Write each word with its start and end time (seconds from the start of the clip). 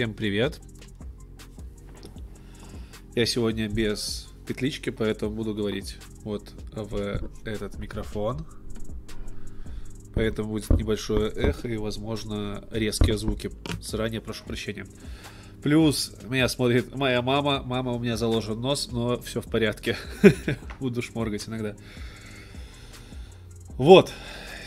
всем 0.00 0.14
привет. 0.14 0.62
Я 3.14 3.26
сегодня 3.26 3.68
без 3.68 4.28
петлички, 4.46 4.88
поэтому 4.88 5.32
буду 5.32 5.54
говорить 5.54 5.98
вот 6.24 6.54
в 6.72 7.20
этот 7.44 7.78
микрофон. 7.78 8.46
Поэтому 10.14 10.52
будет 10.52 10.70
небольшое 10.70 11.30
эхо 11.30 11.68
и, 11.68 11.76
возможно, 11.76 12.66
резкие 12.70 13.18
звуки. 13.18 13.50
Заранее 13.82 14.22
прошу 14.22 14.46
прощения. 14.46 14.86
Плюс 15.62 16.14
меня 16.26 16.48
смотрит 16.48 16.94
моя 16.94 17.20
мама. 17.20 17.62
Мама 17.62 17.92
у 17.92 17.98
меня 17.98 18.16
заложен 18.16 18.58
нос, 18.58 18.88
но 18.90 19.20
все 19.20 19.42
в 19.42 19.50
порядке. 19.50 19.98
Буду 20.80 21.02
шморгать 21.02 21.46
иногда. 21.46 21.76
Вот. 23.76 24.10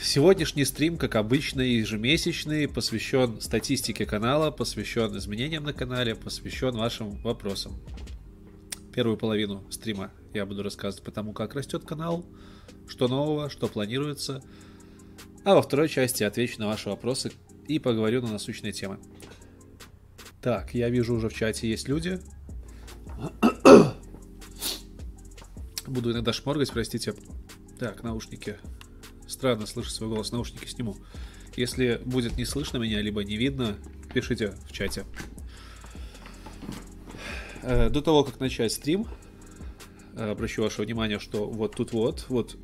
Сегодняшний 0.03 0.65
стрим, 0.65 0.97
как 0.97 1.15
обычно, 1.15 1.61
ежемесячный, 1.61 2.67
посвящен 2.67 3.39
статистике 3.39 4.05
канала, 4.05 4.51
посвящен 4.51 5.17
изменениям 5.17 5.63
на 5.63 5.71
канале, 5.71 6.13
посвящен 6.13 6.75
вашим 6.75 7.11
вопросам. 7.21 7.71
Первую 8.93 9.15
половину 9.15 9.63
стрима 9.71 10.11
я 10.33 10.45
буду 10.45 10.61
рассказывать 10.61 11.05
по 11.05 11.11
тому, 11.11 11.31
как 11.31 11.55
растет 11.55 11.85
канал, 11.85 12.25
что 12.85 13.07
нового, 13.07 13.49
что 13.49 13.67
планируется. 13.67 14.43
А 15.45 15.55
во 15.55 15.61
второй 15.61 15.87
части 15.87 16.23
отвечу 16.23 16.59
на 16.59 16.67
ваши 16.67 16.89
вопросы 16.89 17.31
и 17.69 17.79
поговорю 17.79 18.21
на 18.21 18.33
насущные 18.33 18.73
темы. 18.73 18.99
Так, 20.41 20.73
я 20.73 20.89
вижу 20.89 21.15
уже 21.15 21.29
в 21.29 21.33
чате 21.33 21.69
есть 21.69 21.87
люди. 21.87 22.19
Буду 25.87 26.11
иногда 26.11 26.33
шморгать, 26.33 26.73
простите. 26.73 27.15
Так, 27.79 28.03
наушники. 28.03 28.57
Странно 29.27 29.65
слышать 29.65 29.93
свой 29.93 30.09
голос, 30.09 30.31
наушники 30.31 30.65
сниму. 30.65 30.97
Если 31.55 32.01
будет 32.05 32.37
не 32.37 32.45
слышно 32.45 32.77
меня, 32.77 33.01
либо 33.01 33.23
не 33.23 33.37
видно, 33.37 33.77
пишите 34.13 34.55
в 34.67 34.71
чате. 34.71 35.05
Э, 37.61 37.89
До 37.89 38.01
того, 38.01 38.23
как 38.23 38.39
начать 38.39 38.71
стрим, 38.71 39.07
э, 40.15 40.31
обращу 40.31 40.63
ваше 40.63 40.81
внимание, 40.81 41.19
что 41.19 41.49
вот 41.49 41.75
тут 41.75 41.93
вот, 41.93 42.25
вот, 42.29 42.57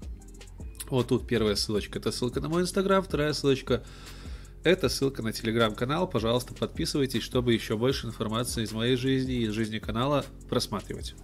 вот 0.90 1.08
тут 1.08 1.26
первая 1.26 1.54
ссылочка, 1.54 1.98
это 1.98 2.10
ссылка 2.12 2.40
на 2.40 2.48
мой 2.48 2.62
инстаграм, 2.62 3.02
вторая 3.02 3.32
ссылочка 3.32 3.84
это 4.62 4.90
ссылка 4.90 5.22
на 5.22 5.32
телеграм-канал. 5.32 6.08
Пожалуйста, 6.08 6.54
подписывайтесь, 6.54 7.22
чтобы 7.22 7.54
еще 7.54 7.76
больше 7.78 8.06
информации 8.06 8.62
из 8.62 8.72
моей 8.72 8.96
жизни 8.96 9.34
и 9.34 9.44
из 9.44 9.52
жизни 9.52 9.78
канала 9.78 10.24
просматривать. 10.48 11.14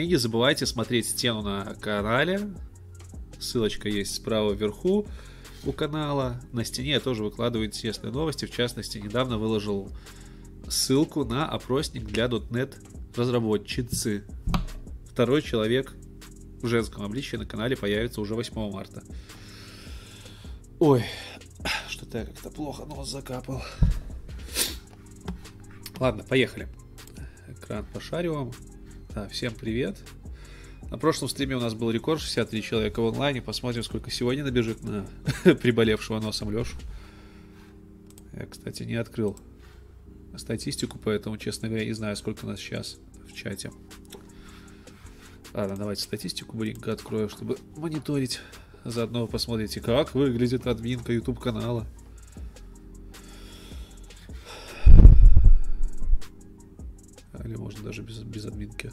И 0.00 0.06
не 0.06 0.16
забывайте 0.16 0.64
смотреть 0.64 1.10
стену 1.10 1.42
на 1.42 1.74
канале. 1.74 2.48
Ссылочка 3.38 3.86
есть 3.90 4.14
справа 4.14 4.54
вверху 4.54 5.06
у 5.64 5.72
канала. 5.72 6.40
На 6.52 6.64
стене 6.64 6.92
я 6.92 7.00
тоже 7.00 7.22
выкладываю 7.22 7.68
интересные 7.68 8.10
новости. 8.10 8.46
В 8.46 8.50
частности, 8.50 8.96
недавно 8.96 9.36
выложил 9.36 9.90
ссылку 10.70 11.26
на 11.26 11.46
опросник 11.46 12.04
для 12.04 12.28
.NET 12.28 12.76
разработчицы. 13.14 14.24
Второй 15.12 15.42
человек 15.42 15.94
в 16.62 16.66
женском 16.66 17.04
обличии 17.04 17.36
на 17.36 17.44
канале 17.44 17.76
появится 17.76 18.22
уже 18.22 18.34
8 18.34 18.72
марта. 18.72 19.02
Ой, 20.78 21.04
что-то 21.90 22.20
я 22.20 22.24
как-то 22.24 22.48
плохо 22.48 22.86
нос 22.86 23.10
закапал. 23.10 23.62
Ладно, 25.98 26.24
поехали. 26.24 26.68
Экран 27.48 27.84
пошариваем. 27.92 28.50
Да, 29.14 29.26
всем 29.26 29.52
привет. 29.52 29.98
На 30.88 30.96
прошлом 30.96 31.28
стриме 31.28 31.56
у 31.56 31.60
нас 31.60 31.74
был 31.74 31.90
рекорд 31.90 32.20
63 32.20 32.62
человека 32.62 33.00
в 33.02 33.08
онлайне. 33.08 33.42
Посмотрим, 33.42 33.82
сколько 33.82 34.08
сегодня 34.08 34.44
набежит 34.44 34.84
на 34.84 35.04
приболевшего 35.56 36.20
носом 36.20 36.52
Лешу. 36.52 36.76
Я, 38.32 38.46
кстати, 38.46 38.84
не 38.84 38.94
открыл 38.94 39.36
статистику, 40.36 41.00
поэтому, 41.02 41.38
честно 41.38 41.66
говоря, 41.66 41.86
не 41.86 41.92
знаю, 41.92 42.14
сколько 42.14 42.44
у 42.44 42.48
нас 42.48 42.60
сейчас 42.60 42.98
в 43.28 43.32
чате. 43.32 43.72
Ладно, 45.54 45.76
давайте 45.76 46.02
статистику 46.02 46.56
быстренько 46.56 46.92
открою, 46.92 47.28
чтобы 47.28 47.58
мониторить. 47.76 48.38
Заодно 48.84 49.26
посмотрите, 49.26 49.80
как 49.80 50.14
выглядит 50.14 50.68
админка 50.68 51.12
YouTube 51.12 51.40
канала. 51.40 51.84
Или 57.50 57.56
можно 57.56 57.82
даже 57.82 58.02
без, 58.02 58.18
без 58.18 58.44
админки. 58.46 58.92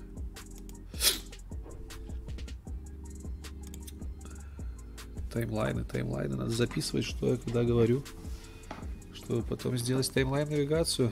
Таймлайны, 5.32 5.84
таймлайны. 5.84 6.36
Надо 6.36 6.50
записывать, 6.50 7.06
что 7.06 7.34
я 7.34 7.38
когда 7.38 7.64
говорю. 7.64 8.04
Чтобы 9.14 9.44
потом 9.44 9.78
сделать 9.78 10.12
таймлайн 10.12 10.50
навигацию. 10.50 11.12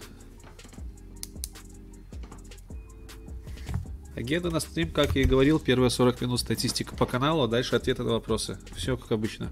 Агенда 4.16 4.50
на 4.50 4.60
стрим, 4.60 4.90
как 4.92 5.16
я 5.16 5.22
и 5.22 5.26
говорил, 5.26 5.60
первые 5.60 5.92
40 5.92 6.22
минут 6.22 6.40
статистика 6.40 6.96
по 6.96 7.06
каналу, 7.06 7.44
а 7.44 7.48
дальше 7.48 7.76
ответы 7.76 8.02
на 8.02 8.14
вопросы. 8.14 8.58
Все 8.76 8.98
как 8.98 9.12
обычно. 9.12 9.52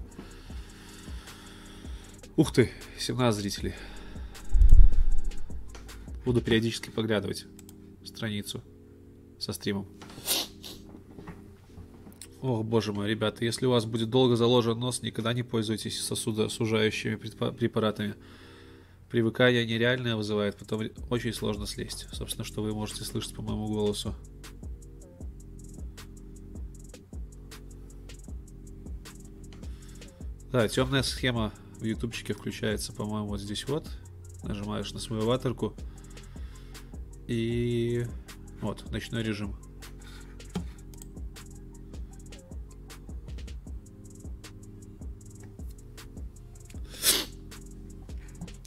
Ух 2.34 2.52
ты, 2.52 2.72
17 2.98 3.40
зрителей. 3.40 3.74
Буду 6.24 6.40
периодически 6.40 6.90
поглядывать 6.90 7.46
страницу 8.04 8.62
со 9.38 9.52
стримом. 9.52 9.86
Ох, 12.40 12.62
боже 12.62 12.92
мой, 12.92 13.08
ребята, 13.08 13.44
если 13.44 13.64
у 13.64 13.70
вас 13.70 13.86
будет 13.86 14.10
долго 14.10 14.36
заложен 14.36 14.78
нос, 14.78 15.00
никогда 15.00 15.32
не 15.32 15.42
пользуйтесь 15.42 16.00
сосудосужающими 16.02 17.16
препаратами. 17.16 18.16
Привыкание 19.08 19.64
нереальное 19.64 20.16
вызывает, 20.16 20.56
потом 20.58 20.82
очень 21.08 21.32
сложно 21.32 21.66
слезть. 21.66 22.06
Собственно, 22.12 22.44
что 22.44 22.62
вы 22.62 22.74
можете 22.74 23.04
слышать 23.04 23.34
по 23.34 23.40
моему 23.40 23.68
голосу. 23.68 24.14
Да, 30.52 30.68
темная 30.68 31.02
схема 31.02 31.52
в 31.80 31.84
ютубчике 31.84 32.34
включается, 32.34 32.92
по-моему, 32.92 33.28
вот 33.28 33.40
здесь 33.40 33.66
вот. 33.66 33.88
Нажимаешь 34.42 34.92
на 34.92 34.98
свою 34.98 35.22
аватарку. 35.22 35.74
И 37.26 38.04
вот, 38.60 38.90
ночной 38.90 39.22
режим. 39.22 39.56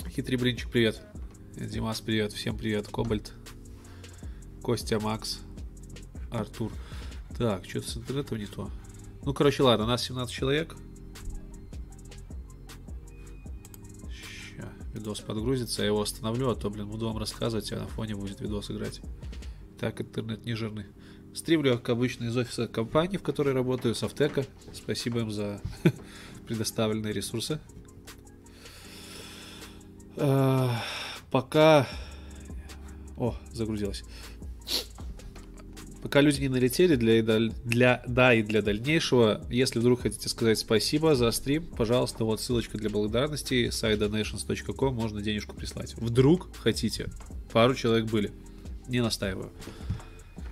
Хитрый 0.09 0.37
блинчик, 0.37 0.71
привет. 0.71 0.99
Димас, 1.55 2.01
привет. 2.01 2.33
Всем 2.33 2.57
привет. 2.57 2.87
Кобальт. 2.87 3.33
Костя, 4.63 4.99
Макс. 4.99 5.39
Артур. 6.31 6.71
Так, 7.37 7.65
что-то 7.65 7.89
с 7.89 7.97
интернетом 7.97 8.39
не 8.39 8.47
то. 8.47 8.71
Ну, 9.23 9.33
короче, 9.33 9.61
ладно, 9.61 9.85
у 9.85 9.87
нас 9.87 10.03
17 10.03 10.33
человек. 10.33 10.75
Видос 15.07 15.21
подгрузится, 15.21 15.83
я 15.83 15.87
его 15.87 16.01
остановлю, 16.01 16.49
а 16.49 16.55
то, 16.55 16.69
блин, 16.69 16.87
буду 16.87 17.07
вам 17.07 17.17
рассказывать, 17.17 17.71
а 17.71 17.79
на 17.79 17.87
фоне 17.87 18.15
будет 18.15 18.41
видос 18.41 18.69
играть. 18.69 18.99
Так, 19.79 20.01
интернет 20.01 20.43
не 20.43 20.53
жирный. 20.53 20.85
Стримлю, 21.33 21.77
как 21.77 21.89
обычно, 21.89 22.25
из 22.25 22.35
офиса 22.35 22.67
компании, 22.67 23.15
в 23.15 23.23
которой 23.23 23.53
работаю, 23.53 23.95
Софтека. 23.95 24.45
Спасибо 24.73 25.21
им 25.21 25.31
за 25.31 25.61
предоставленные 26.47 27.13
ресурсы. 27.13 27.59
А, 30.17 30.83
пока... 31.31 31.87
О, 33.15 33.35
загрузилось. 33.53 34.03
Пока 36.01 36.21
люди 36.21 36.41
не 36.41 36.49
налетели, 36.49 36.95
для, 36.95 37.21
для, 37.21 38.03
да 38.07 38.33
и 38.33 38.43
для 38.43 38.61
дальнейшего, 38.61 39.45
если 39.49 39.79
вдруг 39.79 40.01
хотите 40.01 40.29
сказать 40.29 40.59
спасибо 40.59 41.15
за 41.15 41.31
стрим, 41.31 41.65
пожалуйста, 41.65 42.23
вот 42.23 42.39
ссылочка 42.39 42.77
для 42.77 42.89
благодарности, 42.89 43.69
сайт 43.71 44.01
donations.com, 44.01 44.93
можно 44.93 45.21
денежку 45.21 45.55
прислать. 45.55 45.95
Вдруг 45.95 46.55
хотите. 46.57 47.09
Пару 47.51 47.75
человек 47.75 48.05
были. 48.05 48.31
Не 48.87 49.01
настаиваю. 49.01 49.51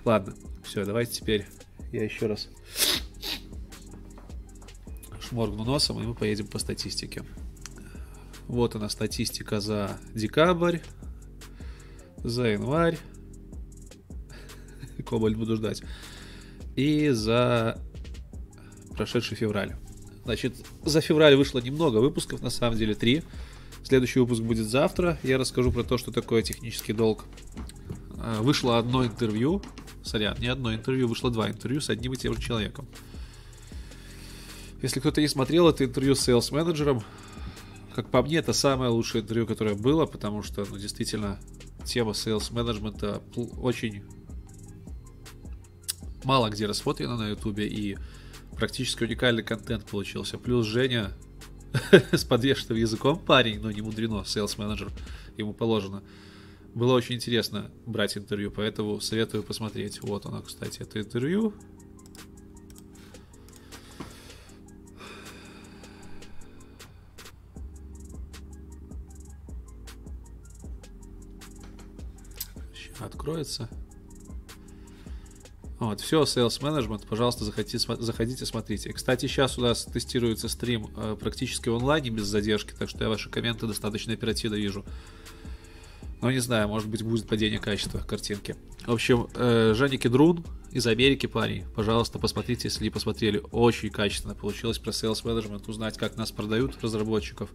Ладно, 0.04 0.34
все, 0.64 0.84
давайте 0.84 1.20
теперь 1.20 1.46
я 1.92 2.04
еще 2.04 2.26
раз 2.26 2.48
шморгну 5.20 5.64
носом, 5.64 6.00
и 6.00 6.06
мы 6.06 6.14
поедем 6.14 6.46
по 6.46 6.58
статистике. 6.58 7.22
Вот 8.48 8.76
она 8.76 8.88
статистика 8.88 9.60
за 9.60 9.98
декабрь, 10.14 10.78
за 12.22 12.46
январь. 12.48 12.98
Кобальт 15.06 15.36
буду 15.36 15.56
ждать. 15.56 15.82
И 16.74 17.10
за 17.10 17.80
прошедший 18.96 19.36
февраль. 19.36 19.76
Значит, 20.24 20.54
за 20.84 21.00
февраль 21.00 21.36
вышло 21.36 21.60
немного 21.60 21.98
выпусков, 21.98 22.42
на 22.42 22.50
самом 22.50 22.76
деле 22.76 22.94
три. 22.94 23.22
Следующий 23.84 24.18
выпуск 24.18 24.42
будет 24.42 24.66
завтра. 24.66 25.18
Я 25.22 25.38
расскажу 25.38 25.70
про 25.70 25.84
то, 25.84 25.96
что 25.96 26.10
такое 26.10 26.42
технический 26.42 26.92
долг. 26.92 27.24
А, 28.18 28.42
вышло 28.42 28.78
одно 28.78 29.04
интервью. 29.04 29.62
Сорян, 30.02 30.36
не 30.38 30.48
одно 30.48 30.74
интервью, 30.74 31.08
вышло 31.08 31.30
два 31.30 31.48
интервью 31.48 31.80
с 31.80 31.90
одним 31.90 32.12
и 32.12 32.16
тем 32.16 32.34
же 32.34 32.40
человеком. 32.40 32.86
Если 34.82 35.00
кто-то 35.00 35.20
не 35.20 35.28
смотрел 35.28 35.68
это 35.68 35.84
интервью 35.84 36.14
с 36.14 36.28
sales 36.28 36.52
менеджером 36.52 37.02
как 37.96 38.10
по 38.10 38.22
мне, 38.22 38.36
это 38.36 38.52
самое 38.52 38.90
лучшее 38.90 39.22
интервью, 39.22 39.46
которое 39.46 39.74
было, 39.74 40.04
потому 40.04 40.42
что, 40.42 40.66
ну, 40.68 40.76
действительно, 40.76 41.40
тема 41.86 42.10
sales 42.10 42.52
менеджмента 42.52 43.22
очень 43.58 44.02
мало 46.26 46.50
где 46.50 46.66
рассмотрена 46.66 47.16
на 47.16 47.28
ютубе, 47.28 47.68
и 47.68 47.96
практически 48.56 49.04
уникальный 49.04 49.44
контент 49.44 49.86
получился. 49.86 50.38
Плюс 50.38 50.66
Женя 50.66 51.12
с 52.12 52.24
подвешенным 52.24 52.76
языком 52.76 53.16
парень, 53.16 53.60
но 53.60 53.70
не 53.70 53.80
мудрено, 53.80 54.24
sales 54.26 54.54
менеджер, 54.58 54.90
ему 55.36 55.54
положено. 55.54 56.02
Было 56.74 56.94
очень 56.94 57.14
интересно 57.14 57.70
брать 57.86 58.18
интервью, 58.18 58.50
поэтому 58.50 59.00
советую 59.00 59.44
посмотреть. 59.44 60.02
Вот 60.02 60.26
оно, 60.26 60.42
кстати, 60.42 60.82
это 60.82 61.00
интервью. 61.00 61.54
откроется. 72.98 73.68
Вот, 75.86 76.00
все, 76.00 76.22
Sales 76.22 76.60
Management, 76.60 77.06
пожалуйста, 77.08 77.44
заходите, 77.44 77.78
заходите, 77.78 78.44
смотрите. 78.44 78.92
Кстати, 78.92 79.26
сейчас 79.26 79.56
у 79.56 79.62
нас 79.62 79.84
тестируется 79.84 80.48
стрим 80.48 80.88
э, 80.96 81.16
практически 81.18 81.68
в 81.68 81.76
онлайне 81.76 82.10
без 82.10 82.26
задержки, 82.26 82.74
так 82.76 82.88
что 82.88 83.04
я 83.04 83.08
ваши 83.08 83.30
комменты 83.30 83.68
достаточно 83.68 84.12
оперативно 84.12 84.56
вижу. 84.56 84.84
Но 86.20 86.32
не 86.32 86.40
знаю, 86.40 86.66
может 86.66 86.88
быть 86.88 87.02
будет 87.02 87.28
падение 87.28 87.60
качества 87.60 87.98
картинки. 87.98 88.56
В 88.84 88.92
общем, 88.92 89.28
э, 89.34 89.74
Женя 89.76 89.96
Кедрун 89.96 90.44
из 90.72 90.88
Америки, 90.88 91.26
парень, 91.26 91.64
пожалуйста, 91.76 92.18
посмотрите, 92.18 92.62
если 92.64 92.82
не 92.82 92.90
посмотрели. 92.90 93.40
Очень 93.52 93.90
качественно 93.90 94.34
получилось 94.34 94.78
про 94.78 94.90
Sales 94.90 95.22
Management, 95.22 95.70
узнать, 95.70 95.96
как 95.98 96.16
нас 96.16 96.32
продают 96.32 96.82
разработчиков 96.82 97.48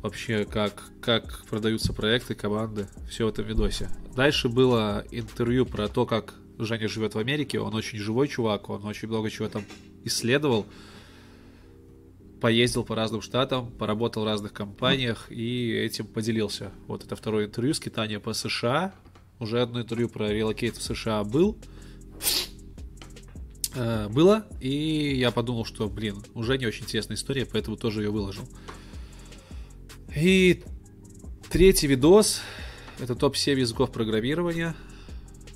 вообще, 0.00 0.44
как, 0.44 0.82
как 1.00 1.44
продаются 1.50 1.92
проекты, 1.92 2.36
команды, 2.36 2.88
все 3.08 3.26
в 3.26 3.28
этом 3.30 3.46
видосе. 3.46 3.88
Дальше 4.14 4.48
было 4.48 5.04
интервью 5.10 5.64
про 5.64 5.88
то, 5.88 6.06
как 6.06 6.34
Женя 6.58 6.88
живет 6.88 7.14
в 7.14 7.18
Америке, 7.18 7.60
он 7.60 7.74
очень 7.74 7.98
живой 7.98 8.28
чувак, 8.28 8.68
он 8.70 8.84
очень 8.84 9.08
много 9.08 9.30
чего 9.30 9.48
там 9.48 9.64
исследовал, 10.04 10.66
поездил 12.40 12.84
по 12.84 12.94
разным 12.94 13.22
штатам, 13.22 13.70
поработал 13.70 14.22
в 14.24 14.26
разных 14.26 14.52
компаниях 14.52 15.30
и 15.30 15.72
этим 15.72 16.06
поделился. 16.06 16.72
Вот 16.86 17.04
это 17.04 17.16
второе 17.16 17.46
интервью, 17.46 17.74
скитание 17.74 18.20
по 18.20 18.32
США. 18.32 18.94
Уже 19.38 19.60
одно 19.60 19.80
интервью 19.80 20.08
про 20.08 20.28
релокейт 20.28 20.76
в 20.76 20.82
США 20.82 21.24
был. 21.24 21.56
Э, 23.74 24.08
было, 24.08 24.46
и 24.60 25.14
я 25.16 25.30
подумал, 25.30 25.64
что, 25.64 25.88
блин, 25.88 26.22
уже 26.34 26.58
не 26.58 26.66
очень 26.66 26.84
интересная 26.84 27.16
история, 27.16 27.46
поэтому 27.46 27.76
тоже 27.76 28.02
ее 28.02 28.10
выложил. 28.10 28.48
И 30.14 30.62
третий 31.50 31.86
видос 31.86 32.42
это 32.98 33.14
топ-7 33.14 33.58
языков 33.58 33.90
программирования. 33.90 34.76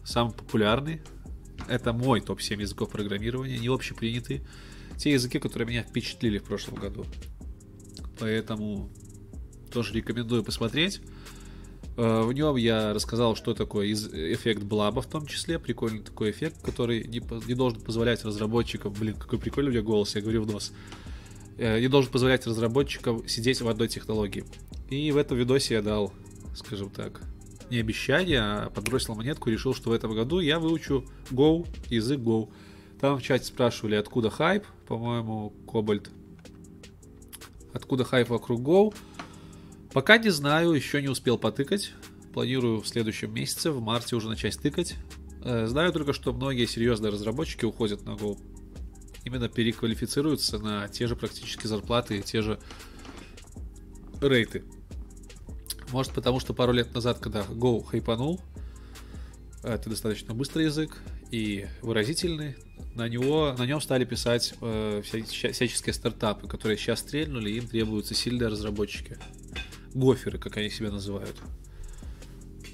Самый 0.07 0.33
популярный. 0.33 1.03
Это 1.69 1.93
мой 1.93 2.21
топ-7 2.21 2.61
языков 2.61 2.91
программирования, 2.91 3.59
не 3.59 3.67
общепринятый. 3.67 4.43
Те 4.97 5.11
языки, 5.11 5.41
которые 5.41 5.69
меня 5.69 5.83
впечатлили 5.83 6.39
в 6.39 6.45
прошлом 6.45 6.77
году. 6.77 7.05
Поэтому 8.21 8.89
тоже 9.73 9.95
рекомендую 9.95 10.45
посмотреть. 10.45 11.01
Э, 11.97 12.23
в 12.23 12.33
нем 12.33 12.55
я 12.55 12.95
рассказал, 12.95 13.35
что 13.35 13.53
такое 13.53 13.93
эффект 13.93 14.63
Блаба 14.63 15.03
в 15.03 15.07
том 15.07 15.27
числе. 15.27 15.59
Прикольный 15.59 16.03
такой 16.03 16.31
эффект, 16.31 16.63
который 16.63 17.05
не, 17.09 17.21
не 17.49 17.55
должен 17.55 17.81
позволять 17.81 18.25
разработчикам... 18.25 18.93
Блин, 18.93 19.17
какой 19.17 19.41
прикольный 19.41 19.71
у 19.71 19.73
меня 19.73 19.83
голос, 19.83 20.15
я 20.15 20.21
говорю 20.21 20.45
в 20.45 20.47
нос. 20.47 20.73
Э, 21.59 21.81
не 21.81 21.89
должен 21.89 22.13
позволять 22.13 22.47
разработчикам 22.47 23.27
сидеть 23.27 23.61
в 23.61 23.69
одной 23.69 23.89
технологии. 23.89 24.45
И 24.89 25.11
в 25.11 25.17
этом 25.17 25.37
видосе 25.37 25.75
я 25.75 25.83
дал, 25.83 26.13
скажем 26.55 26.91
так, 26.91 27.23
не 27.71 27.79
обещание, 27.79 28.41
а 28.41 28.71
подбросил 28.71 29.15
монетку 29.15 29.51
решил, 29.51 29.75
что 29.75 29.91
в 29.91 29.93
этом 29.93 30.15
году 30.15 30.41
я 30.41 30.59
выучу 30.59 31.05
Go, 31.31 31.67
язык 31.89 32.21
Go. 32.21 32.51
Там 33.01 33.19
в 33.19 33.23
чате 33.23 33.45
спрашивали, 33.45 33.95
откуда 33.95 34.31
хайп, 34.31 34.65
по-моему, 34.87 35.53
Кобальт. 35.71 36.11
Откуда 37.73 38.05
хайп 38.05 38.29
вокруг 38.29 38.61
Go? 38.61 38.95
Пока 39.93 40.19
не 40.19 40.31
знаю, 40.31 40.73
еще 40.73 41.03
не 41.03 41.09
успел 41.09 41.39
потыкать. 41.39 41.93
Планирую 42.33 42.81
в 42.81 42.89
следующем 42.89 43.33
месяце, 43.33 43.71
в 43.71 43.81
марте 43.81 44.17
уже 44.17 44.29
начать 44.29 44.59
тыкать. 44.59 44.95
Э, 45.43 45.67
знаю 45.67 45.93
только, 45.93 46.13
что 46.13 46.33
многие 46.33 46.67
серьезные 46.67 47.11
разработчики 47.11 47.65
уходят 47.65 48.05
на 48.05 48.11
Go 48.11 48.39
именно 49.27 49.49
переквалифицируются 49.49 50.59
на 50.59 50.89
те 50.89 51.09
же 51.09 51.17
практически 51.17 51.67
зарплаты 51.67 52.19
и 52.19 52.23
те 52.23 52.43
же 52.43 52.61
рейты. 54.21 54.63
Может 55.93 56.13
потому, 56.13 56.41
что 56.41 56.55
пару 56.55 56.73
лет 56.73 56.95
назад, 56.95 57.19
когда 57.19 57.43
Go 57.43 57.85
хайпанул, 57.85 58.41
это 59.63 59.91
достаточно 59.91 60.35
быстрый 60.35 60.67
язык 60.67 60.97
и 61.31 61.67
выразительный, 61.83 62.57
на 62.95 63.09
него, 63.09 63.55
на 63.59 63.67
нем 63.67 63.81
стали 63.81 64.05
писать 64.05 64.55
э, 64.61 65.03
вся, 65.05 65.53
всяческие 65.53 65.93
стартапы, 65.93 66.49
которые 66.49 66.79
сейчас 66.79 67.01
стрельнули, 67.01 67.51
им 67.51 67.67
требуются 67.67 68.15
сильные 68.15 68.49
разработчики. 68.49 69.19
Гоферы, 69.93 70.39
как 70.39 70.57
они 70.57 70.71
себя 70.71 70.91
называют. 70.91 71.37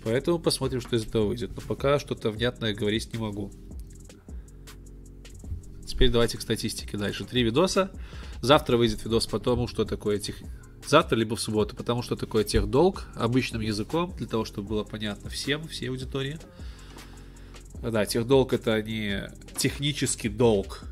Поэтому 0.04 0.38
посмотрим, 0.38 0.80
что 0.80 0.96
из 0.96 1.06
этого 1.06 1.26
выйдет. 1.26 1.52
Но 1.54 1.62
пока 1.62 1.98
что-то 1.98 2.30
внятное 2.30 2.74
говорить 2.74 3.12
не 3.12 3.18
могу. 3.18 3.50
Теперь 5.86 6.10
давайте 6.10 6.38
к 6.38 6.40
статистике 6.40 6.96
дальше. 6.96 7.24
Три 7.24 7.42
видоса. 7.42 7.90
Завтра 8.40 8.76
выйдет 8.76 9.04
видос 9.04 9.26
по 9.26 9.38
тому, 9.38 9.68
что 9.68 9.84
такое 9.84 10.18
тех... 10.18 10.36
Завтра, 10.86 11.16
либо 11.16 11.36
в 11.36 11.40
субботу, 11.40 11.74
потому 11.76 12.02
что 12.02 12.16
такое 12.16 12.44
техдолг 12.44 13.06
обычным 13.14 13.62
языком, 13.62 14.14
для 14.16 14.26
того, 14.26 14.44
чтобы 14.44 14.68
было 14.68 14.84
понятно 14.84 15.30
всем, 15.30 15.66
всей 15.68 15.88
аудитории. 15.88 16.38
Да, 17.82 18.04
техдолг 18.04 18.52
это 18.52 18.82
не 18.82 19.30
технический 19.56 20.28
долг. 20.28 20.84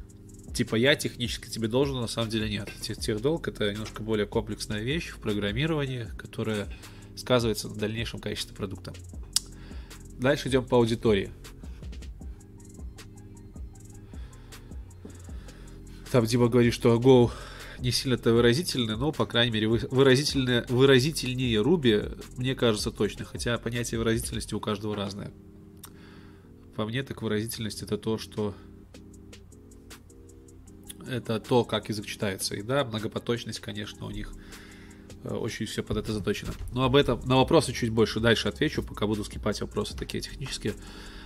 Типа 0.55 0.75
я 0.75 0.97
технически 0.97 1.49
тебе 1.49 1.69
должен, 1.69 1.95
но 1.97 2.03
на 2.03 2.09
самом 2.09 2.31
деле 2.31 2.51
нет. 2.51 2.69
Техдолг 2.81 3.47
это 3.47 3.71
немножко 3.71 4.03
более 4.03 4.27
комплексная 4.27 4.81
вещь 4.81 5.11
в 5.11 5.19
программировании, 5.19 6.09
которая 6.17 6.67
сказывается 7.17 7.69
на 7.69 7.77
дальнейшем 7.77 8.21
качестве 8.21 8.57
продукта. 8.57 8.93
Дальше 10.19 10.49
идем 10.49 10.65
по 10.65 10.77
аудитории. 10.77 11.31
Там 16.11 16.27
Дима 16.27 16.49
говорит, 16.49 16.75
что 16.75 16.97
Go 16.97 17.31
не 17.81 17.91
сильно-то 17.91 18.33
выразительный, 18.33 18.97
но, 18.97 19.13
по 19.13 19.27
крайней 19.27 19.53
мере, 19.53 19.69
выразительнее, 19.69 20.65
выразительнее 20.69 21.61
Руби, 21.61 22.03
мне 22.37 22.55
кажется, 22.55 22.91
точно. 22.91 23.25
Хотя 23.25 23.59
понятие 23.59 23.99
выразительности 23.99 24.55
у 24.55 24.61
каждого 24.61 24.95
разное. 24.95 25.33
По 26.77 26.87
мне, 26.87 27.03
так 27.03 27.23
выразительность 27.23 27.83
это 27.83 27.99
то, 27.99 28.19
что 28.19 28.55
это 31.07 31.41
то, 31.41 31.65
как 31.65 31.89
язык 31.89 32.07
читается. 32.07 32.55
И 32.55 32.63
да, 32.63 32.85
многопоточность, 32.85 33.61
конечно, 33.61 34.07
у 34.07 34.11
них 34.11 34.33
э, 35.25 35.35
очень 35.35 35.67
все 35.67 35.83
под 35.83 35.97
это 35.97 36.13
заточено. 36.13 36.53
Но 36.73 36.85
об 36.85 36.97
этом, 36.97 37.21
на 37.27 37.37
вопросы 37.37 37.73
чуть 37.73 37.91
больше 37.91 38.21
дальше 38.21 38.49
отвечу, 38.49 38.83
пока 38.83 39.07
буду 39.07 39.25
скипать 39.25 39.61
вопросы 39.61 39.97
такие 39.97 40.21
технические. 40.21 40.75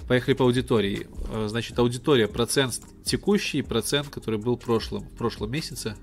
Поехали 0.09 0.35
по 0.35 0.45
аудитории. 0.45 1.07
Э, 1.31 1.47
значит, 1.49 1.79
аудитория, 1.79 2.29
процент 2.29 2.81
текущий, 3.05 3.63
процент, 3.63 4.09
который 4.09 4.39
был 4.39 4.57
в 4.57 4.61
прошлом, 4.61 5.09
в 5.09 5.17
прошлом 5.17 5.51
месяце. 5.51 5.97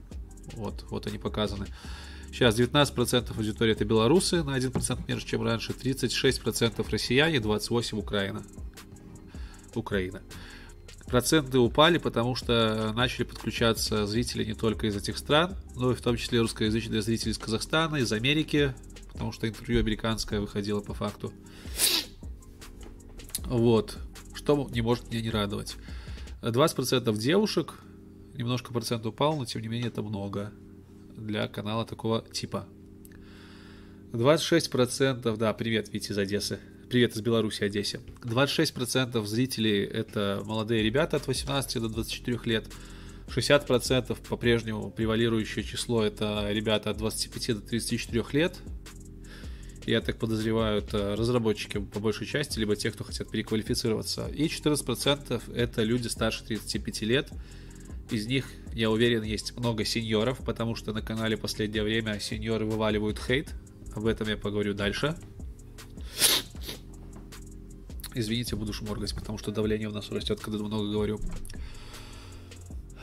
Вот, 0.53 0.85
вот 0.89 1.07
они 1.07 1.17
показаны. 1.17 1.67
Сейчас 2.31 2.57
19% 2.57 3.35
аудитории 3.35 3.73
это 3.73 3.83
белорусы, 3.83 4.43
на 4.43 4.57
1% 4.57 5.03
меньше, 5.07 5.27
чем 5.27 5.43
раньше, 5.43 5.73
36% 5.73 6.85
россияне, 6.89 7.37
28% 7.37 7.97
Украина. 7.97 8.43
Украина. 9.75 10.21
Проценты 11.07 11.57
упали, 11.59 11.97
потому 11.97 12.35
что 12.35 12.93
начали 12.95 13.25
подключаться 13.25 14.05
зрители 14.05 14.45
не 14.45 14.53
только 14.53 14.87
из 14.87 14.95
этих 14.95 15.17
стран, 15.17 15.57
но 15.75 15.91
и 15.91 15.95
в 15.95 16.01
том 16.01 16.15
числе 16.15 16.39
русскоязычные 16.39 17.01
зрители 17.01 17.31
из 17.31 17.37
Казахстана, 17.37 17.97
из 17.97 18.13
Америки, 18.13 18.73
потому 19.11 19.33
что 19.33 19.47
интервью 19.47 19.81
американское 19.81 20.39
выходило 20.39 20.79
по 20.79 20.93
факту. 20.93 21.33
Вот. 23.43 23.97
Что 24.33 24.69
не 24.71 24.79
может 24.81 25.11
меня 25.11 25.21
не 25.21 25.29
радовать. 25.29 25.75
20% 26.41 27.13
девушек, 27.17 27.73
немножко 28.35 28.73
процент 28.73 29.05
упал, 29.05 29.37
но 29.37 29.45
тем 29.45 29.61
не 29.61 29.67
менее 29.67 29.87
это 29.87 30.01
много 30.01 30.51
для 31.15 31.47
канала 31.47 31.85
такого 31.85 32.23
типа. 32.31 32.67
26%, 34.11 35.37
да, 35.37 35.53
привет, 35.53 35.93
Витя 35.93 36.11
из 36.11 36.17
Одессы. 36.17 36.59
Привет 36.89 37.15
из 37.15 37.21
Беларуси, 37.21 37.63
Одессе. 37.63 38.01
26% 38.21 39.25
зрителей 39.25 39.85
это 39.85 40.41
молодые 40.45 40.83
ребята 40.83 41.17
от 41.17 41.27
18 41.27 41.81
до 41.81 41.87
24 41.87 42.39
лет. 42.45 42.65
60% 43.27 44.17
по-прежнему 44.27 44.91
превалирующее 44.91 45.63
число 45.63 46.03
это 46.03 46.51
ребята 46.51 46.89
от 46.89 46.97
25 46.97 47.55
до 47.55 47.61
34 47.61 48.25
лет. 48.33 48.57
Я 49.85 50.01
так 50.01 50.17
подозреваю, 50.17 50.79
это 50.79 51.15
разработчики 51.15 51.79
по 51.79 51.99
большей 51.99 52.27
части, 52.27 52.59
либо 52.59 52.75
те, 52.75 52.91
кто 52.91 53.03
хотят 53.03 53.31
переквалифицироваться. 53.31 54.27
И 54.27 54.47
14% 54.47 55.55
это 55.55 55.83
люди 55.83 56.07
старше 56.07 56.43
35 56.43 57.01
лет. 57.03 57.29
Из 58.11 58.27
них, 58.27 58.45
я 58.73 58.91
уверен, 58.91 59.23
есть 59.23 59.57
много 59.57 59.85
сеньоров, 59.85 60.39
потому 60.39 60.75
что 60.75 60.91
на 60.91 61.01
канале 61.01 61.37
последнее 61.37 61.81
время 61.81 62.19
сеньоры 62.19 62.65
вываливают 62.65 63.17
хейт. 63.17 63.55
Об 63.95 64.05
этом 64.05 64.27
я 64.27 64.35
поговорю 64.35 64.73
дальше. 64.73 65.17
Извините, 68.13 68.57
буду 68.57 68.73
шморгать, 68.73 69.15
потому 69.15 69.37
что 69.37 69.51
давление 69.51 69.87
у 69.87 69.93
нас 69.93 70.11
растет, 70.11 70.41
когда 70.41 70.59
много 70.59 70.91
говорю. 70.91 71.21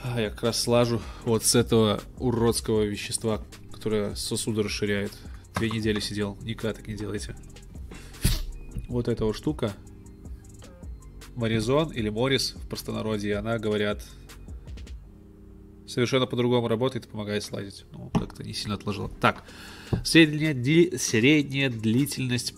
А 0.03 0.21
я 0.21 0.29
как 0.29 0.43
раз 0.43 0.61
слажу 0.61 1.01
вот 1.25 1.43
с 1.43 1.55
этого 1.55 2.03
уродского 2.19 2.83
вещества, 2.83 3.43
которое 3.73 4.15
сосуды 4.15 4.63
расширяет. 4.63 5.13
Две 5.57 5.71
недели 5.71 6.01
сидел, 6.01 6.37
никогда 6.43 6.75
так 6.75 6.87
не 6.87 6.95
делайте. 6.95 7.35
Вот 8.89 9.09
эта 9.09 9.25
вот 9.25 9.35
штука, 9.35 9.73
Маризон 11.35 11.93
или 11.93 12.11
Морис 12.11 12.53
в 12.53 12.69
простонародье, 12.69 13.37
она, 13.37 13.59
говорят, 13.59 14.05
совершенно 15.89 16.27
по-другому 16.27 16.69
работает 16.69 17.07
и 17.07 17.09
помогает 17.09 17.43
сладить. 17.43 17.85
Ну, 17.93 18.11
как-то 18.11 18.45
не 18.45 18.53
сильно 18.53 18.75
отложила. 18.75 19.09
Так, 19.21 19.45
средняя, 20.05 20.55
ди- 20.55 20.97
средняя 20.97 21.71
длительность 21.71 22.55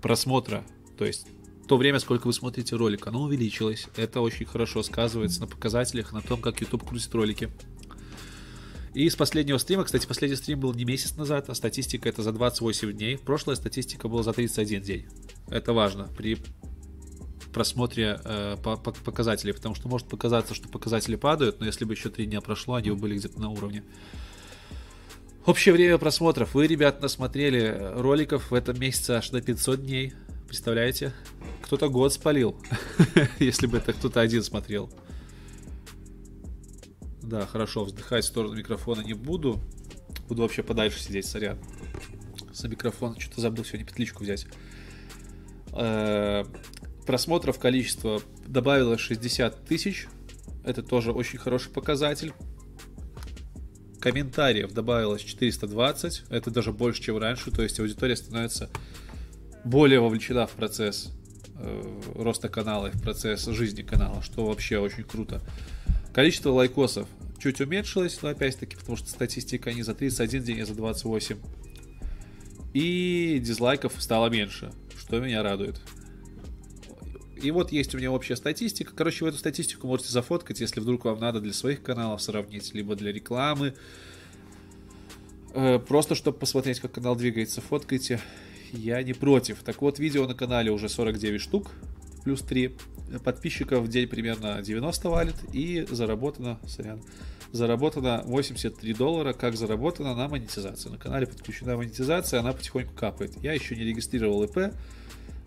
просмотра, 0.00 0.64
то 0.96 1.04
есть 1.04 1.26
то 1.66 1.76
время, 1.76 1.98
сколько 1.98 2.26
вы 2.26 2.32
смотрите 2.32 2.76
ролик, 2.76 3.06
оно 3.06 3.22
увеличилось. 3.22 3.86
Это 3.96 4.20
очень 4.20 4.46
хорошо 4.46 4.82
сказывается 4.82 5.40
на 5.40 5.46
показателях, 5.46 6.12
на 6.12 6.20
том, 6.20 6.40
как 6.40 6.60
YouTube 6.60 6.86
крутит 6.86 7.14
ролики. 7.14 7.50
И 8.92 9.08
с 9.08 9.16
последнего 9.16 9.58
стрима, 9.58 9.84
кстати, 9.84 10.06
последний 10.06 10.36
стрим 10.36 10.60
был 10.60 10.72
не 10.72 10.84
месяц 10.84 11.16
назад, 11.16 11.48
а 11.48 11.54
статистика 11.54 12.08
это 12.08 12.22
за 12.22 12.32
28 12.32 12.92
дней. 12.92 13.18
Прошлая 13.18 13.56
статистика 13.56 14.08
была 14.08 14.22
за 14.22 14.32
31 14.32 14.82
день. 14.82 15.06
Это 15.48 15.72
важно 15.72 16.08
при 16.16 16.38
просмотре 17.54 18.20
э, 18.22 18.56
по, 18.62 18.76
по 18.76 18.92
показателей, 18.92 19.52
потому 19.52 19.74
что 19.74 19.88
может 19.88 20.08
показаться, 20.08 20.54
что 20.54 20.68
показатели 20.68 21.16
падают, 21.16 21.60
но 21.60 21.66
если 21.66 21.84
бы 21.84 21.94
еще 21.94 22.10
три 22.10 22.26
дня 22.26 22.40
прошло, 22.40 22.74
они 22.74 22.90
бы 22.90 22.96
были 22.96 23.16
где-то 23.16 23.40
на 23.40 23.48
уровне. 23.48 23.82
Общее 25.46 25.74
время 25.74 25.98
просмотров. 25.98 26.54
Вы, 26.54 26.66
ребят, 26.66 27.00
насмотрели 27.00 27.92
роликов 27.96 28.50
в 28.50 28.54
этом 28.54 28.78
месяце 28.78 29.12
аж 29.12 29.30
на 29.30 29.40
500 29.40 29.82
дней. 29.84 30.14
Представляете? 30.48 31.12
Кто-то 31.62 31.88
год 31.88 32.12
спалил, 32.12 32.56
если 33.38 33.66
бы 33.66 33.78
это 33.78 33.92
кто-то 33.92 34.20
один 34.20 34.42
смотрел. 34.42 34.90
Да, 37.22 37.46
хорошо, 37.46 37.84
вздыхать 37.84 38.24
в 38.24 38.28
сторону 38.28 38.54
микрофона 38.54 39.00
не 39.00 39.14
буду. 39.14 39.60
Буду 40.28 40.42
вообще 40.42 40.62
подальше 40.62 41.00
сидеть, 41.00 41.26
сорян. 41.26 41.58
За 42.52 42.68
микрофон 42.68 43.18
что-то 43.18 43.40
забыл 43.40 43.64
сегодня 43.64 43.86
петличку 43.86 44.24
взять. 44.24 44.46
Просмотров 47.06 47.58
количество 47.58 48.22
добавилось 48.46 49.00
60 49.00 49.64
тысяч. 49.64 50.06
Это 50.64 50.82
тоже 50.82 51.12
очень 51.12 51.38
хороший 51.38 51.70
показатель. 51.70 52.32
Комментариев 54.00 54.72
добавилось 54.72 55.22
420. 55.22 56.24
Это 56.30 56.50
даже 56.50 56.72
больше, 56.72 57.02
чем 57.02 57.18
раньше. 57.18 57.50
То 57.50 57.62
есть 57.62 57.78
аудитория 57.80 58.16
становится 58.16 58.70
более 59.64 60.00
вовлечена 60.00 60.46
в 60.46 60.52
процесс 60.52 61.10
э, 61.58 62.00
роста 62.14 62.48
канала 62.48 62.88
и 62.88 62.90
в 62.90 63.02
процесс 63.02 63.44
жизни 63.46 63.82
канала, 63.82 64.22
что 64.22 64.46
вообще 64.46 64.78
очень 64.78 65.04
круто. 65.04 65.42
Количество 66.12 66.50
лайкосов 66.50 67.08
чуть 67.38 67.60
уменьшилось, 67.60 68.20
но 68.22 68.28
опять-таки, 68.28 68.76
потому 68.76 68.96
что 68.96 69.08
статистика 69.08 69.72
не 69.72 69.82
за 69.82 69.94
31 69.94 70.42
день, 70.42 70.60
а 70.60 70.66
за 70.66 70.74
28. 70.74 71.38
И 72.72 73.40
дизлайков 73.42 73.94
стало 73.98 74.28
меньше, 74.28 74.72
что 74.96 75.20
меня 75.20 75.42
радует. 75.42 75.80
И 77.44 77.50
вот 77.50 77.72
есть 77.72 77.94
у 77.94 77.98
меня 77.98 78.10
общая 78.10 78.36
статистика. 78.36 78.94
Короче, 78.96 79.22
вы 79.22 79.28
эту 79.28 79.36
статистику 79.36 79.86
можете 79.86 80.10
зафоткать, 80.10 80.60
если 80.60 80.80
вдруг 80.80 81.04
вам 81.04 81.20
надо 81.20 81.40
для 81.42 81.52
своих 81.52 81.82
каналов 81.82 82.22
сравнить, 82.22 82.72
либо 82.72 82.96
для 82.96 83.12
рекламы. 83.12 83.74
Э, 85.52 85.78
просто, 85.78 86.14
чтобы 86.14 86.38
посмотреть, 86.38 86.80
как 86.80 86.92
канал 86.92 87.16
двигается, 87.16 87.60
фоткайте. 87.60 88.18
Я 88.72 89.02
не 89.02 89.12
против. 89.12 89.62
Так 89.62 89.82
вот, 89.82 89.98
видео 89.98 90.26
на 90.26 90.34
канале 90.34 90.70
уже 90.70 90.88
49 90.88 91.38
штук, 91.38 91.70
плюс 92.24 92.40
3. 92.40 92.76
Подписчиков 93.22 93.84
в 93.84 93.88
день 93.88 94.08
примерно 94.08 94.62
90 94.62 95.08
валит. 95.10 95.36
И 95.52 95.86
заработано, 95.90 96.58
сорян, 96.66 97.02
заработано 97.52 98.22
83 98.24 98.94
доллара, 98.94 99.34
как 99.34 99.54
заработано 99.56 100.14
на 100.14 100.28
монетизации. 100.28 100.88
На 100.88 100.96
канале 100.96 101.26
подключена 101.26 101.76
монетизация, 101.76 102.40
она 102.40 102.54
потихоньку 102.54 102.94
капает. 102.94 103.32
Я 103.42 103.52
еще 103.52 103.76
не 103.76 103.84
регистрировал 103.84 104.42
ИП, 104.44 104.72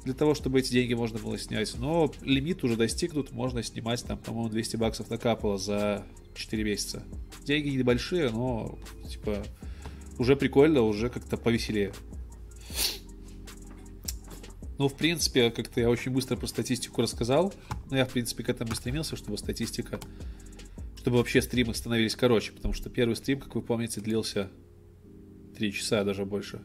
для 0.07 0.13
того, 0.13 0.35
чтобы 0.35 0.59
эти 0.59 0.71
деньги 0.71 0.93
можно 0.93 1.19
было 1.19 1.37
снять. 1.37 1.75
Но 1.77 2.09
лимит 2.21 2.63
уже 2.63 2.77
достигнут, 2.77 3.33
можно 3.33 3.61
снимать 3.61 4.05
там, 4.05 4.17
по-моему, 4.17 4.47
200 4.47 4.77
баксов 4.77 5.09
накапало 5.09 5.57
за 5.57 6.05
4 6.33 6.63
месяца. 6.63 7.03
Деньги 7.43 7.75
небольшие, 7.75 8.29
но, 8.29 8.79
типа, 9.09 9.43
уже 10.17 10.37
прикольно, 10.37 10.81
уже 10.83 11.09
как-то 11.09 11.35
повеселее. 11.35 11.91
Ну, 14.77 14.87
в 14.87 14.95
принципе, 14.95 15.51
как-то 15.51 15.81
я 15.81 15.89
очень 15.89 16.13
быстро 16.13 16.37
про 16.37 16.47
статистику 16.47 17.01
рассказал. 17.01 17.53
Но 17.91 17.97
я, 17.97 18.05
в 18.05 18.09
принципе, 18.13 18.45
к 18.45 18.49
этому 18.49 18.75
стремился, 18.75 19.17
чтобы 19.17 19.37
статистика... 19.37 19.99
Чтобы 20.95 21.17
вообще 21.17 21.41
стримы 21.41 21.73
становились 21.73 22.15
короче. 22.15 22.53
Потому 22.53 22.73
что 22.73 22.89
первый 22.89 23.17
стрим, 23.17 23.41
как 23.41 23.55
вы 23.55 23.61
помните, 23.61 23.99
длился 23.99 24.49
3 25.57 25.73
часа, 25.73 26.05
даже 26.05 26.23
больше 26.23 26.61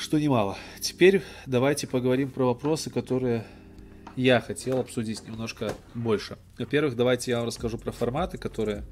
что 0.00 0.18
немало. 0.18 0.56
Теперь 0.80 1.22
давайте 1.46 1.86
поговорим 1.86 2.30
про 2.30 2.46
вопросы, 2.46 2.88
которые 2.90 3.46
я 4.16 4.40
хотел 4.40 4.80
обсудить 4.80 5.26
немножко 5.28 5.74
больше. 5.94 6.38
Во-первых, 6.58 6.96
давайте 6.96 7.32
я 7.32 7.38
вам 7.38 7.46
расскажу 7.46 7.76
про 7.76 7.92
форматы, 7.92 8.38
которые 8.38 8.84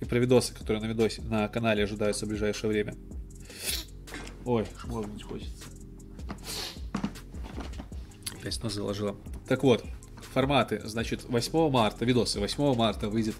и 0.00 0.04
про 0.04 0.18
видосы, 0.18 0.52
которые 0.52 0.82
на 0.82 0.86
видосе 0.86 1.22
на 1.22 1.46
канале 1.48 1.84
ожидаются 1.84 2.26
в 2.26 2.28
ближайшее 2.28 2.70
время. 2.70 2.96
Ой, 4.44 4.66
шморгнуть 4.78 5.22
хочется. 5.22 5.64
Опять 8.40 8.62
нос 8.62 8.74
заложила. 8.74 9.16
Так 9.46 9.62
вот, 9.62 9.84
форматы. 10.32 10.82
Значит, 10.84 11.24
8 11.28 11.70
марта, 11.70 12.04
видосы, 12.04 12.40
8 12.40 12.74
марта 12.74 13.08
выйдет 13.08 13.36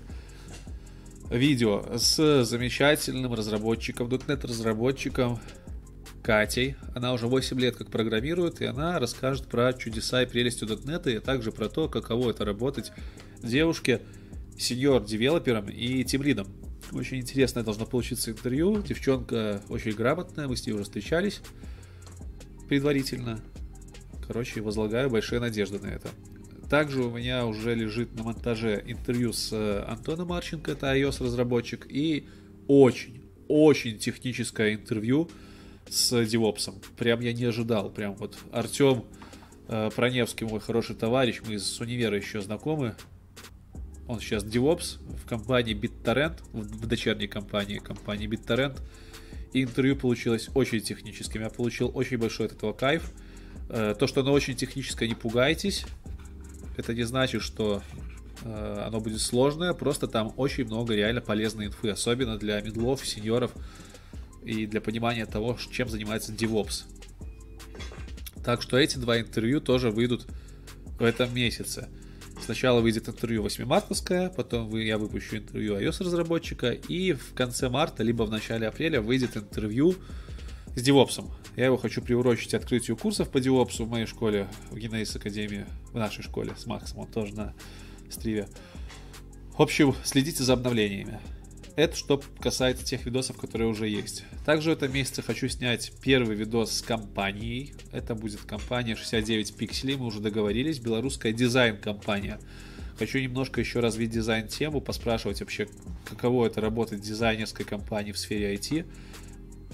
видео 1.30 1.84
с 1.98 2.44
замечательным 2.44 3.34
разработчиком, 3.34 4.08
.NET 4.08 4.46
разработчиком 4.46 5.40
Катей. 6.24 6.74
Она 6.94 7.12
уже 7.12 7.26
8 7.26 7.60
лет 7.60 7.76
как 7.76 7.90
программирует, 7.90 8.62
и 8.62 8.64
она 8.64 8.98
расскажет 8.98 9.46
про 9.46 9.72
чудеса 9.74 10.22
и 10.22 10.26
прелести 10.26 10.64
.NET, 10.64 11.14
и 11.14 11.18
также 11.20 11.52
про 11.52 11.68
то, 11.68 11.86
каково 11.86 12.30
это 12.30 12.46
работать 12.46 12.92
девушке, 13.42 14.00
сеньор-девелопером 14.58 15.68
и 15.68 16.02
тимлидом. 16.02 16.46
Очень 16.92 17.18
интересное 17.18 17.62
должно 17.62 17.84
получиться 17.84 18.30
интервью. 18.30 18.82
Девчонка 18.82 19.60
очень 19.68 19.92
грамотная, 19.92 20.48
мы 20.48 20.56
с 20.56 20.66
ней 20.66 20.72
уже 20.72 20.84
встречались 20.84 21.42
предварительно. 22.68 23.40
Короче, 24.26 24.62
возлагаю 24.62 25.10
большие 25.10 25.40
надежды 25.40 25.78
на 25.78 25.88
это. 25.88 26.08
Также 26.70 27.02
у 27.02 27.14
меня 27.14 27.44
уже 27.44 27.74
лежит 27.74 28.14
на 28.14 28.22
монтаже 28.22 28.82
интервью 28.86 29.34
с 29.34 29.52
э, 29.52 29.84
Антоном 29.86 30.28
Марченко, 30.28 30.72
это 30.72 30.96
iOS-разработчик, 30.96 31.86
и 31.90 32.26
очень, 32.66 33.22
очень 33.46 33.98
техническое 33.98 34.72
интервью 34.72 35.28
с 35.88 36.12
DevOps. 36.12 36.72
Прям 36.96 37.20
я 37.20 37.32
не 37.32 37.44
ожидал. 37.44 37.90
Прям 37.90 38.14
вот 38.14 38.36
Артем 38.52 39.04
э, 39.68 39.90
Проневский, 39.94 40.46
мой 40.46 40.60
хороший 40.60 40.96
товарищ, 40.96 41.40
мы 41.46 41.54
из 41.54 41.80
универа 41.80 42.16
еще 42.16 42.40
знакомы. 42.40 42.94
Он 44.06 44.20
сейчас 44.20 44.44
DevOps 44.44 44.98
в 45.24 45.28
компании 45.28 45.74
BitTorrent, 45.74 46.40
в 46.52 46.86
дочерней 46.86 47.28
компании, 47.28 47.78
компании 47.78 48.28
BitTorrent. 48.28 48.80
И 49.52 49.62
интервью 49.62 49.96
получилось 49.96 50.50
очень 50.54 50.80
техническим. 50.80 51.42
Я 51.42 51.48
получил 51.48 51.90
очень 51.94 52.18
большой 52.18 52.46
от 52.46 52.52
этого 52.52 52.72
кайф. 52.72 53.12
Э, 53.68 53.94
то, 53.98 54.06
что 54.06 54.20
оно 54.20 54.32
очень 54.32 54.56
техническое, 54.56 55.08
не 55.08 55.14
пугайтесь. 55.14 55.86
Это 56.76 56.92
не 56.92 57.04
значит, 57.04 57.42
что 57.42 57.82
э, 58.42 58.84
оно 58.86 59.00
будет 59.00 59.20
сложное, 59.20 59.74
просто 59.74 60.08
там 60.08 60.32
очень 60.36 60.64
много 60.64 60.94
реально 60.94 61.20
полезной 61.20 61.66
инфы, 61.66 61.90
особенно 61.90 62.36
для 62.36 62.60
медлов, 62.60 63.06
сеньоров 63.06 63.52
и 64.44 64.66
для 64.66 64.80
понимания 64.80 65.26
того, 65.26 65.58
чем 65.70 65.88
занимается 65.88 66.32
DevOps. 66.32 66.84
Так 68.44 68.62
что 68.62 68.78
эти 68.78 68.98
два 68.98 69.20
интервью 69.20 69.60
тоже 69.60 69.90
выйдут 69.90 70.26
в 70.98 71.02
этом 71.02 71.34
месяце. 71.34 71.88
Сначала 72.44 72.80
выйдет 72.80 73.08
интервью 73.08 73.42
8 73.42 73.64
мартовское, 73.64 74.28
потом 74.28 74.76
я 74.76 74.98
выпущу 74.98 75.36
интервью 75.36 75.78
iOS-разработчика, 75.78 76.72
и 76.72 77.12
в 77.12 77.32
конце 77.32 77.68
марта, 77.68 78.02
либо 78.02 78.24
в 78.24 78.30
начале 78.30 78.66
апреля 78.66 79.00
выйдет 79.00 79.36
интервью 79.36 79.94
с 80.76 80.86
DevOps. 80.86 81.24
Я 81.56 81.66
его 81.66 81.76
хочу 81.76 82.02
приурочить 82.02 82.52
открытию 82.52 82.96
курсов 82.96 83.30
по 83.30 83.38
DevOps 83.38 83.82
в 83.82 83.88
моей 83.88 84.06
школе, 84.06 84.48
в 84.70 84.76
Genesis 84.76 85.16
Академии, 85.16 85.64
в 85.92 85.94
нашей 85.94 86.22
школе 86.22 86.52
с 86.58 86.66
Максом, 86.66 86.98
он 86.98 87.06
тоже 87.06 87.34
на 87.34 87.54
стриве. 88.10 88.48
В 89.56 89.62
общем, 89.62 89.94
следите 90.04 90.42
за 90.42 90.54
обновлениями. 90.54 91.20
Это 91.76 91.96
что 91.96 92.22
касается 92.38 92.84
тех 92.84 93.04
видосов, 93.04 93.36
которые 93.36 93.68
уже 93.68 93.88
есть. 93.88 94.24
Также 94.46 94.70
в 94.70 94.72
этом 94.74 94.92
месяце 94.92 95.22
хочу 95.22 95.48
снять 95.48 95.92
первый 96.00 96.36
видос 96.36 96.70
с 96.70 96.82
компанией. 96.82 97.74
Это 97.90 98.14
будет 98.14 98.40
компания 98.42 98.94
69 98.94 99.56
пикселей, 99.56 99.96
мы 99.96 100.06
уже 100.06 100.20
договорились. 100.20 100.78
Белорусская 100.78 101.32
дизайн-компания. 101.32 102.38
Хочу 102.96 103.18
немножко 103.18 103.60
еще 103.60 103.80
развить 103.80 104.10
дизайн-тему, 104.10 104.80
поспрашивать 104.80 105.40
вообще, 105.40 105.66
каково 106.08 106.46
это 106.46 106.60
работать 106.60 107.00
дизайнерской 107.00 107.64
компании 107.64 108.12
в 108.12 108.18
сфере 108.18 108.54
IT. 108.54 108.86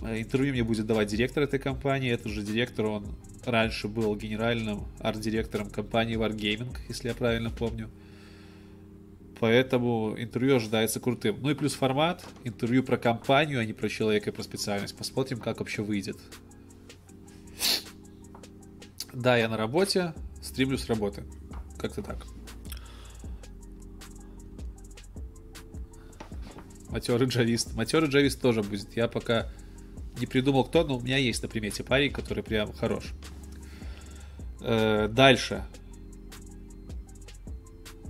Э, 0.01 0.21
интервью 0.23 0.55
мне 0.55 0.65
будет 0.65 0.87
давать 0.87 1.09
директор 1.09 1.43
этой 1.43 1.59
компании. 1.59 2.11
Этот 2.11 2.33
же 2.33 2.43
директор, 2.43 2.87
он 2.87 3.15
раньше 3.45 3.89
был 3.89 4.17
генеральным 4.17 4.87
арт-директором 5.01 5.69
компании 5.69 6.17
Wargaming, 6.17 6.75
если 6.89 7.09
я 7.09 7.15
правильно 7.15 7.51
помню. 7.51 7.91
Поэтому 9.41 10.15
интервью 10.19 10.57
ожидается 10.57 11.01
крутым. 11.01 11.39
Ну 11.41 11.49
и 11.49 11.55
плюс 11.55 11.73
формат. 11.73 12.23
Интервью 12.45 12.83
про 12.83 12.99
компанию, 12.99 13.59
а 13.59 13.65
не 13.65 13.73
про 13.73 13.89
человека 13.89 14.29
и 14.29 14.33
про 14.35 14.43
специальность. 14.43 14.95
Посмотрим, 14.95 15.41
как 15.41 15.61
вообще 15.61 15.83
выйдет. 15.83 16.19
Да, 19.15 19.39
я 19.39 19.49
на 19.49 19.57
работе. 19.57 20.13
Стримлю 20.43 20.77
с 20.77 20.87
работы. 20.89 21.25
Как-то 21.79 22.03
так. 22.03 22.27
Матерый 26.91 27.27
джавист. 27.27 27.75
Матерый 27.75 28.11
джавист 28.11 28.43
тоже 28.43 28.63
будет. 28.63 28.95
Я 28.95 29.09
пока 29.09 29.49
не 30.19 30.27
придумал 30.27 30.65
кто, 30.65 30.85
но 30.85 30.99
у 30.99 31.01
меня 31.01 31.17
есть 31.17 31.43
на 31.43 31.49
примете 31.49 31.83
парень, 31.83 32.13
который 32.13 32.43
прям 32.43 32.75
хорош. 32.75 33.15
Э, 34.61 35.09
дальше. 35.09 35.65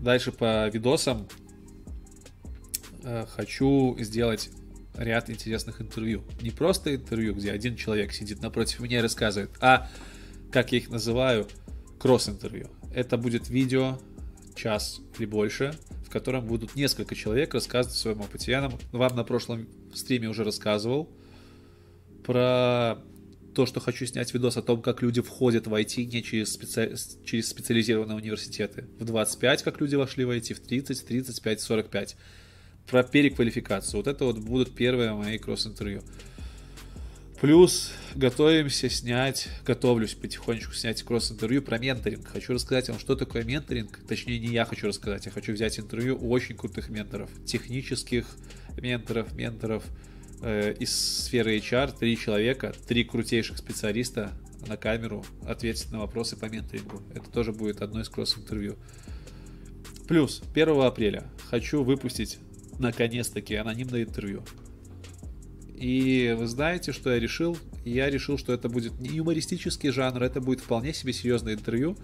Дальше 0.00 0.32
по 0.32 0.68
видосам 0.68 1.28
э, 3.02 3.26
хочу 3.28 3.96
сделать 4.00 4.50
ряд 4.96 5.30
интересных 5.30 5.80
интервью. 5.80 6.22
Не 6.40 6.50
просто 6.50 6.94
интервью, 6.94 7.34
где 7.34 7.52
один 7.52 7.76
человек 7.76 8.12
сидит 8.12 8.42
напротив 8.42 8.80
меня 8.80 8.98
и 8.98 9.02
рассказывает, 9.02 9.50
а, 9.60 9.88
как 10.50 10.72
я 10.72 10.78
их 10.78 10.90
называю, 10.90 11.46
кросс-интервью. 11.98 12.68
Это 12.94 13.16
будет 13.16 13.48
видео, 13.48 13.98
час 14.54 15.00
или 15.18 15.26
больше, 15.26 15.74
в 16.06 16.10
котором 16.10 16.46
будут 16.46 16.74
несколько 16.76 17.14
человек 17.14 17.54
рассказывать 17.54 17.96
о 17.96 18.00
своем 18.00 18.20
опыте. 18.20 18.52
Я 18.52 18.70
вам 18.92 19.16
на 19.16 19.24
прошлом 19.24 19.68
стриме 19.94 20.28
уже 20.28 20.44
рассказывал 20.44 21.08
про 22.24 22.98
то, 23.54 23.66
что 23.66 23.80
хочу 23.80 24.06
снять 24.06 24.32
видос 24.32 24.56
о 24.56 24.62
том, 24.62 24.82
как 24.82 25.02
люди 25.02 25.20
входят 25.20 25.66
в 25.66 25.74
IT 25.74 26.04
не 26.04 26.22
через, 26.22 26.52
специ... 26.52 26.94
через 27.24 27.48
специализированные 27.48 28.16
университеты. 28.16 28.86
В 28.98 29.04
25, 29.04 29.62
как 29.62 29.80
люди 29.80 29.96
вошли 29.96 30.24
в 30.24 30.30
IT, 30.30 30.54
в 30.54 30.60
30, 30.60 31.06
35, 31.06 31.60
45. 31.60 32.16
Про 32.86 33.02
переквалификацию. 33.02 33.98
Вот 33.98 34.06
это 34.06 34.24
вот 34.24 34.38
будут 34.38 34.74
первые 34.74 35.12
мои 35.12 35.38
кросс-интервью. 35.38 36.02
Плюс 37.40 37.92
готовимся 38.14 38.90
снять, 38.90 39.48
готовлюсь 39.64 40.12
потихонечку 40.12 40.74
снять 40.74 41.02
кросс-интервью 41.02 41.62
про 41.62 41.78
менторинг. 41.78 42.28
Хочу 42.28 42.52
рассказать 42.52 42.90
вам, 42.90 42.98
что 42.98 43.16
такое 43.16 43.44
менторинг. 43.44 43.98
Точнее, 44.06 44.38
не 44.38 44.48
я 44.48 44.66
хочу 44.66 44.88
рассказать, 44.88 45.24
я 45.24 45.32
хочу 45.32 45.54
взять 45.54 45.78
интервью 45.78 46.18
у 46.20 46.30
очень 46.30 46.54
крутых 46.54 46.90
менторов. 46.90 47.30
Технических 47.46 48.26
менторов, 48.76 49.32
менторов, 49.32 49.84
э, 50.42 50.74
из 50.78 51.24
сферы 51.24 51.56
HR 51.58 51.98
три 51.98 52.16
человека, 52.16 52.74
три 52.86 53.04
крутейших 53.04 53.58
специалиста 53.58 54.32
на 54.66 54.76
камеру 54.76 55.24
ответить 55.46 55.90
на 55.90 56.00
вопросы 56.00 56.36
по 56.36 56.46
менторингу. 56.46 57.02
Это 57.14 57.30
тоже 57.30 57.52
будет 57.52 57.82
одно 57.82 58.00
из 58.00 58.08
кросс-интервью. 58.08 58.76
Плюс 60.08 60.42
1 60.54 60.80
апреля 60.80 61.24
хочу 61.48 61.82
выпустить 61.82 62.38
наконец-таки 62.78 63.54
анонимное 63.54 64.02
интервью. 64.02 64.42
И 65.74 66.34
вы 66.38 66.46
знаете, 66.46 66.92
что 66.92 67.10
я 67.12 67.18
решил? 67.18 67.56
Я 67.84 68.10
решил, 68.10 68.36
что 68.36 68.52
это 68.52 68.68
будет 68.68 69.00
не 69.00 69.08
юмористический 69.10 69.90
жанр, 69.90 70.22
это 70.22 70.40
будет 70.40 70.60
вполне 70.60 70.92
себе 70.92 71.12
серьезное 71.12 71.54
интервью, 71.54 71.96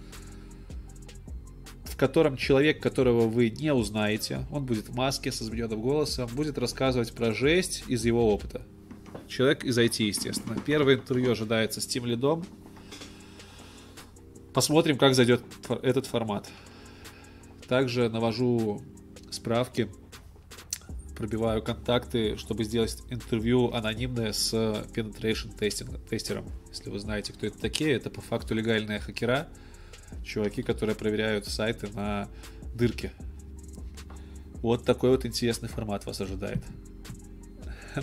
в 1.97 1.99
котором 1.99 2.37
человек, 2.37 2.79
которого 2.79 3.27
вы 3.27 3.49
не 3.49 3.73
узнаете, 3.73 4.45
он 4.51 4.67
будет 4.67 4.87
в 4.87 4.95
маске 4.95 5.31
со 5.31 5.43
измененным 5.43 5.81
голосом, 5.81 6.29
будет 6.31 6.59
рассказывать 6.59 7.11
про 7.11 7.33
жесть 7.33 7.85
из 7.87 8.05
его 8.05 8.31
опыта. 8.31 8.61
Человек 9.27 9.63
из 9.63 9.79
IT, 9.79 10.03
естественно. 10.03 10.61
Первое 10.63 10.97
интервью 10.97 11.31
ожидается 11.31 11.81
с 11.81 11.87
Тим 11.87 12.05
Лидом. 12.05 12.45
Посмотрим, 14.53 14.99
как 14.99 15.15
зайдет 15.15 15.41
этот 15.81 16.05
формат. 16.05 16.47
Также 17.67 18.09
навожу 18.09 18.83
справки, 19.31 19.89
пробиваю 21.15 21.63
контакты, 21.63 22.37
чтобы 22.37 22.63
сделать 22.63 23.01
интервью 23.09 23.73
анонимное 23.73 24.33
с 24.33 24.53
penetration 24.53 25.49
тестером. 26.07 26.45
Если 26.69 26.91
вы 26.91 26.99
знаете, 26.99 27.33
кто 27.33 27.47
это 27.47 27.57
такие, 27.57 27.93
это 27.93 28.11
по 28.11 28.21
факту 28.21 28.53
легальные 28.53 28.99
хакера, 28.99 29.47
чуваки, 30.23 30.61
которые 30.61 30.95
проверяют 30.95 31.45
сайты 31.45 31.87
на 31.93 32.27
дырки. 32.75 33.11
Вот 34.61 34.85
такой 34.85 35.11
вот 35.11 35.25
интересный 35.25 35.69
формат 35.69 36.05
вас 36.05 36.19
ожидает. 36.21 36.63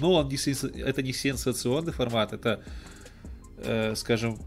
Ну, 0.01 0.13
он 0.13 0.29
не, 0.29 0.81
это 0.81 1.03
не 1.03 1.13
сенсационный 1.13 1.93
формат, 1.93 2.33
это, 2.33 2.63
э, 3.59 3.95
скажем, 3.95 4.39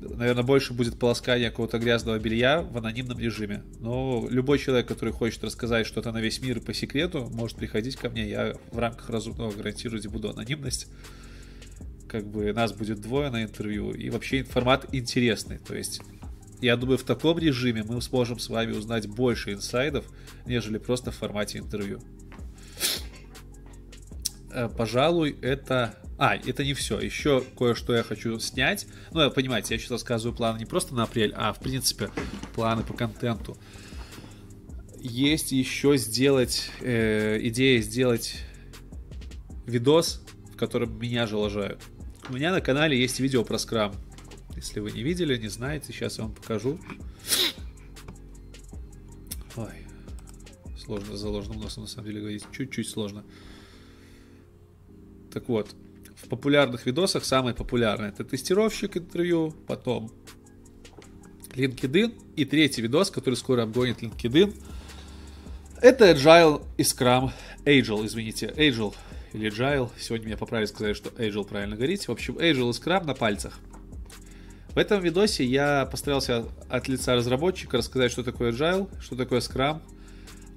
наверное, 0.00 0.44
больше 0.44 0.72
будет 0.72 0.98
полоскание 0.98 1.50
какого-то 1.50 1.78
грязного 1.78 2.18
белья 2.18 2.62
в 2.62 2.76
анонимном 2.76 3.18
режиме. 3.18 3.62
Но 3.80 4.26
любой 4.30 4.58
человек, 4.58 4.88
который 4.88 5.12
хочет 5.12 5.42
рассказать 5.44 5.86
что-то 5.86 6.12
на 6.12 6.20
весь 6.20 6.40
мир 6.40 6.60
по 6.60 6.74
секрету, 6.74 7.28
может 7.32 7.56
приходить 7.56 7.96
ко 7.96 8.10
мне. 8.10 8.28
Я 8.28 8.54
в 8.70 8.78
рамках 8.78 9.10
разумного 9.10 9.52
гарантирую, 9.52 10.02
буду 10.10 10.30
анонимность. 10.30 10.88
Как 12.08 12.26
бы 12.26 12.52
нас 12.52 12.72
будет 12.72 13.00
двое 13.00 13.30
на 13.30 13.42
интервью. 13.42 13.92
И 13.92 14.10
вообще 14.10 14.44
формат 14.44 14.86
интересный. 14.92 15.58
То 15.58 15.74
есть 15.74 16.00
я 16.60 16.76
думаю, 16.76 16.98
в 16.98 17.04
таком 17.04 17.38
режиме 17.38 17.82
мы 17.82 18.00
сможем 18.00 18.38
с 18.38 18.48
вами 18.48 18.72
узнать 18.72 19.06
больше 19.06 19.52
инсайдов, 19.52 20.04
нежели 20.46 20.78
просто 20.78 21.10
в 21.10 21.16
формате 21.16 21.58
интервью. 21.58 22.00
Э, 24.54 24.68
пожалуй, 24.68 25.36
это... 25.42 25.96
А, 26.16 26.36
это 26.36 26.64
не 26.64 26.74
все. 26.74 27.00
Еще 27.00 27.42
кое-что 27.58 27.94
я 27.94 28.04
хочу 28.04 28.38
снять. 28.38 28.86
Ну, 29.10 29.28
понимаете, 29.30 29.74
я 29.74 29.80
сейчас 29.80 29.90
рассказываю 29.90 30.36
планы 30.36 30.58
не 30.58 30.64
просто 30.64 30.94
на 30.94 31.02
апрель, 31.02 31.34
а, 31.36 31.52
в 31.52 31.58
принципе, 31.58 32.08
планы 32.54 32.84
по 32.84 32.94
контенту. 32.94 33.56
Есть 35.00 35.52
еще 35.52 35.96
сделать... 35.96 36.70
Э, 36.80 37.38
идея 37.42 37.82
сделать 37.82 38.36
видос, 39.66 40.22
в 40.52 40.56
котором 40.56 40.98
меня 40.98 41.26
же 41.26 41.36
лажают. 41.36 41.82
У 42.28 42.34
меня 42.34 42.52
на 42.52 42.60
канале 42.60 42.98
есть 42.98 43.18
видео 43.18 43.44
про 43.44 43.58
скрам. 43.58 43.94
Если 44.56 44.80
вы 44.80 44.92
не 44.92 45.02
видели, 45.02 45.36
не 45.36 45.48
знаете, 45.48 45.92
сейчас 45.92 46.18
я 46.18 46.24
вам 46.24 46.34
покажу. 46.34 46.78
Ой, 49.56 49.86
сложно 50.78 51.28
ложным 51.28 51.60
носом 51.60 51.84
на 51.84 51.88
самом 51.88 52.06
деле 52.06 52.20
говорить. 52.20 52.44
Чуть-чуть 52.52 52.88
сложно. 52.88 53.24
Так 55.32 55.48
вот, 55.48 55.74
в 56.16 56.28
популярных 56.28 56.86
видосах 56.86 57.24
самый 57.24 57.54
популярный 57.54 58.08
это 58.08 58.24
тестировщик 58.24 58.96
интервью, 58.96 59.52
потом 59.66 60.10
LinkedIn. 61.50 62.14
И 62.36 62.44
третий 62.44 62.82
видос, 62.82 63.10
который 63.10 63.34
скоро 63.34 63.62
обгонит 63.62 64.02
LinkedIn, 64.02 64.54
это 65.80 66.10
Agile 66.12 66.64
и 66.78 66.82
Scrum. 66.82 67.30
Agile, 67.64 68.06
извините, 68.06 68.52
Agile 68.56 68.94
или 69.32 69.50
Agile. 69.50 69.90
Сегодня 69.98 70.26
меня 70.26 70.36
поправили, 70.36 70.66
сказали, 70.66 70.94
что 70.94 71.10
Agile 71.10 71.46
правильно 71.46 71.76
говорить. 71.76 72.08
В 72.08 72.12
общем, 72.12 72.38
Agile 72.38 72.70
и 72.70 72.72
Scrum 72.72 73.04
на 73.04 73.14
пальцах. 73.14 73.60
В 74.74 74.78
этом 74.78 75.00
видосе 75.00 75.44
я 75.44 75.86
постарался 75.86 76.46
от 76.68 76.88
лица 76.88 77.14
разработчика 77.14 77.76
рассказать, 77.76 78.10
что 78.10 78.24
такое 78.24 78.50
Agile, 78.50 78.88
что 79.00 79.14
такое 79.14 79.40
Scrum. 79.40 79.80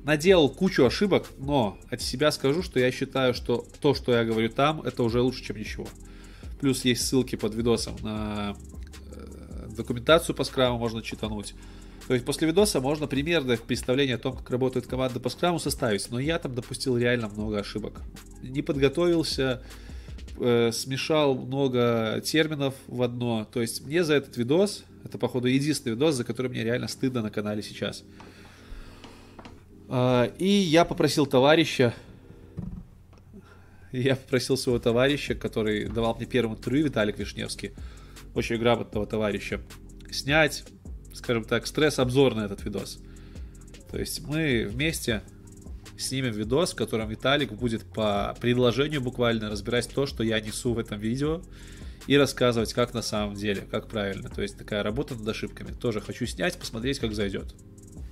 Наделал 0.04 0.50
кучу 0.50 0.86
ошибок, 0.86 1.28
но 1.38 1.78
от 1.92 2.02
себя 2.02 2.32
скажу, 2.32 2.64
что 2.64 2.80
я 2.80 2.92
считаю, 2.92 3.36
что 3.36 3.66
то, 3.80 3.94
что 3.94 4.14
я 4.14 4.24
говорю 4.24 4.50
там, 4.50 4.82
это 4.82 5.04
уже 5.04 5.22
лучше, 5.22 5.44
чем 5.44 5.58
ничего. 5.58 5.88
Плюс 6.60 6.84
есть 6.84 7.06
ссылки 7.06 7.36
под 7.36 7.54
видосом 7.54 7.96
на 8.02 8.56
э, 9.12 9.68
документацию 9.76 10.36
по 10.36 10.44
скраму 10.44 10.80
можно 10.80 11.04
читануть. 11.04 11.54
То 12.08 12.14
есть 12.14 12.26
после 12.26 12.48
видоса 12.48 12.80
можно 12.80 13.06
примерное 13.06 13.58
представление 13.58 14.16
о 14.16 14.20
том, 14.20 14.36
как 14.36 14.50
работает 14.50 14.88
команда 14.88 15.20
по 15.20 15.30
скраму 15.30 15.60
составить. 15.60 16.10
Но 16.10 16.20
я 16.20 16.40
там 16.40 16.56
допустил 16.56 16.98
реально 16.98 17.28
много 17.28 17.60
ошибок. 17.60 18.02
Не 18.42 18.62
подготовился, 18.62 19.62
э, 20.40 20.72
смешал 20.72 21.36
много 21.36 22.22
терминов 22.24 22.74
в 22.88 23.02
одно. 23.02 23.48
То 23.52 23.62
есть 23.62 23.86
мне 23.86 24.04
за 24.04 24.16
этот 24.16 24.38
видос, 24.38 24.84
это 25.04 25.18
походу 25.18 25.48
единственный 25.48 25.94
видос, 25.94 26.16
за 26.16 26.24
который 26.24 26.50
мне 26.50 26.64
реально 26.64 26.88
стыдно 26.88 27.22
на 27.22 27.30
канале 27.30 27.62
сейчас. 27.62 28.04
Э, 29.90 30.30
и 30.38 30.48
я 30.48 30.86
попросил 30.86 31.26
товарища, 31.26 31.94
я 33.92 34.16
попросил 34.16 34.58
своего 34.58 34.80
товарища, 34.80 35.36
который 35.36 35.88
давал 35.88 36.16
мне 36.16 36.26
первое 36.26 36.56
интервью, 36.56 36.86
Виталик 36.86 37.18
Вишневский, 37.18 37.72
очень 38.34 38.58
грамотного 38.58 39.06
товарища, 39.08 39.62
снять, 40.12 40.64
скажем 41.14 41.46
так, 41.46 41.66
стресс-обзор 41.68 42.36
на 42.36 42.46
этот 42.46 42.64
видос. 42.64 43.00
То 43.92 43.98
есть 43.98 44.28
мы 44.28 44.68
вместе 44.70 45.24
снимем 45.98 46.32
видос, 46.32 46.74
в 46.74 46.76
котором 46.76 47.10
Виталик 47.10 47.52
будет 47.54 47.84
по 47.86 48.36
предложению 48.40 49.02
буквально 49.02 49.50
разбирать 49.50 49.90
то, 49.94 50.06
что 50.06 50.24
я 50.24 50.40
несу 50.40 50.74
в 50.74 50.80
этом 50.80 51.00
видео, 51.00 51.42
и 52.08 52.16
рассказывать, 52.16 52.74
как 52.74 52.94
на 52.94 53.02
самом 53.02 53.36
деле, 53.36 53.62
как 53.62 53.88
правильно. 53.88 54.30
То 54.30 54.42
есть 54.42 54.58
такая 54.58 54.82
работа 54.82 55.16
над 55.16 55.28
ошибками. 55.28 55.72
Тоже 55.72 56.00
хочу 56.00 56.26
снять, 56.26 56.58
посмотреть, 56.58 57.00
как 57.00 57.14
зайдет. 57.14 57.54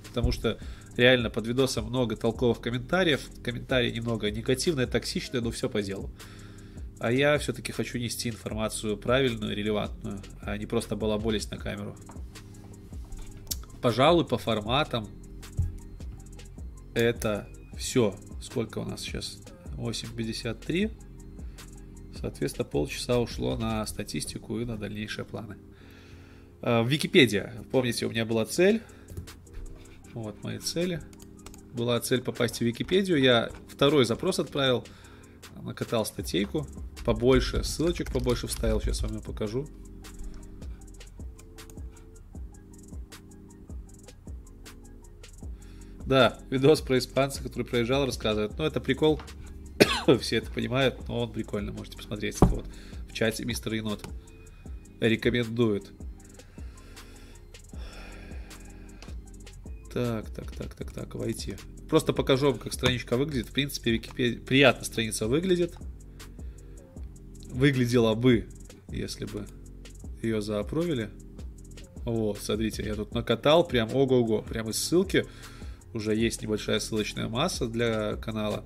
Потому 0.10 0.32
что 0.32 0.58
реально 0.98 1.30
под 1.30 1.48
видосом 1.48 1.86
много 1.86 2.16
толковых 2.16 2.60
комментариев. 2.60 3.22
Комментарии 3.44 3.92
немного 3.92 4.30
негативные, 4.32 4.88
токсичные, 4.88 5.42
но 5.42 5.52
все 5.52 5.70
по 5.70 5.82
делу. 5.82 6.12
А 7.00 7.12
я 7.12 7.38
все-таки 7.38 7.72
хочу 7.72 7.98
нести 7.98 8.30
информацию 8.30 8.98
правильную, 8.98 9.56
релевантную, 9.56 10.22
а 10.42 10.58
не 10.58 10.66
просто 10.66 10.96
балаболить 10.96 11.50
на 11.52 11.58
камеру. 11.58 11.96
Пожалуй, 13.82 14.26
по 14.26 14.38
форматам 14.38 15.08
это 16.94 17.48
все. 17.78 18.16
Сколько 18.42 18.80
у 18.80 18.86
нас 18.86 19.02
сейчас? 19.02 19.40
8.53. 19.78 20.92
Соответственно, 22.20 22.66
полчаса 22.66 23.20
ушло 23.20 23.58
на 23.58 23.86
статистику 23.86 24.60
и 24.60 24.66
на 24.66 24.78
дальнейшие 24.78 25.26
планы. 25.26 25.58
А, 26.62 26.84
Википедия. 26.84 27.54
Помните, 27.72 28.06
у 28.06 28.10
меня 28.10 28.26
была 28.26 28.46
цель. 28.46 28.82
Вот 30.14 30.44
мои 30.44 30.60
цели. 30.60 31.02
Была 31.74 32.00
цель 32.00 32.22
попасть 32.22 32.58
в 32.58 32.62
Википедию. 32.62 33.20
Я 33.20 33.50
второй 33.68 34.06
запрос 34.06 34.40
отправил. 34.40 34.86
Накатал 35.62 36.06
статейку. 36.06 36.66
Побольше. 37.04 37.64
Ссылочек 37.64 38.12
побольше 38.12 38.48
вставил. 38.48 38.82
Сейчас 38.82 39.02
вам 39.02 39.16
ее 39.16 39.22
покажу. 39.22 39.68
Да, 46.06 46.38
видос 46.50 46.82
про 46.82 46.98
испанца, 47.00 47.42
который 47.42 47.64
проезжал, 47.64 48.06
рассказывает. 48.06 48.58
Ну, 48.58 48.64
это 48.64 48.80
прикол. 48.80 49.20
Все 50.22 50.38
это 50.38 50.52
понимают, 50.52 51.08
но 51.08 51.22
он 51.22 51.32
прикольно. 51.32 51.72
Можете 51.72 51.98
посмотреть. 51.98 52.36
Это 52.36 52.46
вот 52.46 52.68
в 53.10 53.14
чате 53.14 53.44
мистер 53.46 53.74
Енот 53.74 54.06
рекомендует. 55.00 55.92
Так, 59.92 60.30
так, 60.30 60.52
так, 60.52 60.76
так, 60.76 60.92
так, 60.92 61.16
войти. 61.16 61.56
Просто 61.90 62.14
покажу 62.14 62.52
вам, 62.52 62.60
как 62.60 62.74
страничка 62.74 63.18
выглядит. 63.18 63.48
В 63.48 63.54
принципе, 63.54 63.92
Википедия... 63.92 64.40
приятно 64.40 64.86
страница 64.86 65.28
выглядит. 65.28 65.76
Выглядела 67.50 68.14
бы, 68.14 68.48
если 68.90 69.26
бы 69.26 69.46
ее 70.22 70.42
заапровили. 70.42 71.10
Вот, 72.04 72.38
смотрите, 72.40 72.84
я 72.84 72.96
тут 72.96 73.14
накатал 73.14 73.66
прям 73.66 73.96
ого-го, 73.96 74.42
прям 74.42 74.70
из 74.70 74.78
ссылки 74.78 75.26
уже 75.96 76.16
есть 76.16 76.42
небольшая 76.42 76.80
ссылочная 76.80 77.28
масса 77.28 77.68
для 77.68 78.16
канала. 78.18 78.66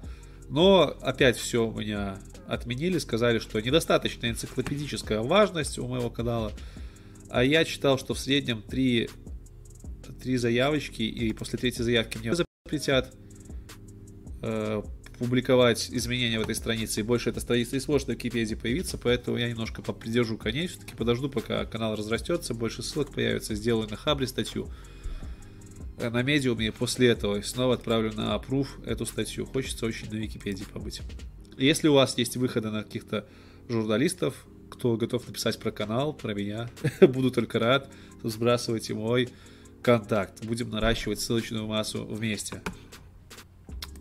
Но 0.50 0.98
опять 1.02 1.38
все 1.38 1.68
у 1.68 1.80
меня 1.80 2.18
отменили, 2.48 2.98
сказали, 2.98 3.40
что 3.40 3.60
недостаточно 3.60 4.28
энциклопедическая 4.28 5.22
важность 5.22 5.78
у 5.78 5.88
моего 5.88 6.10
канала. 6.10 6.52
А 7.30 7.44
я 7.44 7.64
читал, 7.64 8.00
что 8.00 8.16
в 8.16 8.20
среднем 8.20 8.64
три, 8.64 9.10
три 10.22 10.38
заявочки, 10.38 11.04
и 11.04 11.32
после 11.34 11.60
третьей 11.60 11.84
заявки 11.84 12.18
мне 12.18 12.34
запретят 12.34 13.14
э, 14.42 14.82
публиковать 15.20 15.90
изменения 15.92 16.40
в 16.40 16.44
этой 16.44 16.56
странице, 16.56 17.02
и 17.02 17.04
больше 17.04 17.30
эта 17.30 17.42
страница 17.42 17.76
не 17.76 17.82
сможет 17.82 18.08
на 18.08 18.14
Википедии 18.14 18.56
появиться, 18.56 18.98
поэтому 18.98 19.38
я 19.38 19.50
немножко 19.50 19.82
попридержу 19.82 20.38
коней, 20.38 20.68
все-таки 20.68 20.96
подожду, 20.96 21.30
пока 21.30 21.66
канал 21.66 21.96
разрастется, 21.96 22.54
больше 22.54 22.82
ссылок 22.82 23.12
появится, 23.14 23.54
сделаю 23.54 23.88
на 23.90 23.98
Хабре 23.98 24.26
статью. 24.26 24.70
Э, 26.00 26.10
на 26.10 26.24
медиуме 26.24 26.68
и 26.68 26.70
после 26.72 27.10
этого 27.10 27.42
снова 27.42 27.74
отправлю 27.74 28.14
на 28.14 28.36
approve 28.36 28.86
эту 28.86 29.06
статью. 29.06 29.46
Хочется 29.46 29.86
очень 29.86 30.10
на 30.10 30.16
Википедии 30.16 30.64
побыть. 30.64 31.02
Если 31.58 31.90
у 31.90 31.94
вас 31.94 32.18
есть 32.18 32.38
выходы 32.38 32.70
на 32.70 32.84
каких-то 32.84 33.26
журналистов, 33.68 34.46
кто 34.70 34.96
готов 34.96 35.28
написать 35.28 35.60
про 35.60 35.72
канал, 35.72 36.14
про 36.14 36.34
меня, 36.34 36.70
буду 37.02 37.32
только 37.32 37.60
рад. 37.60 37.92
Сбрасывайте 38.24 38.94
мой 38.94 39.30
контакт. 39.82 40.46
Будем 40.46 40.70
наращивать 40.70 41.20
ссылочную 41.20 41.68
массу 41.68 42.06
вместе. 42.06 42.62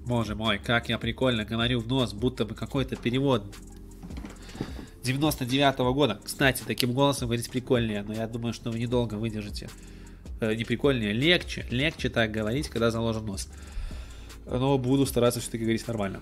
Боже 0.06 0.36
мой, 0.36 0.58
как 0.58 0.88
я 0.88 0.98
прикольно 0.98 1.44
говорю 1.44 1.80
в 1.80 1.88
нос, 1.88 2.14
будто 2.14 2.44
бы 2.44 2.54
какой-то 2.54 2.94
перевод 2.96 3.44
99 5.02 5.80
-го 5.80 5.92
года. 5.92 6.20
Кстати, 6.22 6.62
таким 6.64 6.92
голосом 6.92 7.26
говорить 7.28 7.50
прикольнее, 7.50 8.04
но 8.04 8.14
я 8.14 8.28
думаю, 8.28 8.54
что 8.54 8.70
вы 8.70 8.78
недолго 8.78 9.14
выдержите. 9.14 9.68
Э, 10.40 10.54
не 10.54 10.64
прикольнее, 10.64 11.12
легче, 11.12 11.66
легче 11.70 12.08
так 12.08 12.30
говорить, 12.30 12.68
когда 12.68 12.90
заложен 12.90 13.26
нос. 13.26 13.48
Но 14.46 14.78
буду 14.78 15.04
стараться 15.04 15.40
все-таки 15.40 15.64
говорить 15.64 15.86
нормально. 15.86 16.20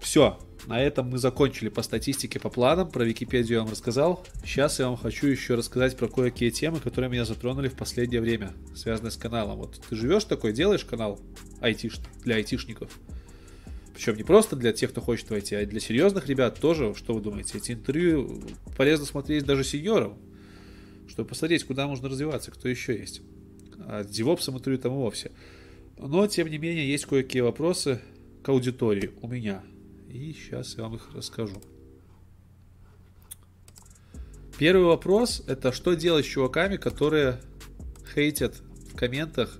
Все, 0.00 0.38
на 0.66 0.80
этом 0.80 1.10
мы 1.10 1.18
закончили 1.18 1.68
по 1.68 1.82
статистике, 1.82 2.40
по 2.40 2.48
планам. 2.48 2.90
Про 2.90 3.04
Википедию 3.04 3.58
я 3.58 3.62
вам 3.62 3.70
рассказал. 3.70 4.24
Сейчас 4.44 4.78
я 4.78 4.86
вам 4.86 4.96
хочу 4.96 5.26
еще 5.26 5.54
рассказать 5.54 5.96
про 5.96 6.08
кое-какие 6.08 6.50
темы, 6.50 6.80
которые 6.80 7.10
меня 7.10 7.24
затронули 7.24 7.68
в 7.68 7.74
последнее 7.74 8.20
время, 8.20 8.52
связанные 8.74 9.10
с 9.10 9.16
каналом. 9.16 9.58
Вот 9.58 9.80
ты 9.88 9.94
живешь 9.94 10.24
такой, 10.24 10.52
делаешь 10.52 10.84
канал 10.84 11.20
IT, 11.60 12.00
для 12.24 12.36
айтишников. 12.36 12.90
Причем 13.94 14.16
не 14.16 14.22
просто 14.22 14.56
для 14.56 14.72
тех, 14.72 14.90
кто 14.90 15.02
хочет 15.02 15.28
войти, 15.28 15.54
а 15.54 15.66
для 15.66 15.80
серьезных 15.80 16.26
ребят 16.28 16.58
тоже. 16.58 16.94
Что 16.94 17.12
вы 17.12 17.20
думаете? 17.20 17.58
Эти 17.58 17.72
интервью 17.72 18.42
полезно 18.78 19.04
смотреть 19.04 19.44
даже 19.44 19.62
сеньорам, 19.62 20.16
чтобы 21.06 21.28
посмотреть, 21.28 21.64
куда 21.64 21.86
можно 21.86 22.08
развиваться, 22.08 22.50
кто 22.50 22.66
еще 22.66 22.98
есть 22.98 23.20
а 23.90 24.04
девопсом 24.04 24.56
интервью 24.56 24.80
там 24.80 24.92
и 24.92 24.96
вовсе. 24.96 25.32
Но, 25.98 26.24
тем 26.28 26.48
не 26.48 26.58
менее, 26.58 26.88
есть 26.88 27.06
кое-какие 27.06 27.42
вопросы 27.42 28.00
к 28.44 28.48
аудитории 28.48 29.10
у 29.20 29.26
меня. 29.26 29.64
И 30.08 30.32
сейчас 30.32 30.76
я 30.76 30.84
вам 30.84 30.94
их 30.94 31.08
расскажу. 31.12 31.60
Первый 34.58 34.84
вопрос– 34.84 35.42
это 35.48 35.72
что 35.72 35.94
делать 35.94 36.24
с 36.24 36.28
чуваками, 36.28 36.76
которые 36.76 37.40
хейтят 38.14 38.62
в 38.92 38.94
комментах 38.94 39.58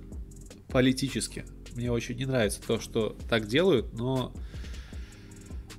политически. 0.69 1.45
Мне 1.75 1.91
очень 1.91 2.17
не 2.17 2.27
нравится 2.27 2.61
то, 2.65 2.79
что 2.79 3.17
так 3.29 3.49
делают, 3.49 3.93
но 3.95 4.33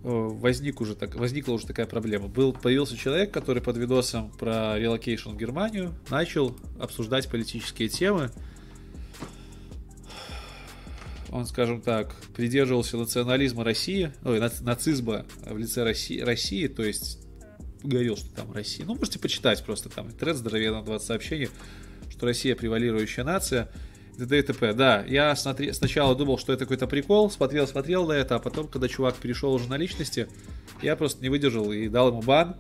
возник 0.03 0.81
уже 0.81 0.95
так, 0.95 1.15
возникла 1.15 1.53
уже 1.53 1.67
такая 1.67 1.85
проблема. 1.85 2.27
Был, 2.27 2.53
появился 2.53 2.97
человек, 2.97 3.31
который 3.31 3.61
под 3.61 3.77
видосом 3.77 4.31
про 4.31 4.77
relocation 4.77 5.29
в 5.29 5.37
Германию 5.37 5.93
начал 6.09 6.55
обсуждать 6.79 7.29
политические 7.29 7.89
темы. 7.89 8.31
Он, 11.29 11.45
скажем 11.45 11.81
так, 11.81 12.15
придерживался 12.35 12.97
национализма 12.97 13.63
России, 13.63 14.11
ой, 14.25 14.41
нацизма 14.61 15.25
в 15.45 15.57
лице 15.57 15.83
России, 15.83 16.19
России, 16.19 16.67
то 16.67 16.83
есть 16.83 17.19
говорил, 17.83 18.17
что 18.17 18.29
там 18.35 18.51
Россия. 18.51 18.85
Ну, 18.85 18.95
можете 18.95 19.17
почитать 19.17 19.63
просто 19.63 19.89
там 19.89 20.07
интернет 20.07 20.35
здоровенно 20.35 20.83
20 20.83 21.07
сообщений, 21.07 21.49
что 22.09 22.25
Россия 22.25 22.55
превалирующая 22.55 23.23
нация 23.23 23.71
т.д. 24.21 24.39
и 24.39 24.41
т.п. 24.41 24.73
Да, 24.73 25.03
я 25.07 25.35
смотри, 25.35 25.71
сначала 25.73 26.15
думал, 26.15 26.37
что 26.37 26.53
это 26.53 26.65
какой-то 26.65 26.87
прикол, 26.87 27.29
смотрел, 27.31 27.67
смотрел 27.67 28.07
на 28.07 28.13
это, 28.13 28.35
а 28.35 28.39
потом, 28.39 28.67
когда 28.67 28.87
чувак 28.87 29.15
перешел 29.15 29.53
уже 29.53 29.67
на 29.67 29.77
личности, 29.77 30.27
я 30.81 30.95
просто 30.95 31.21
не 31.21 31.29
выдержал 31.29 31.71
и 31.71 31.87
дал 31.87 32.09
ему 32.09 32.21
бан. 32.21 32.55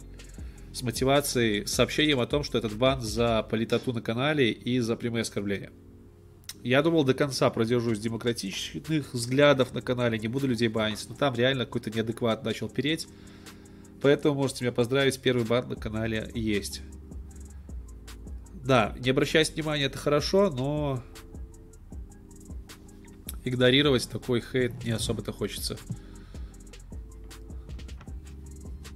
с 0.73 0.81
мотивацией, 0.83 1.65
с 1.67 1.73
сообщением 1.73 2.19
о 2.19 2.27
том, 2.27 2.43
что 2.43 2.57
этот 2.57 2.73
бан 2.75 3.01
за 3.01 3.43
политоту 3.43 3.93
на 3.93 4.01
канале 4.01 4.51
и 4.51 4.79
за 4.79 4.95
прямые 4.95 5.23
оскорбления. 5.23 5.71
Я 6.63 6.81
думал, 6.81 7.03
до 7.03 7.13
конца 7.13 7.49
продержусь 7.49 7.99
демократичных 7.99 9.13
взглядов 9.13 9.73
на 9.73 9.81
канале, 9.81 10.19
не 10.19 10.27
буду 10.27 10.47
людей 10.47 10.67
банить, 10.67 11.05
но 11.09 11.15
там 11.15 11.33
реально 11.35 11.65
какой-то 11.65 11.89
неадекват 11.89 12.43
начал 12.43 12.69
переть. 12.69 13.07
Поэтому 14.01 14.35
можете 14.35 14.63
меня 14.63 14.71
поздравить, 14.71 15.19
первый 15.19 15.45
бан 15.45 15.69
на 15.69 15.75
канале 15.75 16.31
есть. 16.33 16.81
Да, 18.63 18.95
не 18.99 19.09
обращать 19.09 19.53
внимания 19.55 19.85
это 19.85 19.97
хорошо, 19.97 20.51
но 20.51 21.03
игнорировать 23.43 24.09
такой 24.09 24.41
хейт 24.41 24.83
не 24.83 24.91
особо-то 24.91 25.31
хочется. 25.31 25.77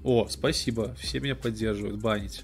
О, 0.03 0.27
спасибо, 0.29 0.95
все 0.99 1.19
меня 1.19 1.35
поддерживают, 1.35 1.99
банить. 1.99 2.43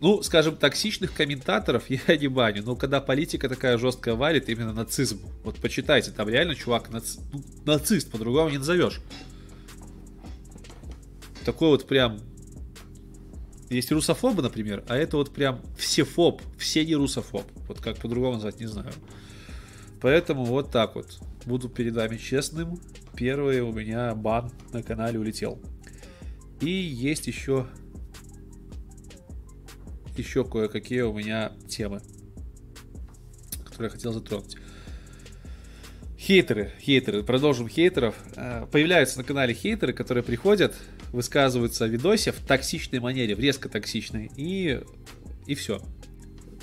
Ну, 0.00 0.22
скажем, 0.22 0.56
токсичных 0.56 1.12
комментаторов 1.12 1.84
я 1.88 2.16
не 2.16 2.28
баню, 2.28 2.62
но 2.64 2.76
когда 2.76 3.00
политика 3.00 3.48
такая 3.48 3.78
жесткая 3.78 4.14
валит, 4.14 4.48
именно 4.48 4.72
нацизм. 4.72 5.20
Вот 5.42 5.56
почитайте, 5.56 6.10
там 6.10 6.28
реально 6.28 6.54
чувак 6.54 6.90
наци... 6.90 7.20
ну, 7.32 7.42
нацист, 7.64 8.10
по-другому 8.10 8.50
не 8.50 8.58
назовешь. 8.58 9.00
Такой 11.44 11.70
вот 11.70 11.86
прям... 11.86 12.20
Есть 13.68 13.90
русофобы, 13.90 14.42
например, 14.42 14.84
а 14.88 14.96
это 14.96 15.16
вот 15.16 15.34
прям 15.34 15.60
всефоб, 15.76 16.40
все 16.56 16.84
не 16.84 16.94
русофоб. 16.94 17.44
Вот 17.66 17.80
как 17.80 17.98
по-другому 17.98 18.34
назвать, 18.34 18.60
не 18.60 18.66
знаю. 18.66 18.92
Поэтому 20.00 20.44
вот 20.44 20.70
так 20.70 20.94
вот. 20.94 21.18
Буду 21.46 21.68
перед 21.68 21.94
вами 21.94 22.16
честным. 22.16 22.80
Первый 23.16 23.60
у 23.60 23.72
меня 23.72 24.14
бан 24.14 24.52
на 24.72 24.82
канале 24.82 25.18
улетел. 25.18 25.60
И 26.60 26.70
есть 26.70 27.26
еще 27.26 27.66
еще 30.16 30.44
кое-какие 30.44 31.02
у 31.02 31.12
меня 31.12 31.52
темы, 31.68 32.00
которые 33.64 33.88
я 33.88 33.90
хотел 33.90 34.12
затронуть. 34.12 34.56
Хейтеры, 36.26 36.72
хейтеры, 36.80 37.22
продолжим 37.22 37.68
хейтеров. 37.68 38.16
Э, 38.34 38.66
появляются 38.72 39.18
на 39.18 39.22
канале 39.22 39.54
хейтеры, 39.54 39.92
которые 39.92 40.24
приходят, 40.24 40.74
высказываются 41.12 41.84
о 41.84 41.86
видосе 41.86 42.32
в 42.32 42.40
токсичной 42.40 42.98
манере, 42.98 43.36
в 43.36 43.38
резко 43.38 43.68
токсичной, 43.68 44.32
и, 44.34 44.80
и 45.46 45.54
все. 45.54 45.80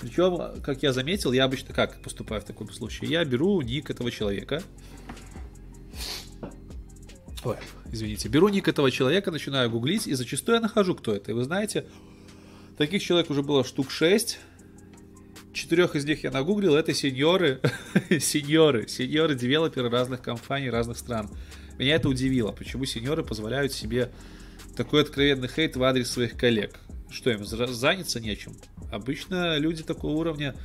Причем, 0.02 0.62
как 0.62 0.84
я 0.84 0.91
заметил, 0.91 1.32
я 1.32 1.45
обычно 1.45 1.73
как 1.73 2.02
поступаю 2.02 2.41
в 2.41 2.43
таком 2.43 2.73
случае? 2.73 3.10
Я 3.10 3.23
беру 3.23 3.62
ник 3.62 3.89
этого 3.89 4.12
человека. 4.12 4.62
Ой, 7.45 7.56
извините. 7.89 8.28
Беру 8.28 8.49
ник 8.49 8.67
этого 8.67 8.91
человека, 8.91 9.32
начинаю 9.32 9.69
гуглить, 9.69 10.08
и 10.08 10.13
зачастую 10.13 10.56
я 10.56 10.62
нахожу, 10.62 10.93
кто 10.93 11.13
это. 11.15 11.32
И 11.32 11.34
вы 11.34 11.45
знаете, 11.45 11.86
Таких 12.78 13.04
человек 13.04 13.30
уже 13.30 13.43
было 13.43 13.63
штук 13.63 13.91
6. 13.91 14.39
Четырех 15.53 15.95
из 15.95 16.03
них 16.05 16.23
я 16.23 16.31
нагуглил. 16.31 16.75
Это 16.75 16.93
сеньоры, 16.93 17.61
сеньоры, 18.19 18.87
сеньоры, 18.87 19.35
девелоперы 19.35 19.89
разных 19.89 20.21
компаний, 20.21 20.69
разных 20.69 20.97
стран. 20.97 21.29
Меня 21.77 21.95
это 21.95 22.09
удивило. 22.09 22.51
Почему 22.51 22.85
сеньоры 22.85 23.23
позволяют 23.23 23.71
себе 23.71 24.11
такой 24.75 25.03
откровенный 25.03 25.47
хейт 25.47 25.75
в 25.75 25.83
адрес 25.83 26.09
своих 26.09 26.35
коллег? 26.35 26.79
Что 27.11 27.29
им, 27.29 27.45
заняться 27.45 28.19
нечем? 28.19 28.55
Обычно 28.91 29.57
люди 29.57 29.83
такого 29.83 30.13
уровня, 30.13 30.55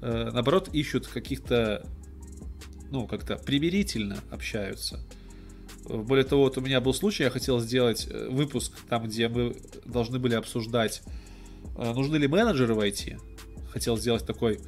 э, 0.00 0.30
наоборот, 0.32 0.70
ищут 0.72 1.06
каких-то, 1.06 1.86
ну, 2.90 3.06
как-то 3.06 3.36
примирительно 3.36 4.18
общаются. 4.30 4.98
Более 5.84 6.24
того, 6.24 6.44
вот 6.44 6.56
у 6.56 6.62
меня 6.62 6.80
был 6.80 6.94
случай, 6.94 7.24
я 7.24 7.30
хотел 7.30 7.60
сделать 7.60 8.08
э, 8.10 8.28
выпуск 8.30 8.72
там, 8.88 9.06
где 9.06 9.28
мы 9.28 9.56
должны 9.84 10.18
были 10.18 10.34
обсуждать 10.34 11.02
а, 11.76 11.94
нужны 11.94 12.16
ли 12.16 12.28
менеджеры 12.28 12.74
в 12.74 12.80
IT. 12.80 13.18
Хотел 13.72 13.96
сделать 13.96 14.26
такой 14.26 14.60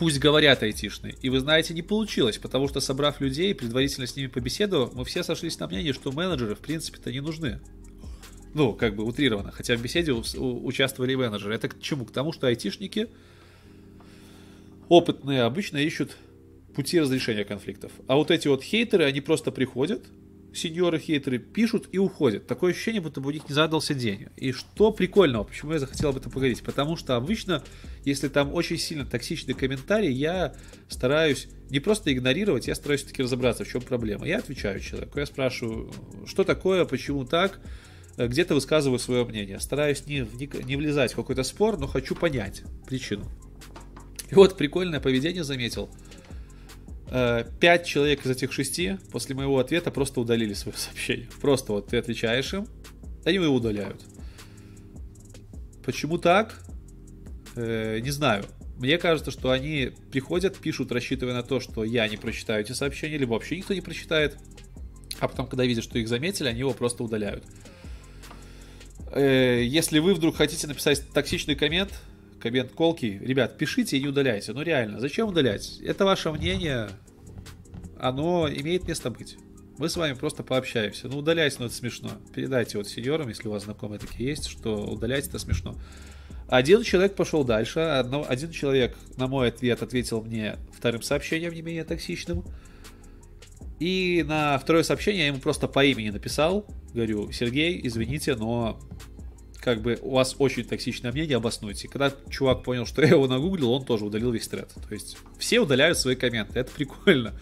пусть 0.00 0.18
говорят 0.18 0.62
айтишные. 0.62 1.14
И 1.20 1.28
вы 1.28 1.40
знаете, 1.40 1.74
не 1.74 1.82
получилось, 1.82 2.38
потому 2.38 2.68
что 2.68 2.80
собрав 2.80 3.20
людей, 3.20 3.54
предварительно 3.54 4.06
с 4.06 4.16
ними 4.16 4.28
побеседовав, 4.28 4.94
мы 4.94 5.04
все 5.04 5.22
сошлись 5.22 5.58
на 5.58 5.66
мнении, 5.66 5.92
что 5.92 6.10
менеджеры 6.10 6.54
в 6.54 6.60
принципе-то 6.60 7.12
не 7.12 7.20
нужны. 7.20 7.60
Ну, 8.54 8.72
как 8.72 8.96
бы 8.96 9.04
утрированно. 9.04 9.52
Хотя 9.52 9.76
в 9.76 9.82
беседе 9.82 10.12
участвовали 10.12 11.14
менеджеры. 11.14 11.54
Это 11.54 11.68
к 11.68 11.80
чему? 11.82 12.06
К 12.06 12.12
тому, 12.12 12.32
что 12.32 12.46
айтишники 12.46 13.08
опытные 14.88 15.42
обычно 15.42 15.76
ищут 15.76 16.16
пути 16.74 16.98
разрешения 16.98 17.44
конфликтов. 17.44 17.92
А 18.06 18.16
вот 18.16 18.30
эти 18.30 18.48
вот 18.48 18.62
хейтеры, 18.62 19.04
они 19.04 19.20
просто 19.20 19.52
приходят, 19.52 20.02
сеньоры 20.54 20.98
хейтеры 20.98 21.38
пишут 21.38 21.88
и 21.92 21.98
уходят. 21.98 22.46
Такое 22.46 22.72
ощущение, 22.72 23.00
будто 23.00 23.20
бы 23.20 23.28
у 23.28 23.32
них 23.32 23.48
не 23.48 23.54
задался 23.54 23.94
день. 23.94 24.26
И 24.36 24.52
что 24.52 24.92
прикольного, 24.92 25.44
почему 25.44 25.72
я 25.72 25.78
захотел 25.78 26.10
об 26.10 26.16
этом 26.16 26.30
поговорить? 26.30 26.62
Потому 26.62 26.96
что 26.96 27.16
обычно, 27.16 27.62
если 28.04 28.28
там 28.28 28.52
очень 28.52 28.78
сильно 28.78 29.04
токсичный 29.04 29.54
комментарий, 29.54 30.12
я 30.12 30.54
стараюсь 30.88 31.48
не 31.70 31.80
просто 31.80 32.12
игнорировать, 32.12 32.68
я 32.68 32.74
стараюсь 32.74 33.02
все-таки 33.02 33.22
разобраться, 33.22 33.64
в 33.64 33.68
чем 33.68 33.82
проблема. 33.82 34.26
Я 34.26 34.38
отвечаю 34.38 34.80
человеку, 34.80 35.18
я 35.18 35.26
спрашиваю, 35.26 35.92
что 36.26 36.44
такое, 36.44 36.84
почему 36.84 37.24
так, 37.24 37.60
где-то 38.16 38.54
высказываю 38.54 38.98
свое 38.98 39.24
мнение. 39.24 39.60
Стараюсь 39.60 40.06
не, 40.06 40.26
не, 40.64 40.76
влезать 40.76 41.12
в 41.12 41.16
какой-то 41.16 41.42
спор, 41.42 41.78
но 41.78 41.86
хочу 41.86 42.14
понять 42.14 42.62
причину. 42.86 43.24
И 44.30 44.34
вот 44.34 44.56
прикольное 44.56 45.00
поведение 45.00 45.44
заметил– 45.44 45.90
пять 47.10 47.86
человек 47.86 48.24
из 48.24 48.30
этих 48.30 48.52
шести 48.52 48.98
после 49.10 49.34
моего 49.34 49.58
ответа 49.58 49.90
просто 49.90 50.20
удалили 50.20 50.54
свое 50.54 50.76
сообщение. 50.78 51.28
Просто 51.40 51.72
вот 51.72 51.88
ты 51.88 51.96
отвечаешь 51.96 52.52
им, 52.54 52.66
они 53.24 53.36
его 53.36 53.54
удаляют. 53.54 54.02
Почему 55.84 56.18
так? 56.18 56.62
Э, 57.56 57.98
не 58.00 58.10
знаю. 58.10 58.44
Мне 58.76 58.96
кажется, 58.96 59.30
что 59.30 59.50
они 59.50 59.92
приходят, 60.10 60.56
пишут, 60.56 60.92
рассчитывая 60.92 61.34
на 61.34 61.42
то, 61.42 61.60
что 61.60 61.84
я 61.84 62.08
не 62.08 62.16
прочитаю 62.16 62.62
эти 62.62 62.72
сообщения, 62.72 63.18
либо 63.18 63.32
вообще 63.32 63.56
никто 63.56 63.74
не 63.74 63.80
прочитает. 63.80 64.38
А 65.18 65.28
потом, 65.28 65.46
когда 65.46 65.64
видят, 65.64 65.84
что 65.84 65.98
их 65.98 66.08
заметили, 66.08 66.48
они 66.48 66.60
его 66.60 66.72
просто 66.72 67.04
удаляют. 67.04 67.44
Э, 69.12 69.62
если 69.62 69.98
вы 69.98 70.14
вдруг 70.14 70.36
хотите 70.36 70.66
написать 70.66 71.10
токсичный 71.12 71.56
коммент, 71.56 71.92
коммент 72.40 72.72
колки. 72.72 73.20
Ребят, 73.22 73.58
пишите 73.58 73.96
и 73.96 74.00
не 74.00 74.08
удаляйте. 74.08 74.52
Ну 74.52 74.62
реально, 74.62 75.00
зачем 75.00 75.28
удалять? 75.28 75.78
Это 75.80 76.04
ваше 76.04 76.32
мнение, 76.32 76.88
оно 77.98 78.48
имеет 78.48 78.88
место 78.88 79.10
быть. 79.10 79.36
Мы 79.78 79.88
с 79.88 79.96
вами 79.96 80.12
просто 80.12 80.42
пообщаемся. 80.42 81.08
Ну, 81.08 81.18
удаляйте, 81.18 81.56
но 81.58 81.66
это 81.66 81.74
смешно. 81.74 82.10
Передайте 82.34 82.76
вот 82.76 82.86
сеньорам, 82.86 83.28
если 83.28 83.48
у 83.48 83.50
вас 83.50 83.64
знакомые 83.64 83.98
такие 83.98 84.28
есть, 84.28 84.46
что 84.46 84.84
удалять 84.84 85.26
это 85.26 85.38
смешно. 85.38 85.74
Один 86.48 86.82
человек 86.82 87.14
пошел 87.14 87.44
дальше. 87.44 87.80
Одно, 87.80 88.26
один 88.28 88.50
человек 88.50 88.94
на 89.16 89.26
мой 89.26 89.48
ответ 89.48 89.82
ответил 89.82 90.20
мне 90.20 90.56
вторым 90.76 91.00
сообщением, 91.00 91.54
не 91.54 91.62
менее 91.62 91.84
токсичным. 91.84 92.44
И 93.78 94.22
на 94.28 94.58
второе 94.58 94.82
сообщение 94.82 95.22
я 95.22 95.26
ему 95.28 95.38
просто 95.38 95.66
по 95.66 95.82
имени 95.82 96.10
написал. 96.10 96.66
Говорю, 96.92 97.32
Сергей, 97.32 97.80
извините, 97.82 98.34
но 98.34 98.78
как 99.60 99.82
бы 99.82 99.98
у 100.02 100.12
вас 100.12 100.34
очень 100.38 100.64
токсичное 100.64 101.12
мнение, 101.12 101.36
обоснуйте. 101.36 101.88
Когда 101.88 102.12
чувак 102.28 102.62
понял, 102.62 102.86
что 102.86 103.02
я 103.02 103.08
его 103.08 103.26
нагуглил, 103.26 103.70
он 103.72 103.84
тоже 103.84 104.04
удалил 104.04 104.32
весь 104.32 104.48
тред. 104.48 104.72
То 104.88 104.94
есть 104.94 105.16
все 105.38 105.60
удаляют 105.60 105.98
свои 105.98 106.16
комменты, 106.16 106.58
это 106.58 106.70
прикольно. 106.72 107.34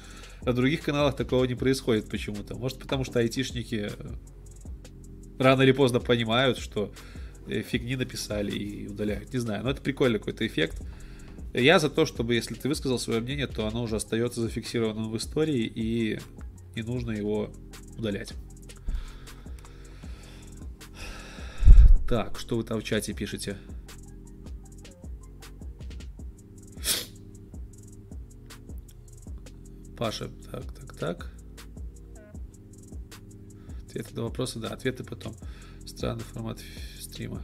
На 0.43 0.53
других 0.53 0.83
каналах 0.83 1.17
такого 1.17 1.45
не 1.45 1.55
происходит 1.55 2.09
почему-то. 2.09 2.55
Может 2.55 2.79
потому 2.79 3.05
что 3.05 3.19
айтишники 3.19 3.91
э, 3.91 4.13
рано 5.39 5.63
или 5.63 5.73
поздно 5.73 6.01
понимают, 6.01 6.59
что 6.59 6.93
э, 7.49 7.63
фигни 7.63 7.97
написали 7.97 8.53
и 8.53 8.87
удаляют. 8.89 9.33
Не 9.33 9.41
знаю, 9.41 9.65
но 9.65 9.71
это 9.71 9.83
прикольный 9.83 10.19
какой-то 10.19 10.47
эффект. 10.47 10.83
Я 11.55 11.79
за 11.79 11.89
то, 11.91 12.07
чтобы 12.07 12.35
если 12.35 12.55
ты 12.55 12.69
высказал 12.69 12.99
свое 12.99 13.21
мнение, 13.21 13.47
то 13.47 13.67
оно 13.67 13.83
уже 13.83 13.97
остается 13.97 14.41
зафиксированным 14.41 15.11
в 15.11 15.17
истории 15.17 15.65
и 15.65 16.21
не 16.77 16.83
нужно 16.83 17.11
его 17.11 17.51
удалять. 17.97 18.33
Так, 22.09 22.39
что 22.39 22.57
вы 22.57 22.65
там 22.65 22.81
в 22.81 22.85
чате 22.85 23.13
пишете? 23.13 23.59
Паша, 29.95 30.31
так, 30.51 30.65
так, 30.73 30.95
так. 30.97 31.33
Ответы 33.85 34.15
на 34.15 34.23
вопросы, 34.23 34.59
да, 34.59 34.69
ответы 34.69 35.05
потом. 35.05 35.37
Странный 35.85 36.25
формат 36.25 36.61
стрима. 36.99 37.43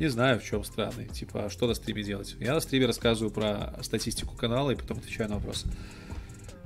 Не 0.00 0.08
знаю, 0.08 0.40
в 0.40 0.44
чем 0.44 0.64
странный. 0.64 1.06
Типа, 1.06 1.46
а 1.46 1.50
что 1.50 1.68
на 1.68 1.74
стриме 1.74 2.02
делать? 2.02 2.36
Я 2.40 2.54
на 2.54 2.60
стриме 2.60 2.86
рассказываю 2.86 3.32
про 3.32 3.78
статистику 3.82 4.36
канала 4.36 4.70
и 4.70 4.76
потом 4.76 4.98
отвечаю 4.98 5.28
на 5.28 5.36
вопросы. 5.36 5.68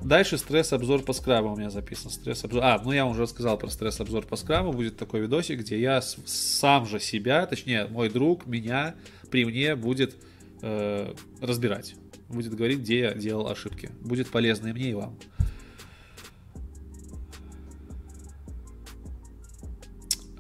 Дальше 0.05 0.37
стресс-обзор 0.37 1.03
по 1.03 1.13
скраму 1.13 1.53
у 1.53 1.57
меня 1.57 1.71
записан. 1.71 2.11
Стресс-обзор. 2.11 2.63
А, 2.65 2.81
ну 2.85 2.93
я 2.93 3.07
уже 3.07 3.23
рассказал 3.23 3.57
про 3.57 3.69
стресс-обзор 3.69 4.27
по 4.27 4.37
скраму. 4.37 4.73
Будет 4.73 4.97
такой 4.97 5.21
видосик, 5.21 5.61
где 5.61 5.81
я 5.81 6.03
сам 6.03 6.87
же 6.87 6.99
себя, 6.99 7.47
точнее, 7.47 7.87
мой 7.87 8.09
друг, 8.09 8.47
меня 8.47 8.97
при 9.31 9.45
мне 9.45 9.77
будет 9.77 10.17
э, 10.63 11.15
разбирать. 11.41 11.95
Будет 12.29 12.55
говорить, 12.55 12.81
где 12.81 12.99
я 12.99 13.15
делал 13.15 13.49
ошибки. 13.49 13.91
Будет 14.01 14.29
полезно 14.29 14.69
и 14.69 14.73
мне, 14.73 14.91
и 14.91 14.95
вам. 14.95 15.17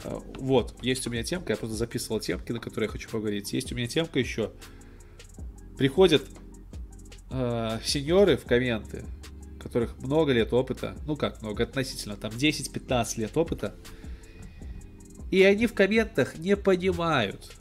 Э, 0.05 0.18
вот, 0.38 0.75
есть 0.83 1.07
у 1.07 1.11
меня 1.11 1.22
темка, 1.22 1.53
я 1.53 1.57
просто 1.57 1.77
записывал 1.77 2.20
темки, 2.20 2.51
на 2.51 2.59
которые 2.59 2.88
я 2.88 2.92
хочу 2.92 3.09
поговорить. 3.09 3.53
Есть 3.53 3.72
у 3.72 3.77
меня 3.77 3.87
темка 3.87 4.18
еще. 4.18 4.53
Приходят 5.79 6.22
э, 7.31 7.79
сеньоры 7.85 8.37
в 8.37 8.44
комменты, 8.44 9.05
у 9.62 9.68
которых 9.68 9.96
много 9.98 10.33
лет 10.33 10.53
опыта, 10.53 10.96
ну 11.07 11.16
как 11.16 11.40
много, 11.40 11.62
относительно, 11.62 12.16
там 12.16 12.33
10-15 12.33 13.20
лет 13.20 13.37
опыта, 13.37 13.75
и 15.31 15.42
они 15.44 15.66
в 15.66 15.72
комментах 15.72 16.38
не 16.38 16.57
понимают, 16.57 17.53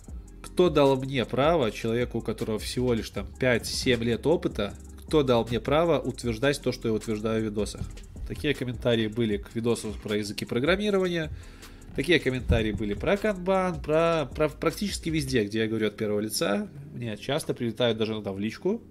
кто 0.41 0.69
дал 0.69 0.97
мне 0.97 1.25
право, 1.25 1.71
человеку, 1.71 2.17
у 2.17 2.21
которого 2.21 2.59
всего 2.59 2.93
лишь 2.93 3.09
там 3.09 3.27
5-7 3.39 4.03
лет 4.03 4.27
опыта, 4.27 4.73
кто 5.05 5.23
дал 5.23 5.45
мне 5.45 5.59
право 5.59 5.99
утверждать 5.99 6.61
то, 6.61 6.71
что 6.71 6.87
я 6.87 6.93
утверждаю 6.93 7.41
в 7.41 7.45
видосах. 7.45 7.81
Такие 8.27 8.53
комментарии 8.53 9.07
были 9.07 9.37
к 9.37 9.55
видосу 9.55 9.93
про 10.03 10.17
языки 10.17 10.45
программирования, 10.45 11.29
такие 11.95 12.19
комментарии 12.19 12.71
были 12.71 12.93
про 12.93 13.17
канбан, 13.17 13.81
про, 13.81 14.29
про 14.33 14.49
практически 14.49 15.09
везде, 15.09 15.43
где 15.45 15.59
я 15.59 15.67
говорю 15.67 15.87
от 15.87 15.97
первого 15.97 16.19
лица. 16.19 16.67
Мне 16.93 17.15
часто 17.17 17.53
прилетают 17.53 17.97
даже 17.97 18.13
иногда 18.13 18.31
в 18.31 18.39
личку, 18.39 18.81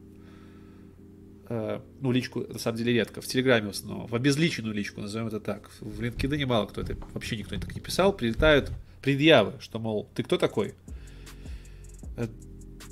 э, 1.51 1.81
ну, 2.01 2.13
личку, 2.13 2.41
на 2.49 2.59
самом 2.59 2.79
деле, 2.79 2.95
редко, 2.95 3.21
в 3.21 3.27
Телеграме 3.27 3.67
в 3.67 3.71
основном, 3.71 4.07
в 4.07 4.15
обезличенную 4.15 4.75
личку, 4.75 5.03
назовем 5.03 5.27
это 5.27 5.41
так. 5.41 5.71
В 5.81 6.01
LinkedIn 6.01 6.47
мало 6.47 6.67
кто 6.67 6.81
это, 6.81 6.97
вообще 7.13 7.37
никто 7.37 7.59
так 7.59 7.75
не 7.75 7.81
писал, 7.81 8.15
прилетают 8.15 8.73
предъявы, 9.03 9.55
что, 9.61 9.79
мол, 9.79 10.09
ты 10.15 10.23
кто 10.23 10.39
такой? 10.39 10.75
Э, 12.17 12.27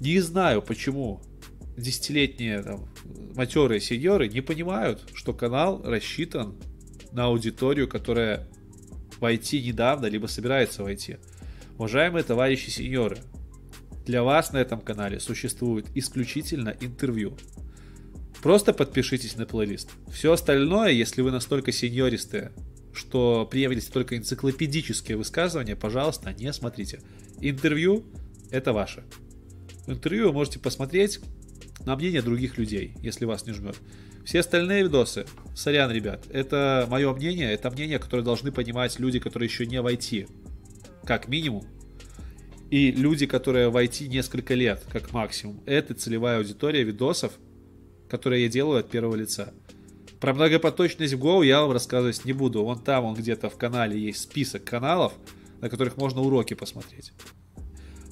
не 0.00 0.20
знаю, 0.20 0.60
почему 0.60 1.22
десятилетние 1.76 2.62
там, 2.62 2.88
матерые 3.34 3.80
сеньоры 3.80 4.28
не 4.28 4.40
понимают, 4.40 5.08
что 5.14 5.32
канал 5.32 5.80
рассчитан 5.84 6.56
на 7.12 7.26
аудиторию, 7.26 7.88
которая 7.88 8.46
войти 9.20 9.62
недавно, 9.62 10.06
либо 10.06 10.26
собирается 10.26 10.82
войти. 10.82 11.16
Уважаемые 11.76 12.24
товарищи 12.24 12.70
сеньоры, 12.70 13.18
для 14.04 14.22
вас 14.22 14.52
на 14.52 14.58
этом 14.58 14.80
канале 14.80 15.20
существует 15.20 15.86
исключительно 15.94 16.74
интервью. 16.80 17.36
Просто 18.42 18.72
подпишитесь 18.72 19.37
на 19.37 19.46
плейлист. 19.46 19.90
Все 20.12 20.33
остальное, 20.33 20.90
если 20.90 21.22
вы 21.22 21.31
настолько 21.31 21.72
сеньористые, 21.72 22.53
что 22.92 23.46
приемлете 23.51 23.90
только 23.92 24.16
энциклопедические 24.16 25.16
высказывания, 25.16 25.77
пожалуйста, 25.77 26.33
не 26.33 26.53
смотрите. 26.53 27.01
Интервью– 27.40 28.05
это 28.51 28.72
ваше. 28.72 29.05
Интервью 29.87 30.29
вы 30.29 30.33
можете 30.35 30.59
посмотреть 30.59 31.20
на 31.85 31.96
мнение 31.96 32.22
других 32.22 32.59
людей, 32.59 32.94
если 33.03 33.24
вас 33.24 33.46
не 33.46 33.53
жмет. 33.53 33.77
Все 34.24 34.40
остальные 34.40 34.83
видосы, 34.83 35.27
сорян, 35.57 35.90
ребят, 35.90 36.27
это 36.31 36.87
мое 36.90 37.12
мнение, 37.14 37.53
это 37.53 37.70
мнение, 37.70 37.98
которое 37.98 38.22
должны 38.22 38.53
понимать 38.53 38.98
люди, 38.98 39.18
которые 39.18 39.48
еще 39.48 39.64
не 39.64 39.81
войти, 39.81 40.27
как 41.05 41.29
минимум. 41.29 41.64
И 42.70 42.90
люди, 42.90 43.24
которые 43.24 43.70
войти 43.70 44.07
несколько 44.07 44.53
лет, 44.55 44.85
как 44.92 45.12
максимум. 45.12 45.62
Это 45.64 45.94
целевая 45.94 46.38
аудитория 46.38 46.83
видосов, 46.83 47.38
которые 48.08 48.44
я 48.44 48.48
делаю 48.48 48.80
от 48.80 48.90
первого 48.90 49.14
лица. 49.14 49.52
Про 50.20 50.34
многопоточность 50.34 51.14
в 51.14 51.24
Go 51.24 51.44
я 51.46 51.62
вам 51.62 51.72
рассказывать 51.72 52.24
не 52.24 52.32
буду. 52.32 52.64
Вон 52.64 52.82
там, 52.82 53.04
он 53.04 53.14
где-то 53.14 53.48
в 53.48 53.56
канале 53.56 53.98
есть 53.98 54.20
список 54.20 54.64
каналов, 54.64 55.12
на 55.60 55.68
которых 55.68 55.96
можно 55.96 56.20
уроки 56.20 56.54
посмотреть. 56.54 57.12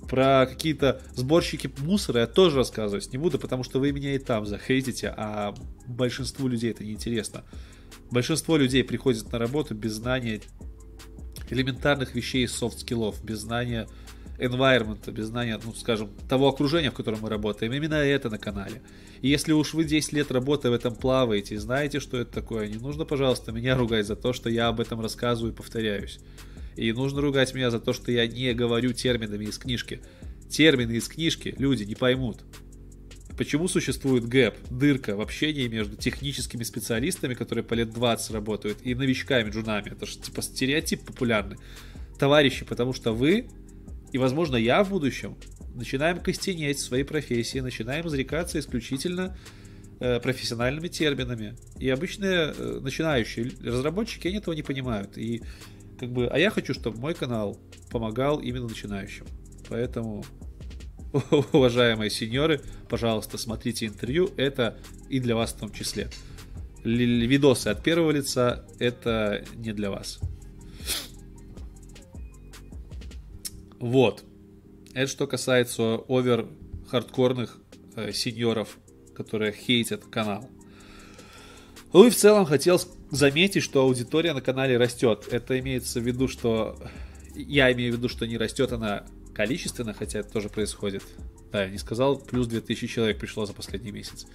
Про 0.08 0.46
какие-то 0.46 1.02
сборщики 1.14 1.68
мусора 1.78 2.20
я 2.20 2.26
тоже 2.28 2.58
рассказывать 2.58 3.12
не 3.12 3.18
буду, 3.18 3.40
потому 3.40 3.64
что 3.64 3.80
вы 3.80 3.90
меня 3.90 4.14
и 4.14 4.18
там 4.18 4.46
захейтите, 4.46 5.12
а 5.16 5.52
большинству 5.88 6.46
людей 6.46 6.70
это 6.70 6.84
неинтересно. 6.84 7.44
Большинство 8.10 8.56
людей 8.56 8.84
приходит 8.84 9.32
на 9.32 9.38
работу 9.38 9.74
без 9.74 9.94
знания 9.94 10.40
элементарных 11.50 12.14
вещей 12.14 12.46
софт-скиллов, 12.46 13.24
без 13.24 13.40
знания 13.40 13.88
environment, 14.38 15.10
без 15.10 15.26
знания, 15.26 15.58
ну, 15.62 15.74
скажем, 15.74 16.10
того 16.28 16.48
окружения, 16.48 16.90
в 16.90 16.94
котором 16.94 17.20
мы 17.20 17.30
работаем. 17.30 17.72
Именно 17.72 17.94
это 17.94 18.30
на 18.30 18.38
канале. 18.38 18.82
И 19.22 19.28
если 19.28 19.52
уж 19.52 19.74
вы 19.74 19.84
10 19.84 20.12
лет 20.12 20.30
работы 20.30 20.70
в 20.70 20.72
этом 20.72 20.94
плаваете, 20.94 21.58
знаете, 21.58 22.00
что 22.00 22.18
это 22.18 22.32
такое, 22.32 22.68
не 22.68 22.76
нужно, 22.76 23.04
пожалуйста, 23.04 23.52
меня 23.52 23.76
ругать 23.76 24.06
за 24.06 24.16
то, 24.16 24.32
что 24.32 24.50
я 24.50 24.68
об 24.68 24.80
этом 24.80 25.00
рассказываю 25.00 25.52
и 25.52 25.56
повторяюсь. 25.56 26.18
И 26.76 26.92
нужно 26.92 27.22
ругать 27.22 27.54
меня 27.54 27.70
за 27.70 27.80
то, 27.80 27.92
что 27.92 28.12
я 28.12 28.26
не 28.26 28.52
говорю 28.52 28.92
терминами 28.92 29.46
из 29.46 29.58
книжки. 29.58 30.00
Термины 30.50 30.92
из 30.92 31.08
книжки 31.08 31.54
люди 31.58 31.84
не 31.84 31.94
поймут. 31.94 32.44
Почему 33.36 33.68
существует 33.68 34.26
гэп, 34.26 34.54
дырка 34.70 35.14
в 35.14 35.20
общении 35.20 35.68
между 35.68 35.96
техническими 35.96 36.62
специалистами, 36.62 37.34
которые 37.34 37.64
по 37.64 37.74
лет 37.74 37.90
20 37.90 38.30
работают, 38.30 38.78
и 38.82 38.94
новичками, 38.94 39.50
джунами? 39.50 39.90
Это 39.90 40.06
же 40.06 40.18
типа 40.18 40.40
стереотип 40.40 41.04
популярный. 41.04 41.58
Товарищи, 42.18 42.64
потому 42.64 42.94
что 42.94 43.12
вы, 43.12 43.48
и 44.12 44.18
возможно 44.18 44.56
я 44.56 44.82
в 44.84 44.90
будущем, 44.90 45.36
начинаем 45.74 46.20
костенеть 46.20 46.78
в 46.78 46.82
своей 46.82 47.04
профессии, 47.04 47.58
начинаем 47.58 48.08
зарекаться 48.08 48.58
исключительно 48.58 49.36
э, 50.00 50.20
профессиональными 50.20 50.88
терминами. 50.88 51.56
И 51.78 51.88
обычные 51.88 52.54
э, 52.56 52.80
начинающие 52.80 53.50
разработчики, 53.62 54.28
они 54.28 54.38
этого 54.38 54.54
не 54.54 54.62
понимают. 54.62 55.18
И 55.18 55.42
как 55.98 56.12
бы, 56.12 56.26
а 56.28 56.38
я 56.38 56.50
хочу, 56.50 56.74
чтобы 56.74 56.98
мой 56.98 57.14
канал 57.14 57.58
помогал 57.90 58.38
именно 58.38 58.68
начинающим. 58.68 59.26
Поэтому, 59.68 60.24
уважаемые 61.52 62.10
сеньоры, 62.10 62.60
пожалуйста, 62.88 63.38
смотрите 63.38 63.86
интервью, 63.86 64.30
это 64.36 64.78
и 65.08 65.20
для 65.20 65.36
вас 65.36 65.52
в 65.52 65.58
том 65.58 65.72
числе. 65.72 66.08
Видосы 66.84 67.68
от 67.68 67.82
первого 67.82 68.12
лица 68.12 68.64
это 68.78 69.44
не 69.56 69.72
для 69.72 69.90
вас. 69.90 70.20
Вот. 73.80 74.24
Это 74.94 75.10
что 75.10 75.26
касается 75.26 75.96
овер 76.08 76.48
хардкорных 76.88 77.58
э, 77.96 78.12
сеньоров, 78.12 78.78
которые 79.14 79.52
хейтят 79.52 80.04
канал. 80.04 80.48
Ну 81.92 82.06
и 82.06 82.10
в 82.10 82.16
целом 82.16 82.44
хотел 82.44 82.80
заметить, 83.10 83.62
что 83.62 83.82
аудитория 83.82 84.32
на 84.34 84.40
канале 84.40 84.76
растет. 84.76 85.28
Это 85.30 85.58
имеется 85.58 86.00
в 86.00 86.04
виду, 86.04 86.28
что... 86.28 86.78
Я 87.34 87.70
имею 87.72 87.92
в 87.92 87.96
виду, 87.98 88.08
что 88.08 88.26
не 88.26 88.38
растет 88.38 88.72
она 88.72 89.04
количественно, 89.34 89.92
хотя 89.92 90.20
это 90.20 90.30
тоже 90.30 90.48
происходит. 90.48 91.02
Да, 91.52 91.64
я 91.64 91.70
не 91.70 91.78
сказал, 91.78 92.18
плюс 92.18 92.46
2000 92.46 92.86
человек 92.86 93.18
пришло 93.18 93.44
за 93.44 93.52
последний 93.52 93.92
месяц. 93.92 94.26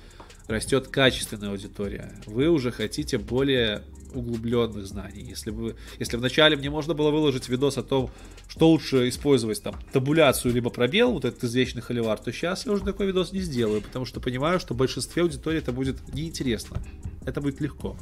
Растет 0.48 0.88
качественная 0.88 1.50
аудитория. 1.50 2.12
Вы 2.26 2.48
уже 2.50 2.72
хотите 2.72 3.18
более 3.18 3.84
углубленных 4.14 4.86
знаний. 4.86 5.24
Если, 5.24 5.52
вы, 5.52 5.76
если 6.00 6.18
вначале 6.18 6.56
мне 6.56 6.70
можно 6.70 6.94
было 6.94 7.12
выложить 7.12 7.50
видос 7.50 7.78
о 7.78 7.84
том, 7.84 8.10
что 8.48 8.70
лучше 8.70 9.10
использовать, 9.10 9.62
там, 9.62 9.76
табуляцию 9.92 10.54
либо 10.54 10.70
пробел, 10.70 11.12
вот 11.14 11.26
этот 11.26 11.44
извечный 11.44 11.82
холивар, 11.82 12.20
то 12.20 12.32
сейчас 12.32 12.66
я 12.66 12.72
уже 12.72 12.84
такой 12.84 13.08
видос 13.08 13.32
не 13.32 13.40
сделаю, 13.40 13.82
потому 13.82 14.06
что 14.06 14.20
понимаю, 14.20 14.60
что 14.60 14.74
большинстве 14.74 15.24
аудитории 15.24 15.60
это 15.60 15.72
будет 15.72 16.14
неинтересно. 16.14 16.82
Это 17.26 17.42
будет 17.42 17.62
легко. 17.62 17.98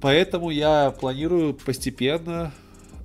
Поэтому 0.00 0.50
я 0.50 0.90
планирую 0.90 1.54
постепенно 1.54 2.52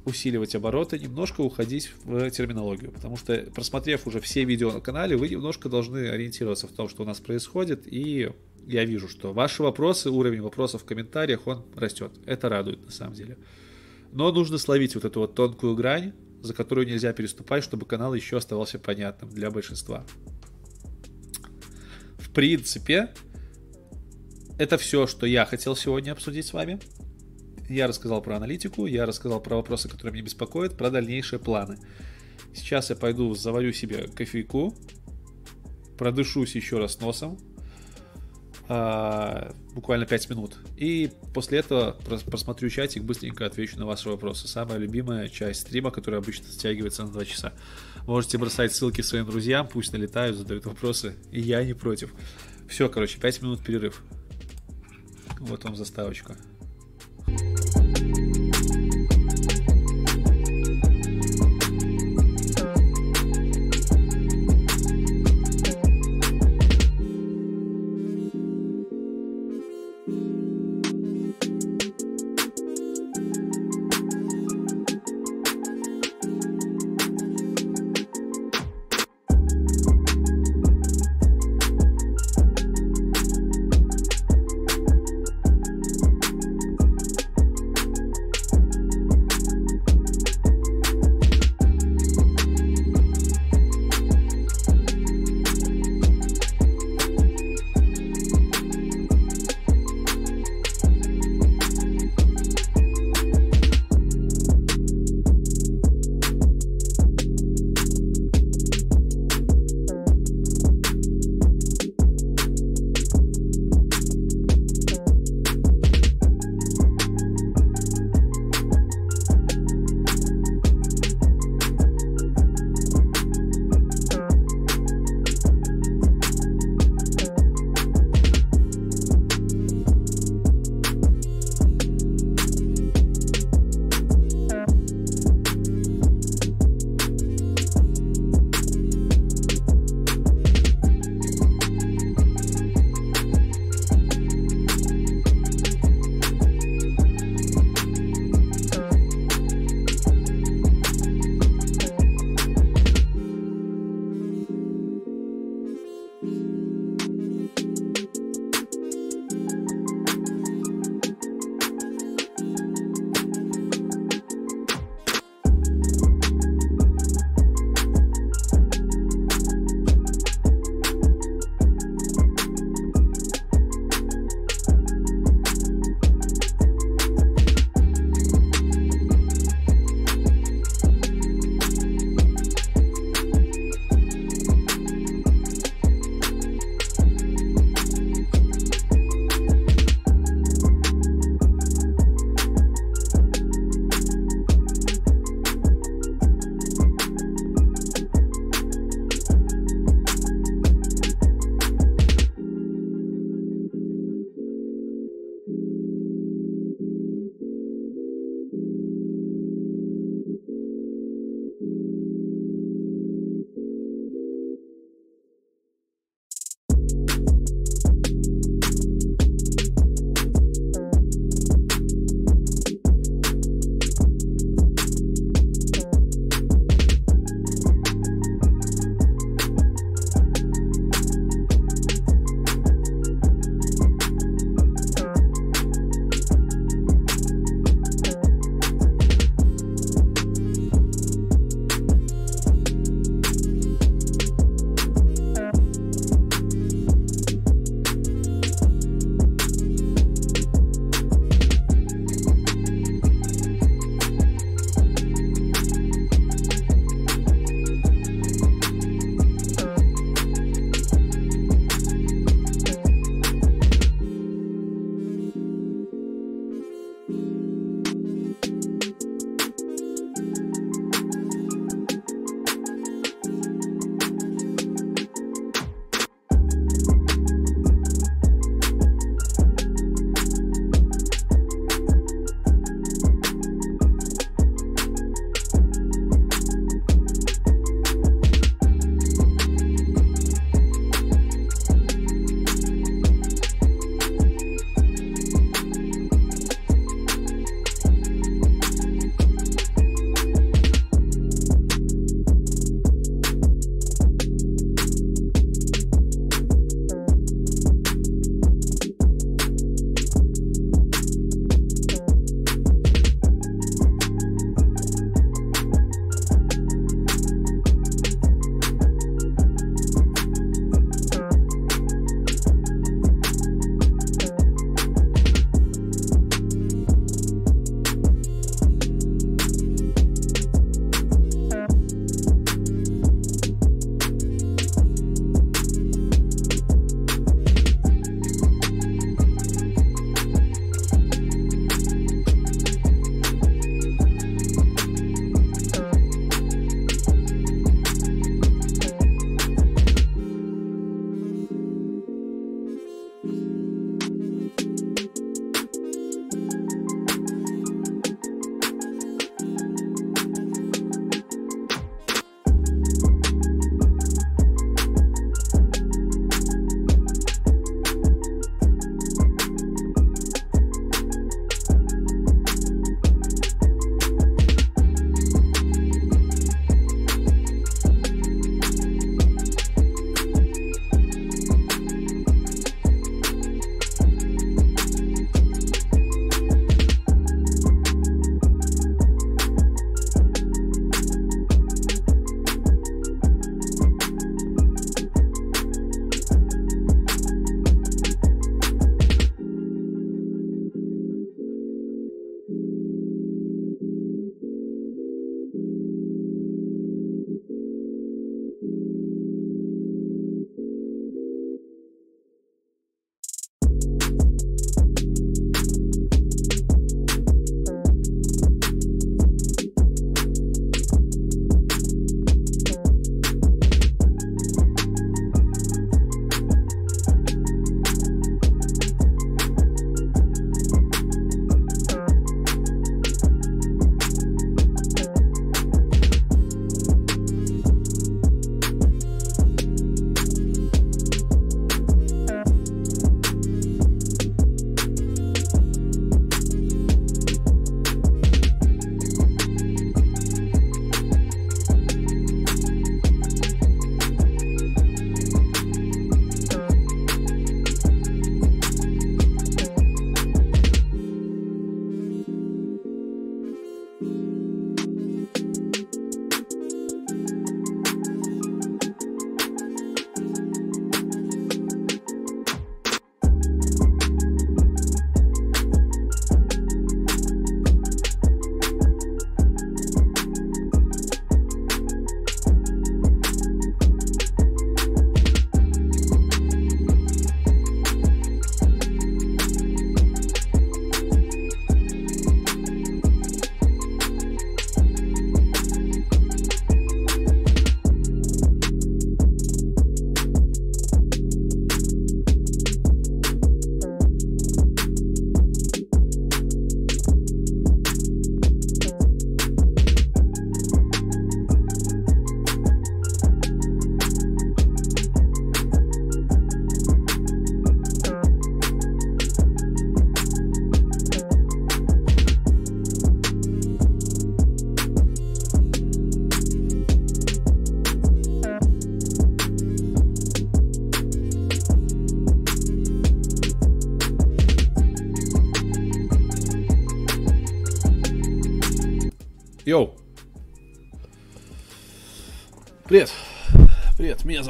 усиливать 0.05 0.55
обороты, 0.55 0.99
немножко 0.99 1.41
уходить 1.41 1.91
в 2.03 2.29
терминологию, 2.31 2.91
потому 2.91 3.15
что 3.15 3.35
просмотрев 3.53 4.07
уже 4.07 4.19
все 4.19 4.43
видео 4.43 4.71
на 4.71 4.81
канале, 4.81 5.15
вы 5.15 5.29
немножко 5.29 5.69
должны 5.69 6.09
ориентироваться 6.09 6.67
в 6.67 6.71
том, 6.71 6.89
что 6.89 7.03
у 7.03 7.05
нас 7.05 7.19
происходит, 7.19 7.83
и 7.85 8.31
я 8.67 8.85
вижу, 8.85 9.07
что 9.07 9.33
ваши 9.33 9.63
вопросы, 9.63 10.09
уровень 10.09 10.41
вопросов 10.41 10.83
в 10.83 10.85
комментариях, 10.85 11.47
он 11.47 11.65
растет. 11.75 12.11
Это 12.25 12.49
радует 12.49 12.85
на 12.85 12.91
самом 12.91 13.13
деле. 13.13 13.37
Но 14.11 14.31
нужно 14.31 14.57
словить 14.57 14.95
вот 14.95 15.05
эту 15.05 15.21
вот 15.21 15.35
тонкую 15.35 15.75
грань, 15.75 16.13
за 16.41 16.53
которую 16.53 16.87
нельзя 16.87 17.13
переступать, 17.13 17.63
чтобы 17.63 17.85
канал 17.85 18.13
еще 18.13 18.37
оставался 18.37 18.79
понятным 18.79 19.29
для 19.29 19.51
большинства. 19.51 20.05
В 22.17 22.31
принципе, 22.31 23.09
это 24.57 24.77
все, 24.77 25.07
что 25.07 25.25
я 25.25 25.45
хотел 25.45 25.75
сегодня 25.75 26.11
обсудить 26.11 26.45
с 26.45 26.53
вами. 26.53 26.79
Я 27.69 27.87
рассказал 27.87 28.21
про 28.21 28.37
аналитику, 28.37 28.85
я 28.87 29.05
рассказал 29.05 29.41
про 29.41 29.57
вопросы, 29.57 29.89
которые 29.89 30.13
меня 30.13 30.25
беспокоят, 30.25 30.75
про 30.77 30.89
дальнейшие 30.89 31.39
планы. 31.39 31.77
Сейчас 32.53 32.89
я 32.89 32.95
пойду 32.95 33.33
заварю 33.35 33.73
себе 33.73 34.07
кофейку, 34.07 34.75
продышусь 35.97 36.55
еще 36.55 36.79
раз 36.79 36.99
носом, 36.99 37.37
а, 38.71 39.51
буквально 39.73 40.05
5 40.05 40.29
минут. 40.29 40.57
И 40.77 41.11
после 41.33 41.57
этого 41.57 41.97
просмотрю 42.27 42.69
чатик, 42.69 43.03
быстренько 43.03 43.47
отвечу 43.47 43.79
на 43.79 43.87
ваши 43.87 44.07
вопросы. 44.09 44.47
Самая 44.47 44.77
любимая 44.77 45.27
часть 45.27 45.61
стрима, 45.61 45.89
которая 45.89 46.21
обычно 46.21 46.47
стягивается 46.47 47.03
на 47.03 47.11
2 47.11 47.25
часа. 47.25 47.53
Можете 48.05 48.37
бросать 48.37 48.71
ссылки 48.71 49.01
своим 49.01 49.25
друзьям, 49.25 49.67
пусть 49.67 49.91
налетают, 49.91 50.37
задают 50.37 50.67
вопросы, 50.67 51.15
и 51.31 51.41
я 51.41 51.63
не 51.63 51.73
против. 51.73 52.13
Все, 52.67 52.89
короче, 52.89 53.19
5 53.19 53.41
минут 53.41 53.63
перерыв. 53.63 54.03
Вот 55.39 55.63
вам 55.63 55.75
заставочка. 55.75 56.37
Йоу! 57.27 57.78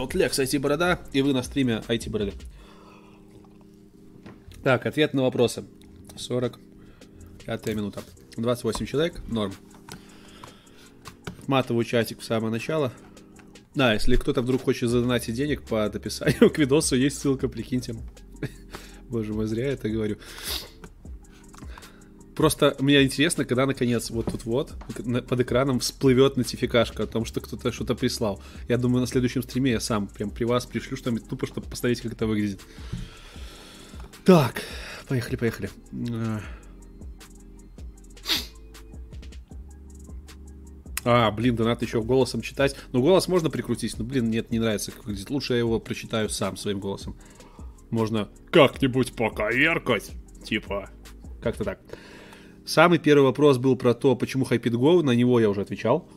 Зовут 0.09 0.23
Лекс, 0.23 0.39
IT-борода, 0.39 0.99
и 1.13 1.21
вы 1.21 1.33
на 1.33 1.43
стриме 1.43 1.83
IT-бороды. 1.87 2.33
Так, 4.63 4.87
ответ 4.87 5.13
на 5.13 5.21
вопросы. 5.21 5.65
45 6.17 7.67
минута. 7.75 8.01
28 8.35 8.87
человек, 8.87 9.21
норм. 9.27 9.53
Матовый 11.45 11.85
чатик 11.85 12.21
в 12.21 12.23
самое 12.23 12.51
начало. 12.51 12.91
Да, 13.75 13.93
если 13.93 14.15
кто-то 14.15 14.41
вдруг 14.41 14.63
хочет 14.63 14.89
задонатить 14.89 15.35
денег 15.35 15.61
по 15.61 15.85
описанию 15.85 16.49
к 16.53 16.57
видосу, 16.57 16.95
есть 16.95 17.19
ссылка, 17.19 17.47
прикиньте. 17.47 17.95
Боже 19.09 19.33
мой, 19.33 19.45
зря 19.45 19.67
я 19.67 19.73
это 19.73 19.89
говорю. 19.89 20.17
Просто 22.39 22.73
мне 22.79 23.03
интересно, 23.03 23.43
когда 23.43 23.65
наконец 23.65 24.11
вот 24.11 24.27
тут 24.27 24.45
вот 24.45 24.73
под 25.27 25.41
экраном 25.41 25.81
всплывет 25.81 26.37
нотификашка 26.37 27.03
о 27.03 27.05
том, 27.05 27.25
что 27.25 27.41
кто-то 27.41 27.73
что-то 27.73 27.95
прислал. 27.95 28.41
Я 28.69 28.77
думаю, 28.77 29.01
на 29.01 29.07
следующем 29.07 29.43
стриме 29.43 29.71
я 29.71 29.81
сам 29.81 30.07
прям 30.07 30.29
при 30.29 30.45
вас 30.45 30.65
пришлю 30.65 30.95
что-нибудь 30.95 31.27
тупо, 31.27 31.47
чтобы 31.47 31.67
посмотреть, 31.67 31.99
как 31.99 32.13
это 32.13 32.27
выглядит. 32.27 32.61
Так, 34.23 34.61
поехали, 35.09 35.35
поехали. 35.35 35.69
А, 41.03 41.31
блин, 41.31 41.57
да 41.57 41.65
надо 41.65 41.83
еще 41.83 42.01
голосом 42.01 42.39
читать. 42.39 42.73
Ну, 42.93 43.01
голос 43.01 43.27
можно 43.27 43.49
прикрутить, 43.49 43.99
но, 43.99 44.05
блин, 44.05 44.29
нет, 44.29 44.49
не 44.49 44.59
нравится, 44.59 44.93
как 44.93 45.03
выглядит. 45.03 45.29
Лучше 45.29 45.55
я 45.55 45.59
его 45.59 45.77
прочитаю 45.81 46.29
сам 46.29 46.55
своим 46.55 46.79
голосом. 46.79 47.17
Можно 47.89 48.29
как-нибудь 48.49 49.11
поковеркать. 49.11 50.11
Типа, 50.45 50.89
как-то 51.41 51.65
так. 51.65 51.81
Самый 52.65 52.99
первый 52.99 53.23
вопрос 53.23 53.57
был 53.57 53.75
про 53.75 53.93
то, 53.93 54.15
почему 54.15 54.45
Hyped 54.45 54.71
Go. 54.71 55.01
На 55.01 55.11
него 55.11 55.39
я 55.39 55.49
уже 55.49 55.61
отвечал. 55.61 56.07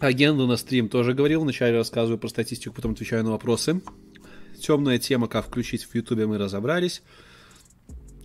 Агенду 0.00 0.46
на 0.46 0.56
стрим 0.56 0.88
тоже 0.88 1.14
говорил. 1.14 1.42
Вначале 1.42 1.76
рассказываю 1.76 2.18
про 2.18 2.28
статистику, 2.28 2.74
потом 2.74 2.92
отвечаю 2.92 3.24
на 3.24 3.30
вопросы. 3.30 3.80
Темная 4.60 4.98
тема, 4.98 5.28
как 5.28 5.46
включить 5.46 5.84
в 5.84 5.94
Ютубе, 5.94 6.26
мы 6.26 6.38
разобрались. 6.38 7.02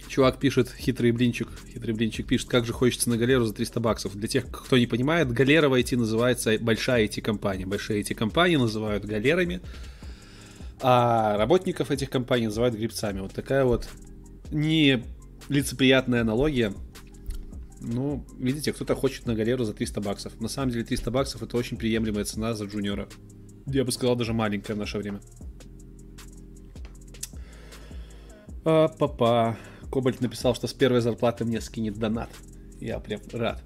Чувак 0.07 0.39
пишет, 0.39 0.69
хитрый 0.75 1.11
блинчик, 1.11 1.47
хитрый 1.71 1.93
блинчик 1.93 2.25
пишет, 2.25 2.49
как 2.49 2.65
же 2.65 2.73
хочется 2.73 3.09
на 3.09 3.17
галеру 3.17 3.45
за 3.45 3.53
300 3.53 3.79
баксов. 3.79 4.15
Для 4.15 4.27
тех, 4.27 4.49
кто 4.49 4.77
не 4.77 4.87
понимает, 4.87 5.31
галера 5.31 5.69
в 5.69 5.73
IT 5.73 5.95
называется 5.97 6.57
большая 6.59 7.05
IT-компания. 7.05 7.67
Большие 7.67 8.01
IT-компании 8.01 8.55
называют 8.55 9.05
галерами, 9.05 9.61
а 10.81 11.37
работников 11.37 11.91
этих 11.91 12.09
компаний 12.09 12.47
называют 12.47 12.75
грибцами. 12.75 13.19
Вот 13.19 13.33
такая 13.33 13.65
вот 13.65 13.87
не 14.51 15.03
лицеприятная 15.49 16.21
аналогия. 16.21 16.73
Ну, 17.81 18.25
видите, 18.37 18.71
кто-то 18.73 18.95
хочет 18.95 19.25
на 19.25 19.35
галеру 19.35 19.63
за 19.63 19.73
300 19.73 20.01
баксов. 20.01 20.39
На 20.39 20.47
самом 20.47 20.71
деле 20.71 20.83
300 20.85 21.11
баксов 21.11 21.43
это 21.43 21.57
очень 21.57 21.77
приемлемая 21.77 22.25
цена 22.25 22.53
за 22.53 22.65
джуниора. 22.65 23.09
Я 23.65 23.83
бы 23.83 23.91
сказал, 23.91 24.15
даже 24.15 24.33
маленькая 24.33 24.75
в 24.75 24.77
наше 24.77 24.97
время. 24.97 25.21
А, 28.65 28.87
папа. 28.87 29.57
Кобальт 29.91 30.21
написал, 30.21 30.53
что 30.53 30.67
с 30.67 30.73
первой 30.73 31.01
зарплаты 31.01 31.45
мне 31.45 31.61
скинет 31.61 31.97
донат. 31.97 32.29
Я 32.79 32.99
прям 32.99 33.21
рад. 33.33 33.63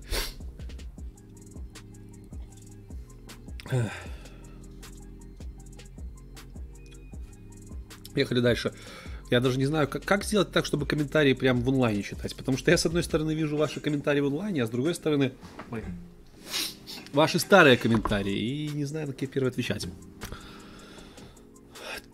Ехали 8.16 8.40
дальше. 8.40 8.74
Я 9.34 9.40
даже 9.40 9.58
не 9.58 9.66
знаю, 9.66 9.88
как, 9.88 10.04
как 10.06 10.24
сделать 10.24 10.52
так, 10.52 10.64
чтобы 10.64 10.86
комментарии 10.86 11.34
прям 11.34 11.64
в 11.64 11.70
онлайне 11.70 12.04
читать. 12.04 12.36
Потому 12.36 12.56
что 12.56 12.70
я, 12.70 12.78
с 12.78 12.86
одной 12.86 13.02
стороны, 13.02 13.34
вижу 13.34 13.58
ваши 13.58 13.80
комментарии 13.80 14.20
в 14.20 14.28
онлайне, 14.28 14.62
а 14.62 14.68
с 14.68 14.70
другой 14.70 14.94
стороны, 14.94 15.32
ой, 15.72 15.84
ваши 17.14 17.40
старые 17.40 17.76
комментарии. 17.76 18.38
И 18.38 18.70
не 18.70 18.86
знаю, 18.86 19.08
на 19.08 19.14
какие 19.14 19.28
первые 19.28 19.50
отвечать. 19.50 19.88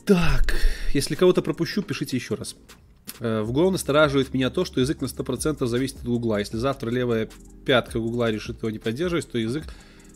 Так, 0.05 0.55
если 0.93 1.15
кого-то 1.15 1.41
пропущу, 1.41 1.81
пишите 1.81 2.15
еще 2.15 2.35
раз. 2.35 2.55
Э, 3.19 3.41
в 3.41 3.51
Go 3.51 3.69
настораживает 3.69 4.33
меня 4.33 4.49
то, 4.49 4.63
что 4.63 4.79
язык 4.79 5.01
на 5.01 5.07
100% 5.07 5.65
зависит 5.65 5.97
от 5.97 6.07
угла. 6.07 6.39
Если 6.39 6.55
завтра 6.55 6.89
левая 6.89 7.29
пятка 7.65 7.99
гугла 7.99 8.31
решит 8.31 8.59
его 8.59 8.69
не 8.69 8.79
поддерживать, 8.79 9.29
то 9.29 9.37
язык 9.37 9.65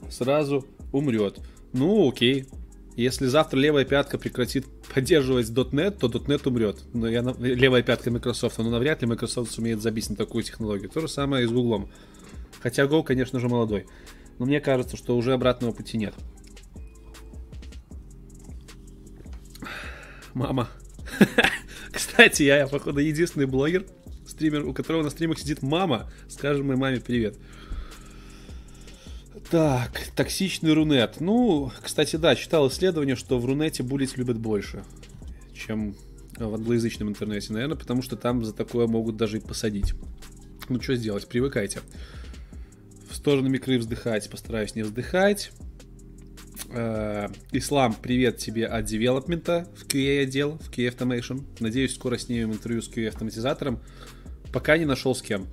сразу 0.09 0.65
умрет. 0.93 1.41
Ну, 1.73 2.07
окей. 2.07 2.47
Если 2.95 3.25
завтра 3.25 3.57
левая 3.57 3.85
пятка 3.85 4.19
прекратит 4.19 4.65
поддерживать 4.93 5.49
.NET, 5.49 5.97
то 5.97 6.07
.NET 6.07 6.47
умрет. 6.47 6.83
Но 6.93 7.07
я, 7.07 7.21
левая 7.39 7.81
пятка 7.81 8.11
Microsoft, 8.11 8.59
но 8.59 8.69
навряд 8.69 9.01
ли 9.01 9.07
Microsoft 9.07 9.51
сумеет 9.51 9.81
забить 9.81 10.09
на 10.09 10.15
такую 10.15 10.43
технологию. 10.43 10.89
То 10.89 11.01
же 11.01 11.07
самое 11.07 11.45
и 11.45 11.47
с 11.47 11.51
Google. 11.51 11.89
Хотя 12.61 12.83
Go, 12.83 13.03
конечно 13.03 13.39
же, 13.39 13.49
молодой. 13.49 13.87
Но 14.37 14.45
мне 14.45 14.61
кажется, 14.61 14.95
что 14.95 15.17
уже 15.17 15.33
обратного 15.33 15.71
пути 15.71 15.97
нет. 15.97 16.13
Мама. 20.33 20.69
Кстати, 21.91 22.43
я, 22.43 22.67
походу, 22.67 22.99
единственный 22.99 23.45
блогер, 23.45 23.85
стример, 24.27 24.65
у 24.65 24.73
которого 24.73 25.03
на 25.03 25.09
стримах 25.09 25.39
сидит 25.39 25.61
мама. 25.63 26.11
Скажем 26.27 26.67
моей 26.67 26.79
маме 26.79 26.99
привет. 26.99 27.37
Так, 29.53 30.07
токсичный 30.15 30.73
рунет. 30.73 31.17
Ну, 31.19 31.71
кстати, 31.83 32.15
да, 32.15 32.35
читал 32.35 32.69
исследование, 32.69 33.15
что 33.15 33.37
в 33.37 33.45
рунете 33.45 33.83
булить 33.83 34.17
любят 34.17 34.39
больше, 34.39 34.83
чем 35.53 35.95
в 36.35 36.55
англоязычном 36.55 37.09
интернете, 37.09 37.53
наверное, 37.53 37.77
потому 37.77 38.01
что 38.01 38.15
там 38.15 38.43
за 38.43 38.51
такое 38.51 38.87
могут 38.87 39.15
даже 39.15 39.37
и 39.37 39.39
посадить. 39.39 39.93
Ну, 40.69 40.81
что 40.81 40.95
сделать, 40.95 41.27
привыкайте. 41.27 41.81
В 43.11 43.15
сторону 43.15 43.47
микры 43.47 43.77
вздыхать, 43.77 44.27
постараюсь 44.27 44.73
не 44.73 44.81
вздыхать. 44.81 45.51
Э, 46.71 47.27
Ислам, 47.51 47.93
привет 47.93 48.39
тебе 48.39 48.65
от 48.65 48.85
девелопмента 48.85 49.67
в 49.77 49.85
QA 49.85 50.23
отдел, 50.23 50.57
в 50.63 50.71
QA 50.71 50.91
Automation. 50.91 51.43
Надеюсь, 51.59 51.93
скоро 51.93 52.17
снимем 52.17 52.53
интервью 52.53 52.81
с 52.81 52.89
QA 52.89 53.09
автоматизатором. 53.09 53.83
Пока 54.51 54.79
не 54.79 54.85
нашел 54.85 55.13
с 55.13 55.21
кем. 55.21 55.45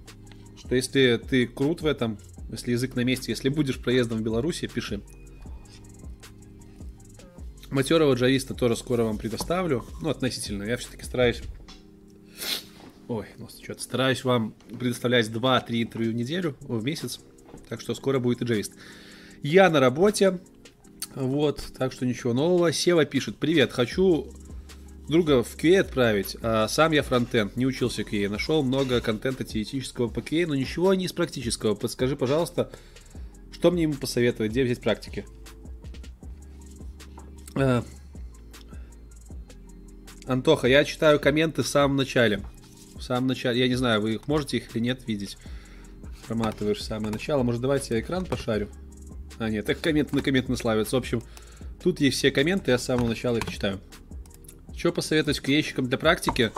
Что 0.57 0.75
если 0.75 1.21
ты 1.29 1.47
крут 1.47 1.83
в 1.83 1.87
этом, 1.87 2.19
если 2.53 2.73
язык 2.73 2.97
на 2.97 3.05
месте, 3.05 3.33
если 3.33 3.49
будешь 3.49 3.79
проездом 3.79 4.19
в 4.19 4.23
Беларуси, 4.23 4.67
пиши. 4.67 5.01
Матерого 7.71 8.15
джависта 8.15 8.55
тоже 8.55 8.77
скоро 8.77 9.05
вам 9.05 9.19
предоставлю. 9.19 9.85
Ну, 10.03 10.11
относительно. 10.11 10.65
Я 10.65 10.77
все-таки 10.77 11.05
стараюсь... 11.05 11.43
Ой, 13.07 13.27
ну 13.39 13.49
что-то 13.49 13.83
стараюсь 13.83 14.25
вам 14.25 14.55
предоставлять 14.79 15.29
2-3 15.29 15.83
интервью 15.83 16.13
в 16.13 16.15
неделю, 16.15 16.57
в 16.61 16.85
месяц. 16.85 17.21
Так 17.69 17.81
что 17.81 17.95
скоро 17.95 18.19
будет 18.19 18.43
и 18.43 18.45
джавист. 18.45 18.75
Я 19.43 19.71
на 19.71 19.81
работе. 19.81 20.41
Вот, 21.15 21.65
так 21.77 21.93
что 21.93 22.07
ничего 22.07 22.33
нового. 22.33 22.73
Сева 22.73 23.05
пишет, 23.05 23.37
привет, 23.37 23.73
хочу 23.73 24.33
друга 25.11 25.43
в 25.43 25.57
QA 25.57 25.81
отправить, 25.81 26.37
а 26.43 26.69
сам 26.69 26.93
я 26.93 27.03
фронтенд, 27.03 27.57
не 27.57 27.67
учился 27.67 28.03
QA, 28.03 28.29
нашел 28.29 28.63
много 28.63 29.01
контента 29.01 29.45
теоретического 29.45 30.09
по 30.09 30.21
QA, 30.21 30.47
но 30.47 30.55
ничего 30.55 30.95
не 30.95 31.07
из 31.07 31.13
практического. 31.13 31.75
Подскажи, 31.75 32.17
пожалуйста, 32.17 32.71
что 33.53 33.71
мне 33.71 33.83
ему 33.83 33.95
посоветовать, 33.95 34.53
где 34.53 34.65
взять 34.65 34.81
практики? 34.81 35.27
А... 37.55 37.85
Антоха, 40.27 40.69
я 40.69 40.85
читаю 40.85 41.19
комменты 41.19 41.63
в 41.63 41.69
самом 41.69 41.97
начале. 41.97 42.41
В 42.95 43.03
самом 43.03 43.27
начале, 43.27 43.61
я 43.61 43.69
не 43.69 43.75
знаю, 43.75 44.01
вы 44.01 44.15
их 44.15 44.29
можете 44.29 44.59
их 44.59 44.75
или 44.75 44.83
нет 44.83 45.07
видеть. 45.07 45.37
Проматываешь 46.29 46.83
самое 46.83 47.13
начало. 47.13 47.43
Может, 47.43 47.61
давайте 47.61 47.95
я 47.95 48.01
экран 48.01 48.25
пошарю? 48.25 48.69
А, 49.39 49.51
нет, 49.51 49.67
так 49.67 49.81
комменты 49.81 50.15
на 50.15 50.23
комменты 50.23 50.53
наславятся. 50.53 50.95
В 50.95 50.99
общем, 51.01 51.23
тут 51.83 52.01
есть 52.01 52.19
все 52.19 52.31
комменты, 52.31 52.71
я 52.71 52.79
с 52.79 52.85
самого 52.85 53.09
начала 53.09 53.39
их 53.39 53.49
читаю. 53.49 53.81
Что 54.81 54.93
посоветовать 54.93 55.41
куещикам 55.41 55.91
для 55.91 55.99
практики? 55.99 56.51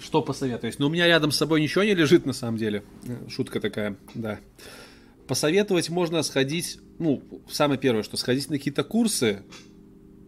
Что 0.00 0.22
посоветовать? 0.22 0.80
Ну, 0.80 0.88
у 0.88 0.90
меня 0.90 1.06
рядом 1.06 1.30
с 1.30 1.36
собой 1.36 1.60
ничего 1.60 1.84
не 1.84 1.94
лежит, 1.94 2.26
на 2.26 2.32
самом 2.32 2.58
деле. 2.58 2.82
Э, 3.06 3.28
шутка 3.28 3.60
такая, 3.60 3.96
да. 4.16 4.40
Посоветовать 5.28 5.88
можно 5.88 6.24
сходить, 6.24 6.80
ну, 6.98 7.22
самое 7.48 7.78
первое, 7.78 8.02
что 8.02 8.16
сходить 8.16 8.50
на 8.50 8.58
какие-то 8.58 8.82
курсы, 8.82 9.44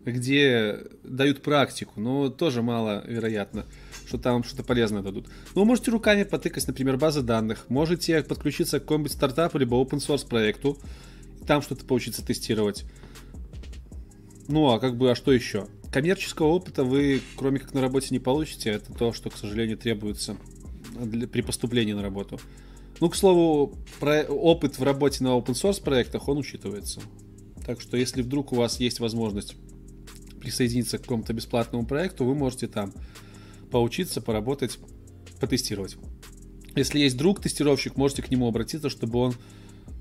где 0.04 0.78
дают 1.02 1.42
практику, 1.42 2.00
но 2.00 2.28
тоже 2.28 2.62
мало 2.62 3.02
вероятно 3.08 3.66
что 4.06 4.18
там 4.18 4.44
что-то 4.44 4.62
полезное 4.62 5.02
дадут. 5.02 5.26
Но 5.56 5.62
вы 5.62 5.66
можете 5.66 5.90
руками 5.90 6.22
потыкать, 6.22 6.64
например, 6.68 6.96
базы 6.96 7.22
данных, 7.22 7.68
можете 7.68 8.22
подключиться 8.22 8.78
к 8.78 8.82
какому-нибудь 8.82 9.10
стартапу 9.10 9.58
либо 9.58 9.74
open 9.74 9.98
source 9.98 10.28
проекту, 10.28 10.78
там 11.44 11.60
что-то 11.60 11.84
поучиться 11.84 12.24
тестировать. 12.24 12.84
Ну, 14.48 14.70
а 14.70 14.78
как 14.78 14.96
бы, 14.96 15.10
а 15.10 15.14
что 15.14 15.32
еще? 15.32 15.66
Коммерческого 15.90 16.46
опыта 16.48 16.84
вы, 16.84 17.20
кроме 17.36 17.58
как 17.58 17.74
на 17.74 17.80
работе, 17.80 18.08
не 18.10 18.18
получите. 18.18 18.70
Это 18.70 18.92
то, 18.92 19.12
что, 19.12 19.30
к 19.30 19.36
сожалению, 19.36 19.78
требуется 19.78 20.36
для, 20.98 21.26
при 21.26 21.40
поступлении 21.40 21.92
на 21.92 22.02
работу. 22.02 22.40
Ну, 23.00 23.10
к 23.10 23.16
слову, 23.16 23.74
про, 24.00 24.22
опыт 24.24 24.78
в 24.78 24.82
работе 24.82 25.22
на 25.22 25.28
open 25.28 25.52
source 25.54 25.82
проектах, 25.82 26.28
он 26.28 26.38
учитывается. 26.38 27.00
Так 27.64 27.80
что, 27.80 27.96
если 27.96 28.22
вдруг 28.22 28.52
у 28.52 28.56
вас 28.56 28.80
есть 28.80 29.00
возможность 29.00 29.56
присоединиться 30.40 30.98
к 30.98 31.02
какому-то 31.02 31.32
бесплатному 31.32 31.86
проекту, 31.86 32.24
вы 32.24 32.34
можете 32.34 32.68
там 32.68 32.92
поучиться, 33.70 34.20
поработать 34.20 34.78
потестировать. 35.40 35.96
Если 36.74 37.00
есть 37.00 37.16
друг 37.16 37.40
тестировщик, 37.40 37.96
можете 37.96 38.22
к 38.22 38.30
нему 38.30 38.48
обратиться, 38.48 38.90
чтобы 38.90 39.18
он 39.18 39.34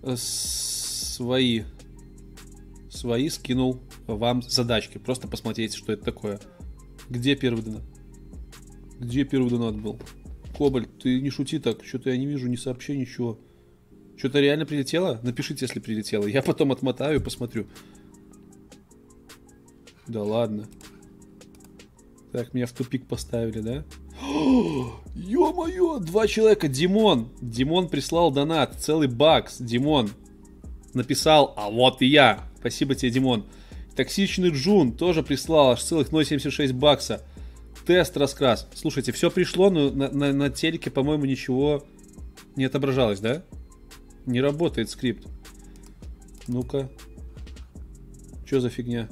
э, 0.03 0.15
свои 0.17 1.63
свои 2.95 3.29
скинул 3.29 3.83
вам 4.07 4.41
задачки. 4.41 4.97
Просто 4.97 5.27
посмотрите, 5.27 5.77
что 5.77 5.93
это 5.93 6.03
такое. 6.03 6.39
Где 7.09 7.35
первый 7.35 7.63
донат? 7.63 7.83
Где 8.99 9.23
первый 9.23 9.49
донат 9.49 9.79
был? 9.79 9.99
Кобальт, 10.57 10.89
ты 10.99 11.21
не 11.21 11.29
шути 11.29 11.59
так. 11.59 11.83
Что-то 11.83 12.09
я 12.09 12.17
не 12.17 12.25
вижу 12.25 12.47
ни 12.47 12.55
сообщений, 12.55 13.01
ничего. 13.01 13.39
Что-то 14.17 14.39
реально 14.39 14.65
прилетело? 14.65 15.19
Напишите, 15.23 15.65
если 15.65 15.79
прилетело. 15.79 16.25
Я 16.25 16.41
потом 16.41 16.71
отмотаю 16.71 17.19
и 17.19 17.23
посмотрю. 17.23 17.67
Да 20.07 20.23
ладно. 20.23 20.67
Так, 22.31 22.53
меня 22.53 22.65
в 22.65 22.71
тупик 22.71 23.07
поставили, 23.07 23.59
да? 23.59 23.85
Ё-моё, 25.15 25.99
два 25.99 26.27
человека. 26.27 26.67
Димон. 26.67 27.29
Димон 27.41 27.89
прислал 27.89 28.31
донат. 28.31 28.75
Целый 28.79 29.07
бакс. 29.07 29.57
Димон 29.59 30.09
написал, 30.93 31.53
а 31.57 31.69
вот 31.69 32.01
и 32.01 32.05
я. 32.05 32.47
Спасибо 32.65 32.95
тебе, 32.95 33.11
Димон. 33.11 33.45
Токсичный 33.95 34.49
Джун 34.49 34.91
тоже 34.91 35.21
прислал 35.21 35.73
аж 35.73 35.83
целых 35.83 36.09
0,76 36.09 36.73
бакса. 36.73 37.21
Тест 37.85 38.17
раскрас. 38.17 38.67
Слушайте, 38.73 39.11
все 39.11 39.29
пришло, 39.29 39.69
но 39.69 39.91
на, 39.91 40.09
на, 40.09 40.33
на 40.33 40.49
телеке, 40.49 40.89
по-моему, 40.89 41.25
ничего 41.25 41.85
не 42.55 42.65
отображалось, 42.65 43.19
да? 43.19 43.43
Не 44.25 44.41
работает 44.41 44.89
скрипт. 44.89 45.27
Ну-ка. 46.47 46.89
Что 48.47 48.61
за 48.61 48.71
фигня? 48.71 49.09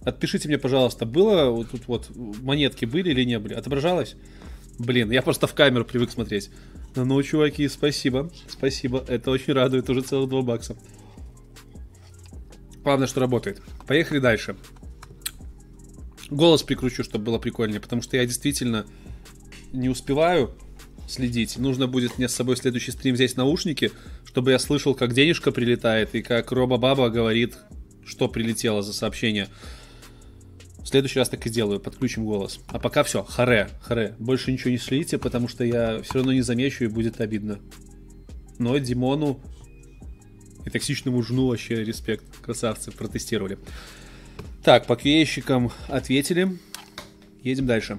Отпишите 0.00 0.48
мне, 0.48 0.56
пожалуйста, 0.56 1.04
было 1.04 1.50
вот 1.50 1.70
тут 1.70 1.86
вот 1.86 2.10
монетки 2.16 2.86
были 2.86 3.10
или 3.10 3.24
не 3.24 3.38
были? 3.38 3.52
Отображалось? 3.52 4.16
Блин, 4.78 5.10
я 5.10 5.20
просто 5.20 5.46
в 5.46 5.52
камеру 5.52 5.84
привык 5.84 6.10
смотреть. 6.10 6.48
Ну, 6.96 7.22
чуваки, 7.22 7.68
спасибо. 7.68 8.30
Спасибо. 8.48 9.04
Это 9.06 9.30
очень 9.30 9.52
радует. 9.52 9.90
Уже 9.90 10.00
целых 10.00 10.30
2 10.30 10.40
бакса. 10.40 10.78
Главное, 12.84 13.06
что 13.06 13.20
работает. 13.20 13.62
Поехали 13.86 14.18
дальше. 14.18 14.56
Голос 16.30 16.62
прикручу, 16.62 17.02
чтобы 17.02 17.24
было 17.24 17.38
прикольнее, 17.38 17.80
потому 17.80 18.02
что 18.02 18.16
я 18.16 18.26
действительно 18.26 18.86
не 19.72 19.88
успеваю 19.88 20.54
следить. 21.08 21.58
Нужно 21.58 21.86
будет 21.86 22.18
мне 22.18 22.28
с 22.28 22.34
собой 22.34 22.56
следующий 22.56 22.92
стрим 22.92 23.14
взять 23.14 23.36
наушники, 23.36 23.90
чтобы 24.24 24.50
я 24.52 24.58
слышал, 24.58 24.94
как 24.94 25.14
денежка 25.14 25.50
прилетает 25.50 26.14
и 26.14 26.22
как 26.22 26.52
Роба 26.52 26.76
Баба 26.76 27.08
говорит, 27.08 27.56
что 28.06 28.28
прилетело 28.28 28.82
за 28.82 28.92
сообщение. 28.92 29.48
В 30.78 30.86
следующий 30.86 31.18
раз 31.18 31.30
так 31.30 31.44
и 31.46 31.48
сделаю, 31.48 31.80
подключим 31.80 32.26
голос. 32.26 32.60
А 32.68 32.78
пока 32.78 33.02
все, 33.02 33.24
харе, 33.24 33.70
харе. 33.80 34.14
Больше 34.18 34.52
ничего 34.52 34.70
не 34.70 34.78
шлите, 34.78 35.16
потому 35.16 35.48
что 35.48 35.64
я 35.64 36.02
все 36.02 36.14
равно 36.14 36.32
не 36.32 36.42
замечу 36.42 36.84
и 36.84 36.88
будет 36.88 37.20
обидно. 37.22 37.58
Но 38.58 38.76
Димону 38.76 39.40
и 40.64 40.70
токсичному 40.70 41.22
жну 41.22 41.48
вообще 41.48 41.84
респект. 41.84 42.24
Красавцы, 42.40 42.90
протестировали. 42.90 43.58
Так, 44.62 44.86
по 44.86 44.94
QA-щикам 44.94 45.70
ответили. 45.88 46.58
Едем 47.42 47.66
дальше. 47.66 47.98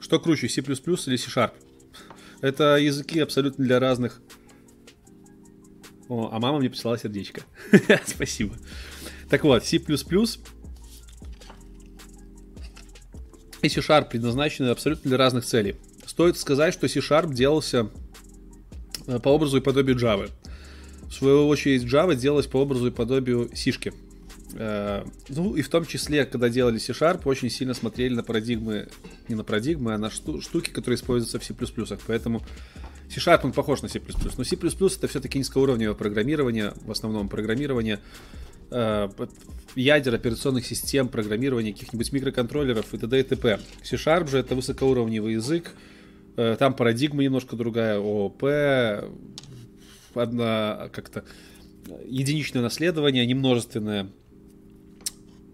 Что 0.00 0.20
круче, 0.20 0.48
C++ 0.48 0.60
или 0.60 1.16
C-Sharp? 1.16 1.52
Это 2.40 2.76
языки 2.76 3.20
абсолютно 3.20 3.64
для 3.64 3.78
разных. 3.78 4.20
О, 6.08 6.30
а 6.32 6.38
мама 6.38 6.58
мне 6.58 6.70
прислала 6.70 6.98
сердечко. 6.98 7.42
Спасибо. 8.06 8.56
Так 9.28 9.44
вот, 9.44 9.64
C++ 9.64 9.76
и 9.76 9.80
C-Sharp 13.68 14.08
предназначены 14.08 14.68
абсолютно 14.68 15.08
для 15.08 15.18
разных 15.18 15.44
целей. 15.44 15.76
Стоит 16.06 16.38
сказать, 16.38 16.74
что 16.74 16.88
C-Sharp 16.88 17.34
делался 17.34 17.90
по 19.18 19.30
образу 19.30 19.56
и 19.56 19.60
подобию 19.60 19.96
Java. 19.96 20.30
В 21.08 21.12
свою 21.12 21.48
очередь, 21.48 21.82
Java 21.82 22.14
делалась 22.14 22.46
по 22.46 22.58
образу 22.58 22.86
и 22.86 22.90
подобию 22.90 23.50
Сишки. 23.54 23.92
Э, 24.54 25.04
ну, 25.28 25.56
и 25.56 25.62
в 25.62 25.68
том 25.68 25.84
числе, 25.84 26.24
когда 26.24 26.48
делали 26.48 26.78
C-Sharp, 26.78 27.22
очень 27.24 27.50
сильно 27.50 27.74
смотрели 27.74 28.14
на 28.14 28.22
парадигмы, 28.22 28.88
не 29.28 29.34
на 29.34 29.44
парадигмы, 29.44 29.94
а 29.94 29.98
на 29.98 30.10
штуки, 30.10 30.70
которые 30.70 30.96
используются 30.96 31.38
в 31.38 31.44
C++. 31.44 31.54
Поэтому 32.06 32.42
C-Sharp, 33.08 33.40
он 33.44 33.52
похож 33.52 33.82
на 33.82 33.88
C++. 33.88 34.00
Но 34.36 34.44
C++ 34.44 34.56
это 34.56 35.08
все-таки 35.08 35.38
низкоуровневое 35.38 35.94
программирование, 35.94 36.72
в 36.84 36.90
основном 36.90 37.28
программирование 37.28 38.00
э, 38.70 39.08
ядер 39.74 40.14
операционных 40.14 40.66
систем, 40.66 41.08
программирование 41.08 41.72
каких-нибудь 41.72 42.12
микроконтроллеров 42.12 42.92
и 42.94 42.98
т.д. 42.98 43.20
и 43.20 43.22
т.п. 43.22 43.60
C-Sharp 43.82 44.30
же 44.30 44.38
это 44.38 44.54
высокоуровневый 44.54 45.34
язык, 45.34 45.72
э, 45.74 45.89
там 46.36 46.74
парадигма 46.74 47.22
немножко 47.22 47.56
другая, 47.56 47.98
ООП, 47.98 48.44
одна 50.14 50.88
как-то 50.92 51.24
единичное 52.06 52.62
наследование, 52.62 53.26
не 53.26 53.34
множественное. 53.34 54.10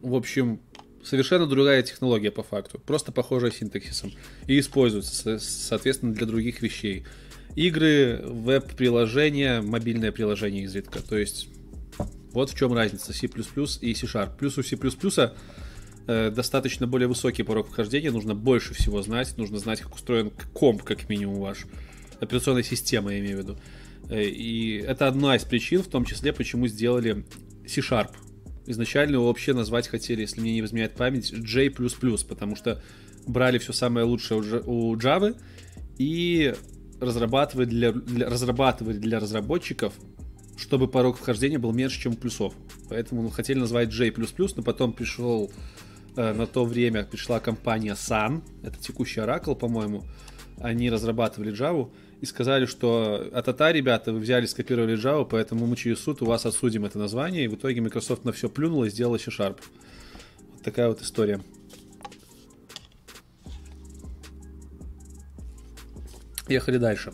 В 0.03 0.15
общем, 0.15 0.61
совершенно 1.03 1.47
другая 1.47 1.83
технология 1.83 2.31
по 2.31 2.43
факту, 2.43 2.79
просто 2.79 3.13
похожая 3.13 3.51
синтаксисом 3.51 4.13
и 4.47 4.59
используется, 4.59 5.39
соответственно, 5.39 6.15
для 6.15 6.27
других 6.27 6.63
вещей. 6.63 7.05
Игры, 7.55 8.21
веб-приложения, 8.23 9.63
мобильное 9.63 10.13
приложение 10.13 10.65
изредка. 10.65 11.01
То 11.03 11.17
есть 11.17 11.49
вот 12.33 12.51
в 12.51 12.59
чем 12.59 12.75
разница 12.75 13.15
C++ 13.15 13.27
и 13.27 13.95
C-Sharp. 13.95 14.37
Плюс 14.37 14.59
у 14.59 14.63
C++ 14.63 14.77
э, 16.07 16.31
достаточно 16.31 16.87
более 16.87 17.09
высокий 17.09 17.43
порог 17.43 17.69
вхождения, 17.69 18.11
нужно 18.11 18.35
больше 18.35 18.75
всего 18.75 19.03
знать, 19.03 19.37
нужно 19.37 19.59
знать, 19.59 19.81
как 19.81 19.95
устроен 19.95 20.31
комп, 20.53 20.83
как 20.83 21.09
минимум, 21.09 21.41
ваш. 21.41 21.67
Операционная 22.21 22.63
система, 22.63 23.13
я 23.13 23.21
имею 23.21 23.39
в 23.39 23.41
виду. 23.41 23.59
Э, 24.09 24.23
и 24.23 24.79
это 24.79 25.09
одна 25.09 25.37
из 25.37 25.45
причин, 25.45 25.83
в 25.83 25.89
том 25.89 26.05
числе, 26.05 26.33
почему 26.33 26.67
сделали 26.67 27.25
C-Sharp. 27.67 28.11
Изначально 28.67 29.15
его 29.15 29.27
вообще 29.29 29.53
назвать 29.53 29.89
хотели, 29.89 30.23
если 30.23 30.41
мне 30.41 30.53
не 30.53 30.61
изменяет 30.61 30.95
память, 30.95 31.31
J++, 31.33 31.71
потому 32.29 32.57
что 32.57 32.83
брали 33.27 33.59
все 33.59 33.73
самое 33.73 34.07
лучшее 34.07 34.41
у 34.65 34.97
Java 34.97 35.37
и 35.99 36.55
разрабатывали 37.01 37.67
для, 37.67 37.93
для, 37.93 38.29
разрабатывали 38.29 38.97
для 38.97 39.21
разработчиков 39.21 39.93
чтобы 40.57 40.89
порог 40.89 41.19
вхождения 41.19 41.59
был 41.59 41.73
меньше, 41.73 42.01
чем 42.01 42.17
плюсов. 42.17 42.55
Поэтому 42.89 43.23
ну, 43.23 43.29
хотели 43.29 43.59
назвать 43.59 43.91
J++, 43.91 44.13
но 44.57 44.63
потом 44.63 44.93
пришел 44.93 45.51
на 46.17 46.47
то 46.47 46.65
время 46.65 47.05
пришла 47.05 47.41
компания 47.41 47.93
Sun, 47.93 48.43
это 48.63 48.79
текущий 48.79 49.21
Oracle, 49.21 49.55
по-моему. 49.55 50.05
Они 50.59 50.91
разрабатывали 50.91 51.53
Java 51.53 51.91
и 52.21 52.27
сказали, 52.27 52.65
что 52.65 53.29
а-та-та, 53.33 53.73
ребята, 53.73 54.13
вы 54.13 54.21
взяли, 54.21 54.47
скопировали 54.47 54.97
Java, 54.97 55.27
поэтому 55.31 55.67
мы 55.67 55.77
через 55.77 56.01
суд 56.01 56.23
у 56.23 56.27
вас 56.27 56.47
отсудим 56.47 56.85
это 56.87 56.99
название. 56.99 57.45
И 57.45 57.49
в 57.49 57.55
итоге 57.57 57.81
Microsoft 57.83 58.25
на 58.25 58.33
все 58.33 58.49
плюнула 58.49 58.85
и 58.85 58.91
сделала 58.91 59.19
C-Sharp. 59.19 59.61
Вот 60.53 60.63
такая 60.63 60.89
вот 60.89 61.03
история. 61.03 61.41
Ехали 66.49 66.79
дальше. 66.79 67.13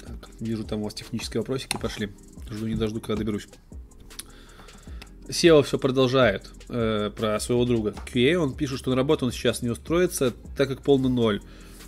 Так, 0.00 0.30
вижу, 0.40 0.64
там 0.64 0.80
у 0.80 0.84
вас 0.84 0.94
технические 0.94 1.40
вопросики 1.42 1.76
пошли. 1.76 2.10
Жду 2.50 2.66
не 2.66 2.74
дожду, 2.74 3.00
когда 3.00 3.16
доберусь. 3.16 3.46
SEO 5.28 5.62
все 5.62 5.78
продолжает 5.78 6.50
э, 6.68 7.10
про 7.16 7.40
своего 7.40 7.64
друга. 7.64 7.94
QA, 8.12 8.36
он 8.36 8.54
пишет, 8.54 8.78
что 8.78 8.90
на 8.90 8.96
работу 8.96 9.26
он 9.26 9.32
сейчас 9.32 9.62
не 9.62 9.70
устроится, 9.70 10.32
так 10.56 10.68
как 10.68 10.82
полный 10.82 11.08
ноль. 11.08 11.40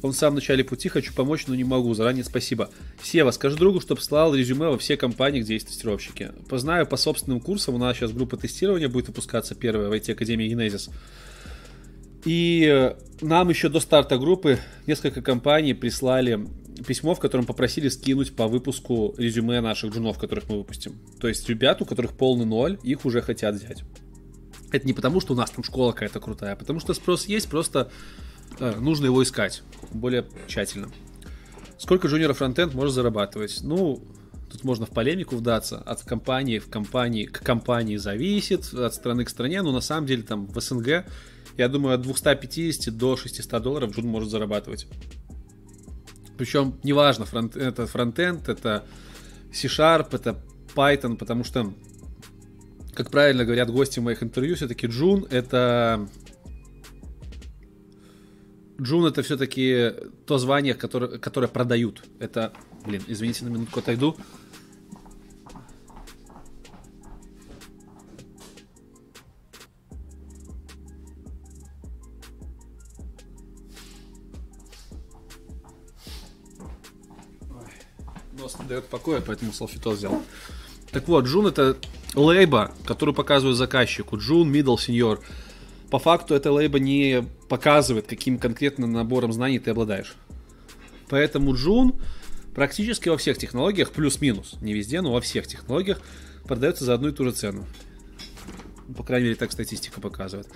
Он 0.02 0.12
в 0.12 0.16
самом 0.16 0.36
начале 0.36 0.62
пути, 0.62 0.88
хочу 0.88 1.14
помочь, 1.14 1.46
но 1.46 1.54
не 1.54 1.64
могу. 1.64 1.94
Заранее 1.94 2.24
спасибо. 2.24 2.70
Сева, 3.02 3.30
скажи 3.30 3.56
другу, 3.56 3.80
чтобы 3.80 4.00
слал 4.00 4.34
резюме 4.34 4.68
во 4.68 4.78
все 4.78 4.96
компании, 4.96 5.40
где 5.40 5.54
есть 5.54 5.68
тестировщики. 5.68 6.32
Познаю 6.48 6.86
по 6.86 6.96
собственным 6.96 7.40
курсам, 7.40 7.74
у 7.74 7.78
нас 7.78 7.96
сейчас 7.96 8.12
группа 8.12 8.36
тестирования 8.36 8.88
будет 8.88 9.08
выпускаться 9.08 9.54
первая 9.54 9.88
в 9.88 9.92
IT 9.92 10.12
Академии 10.12 10.52
Genesis. 10.52 10.90
И 12.26 12.68
э, 12.68 12.96
нам 13.20 13.48
еще 13.50 13.68
до 13.68 13.78
старта 13.78 14.18
группы 14.18 14.58
несколько 14.88 15.22
компаний 15.22 15.74
прислали 15.74 16.44
письмо, 16.84 17.14
в 17.14 17.20
котором 17.20 17.46
попросили 17.46 17.88
скинуть 17.88 18.34
по 18.34 18.48
выпуску 18.48 19.14
резюме 19.16 19.60
наших 19.60 19.94
джунов, 19.94 20.18
которых 20.18 20.48
мы 20.48 20.58
выпустим. 20.58 20.98
То 21.20 21.28
есть 21.28 21.48
ребят, 21.48 21.80
у 21.80 21.84
которых 21.84 22.16
полный 22.16 22.44
ноль, 22.44 22.80
их 22.82 23.04
уже 23.04 23.22
хотят 23.22 23.54
взять. 23.54 23.84
Это 24.72 24.84
не 24.84 24.92
потому, 24.92 25.20
что 25.20 25.34
у 25.34 25.36
нас 25.36 25.50
там 25.50 25.62
школа 25.62 25.92
какая-то 25.92 26.18
крутая, 26.18 26.54
а 26.54 26.56
потому 26.56 26.80
что 26.80 26.94
спрос 26.94 27.26
есть, 27.26 27.48
просто 27.48 27.92
э, 28.58 28.74
нужно 28.80 29.06
его 29.06 29.22
искать 29.22 29.62
более 29.92 30.26
тщательно. 30.48 30.88
Сколько 31.78 32.08
джуниоров 32.08 32.38
фронтенд 32.38 32.74
может 32.74 32.92
зарабатывать? 32.92 33.60
Ну, 33.62 34.02
тут 34.50 34.64
можно 34.64 34.84
в 34.84 34.90
полемику 34.90 35.36
вдаться. 35.36 35.78
От 35.78 36.02
компании 36.02 36.58
в 36.58 36.68
компании 36.68 37.26
к 37.26 37.38
компании 37.38 37.98
зависит, 37.98 38.74
от 38.74 38.92
страны 38.94 39.24
к 39.24 39.30
стране, 39.30 39.62
но 39.62 39.70
на 39.70 39.80
самом 39.80 40.08
деле 40.08 40.24
там 40.24 40.46
в 40.46 40.60
СНГ, 40.60 41.04
я 41.56 41.68
думаю, 41.68 41.94
от 41.94 42.02
250 42.02 42.96
до 42.96 43.16
600 43.16 43.62
долларов 43.62 43.94
джун 43.94 44.06
может 44.06 44.30
зарабатывать. 44.30 44.86
Причем 46.36 46.78
неважно, 46.82 47.24
фронт, 47.24 47.56
это 47.56 47.86
фронтенд, 47.86 48.48
это 48.48 48.84
C-Sharp, 49.52 50.08
это 50.12 50.42
Python, 50.74 51.16
потому 51.16 51.44
что, 51.44 51.72
как 52.94 53.10
правильно 53.10 53.44
говорят 53.44 53.70
гости 53.70 54.00
моих 54.00 54.22
интервью, 54.22 54.56
все-таки 54.56 54.86
Джун 54.86 55.26
это 55.30 56.08
Джун 58.80 59.06
это 59.06 59.22
все-таки 59.22 59.92
то 60.26 60.36
звание, 60.36 60.74
которое, 60.74 61.18
которое 61.18 61.48
продают. 61.48 62.04
Это, 62.18 62.52
блин, 62.84 63.02
извините, 63.06 63.44
на 63.44 63.48
минутку 63.48 63.80
отойду. 63.80 64.16
Не 78.60 78.68
дает 78.68 78.84
покоя, 78.86 79.20
поэтому 79.20 79.52
салфетол 79.52 79.94
взял. 79.94 80.22
Так 80.90 81.08
вот, 81.08 81.24
Джун 81.24 81.46
это 81.46 81.76
лейба, 82.14 82.72
которую 82.86 83.14
показывают 83.14 83.58
заказчику. 83.58 84.16
Джун, 84.18 84.52
middle, 84.52 84.76
senior. 84.76 85.20
По 85.90 85.98
факту 85.98 86.34
эта 86.34 86.50
лейба 86.50 86.78
не 86.78 87.24
показывает, 87.48 88.06
каким 88.06 88.38
конкретно 88.38 88.86
набором 88.86 89.32
знаний 89.32 89.58
ты 89.58 89.70
обладаешь. 89.70 90.14
Поэтому 91.08 91.54
Джун 91.54 91.94
практически 92.54 93.08
во 93.08 93.18
всех 93.18 93.38
технологиях, 93.38 93.92
плюс-минус, 93.92 94.56
не 94.60 94.72
везде, 94.72 95.00
но 95.02 95.12
во 95.12 95.20
всех 95.20 95.46
технологиях, 95.46 96.00
продается 96.44 96.84
за 96.84 96.94
одну 96.94 97.08
и 97.08 97.12
ту 97.12 97.24
же 97.24 97.32
цену. 97.32 97.66
По 98.96 99.02
крайней 99.02 99.26
мере, 99.26 99.36
так 99.36 99.52
статистика 99.52 100.00
показывает. 100.00 100.48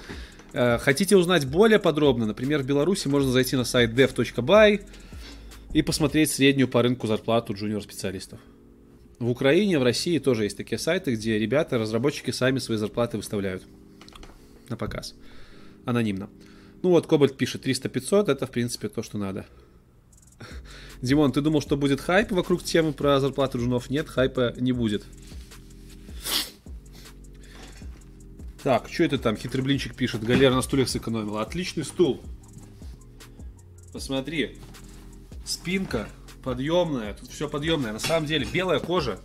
Э, 0.53 0.78
хотите 0.78 1.16
узнать 1.16 1.46
более 1.46 1.78
подробно? 1.78 2.26
Например, 2.26 2.62
в 2.62 2.66
Беларуси 2.66 3.09
можно 3.09 3.30
зайти 3.30 3.57
на 3.57 3.64
сайт 3.64 3.90
dev.by 3.90 4.84
и 5.73 5.83
посмотреть 5.83 6.31
среднюю 6.31 6.68
по 6.68 6.83
рынку 6.83 7.07
зарплату 7.07 7.55
джуниор-специалистов. 7.55 8.41
В 9.18 9.29
Украине, 9.29 9.79
в 9.79 9.83
России 9.83 10.18
тоже 10.18 10.45
есть 10.45 10.57
такие 10.57 10.79
сайты, 10.79 11.14
где 11.14 11.39
ребята, 11.39 11.79
разработчики 11.79 12.31
сами 12.31 12.59
свои 12.59 12.79
зарплаты 12.79 13.16
выставляют 13.16 13.62
на 14.68 14.77
показ. 14.77 15.14
Анонимно. 15.85 16.31
Ну 16.83 16.91
вот, 16.91 17.07
Кобальт 17.07 17.37
пишет 17.37 17.66
300-500, 17.66 18.31
это 18.31 18.47
в 18.47 18.51
принципе 18.51 18.89
то, 18.89 19.03
что 19.03 19.18
надо. 19.18 19.47
Димон, 21.03 21.33
ты 21.33 21.43
думал, 21.43 21.61
что 21.61 21.77
будет 21.77 22.01
хайп 22.01 22.33
вокруг 22.33 22.62
темы 22.62 22.93
про 22.93 23.21
зарплату 23.21 23.59
джунов? 23.59 23.91
Нет, 23.91 24.09
хайпа 24.09 24.55
не 24.57 24.73
будет. 24.73 25.05
Так, 28.62 28.89
что 28.91 29.05
это 29.05 29.18
там? 29.18 29.37
Хитрый 29.37 29.64
блинчик 29.64 29.95
пишет. 29.95 30.23
Галера 30.23 30.55
на 30.55 30.62
стульях 30.62 30.89
сэкономила. 30.89 31.41
Отличный 31.41 31.85
стул. 31.85 32.21
Посмотри. 33.93 34.59
Спинка 35.45 36.09
подъемная. 36.43 37.14
Тут 37.14 37.30
все 37.30 37.49
подъемное. 37.49 37.93
На 37.93 37.99
самом 37.99 38.26
деле, 38.26 38.47
белая 38.51 38.80
кожа. 38.80 39.18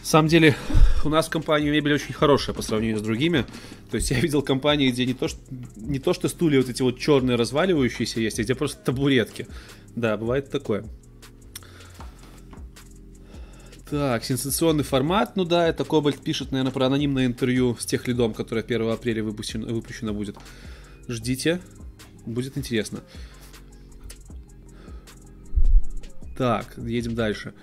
На 0.00 0.06
самом 0.06 0.28
деле, 0.28 0.56
у 1.04 1.08
нас 1.08 1.26
в 1.26 1.30
компании 1.30 1.70
мебель 1.70 1.94
очень 1.94 2.14
хорошая 2.14 2.54
по 2.54 2.62
сравнению 2.62 2.98
с 2.98 3.02
другими. 3.02 3.44
То 3.90 3.96
есть 3.96 4.10
я 4.10 4.20
видел 4.20 4.42
компании, 4.42 4.90
где 4.90 5.04
не 5.04 5.14
то, 5.14 5.26
что, 5.28 5.40
не 5.76 5.98
то, 5.98 6.12
что 6.12 6.28
стулья 6.28 6.60
вот 6.60 6.68
эти 6.68 6.82
вот 6.82 6.98
черные 6.98 7.36
разваливающиеся 7.36 8.20
есть, 8.20 8.38
а 8.38 8.42
где 8.42 8.54
просто 8.54 8.78
табуретки. 8.84 9.46
Да, 9.96 10.16
бывает 10.16 10.50
такое. 10.50 10.84
Так, 13.90 14.24
сенсационный 14.24 14.82
формат, 14.82 15.36
ну 15.36 15.44
да, 15.44 15.68
это 15.68 15.84
Кобальт 15.84 16.18
пишет, 16.18 16.50
наверное, 16.50 16.72
про 16.72 16.86
анонимное 16.86 17.26
интервью 17.26 17.76
с 17.78 17.86
тех 17.86 18.08
лидом, 18.08 18.34
которое 18.34 18.62
1 18.62 18.88
апреля 18.88 19.22
выпущено, 19.22 19.72
выпущено 19.72 20.12
будет. 20.12 20.36
Ждите, 21.06 21.60
будет 22.26 22.58
интересно. 22.58 23.00
Так, 26.36 26.74
едем 26.76 27.14
дальше. 27.14 27.54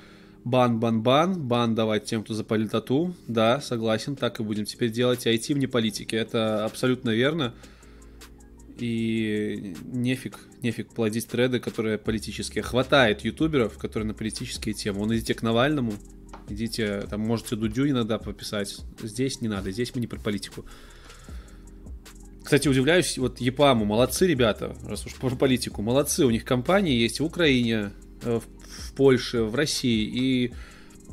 Бан, 0.43 0.79
бан, 0.79 1.01
бан, 1.01 1.41
бан 1.41 1.73
давать 1.73 2.05
тем, 2.05 2.23
кто 2.23 2.33
запалил 2.33 2.67
тату. 2.67 3.15
Да, 3.27 3.61
согласен, 3.61 4.15
так 4.15 4.39
и 4.39 4.43
будем 4.43 4.65
теперь 4.65 4.91
делать. 4.91 5.25
IT 5.25 5.53
вне 5.53 5.67
политики, 5.67 6.15
это 6.15 6.65
абсолютно 6.65 7.11
верно. 7.11 7.53
И 8.77 9.75
нефиг, 9.85 10.39
нефиг 10.61 10.89
плодить 10.89 11.27
треды, 11.27 11.59
которые 11.59 11.97
политические. 11.97 12.63
Хватает 12.63 13.23
ютуберов, 13.23 13.77
которые 13.77 14.07
на 14.07 14.13
политические 14.13 14.73
темы. 14.73 14.99
Вон 14.99 15.15
идите 15.15 15.33
к 15.33 15.43
Навальному, 15.43 15.93
идите, 16.49 17.01
там 17.09 17.21
можете 17.21 17.55
Дудю 17.55 17.87
иногда 17.87 18.17
пописать. 18.17 18.77
Здесь 19.01 19.39
не 19.39 19.47
надо, 19.47 19.71
здесь 19.71 19.93
мы 19.95 20.01
не 20.01 20.07
про 20.07 20.19
политику. 20.19 20.65
Кстати, 22.43 22.67
удивляюсь, 22.67 23.17
вот 23.17 23.39
ЕПАМу, 23.39 23.85
молодцы 23.85 24.27
ребята, 24.27 24.75
раз 24.85 25.05
уж 25.05 25.15
про 25.15 25.29
политику, 25.35 25.81
молодцы, 25.81 26.25
у 26.25 26.29
них 26.29 26.43
компании 26.43 26.99
есть 26.99 27.21
в 27.21 27.23
Украине, 27.23 27.91
э, 28.23 28.41
в 28.93 28.95
Польше, 28.95 29.43
в 29.43 29.55
России, 29.55 30.03
и 30.03 30.53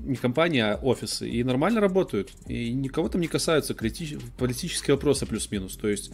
не 0.04 0.16
компания, 0.16 0.64
а 0.64 0.76
офисы, 0.76 1.28
и 1.28 1.42
нормально 1.44 1.80
работают, 1.80 2.32
и 2.46 2.72
никого 2.72 3.08
там 3.08 3.20
не 3.20 3.26
касаются 3.26 3.74
крити- 3.74 4.20
политические 4.38 4.94
вопросы 4.94 5.26
плюс-минус, 5.26 5.76
то 5.76 5.88
есть 5.88 6.12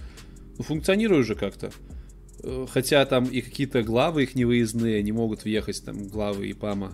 ну, 0.58 0.64
функционируют 0.64 1.26
же 1.26 1.34
как-то. 1.34 1.70
Э, 2.42 2.66
хотя 2.70 3.04
там 3.06 3.24
и 3.26 3.40
какие-то 3.40 3.82
главы 3.82 4.24
их 4.24 4.34
невыездные 4.34 5.02
не 5.02 5.12
могут 5.12 5.44
въехать, 5.44 5.84
там 5.84 6.08
главы 6.08 6.50
ИПАМа 6.50 6.92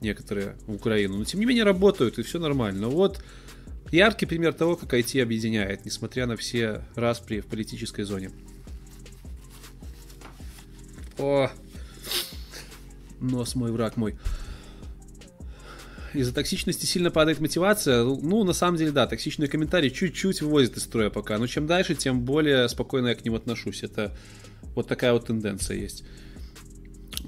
некоторые 0.00 0.56
в 0.66 0.74
Украину, 0.74 1.18
но 1.18 1.24
тем 1.24 1.40
не 1.40 1.46
менее 1.46 1.64
работают, 1.64 2.18
и 2.18 2.22
все 2.22 2.38
нормально. 2.38 2.88
Вот 2.88 3.22
яркий 3.90 4.26
пример 4.26 4.52
того, 4.54 4.76
как 4.76 4.94
IT 4.94 5.20
объединяет, 5.20 5.84
несмотря 5.84 6.26
на 6.26 6.36
все 6.36 6.84
распри 6.94 7.40
в 7.40 7.46
политической 7.46 8.04
зоне. 8.04 8.30
О, 11.18 11.50
нос 13.20 13.54
мой, 13.54 13.72
враг 13.72 13.96
мой. 13.96 14.16
Из-за 16.12 16.34
токсичности 16.34 16.86
сильно 16.86 17.10
падает 17.10 17.40
мотивация. 17.40 18.02
Ну, 18.02 18.42
на 18.42 18.52
самом 18.52 18.76
деле, 18.76 18.90
да, 18.90 19.06
токсичные 19.06 19.48
комментарии 19.48 19.90
чуть-чуть 19.90 20.42
выводят 20.42 20.76
из 20.76 20.82
строя 20.82 21.08
пока. 21.08 21.38
Но 21.38 21.46
чем 21.46 21.66
дальше, 21.66 21.94
тем 21.94 22.22
более 22.22 22.68
спокойно 22.68 23.08
я 23.08 23.14
к 23.14 23.24
ним 23.24 23.34
отношусь. 23.34 23.84
Это 23.84 24.12
вот 24.74 24.88
такая 24.88 25.12
вот 25.12 25.26
тенденция 25.26 25.76
есть. 25.76 26.04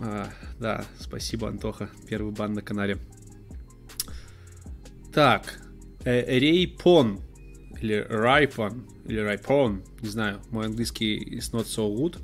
А, 0.01 0.29
да, 0.59 0.85
спасибо, 0.99 1.49
Антоха. 1.49 1.91
Первый 2.09 2.33
бан 2.33 2.55
на 2.55 2.63
канале. 2.63 2.99
Так, 5.13 5.61
э, 6.05 6.39
Рейпон 6.39 7.21
или 7.81 8.07
Райпон 8.09 8.87
или 9.05 9.19
Райпон, 9.19 9.83
не 10.01 10.09
знаю, 10.09 10.41
мой 10.51 10.67
английский 10.67 11.19
is 11.19 11.53
not 11.53 11.67
so 11.67 11.95
good. 11.95 12.19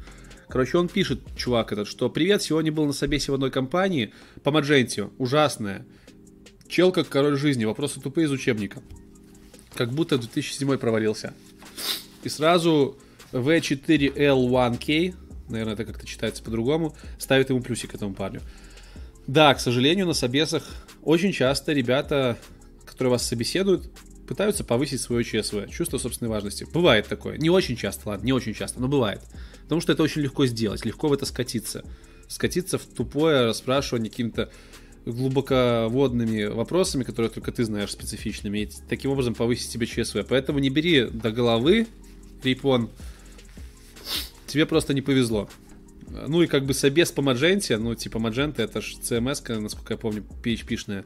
Короче, 0.48 0.78
он 0.78 0.88
пишет, 0.88 1.20
чувак 1.36 1.72
этот, 1.72 1.86
что 1.86 2.08
«Привет, 2.08 2.42
сегодня 2.42 2.72
был 2.72 2.86
на 2.86 2.92
собесе 2.92 3.32
в 3.32 3.34
одной 3.34 3.50
компании 3.50 4.12
по 4.42 4.50
Мадженте, 4.50 5.10
ужасная. 5.18 5.86
Чел 6.68 6.90
как 6.90 7.08
король 7.08 7.36
жизни, 7.36 7.64
вопросы 7.64 8.00
тупые 8.00 8.26
из 8.26 8.30
учебника. 8.30 8.82
Как 9.74 9.92
будто 9.92 10.16
в 10.16 10.20
2007 10.20 10.78
провалился. 10.78 11.34
И 12.24 12.28
сразу 12.28 12.98
V4L1K, 13.32 15.14
наверное, 15.48 15.74
это 15.74 15.84
как-то 15.84 16.06
читается 16.06 16.42
по-другому, 16.42 16.96
ставит 17.18 17.50
ему 17.50 17.60
плюсик 17.60 17.94
этому 17.94 18.14
парню. 18.14 18.40
Да, 19.26 19.52
к 19.54 19.60
сожалению, 19.60 20.06
на 20.06 20.14
собесах 20.14 20.64
очень 21.02 21.32
часто 21.32 21.72
ребята, 21.72 22.38
которые 22.86 23.12
вас 23.12 23.26
собеседуют, 23.26 23.90
пытаются 24.26 24.64
повысить 24.64 25.00
свое 25.00 25.24
ЧСВ, 25.24 25.68
чувство 25.70 25.98
собственной 25.98 26.30
важности. 26.30 26.66
Бывает 26.72 27.06
такое. 27.06 27.36
Не 27.36 27.50
очень 27.50 27.76
часто, 27.76 28.08
ладно, 28.10 28.24
не 28.24 28.32
очень 28.32 28.54
часто, 28.54 28.80
но 28.80 28.88
бывает. 28.88 29.20
Потому 29.68 29.82
что 29.82 29.92
это 29.92 30.02
очень 30.02 30.22
легко 30.22 30.46
сделать, 30.46 30.86
легко 30.86 31.08
в 31.08 31.12
это 31.12 31.26
скатиться. 31.26 31.84
Скатиться 32.26 32.78
в 32.78 32.86
тупое 32.86 33.44
расспрашивание 33.44 34.10
каким-то 34.10 34.50
глубоководными 35.04 36.44
вопросами, 36.44 37.04
которые 37.04 37.30
только 37.30 37.52
ты 37.52 37.64
знаешь 37.64 37.90
специфичными, 37.90 38.60
и 38.60 38.70
таким 38.88 39.10
образом 39.10 39.34
повысить 39.34 39.70
себе 39.70 39.86
ЧСВ. 39.86 40.24
Поэтому 40.26 40.58
не 40.58 40.70
бери 40.70 41.04
до 41.04 41.30
головы 41.30 41.86
репон. 42.42 42.88
Тебе 44.46 44.64
просто 44.64 44.94
не 44.94 45.02
повезло. 45.02 45.50
Ну 46.26 46.40
и 46.40 46.46
как 46.46 46.64
бы 46.64 46.72
собес 46.72 47.12
по 47.12 47.20
Мадженте, 47.20 47.76
ну 47.76 47.94
типа 47.94 48.18
Маджента 48.18 48.62
это 48.62 48.80
же 48.80 48.96
CMS, 48.96 49.58
насколько 49.58 49.92
я 49.92 49.98
помню, 49.98 50.24
PHP-шная. 50.42 51.04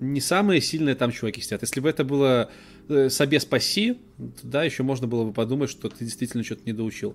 Не 0.00 0.22
самые 0.22 0.62
сильные 0.62 0.94
там 0.94 1.12
чуваки 1.12 1.42
сидят. 1.42 1.60
Если 1.60 1.80
бы 1.80 1.90
это 1.90 2.04
было 2.04 2.50
э, 2.88 3.10
собес 3.10 3.44
по 3.44 3.60
C, 3.60 3.98
да, 4.42 4.64
еще 4.64 4.82
можно 4.82 5.06
было 5.06 5.24
бы 5.24 5.34
подумать, 5.34 5.68
что 5.68 5.90
ты 5.90 6.06
действительно 6.06 6.42
что-то 6.42 6.62
не 6.64 6.72
доучил. 6.72 7.14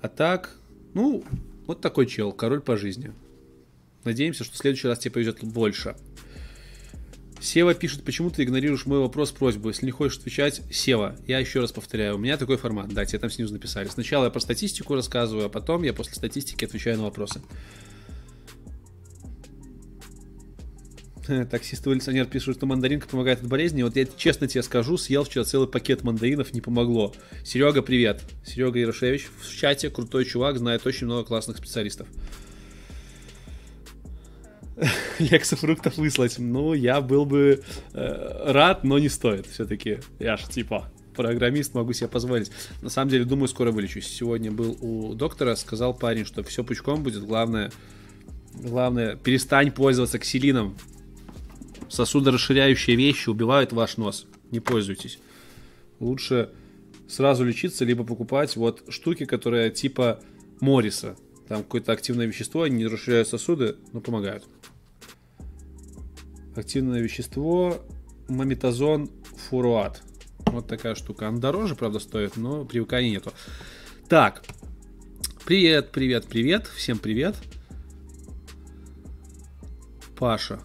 А 0.00 0.08
так, 0.08 0.56
ну, 0.94 1.24
вот 1.66 1.80
такой 1.80 2.06
чел, 2.06 2.32
король 2.32 2.60
по 2.60 2.76
жизни. 2.76 3.12
Надеемся, 4.04 4.44
что 4.44 4.54
в 4.54 4.58
следующий 4.58 4.88
раз 4.88 5.00
тебе 5.00 5.12
повезет 5.12 5.42
больше. 5.42 5.96
Сева 7.40 7.74
пишет, 7.74 8.02
почему 8.02 8.30
ты 8.30 8.44
игнорируешь 8.44 8.86
мой 8.86 8.98
вопрос, 8.98 9.30
просьбу. 9.30 9.68
Если 9.68 9.84
не 9.84 9.92
хочешь 9.92 10.18
отвечать, 10.18 10.62
Сева, 10.70 11.16
я 11.26 11.38
еще 11.38 11.60
раз 11.60 11.72
повторяю, 11.72 12.16
у 12.16 12.18
меня 12.18 12.36
такой 12.36 12.56
формат, 12.56 12.88
да, 12.88 13.04
тебе 13.04 13.18
там 13.18 13.30
снизу 13.30 13.52
написали. 13.52 13.88
Сначала 13.88 14.24
я 14.24 14.30
про 14.30 14.40
статистику 14.40 14.94
рассказываю, 14.94 15.46
а 15.46 15.48
потом 15.48 15.82
я 15.82 15.92
после 15.92 16.14
статистики 16.14 16.64
отвечаю 16.64 16.96
на 16.98 17.04
вопросы. 17.04 17.40
Таксист-эволюционер 21.50 22.26
пишет, 22.26 22.56
что 22.56 22.66
мандаринка 22.66 23.08
помогает 23.08 23.40
от 23.40 23.48
болезни. 23.48 23.82
Вот 23.82 23.96
я 23.96 24.06
честно 24.06 24.46
тебе 24.48 24.62
скажу, 24.62 24.96
съел 24.96 25.24
вчера 25.24 25.44
целый 25.44 25.68
пакет 25.68 26.02
мандаринов, 26.02 26.52
не 26.52 26.60
помогло. 26.60 27.14
Серега, 27.44 27.82
привет. 27.82 28.22
Серега 28.44 28.78
Ярошевич 28.78 29.28
в 29.40 29.54
чате, 29.54 29.90
крутой 29.90 30.24
чувак, 30.24 30.58
знает 30.58 30.86
очень 30.86 31.06
много 31.06 31.24
классных 31.24 31.58
специалистов. 31.58 32.08
Лекса 35.18 35.56
выслать. 35.96 36.38
Ну, 36.38 36.74
я 36.74 37.00
был 37.00 37.24
бы 37.24 37.62
э, 37.92 38.52
рад, 38.52 38.84
но 38.84 38.98
не 38.98 39.08
стоит. 39.08 39.46
Все-таки 39.46 39.98
я 40.18 40.36
ж 40.36 40.44
типа 40.44 40.90
программист, 41.14 41.74
могу 41.74 41.94
себе 41.94 42.08
позволить. 42.08 42.50
На 42.82 42.90
самом 42.90 43.10
деле, 43.10 43.24
думаю, 43.24 43.48
скоро 43.48 43.72
вылечусь. 43.72 44.06
Сегодня 44.06 44.52
был 44.52 44.76
у 44.82 45.14
доктора, 45.14 45.56
сказал 45.56 45.94
парень, 45.94 46.26
что 46.26 46.42
все 46.42 46.62
пучком 46.62 47.02
будет. 47.02 47.24
Главное, 47.24 47.72
главное, 48.52 49.16
перестань 49.16 49.72
пользоваться 49.72 50.18
ксилином. 50.18 50.76
Сосудорасширяющие 51.88 52.96
вещи 52.96 53.28
убивают 53.28 53.72
ваш 53.72 53.96
нос. 53.96 54.26
Не 54.50 54.60
пользуйтесь. 54.60 55.18
Лучше 56.00 56.50
сразу 57.08 57.44
лечиться, 57.44 57.84
либо 57.84 58.04
покупать 58.04 58.56
вот 58.56 58.82
штуки, 58.88 59.24
которые 59.24 59.70
типа 59.70 60.20
Мориса. 60.60 61.16
Там 61.48 61.62
какое-то 61.62 61.92
активное 61.92 62.26
вещество, 62.26 62.62
они 62.62 62.76
не 62.76 62.86
расширяют 62.86 63.28
сосуды, 63.28 63.76
но 63.92 64.00
помогают. 64.00 64.44
Активное 66.56 67.00
вещество 67.00 67.82
Маметазон 68.28 69.10
фуруат. 69.48 70.02
Вот 70.46 70.66
такая 70.66 70.94
штука. 70.94 71.28
Она 71.28 71.38
дороже, 71.38 71.76
правда, 71.76 71.98
стоит, 71.98 72.36
но 72.36 72.64
привыкания 72.64 73.10
нету. 73.10 73.32
Так. 74.08 74.42
Привет, 75.44 75.92
привет, 75.92 76.26
привет. 76.26 76.66
Всем 76.66 76.98
привет. 76.98 77.36
Паша. 80.16 80.60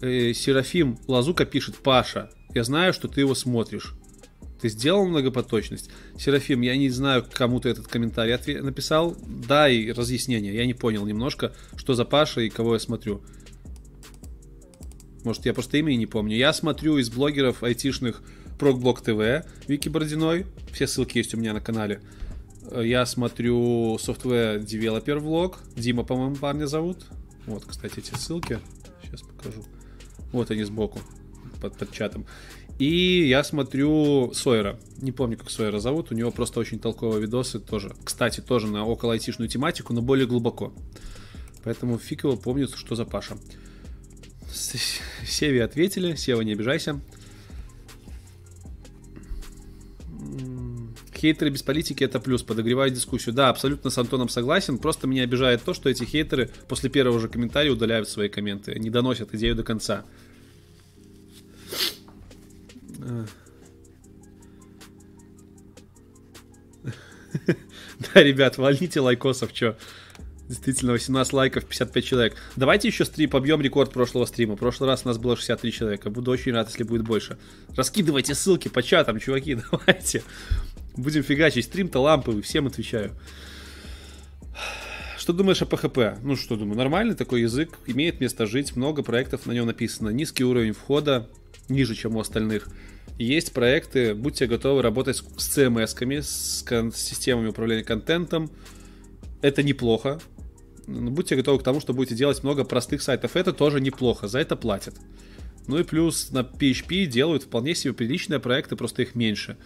Э, 0.00 0.32
Серафим 0.32 0.98
Лазука 1.06 1.44
пишет, 1.44 1.76
Паша, 1.76 2.30
я 2.54 2.64
знаю, 2.64 2.92
что 2.92 3.08
ты 3.08 3.20
его 3.20 3.34
смотришь. 3.34 3.94
Ты 4.60 4.68
сделал 4.68 5.06
многопоточность? 5.06 5.90
Серафим, 6.18 6.60
я 6.60 6.76
не 6.76 6.90
знаю, 6.90 7.24
кому 7.32 7.60
ты 7.60 7.70
этот 7.70 7.86
комментарий 7.86 8.34
отве- 8.34 8.62
написал. 8.62 9.16
Дай 9.26 9.90
разъяснение. 9.92 10.54
Я 10.54 10.66
не 10.66 10.74
понял 10.74 11.06
немножко, 11.06 11.54
что 11.76 11.94
за 11.94 12.04
Паша 12.04 12.42
и 12.42 12.50
кого 12.50 12.74
я 12.74 12.80
смотрю. 12.80 13.22
Может, 15.24 15.46
я 15.46 15.54
просто 15.54 15.78
имя 15.78 15.94
не 15.96 16.06
помню. 16.06 16.36
Я 16.36 16.52
смотрю 16.52 16.98
из 16.98 17.10
блогеров 17.10 17.62
айтишных 17.62 18.22
Прокблок 18.58 19.00
ТВ, 19.00 19.46
Вики 19.68 19.88
Бородиной. 19.88 20.46
Все 20.72 20.86
ссылки 20.86 21.18
есть 21.18 21.34
у 21.34 21.38
меня 21.38 21.54
на 21.54 21.60
канале. 21.60 22.02
Я 22.70 23.06
смотрю 23.06 23.96
Software 23.96 24.60
Developer 24.62 25.18
влог. 25.18 25.58
Дима, 25.76 26.04
по-моему, 26.04 26.36
парня 26.36 26.66
зовут. 26.66 27.06
Вот, 27.46 27.64
кстати, 27.64 27.98
эти 27.98 28.14
ссылки. 28.14 28.58
Сейчас 29.02 29.22
покажу. 29.22 29.64
Вот 30.32 30.50
они 30.50 30.62
сбоку, 30.64 31.00
под, 31.60 31.76
под 31.76 31.92
чатом. 31.92 32.26
И 32.78 33.28
я 33.28 33.44
смотрю 33.44 34.32
Сойера. 34.32 34.80
Не 35.02 35.12
помню, 35.12 35.36
как 35.36 35.50
Сойера 35.50 35.80
зовут. 35.80 36.10
У 36.10 36.14
него 36.14 36.30
просто 36.30 36.60
очень 36.60 36.78
толковые 36.78 37.20
видосы 37.20 37.60
тоже. 37.60 37.94
Кстати, 38.04 38.40
тоже 38.40 38.68
на 38.68 38.86
около 38.86 39.12
айтишную 39.12 39.48
тематику, 39.48 39.92
но 39.92 40.00
более 40.00 40.26
глубоко. 40.26 40.72
Поэтому 41.62 41.98
фиг 41.98 42.24
его 42.24 42.36
помнит, 42.36 42.70
что 42.74 42.94
за 42.94 43.04
Паша. 43.04 43.36
Севе 44.50 45.62
ответили. 45.62 46.14
Сева, 46.14 46.40
не 46.40 46.52
обижайся. 46.52 47.00
Хейтеры 51.20 51.50
без 51.50 51.62
политики 51.62 52.02
это 52.02 52.18
плюс, 52.18 52.42
подогревает 52.42 52.94
дискуссию. 52.94 53.34
Да, 53.34 53.50
абсолютно 53.50 53.90
с 53.90 53.98
Антоном 53.98 54.30
согласен. 54.30 54.78
Просто 54.78 55.06
меня 55.06 55.24
обижает 55.24 55.62
то, 55.62 55.74
что 55.74 55.90
эти 55.90 56.04
хейтеры 56.04 56.50
после 56.66 56.88
первого 56.88 57.20
же 57.20 57.28
комментария 57.28 57.70
удаляют 57.70 58.08
свои 58.08 58.30
комменты, 58.30 58.78
не 58.78 58.88
доносят 58.88 59.34
идею 59.34 59.54
до 59.54 59.62
конца. 59.62 60.04
Да, 68.14 68.22
ребят, 68.22 68.56
вольните 68.56 68.98
лайкосов, 69.00 69.52
чё. 69.52 69.76
Действительно, 70.48 70.92
18 70.92 71.32
лайков, 71.32 71.64
55 71.64 72.04
человек. 72.04 72.36
Давайте 72.56 72.88
еще 72.88 73.04
стрим, 73.04 73.30
побьем 73.30 73.60
рекорд 73.60 73.92
прошлого 73.92 74.24
стрима. 74.24 74.56
В 74.56 74.58
прошлый 74.58 74.88
раз 74.88 75.02
у 75.04 75.08
нас 75.08 75.18
было 75.18 75.36
63 75.36 75.70
человека. 75.70 76.10
Буду 76.10 76.32
очень 76.32 76.52
рад, 76.52 76.68
если 76.68 76.82
будет 76.82 77.02
больше. 77.02 77.38
Раскидывайте 77.76 78.34
ссылки 78.34 78.66
по 78.66 78.82
чатам, 78.82 79.20
чуваки, 79.20 79.58
давайте. 79.70 80.24
Будем 80.96 81.22
фигачить. 81.22 81.64
Стрим-то 81.66 82.00
ламповый, 82.00 82.42
всем 82.42 82.66
отвечаю. 82.66 83.12
Что 85.18 85.32
думаешь 85.32 85.62
о 85.62 85.66
PHP? 85.66 86.18
Ну 86.22 86.34
что 86.34 86.56
думаю, 86.56 86.76
нормальный 86.76 87.14
такой 87.14 87.42
язык, 87.42 87.78
имеет 87.86 88.20
место 88.20 88.46
жить, 88.46 88.74
много 88.74 89.02
проектов 89.02 89.46
на 89.46 89.52
нем 89.52 89.66
написано, 89.66 90.08
низкий 90.08 90.44
уровень 90.44 90.72
входа, 90.72 91.28
ниже, 91.68 91.94
чем 91.94 92.16
у 92.16 92.20
остальных. 92.20 92.68
Есть 93.18 93.52
проекты, 93.52 94.14
будьте 94.14 94.46
готовы 94.46 94.80
работать 94.80 95.18
с 95.18 95.58
CMS-ками, 95.58 96.20
с 96.20 96.96
системами 96.96 97.48
управления 97.48 97.84
контентом. 97.84 98.50
Это 99.42 99.62
неплохо. 99.62 100.20
Но 100.86 101.10
будьте 101.10 101.36
готовы 101.36 101.58
к 101.58 101.62
тому, 101.62 101.80
что 101.80 101.92
будете 101.92 102.14
делать 102.14 102.42
много 102.42 102.64
простых 102.64 103.02
сайтов. 103.02 103.36
Это 103.36 103.52
тоже 103.52 103.80
неплохо, 103.80 104.26
за 104.26 104.38
это 104.38 104.56
платят. 104.56 104.94
Ну 105.66 105.78
и 105.78 105.84
плюс 105.84 106.30
на 106.30 106.40
PHP 106.40 107.04
делают 107.04 107.42
вполне 107.44 107.74
себе 107.74 107.92
приличные 107.92 108.40
проекты, 108.40 108.74
просто 108.74 109.02
их 109.02 109.14
меньше. 109.14 109.58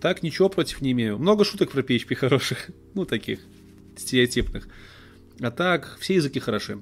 Так 0.00 0.22
ничего 0.22 0.48
против 0.48 0.80
не 0.82 0.92
имею. 0.92 1.18
Много 1.18 1.44
шуток 1.44 1.70
про 1.72 1.82
PHP 1.82 2.14
хороших. 2.14 2.70
Ну, 2.94 3.04
таких 3.04 3.40
стереотипных. 3.96 4.68
А 5.40 5.50
так, 5.50 5.96
все 6.00 6.14
языки 6.14 6.40
хороши. 6.40 6.80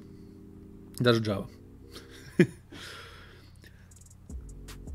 Даже 0.99 1.21
Java. 1.21 1.47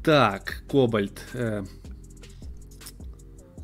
Так, 0.02 0.62
Кобальт. 0.68 1.20
Э. 1.34 1.62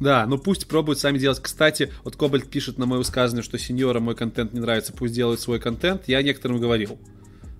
Да, 0.00 0.26
ну 0.26 0.36
пусть 0.36 0.66
пробуют 0.66 0.98
сами 0.98 1.18
делать. 1.18 1.40
Кстати, 1.40 1.90
вот 2.04 2.16
Кобальт 2.16 2.50
пишет 2.50 2.76
на 2.76 2.84
мое 2.84 2.98
высказывание, 2.98 3.42
что 3.42 3.58
сеньора 3.58 4.00
мой 4.00 4.14
контент 4.14 4.52
не 4.52 4.60
нравится, 4.60 4.92
пусть 4.92 5.14
делают 5.14 5.40
свой 5.40 5.58
контент. 5.58 6.02
Я 6.06 6.22
некоторым 6.22 6.60
говорил. 6.60 6.98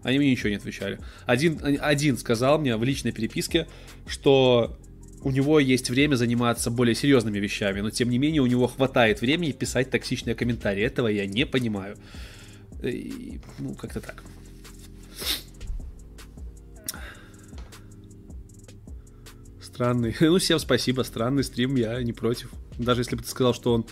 Они 0.03 0.19
мне 0.19 0.31
ничего 0.31 0.51
не 0.51 0.57
отвечали. 0.57 1.01
Один, 1.25 1.59
один 1.81 2.19
сказал 2.19 2.59
мне 2.59 2.77
в 2.77 2.85
личной 2.85 3.13
переписке, 3.13 3.67
что 4.07 4.79
у 5.23 5.31
него 5.31 5.59
есть 5.59 5.91
время 5.91 6.17
заниматься 6.17 6.71
более 6.71 6.95
серьезными 6.95 7.39
вещами, 7.39 7.81
но 7.81 7.91
тем 7.91 8.11
не 8.11 8.19
менее 8.19 8.43
у 8.43 8.47
него 8.47 8.67
хватает 8.67 9.21
времени 9.21 9.53
писать 9.53 9.91
токсичные 9.91 10.35
комментарии. 10.35 10.85
Этого 10.85 11.09
я 11.09 11.27
не 11.27 11.47
понимаю. 11.47 11.97
И, 12.83 13.41
ну, 13.59 13.75
как-то 13.75 14.01
так. 14.01 14.23
Странный. 19.61 20.17
Ну, 20.21 20.39
всем 20.39 20.59
спасибо, 20.59 21.03
странный 21.03 21.45
стрим, 21.45 21.77
я 21.77 22.03
не 22.03 22.13
против. 22.13 22.51
Даже 22.79 23.01
если 23.01 23.17
бы 23.17 23.23
ты 23.23 23.29
сказал, 23.29 23.53
что 23.55 23.75
он 23.75 23.87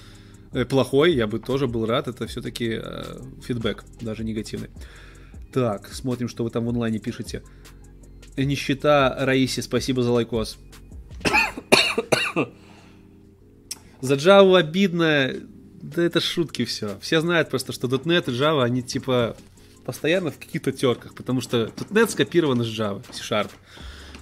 э, 0.52 0.64
плохой, 0.64 1.14
я 1.14 1.26
бы 1.26 1.38
тоже 1.38 1.66
был 1.66 1.86
рад. 1.86 2.08
Это 2.08 2.26
все-таки 2.26 2.80
э, 2.82 3.20
фидбэк, 3.42 3.84
даже 4.00 4.24
негативный. 4.24 4.70
Так, 5.52 5.92
смотрим, 5.92 6.28
что 6.28 6.44
вы 6.44 6.50
там 6.50 6.64
в 6.64 6.68
онлайне 6.68 6.98
пишете. 6.98 7.42
Нищета 8.36 9.14
Раисе, 9.20 9.62
спасибо 9.62 10.02
за 10.02 10.10
лайкос. 10.10 10.58
за 14.01 14.14
Java 14.14 14.59
обидно. 14.59 15.32
Да 15.82 16.03
это 16.03 16.20
шутки 16.20 16.64
все. 16.64 16.99
Все 17.01 17.20
знают 17.20 17.51
просто, 17.51 17.72
что 17.72 17.89
.NET 17.89 18.30
и 18.30 18.35
Java, 18.35 18.62
они 18.62 18.82
типа 18.82 19.37
постоянно 19.85 20.30
в 20.30 20.39
каких-то 20.39 20.72
терках, 20.72 21.14
потому 21.14 21.41
что 21.41 21.70
.NET 21.91 22.09
скопирован 22.09 22.62
из 22.62 22.68
Java, 22.68 23.05
C-Sharp. 23.12 23.51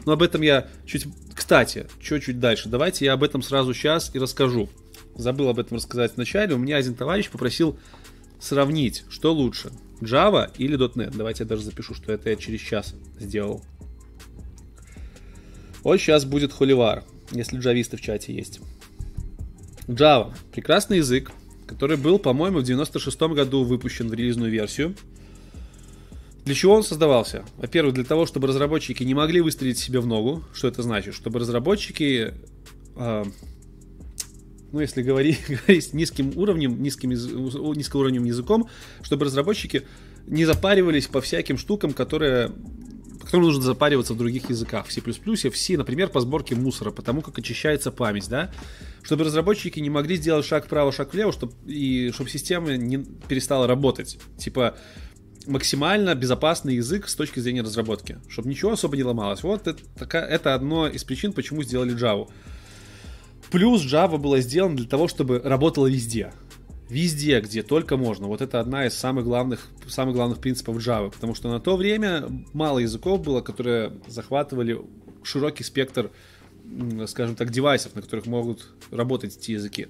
Но 0.05 0.13
об 0.13 0.23
этом 0.23 0.43
я 0.43 0.69
чуть... 0.85 1.07
Кстати, 1.35 1.87
чуть-чуть 2.01 2.41
дальше. 2.41 2.69
Давайте 2.69 3.05
я 3.05 3.13
об 3.13 3.23
этом 3.23 3.43
сразу 3.43 3.73
сейчас 3.73 4.15
и 4.15 4.19
расскажу. 4.19 4.69
Забыл 5.15 5.49
об 5.49 5.59
этом 5.59 5.77
рассказать 5.77 6.17
вначале. 6.17 6.55
У 6.55 6.59
меня 6.59 6.77
один 6.77 6.95
товарищ 6.95 7.31
попросил 7.31 7.79
сравнить, 8.41 9.05
что 9.09 9.33
лучше, 9.33 9.71
Java 10.01 10.51
или 10.59 10.77
.NET. 10.77 11.17
Давайте 11.17 11.45
я 11.45 11.49
даже 11.49 11.63
запишу, 11.63 11.95
что 11.95 12.13
это 12.13 12.31
я 12.31 12.37
через 12.37 12.61
час 12.61 12.95
сделал. 13.21 13.63
Вот 15.83 15.99
сейчас 15.99 16.25
будет 16.25 16.53
холивар, 16.53 17.05
если 17.33 17.59
джависты 17.59 17.97
в 17.97 18.01
чате 18.01 18.35
есть. 18.35 18.61
Java. 19.89 20.33
Прекрасный 20.53 20.99
язык, 20.99 21.33
который 21.67 21.97
был, 21.97 22.19
по-моему, 22.19 22.61
в 22.61 22.63
96 22.63 23.21
году 23.21 23.65
выпущен 23.65 24.09
в 24.09 24.15
релизную 24.15 24.51
версию. 24.51 24.95
Для 26.45 26.55
чего 26.55 26.75
он 26.75 26.83
создавался? 26.83 27.45
Во-первых, 27.57 27.95
для 27.95 28.05
того, 28.05 28.27
чтобы 28.27 28.49
разработчики 28.49 29.05
не 29.05 29.15
могли 29.15 29.41
выстрелить 29.41 29.79
себе 29.79 30.01
в 30.01 30.07
ногу. 30.07 30.43
Что 30.53 30.69
это 30.69 30.83
значит? 30.83 31.15
Чтобы 31.15 31.39
разработчики, 31.39 32.35
э, 32.97 33.25
ну, 34.73 34.81
если 34.81 35.03
говорить, 35.03 35.39
говорить 35.49 35.95
низким 35.95 36.33
уровнем, 36.37 36.83
низким, 36.83 37.11
низкоуровневым 37.11 38.27
языком, 38.27 38.69
чтобы 39.03 39.27
разработчики 39.27 39.83
не 40.27 40.45
запаривались 40.45 41.07
по 41.07 41.21
всяким 41.21 41.59
штукам, 41.59 41.93
которые 41.93 42.51
по 43.23 43.27
которым 43.27 43.47
нужно 43.47 43.63
запариваться 43.63 44.15
в 44.15 44.17
других 44.17 44.51
языках. 44.51 44.89
В 44.89 44.93
C++, 44.93 45.01
в 45.01 45.57
C, 45.57 45.77
например, 45.77 46.09
по 46.09 46.21
сборке 46.21 46.57
мусора, 46.57 46.91
потому 46.91 47.23
как 47.23 47.39
очищается 47.39 47.93
память, 47.93 48.29
да? 48.29 48.51
Чтобы 49.03 49.23
разработчики 49.23 49.79
не 49.79 49.91
могли 49.91 50.17
сделать 50.17 50.45
шаг 50.45 50.67
вправо, 50.67 50.91
шаг 50.91 51.13
влево, 51.15 51.33
чтобы, 51.33 51.53
и 51.65 52.11
чтобы 52.13 52.29
система 52.29 52.77
не 52.77 52.99
перестала 53.29 53.69
работать. 53.69 54.19
Типа, 54.39 54.77
максимально 55.47 56.17
безопасный 56.17 56.75
язык 56.75 57.09
с 57.09 57.15
точки 57.15 57.39
зрения 57.39 57.63
разработки, 57.63 58.19
чтобы 58.29 58.49
ничего 58.49 58.73
особо 58.73 58.97
не 58.97 59.05
ломалось. 59.05 59.45
Вот 59.45 59.69
это, 59.69 60.19
это 60.19 60.55
одно 60.55 60.89
из 60.89 61.05
причин, 61.05 61.33
почему 61.33 61.63
сделали 61.63 61.95
Java. 61.95 62.29
Плюс 63.53 63.85
Java 63.85 64.19
была 64.19 64.41
сделана 64.41 64.77
для 64.77 64.89
того, 64.89 65.07
чтобы 65.07 65.39
работала 65.39 65.87
везде. 65.87 66.33
Везде, 66.93 67.41
где 67.41 67.63
только 67.63 67.97
можно. 67.97 68.27
Вот 68.27 68.43
это 68.43 68.61
одна 68.61 68.87
из 68.87 68.93
самых 68.93 69.25
главных, 69.25 69.67
самых 69.89 70.15
главных 70.15 70.41
принципов 70.41 70.77
Java. 70.77 71.11
Потому 71.11 71.35
что 71.35 71.49
на 71.51 71.59
то 71.59 71.79
время 71.79 72.29
мало 72.53 72.81
языков 72.81 73.23
было, 73.23 73.41
которые 73.41 73.95
захватывали 74.09 74.79
широкий 75.23 75.65
спектр 75.65 76.11
скажем 77.07 77.35
так, 77.35 77.51
девайсов, 77.51 77.95
на 77.95 78.03
которых 78.03 78.27
могут 78.27 78.67
работать 78.91 79.37
эти 79.37 79.53
языки. 79.53 79.89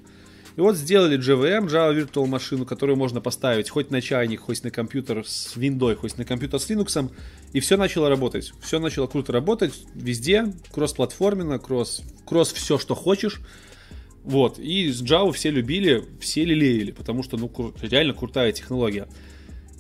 И 0.57 0.61
вот 0.61 0.77
сделали 0.77 1.19
JVM, 1.19 1.67
Java 1.67 1.93
Virtual 1.97 2.27
машину, 2.27 2.67
которую 2.67 2.97
можно 2.97 3.21
поставить 3.21 3.71
хоть 3.71 3.91
на 3.91 4.01
чайник, 4.01 4.41
хоть 4.41 4.63
на 4.63 4.71
компьютер 4.71 5.27
с 5.27 5.57
Windows, 5.57 5.97
хоть 5.97 6.19
на 6.19 6.25
компьютер 6.25 6.61
с 6.61 6.71
Linux, 6.71 7.11
и 7.53 7.61
все 7.61 7.77
начало 7.77 8.09
работать. 8.11 8.53
Все 8.61 8.79
начало 8.79 9.07
круто 9.07 9.33
работать 9.33 9.73
везде, 9.95 10.53
кросс-платформенно, 10.73 11.59
кросс, 11.59 12.03
кросс 12.27 12.53
все, 12.53 12.79
что 12.79 12.95
хочешь. 12.95 13.41
Вот, 14.25 14.59
и 14.59 14.89
Java 14.91 15.33
все 15.33 15.51
любили, 15.51 16.05
все 16.21 16.45
лелеяли, 16.45 16.93
потому 16.93 17.23
что, 17.23 17.37
ну, 17.37 17.51
реально 17.81 18.15
крутая 18.15 18.53
технология. 18.53 19.09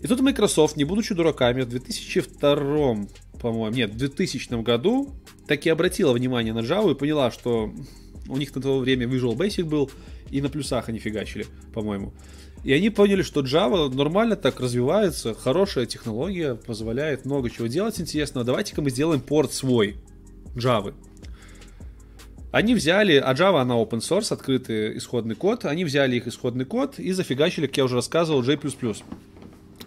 И 0.01 0.09
тут 0.09 0.20
Microsoft, 0.20 0.76
не 0.76 0.84
будучи 0.84 1.14
дураками, 1.14 1.62
в 1.62 1.68
2002, 1.68 3.07
по-моему, 3.40 3.68
нет, 3.74 3.90
в 3.90 3.97
2000 3.97 4.62
году 4.62 5.11
таки 5.47 5.70
обратила 5.70 6.12
внимание 6.12 6.53
на 6.53 6.61
Java 6.61 6.93
и 6.93 6.95
поняла, 6.97 7.30
что 7.30 7.72
у 8.28 8.36
них 8.36 8.55
на 8.55 8.61
то 8.61 8.78
время 8.78 9.07
Visual 9.07 9.36
Basic 9.36 9.64
был, 9.64 9.90
и 10.30 10.40
на 10.40 10.49
плюсах 10.49 10.88
они 10.88 10.99
фигачили, 10.99 11.47
по-моему. 11.72 12.12
И 12.64 12.72
они 12.72 12.90
поняли, 12.90 13.22
что 13.22 13.43
Java 13.43 13.93
нормально 13.93 14.36
так 14.36 14.61
развивается, 14.61 15.34
хорошая 15.34 15.86
технология, 15.86 16.55
позволяет 16.55 17.24
много 17.24 17.51
чего 17.51 17.66
делать 17.66 18.01
интересного. 18.01 18.45
Давайте-ка 18.45 18.82
мы 18.82 18.90
сделаем 18.90 19.20
порт 19.20 19.53
свой 19.53 19.97
Java. 20.55 20.95
Они 22.53 22.74
взяли, 22.74 23.14
а 23.14 23.32
Java 23.32 23.62
она 23.62 23.74
open 23.74 24.00
source, 24.00 24.32
открытый 24.32 24.98
исходный 24.98 25.34
код, 25.34 25.64
они 25.64 25.86
взяли 25.86 26.16
их 26.16 26.26
исходный 26.26 26.66
код 26.66 26.98
и 26.98 27.11
зафигачили, 27.12 27.66
как 27.66 27.78
я 27.78 27.84
уже 27.84 27.96
рассказывал, 27.96 28.42
J++. 28.42 28.59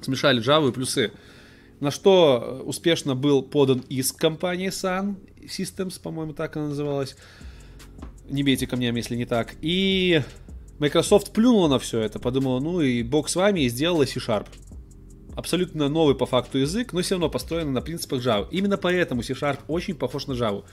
Смешали 0.02 0.44
Java 0.44 0.70
и 0.70 0.72
плюсы. 0.74 1.12
На 1.80 1.92
что 1.92 2.64
успешно 2.66 3.16
был 3.16 3.44
подан 3.44 3.84
иск 3.88 4.18
компании 4.18 4.70
Sun 4.70 5.16
Systems, 5.44 6.02
по-моему, 6.02 6.34
так 6.34 6.58
она 6.58 6.70
называлась. 6.70 7.16
Не 8.30 8.42
бейте 8.42 8.66
камнями, 8.66 8.98
если 8.98 9.16
не 9.16 9.26
так. 9.26 9.54
И 9.62 10.24
Microsoft 10.80 11.34
плюнула 11.34 11.68
на 11.68 11.78
все 11.78 12.00
это, 12.00 12.18
подумала, 12.18 12.60
ну 12.60 12.82
и 12.82 13.04
бог 13.04 13.30
с 13.30 13.36
вами, 13.36 13.62
и 13.62 13.70
сделала 13.70 14.06
C-Sharp. 14.06 14.48
Абсолютно 15.36 15.88
новый 15.88 16.16
по 16.16 16.26
факту 16.26 16.58
язык, 16.58 16.94
но 16.94 17.02
все 17.02 17.16
равно 17.16 17.30
построен 17.30 17.74
на 17.74 17.82
принципах 17.82 18.26
Java. 18.26 18.48
Именно 18.50 18.78
поэтому 18.78 19.22
C-Sharp 19.22 19.60
очень 19.68 19.94
похож 19.94 20.26
на 20.26 20.34
Java. 20.34 20.64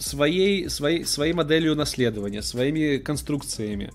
Своей, 0.00 0.68
своей, 0.68 1.04
своей 1.04 1.32
моделью 1.32 1.76
наследования, 1.76 2.42
своими 2.42 2.96
конструкциями, 2.96 3.92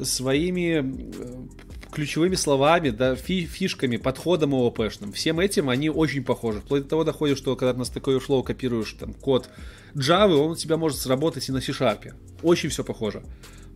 своими 0.00 0.84
э, 0.84 1.48
ключевыми 1.90 2.36
словами, 2.36 2.90
да, 2.90 3.16
фи 3.16 3.46
фишками, 3.46 3.96
подходом 3.96 4.54
ООПшным. 4.54 5.12
Всем 5.12 5.40
этим 5.40 5.70
они 5.70 5.90
очень 5.90 6.22
похожи. 6.22 6.60
Вплоть 6.60 6.84
до 6.84 6.88
того 6.90 7.04
доходит, 7.04 7.38
что 7.38 7.56
когда 7.56 7.72
ты 7.72 7.78
на 7.78 7.82
Stack 7.82 8.02
Overflow 8.02 8.44
копируешь 8.44 8.92
там, 8.92 9.14
код 9.14 9.48
Java, 9.94 10.36
он 10.36 10.50
у 10.52 10.56
тебя 10.56 10.76
может 10.76 10.98
сработать 10.98 11.48
и 11.48 11.52
на 11.52 11.60
C-Sharp. 11.60 12.12
Очень 12.42 12.68
все 12.68 12.84
похоже. 12.84 13.22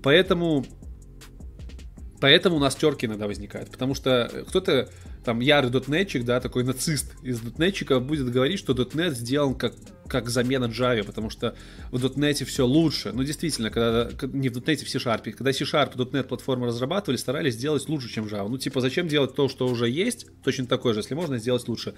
Поэтому 0.03 0.65
Поэтому 2.23 2.55
у 2.55 2.61
нас 2.61 2.77
терки 2.77 3.07
иногда 3.07 3.27
возникают. 3.27 3.73
Потому 3.73 3.97
что 3.97 4.31
кто-то, 4.47 4.89
там, 5.25 5.41
ярый 5.41 5.71
дотнетчик, 5.71 6.25
да, 6.25 6.41
такой 6.41 6.65
нацист 6.65 7.13
из 7.23 7.41
дотнетчиков 7.41 8.05
будет 8.05 8.31
говорить, 8.31 8.59
что 8.59 8.75
дотнет 8.75 9.17
сделан 9.17 9.55
как, 9.55 9.75
как 10.09 10.29
замена 10.29 10.67
Java, 10.67 11.05
потому 11.05 11.31
что 11.31 11.55
в 11.91 12.01
дотнете 12.01 12.45
все 12.45 12.67
лучше. 12.67 13.13
Ну, 13.13 13.23
действительно, 13.23 13.71
когда, 13.71 14.11
не 14.33 14.49
в 14.49 14.53
дотнете, 14.53 14.85
в 14.85 14.91
C-Sharp. 14.91 15.31
Когда 15.33 15.53
C-Sharp 15.53 15.95
.NET 15.95 16.25
платформы 16.25 16.67
разрабатывали, 16.67 17.17
старались 17.17 17.55
сделать 17.55 17.89
лучше, 17.89 18.09
чем 18.09 18.25
Java. 18.27 18.49
Ну, 18.49 18.59
типа, 18.59 18.81
зачем 18.81 19.09
делать 19.09 19.35
то, 19.35 19.49
что 19.49 19.69
уже 19.69 19.89
есть, 19.89 20.27
точно 20.43 20.67
такое 20.67 20.93
же, 20.93 21.01
если 21.01 21.15
можно 21.15 21.39
сделать 21.39 21.69
лучше. 21.69 21.95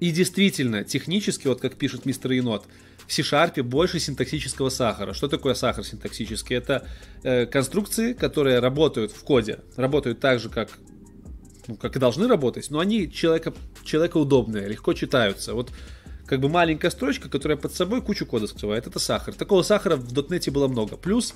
И 0.00 0.10
действительно, 0.10 0.84
технически, 0.84 1.48
вот 1.48 1.60
как 1.60 1.74
пишет 1.74 2.06
мистер 2.06 2.30
Енот, 2.32 2.66
в 3.08 3.12
C-Sharp 3.12 3.62
больше 3.62 3.98
синтаксического 3.98 4.68
сахара. 4.68 5.12
Что 5.14 5.28
такое 5.28 5.54
сахар 5.54 5.84
синтаксический? 5.84 6.54
Это 6.54 6.86
э, 7.22 7.46
конструкции, 7.46 8.12
которые 8.12 8.60
работают 8.60 9.12
в 9.12 9.24
коде, 9.24 9.60
работают 9.76 10.20
так 10.20 10.40
же, 10.40 10.50
как, 10.50 10.68
ну, 11.68 11.76
как 11.76 11.94
и 11.96 11.98
должны 11.98 12.26
работать, 12.26 12.70
но 12.70 12.80
они 12.80 13.10
человека, 13.10 13.54
человекоудобные, 13.84 14.66
легко 14.68 14.94
читаются. 14.94 15.54
Вот 15.54 15.70
как 16.26 16.40
бы 16.40 16.48
маленькая 16.48 16.90
строчка, 16.90 17.28
которая 17.28 17.56
под 17.56 17.74
собой 17.74 18.02
кучу 18.02 18.26
кода 18.26 18.46
скрывает. 18.46 18.86
Это 18.86 18.98
сахар. 18.98 19.34
Такого 19.34 19.62
сахара 19.62 19.96
в 19.96 20.12
.NET 20.12 20.50
было 20.50 20.68
много. 20.68 20.96
Плюс 20.96 21.34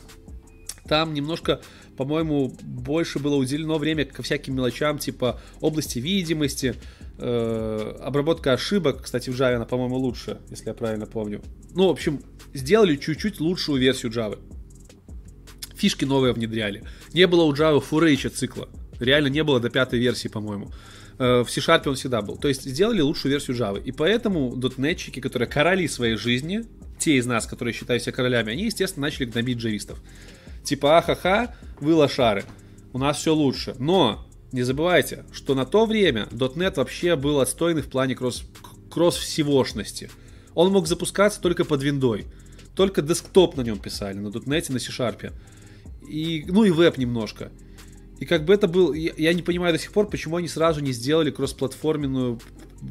там 0.89 1.15
немножко, 1.15 1.61
по-моему, 1.97 2.53
больше 2.63 3.19
было 3.19 3.37
уделено 3.37 3.79
время 3.79 4.05
ко 4.05 4.23
всяким 4.23 4.57
мелочам, 4.57 4.99
типа 4.99 5.41
области 5.61 5.99
видимости, 5.99 6.75
э, 7.19 7.97
обработка 8.01 8.53
ошибок. 8.53 9.03
Кстати, 9.03 9.31
в 9.31 9.35
Java 9.35 9.55
она, 9.55 9.65
по-моему, 9.65 9.97
лучше, 9.97 10.39
если 10.51 10.69
я 10.69 10.75
правильно 10.75 11.07
помню. 11.07 11.43
Ну, 11.75 11.89
в 11.89 11.91
общем, 11.91 12.23
сделали 12.53 12.97
чуть-чуть 12.97 13.41
лучшую 13.41 13.81
версию 13.81 14.13
Java. 14.13 14.39
Фишки 15.75 16.05
новые 16.05 16.33
внедряли. 16.33 16.85
Не 17.15 17.27
было 17.27 17.45
у 17.45 17.53
Java 17.55 17.81
фурейча 17.81 18.31
цикла. 18.31 18.69
Реально 19.03 19.29
не 19.29 19.43
было 19.43 19.59
до 19.59 19.69
пятой 19.69 19.99
версии, 19.99 20.29
по-моему. 20.29 20.71
Э, 21.19 21.43
в 21.43 21.51
C-Sharp 21.51 21.89
он 21.89 21.97
всегда 21.97 22.23
был. 22.23 22.37
То 22.37 22.49
есть 22.49 22.63
сделали 22.63 23.01
лучшую 23.01 23.33
версию 23.33 23.57
Java. 23.57 23.83
И 23.83 23.91
поэтому 23.91 24.55
дотнетчики, 24.55 25.21
которые 25.21 25.49
короли 25.49 25.89
своей 25.89 26.17
жизни, 26.17 26.65
те 26.99 27.17
из 27.17 27.27
нас, 27.27 27.47
которые 27.47 27.75
считают 27.75 28.03
себя 28.03 28.13
королями, 28.13 28.53
они, 28.53 28.65
естественно, 28.65 29.07
начали 29.07 29.25
гнобить 29.25 29.59
джавистов. 29.59 30.01
Типа, 30.63 30.99
ахаха, 30.99 31.57
вы 31.81 31.95
лошары, 31.95 32.45
у 32.93 32.99
нас 32.99 33.19
все 33.19 33.35
лучше. 33.35 33.75
Но 33.81 34.25
не 34.53 34.63
забывайте, 34.63 35.25
что 35.33 35.55
на 35.55 35.67
то 35.67 35.87
время 35.87 36.29
.NET 36.31 36.75
вообще 36.77 37.17
был 37.17 37.41
отстойный 37.41 37.83
в 37.83 37.89
плане 37.89 38.15
кросс, 38.15 38.45
кросс-всевошности. 38.89 40.11
Он 40.55 40.71
мог 40.71 40.87
запускаться 40.87 41.41
только 41.41 41.65
под 41.65 41.83
виндой. 41.83 42.27
Только 42.77 43.03
десктоп 43.03 43.57
на 43.57 43.63
нем 43.63 43.79
писали, 43.79 44.19
на 44.19 44.29
.NET, 44.29 44.73
на 44.73 44.79
C-Sharp. 44.79 45.33
И, 46.09 46.45
ну 46.47 46.65
и 46.65 46.71
веб 46.71 46.99
немножко. 46.99 47.51
И 48.23 48.25
как 48.25 48.45
бы 48.45 48.55
это 48.55 48.69
был... 48.69 48.93
Я, 48.93 49.33
не 49.33 49.43
понимаю 49.43 49.73
до 49.73 49.81
сих 49.81 49.91
пор, 49.91 50.09
почему 50.09 50.37
они 50.37 50.47
сразу 50.47 50.81
не 50.81 50.93
сделали 50.93 51.33
кроссплатформенную 51.33 52.39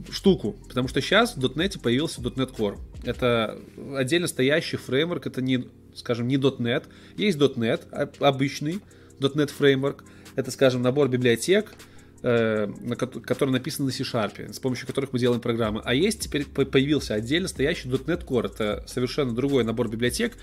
штуку. 0.09 0.57
Потому 0.67 0.89
что 0.89 0.99
сейчас 0.99 1.37
в 1.37 1.39
.NET 1.39 1.79
появился 1.79 2.19
.NET 2.19 2.53
Core. 2.53 2.77
Это 3.05 3.57
отдельно 3.95 4.27
стоящий 4.27 4.75
фреймворк, 4.75 5.27
это 5.27 5.41
не 5.41 5.69
скажем, 5.95 6.27
не 6.27 6.35
.NET. 6.35 6.83
Есть 7.15 7.37
.NET, 7.37 7.83
а, 7.93 8.09
обычный 8.19 8.81
.NET 9.21 9.51
фреймворк. 9.51 10.03
Это, 10.35 10.51
скажем, 10.51 10.81
набор 10.81 11.07
библиотек, 11.07 11.71
э, 12.23 12.67
который 13.25 13.51
написан 13.51 13.85
на 13.85 13.91
C-Sharp, 13.91 14.53
с 14.53 14.59
помощью 14.59 14.87
которых 14.87 15.13
мы 15.13 15.19
делаем 15.19 15.41
программы. 15.41 15.81
А 15.83 15.93
есть 15.93 16.21
теперь 16.21 16.45
появился 16.45 17.13
отдельно 17.13 17.47
стоящий 17.47 17.89
.NET 17.89 18.25
Core. 18.25 18.47
Это 18.47 18.83
совершенно 18.87 19.33
другой 19.33 19.63
набор 19.63 19.89
библиотек. 19.89 20.33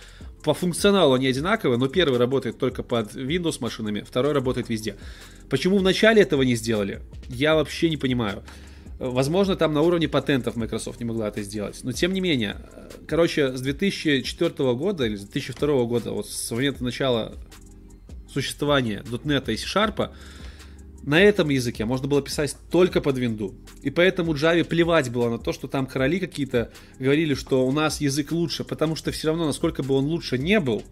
По 0.42 0.54
функционалу 0.54 1.14
они 1.14 1.26
одинаковые, 1.26 1.78
но 1.78 1.88
первый 1.88 2.18
работает 2.18 2.58
только 2.58 2.82
под 2.82 3.14
Windows 3.14 3.56
машинами, 3.60 4.00
второй 4.00 4.32
работает 4.32 4.68
везде. 4.68 4.96
Почему 5.48 5.78
в 5.78 5.82
начале 5.82 6.22
этого 6.22 6.42
не 6.42 6.54
сделали, 6.54 7.00
я 7.28 7.54
вообще 7.54 7.90
не 7.90 7.96
понимаю. 7.96 8.42
Возможно, 8.98 9.54
там 9.54 9.72
на 9.74 9.82
уровне 9.82 10.08
патентов 10.08 10.56
Microsoft 10.56 10.98
не 10.98 11.06
могла 11.06 11.28
это 11.28 11.42
сделать. 11.42 11.80
Но 11.84 11.92
тем 11.92 12.12
не 12.12 12.20
менее, 12.20 12.56
короче, 13.06 13.56
с 13.56 13.60
2004 13.60 14.74
года 14.74 15.06
или 15.06 15.14
с 15.14 15.20
2002 15.20 15.84
года, 15.84 16.10
вот 16.10 16.28
с 16.28 16.50
момента 16.50 16.82
начала 16.82 17.34
существования 18.28 19.04
.NET 19.08 19.52
и 19.52 19.56
C-Sharp, 19.56 20.10
на 21.02 21.20
этом 21.20 21.48
языке 21.48 21.84
можно 21.84 22.08
было 22.08 22.22
писать 22.22 22.56
только 22.70 23.00
под 23.00 23.18
винду. 23.18 23.54
И 23.82 23.90
поэтому 23.90 24.34
Java 24.34 24.64
плевать 24.64 25.10
было 25.10 25.30
на 25.30 25.38
то, 25.38 25.52
что 25.52 25.68
там 25.68 25.86
короли 25.86 26.20
какие-то 26.20 26.72
говорили, 26.98 27.34
что 27.34 27.66
у 27.66 27.72
нас 27.72 28.00
язык 28.00 28.32
лучше, 28.32 28.64
потому 28.64 28.96
что 28.96 29.10
все 29.10 29.28
равно, 29.28 29.46
насколько 29.46 29.82
бы 29.82 29.94
он 29.94 30.06
лучше 30.06 30.38
не 30.38 30.60
был, 30.60 30.82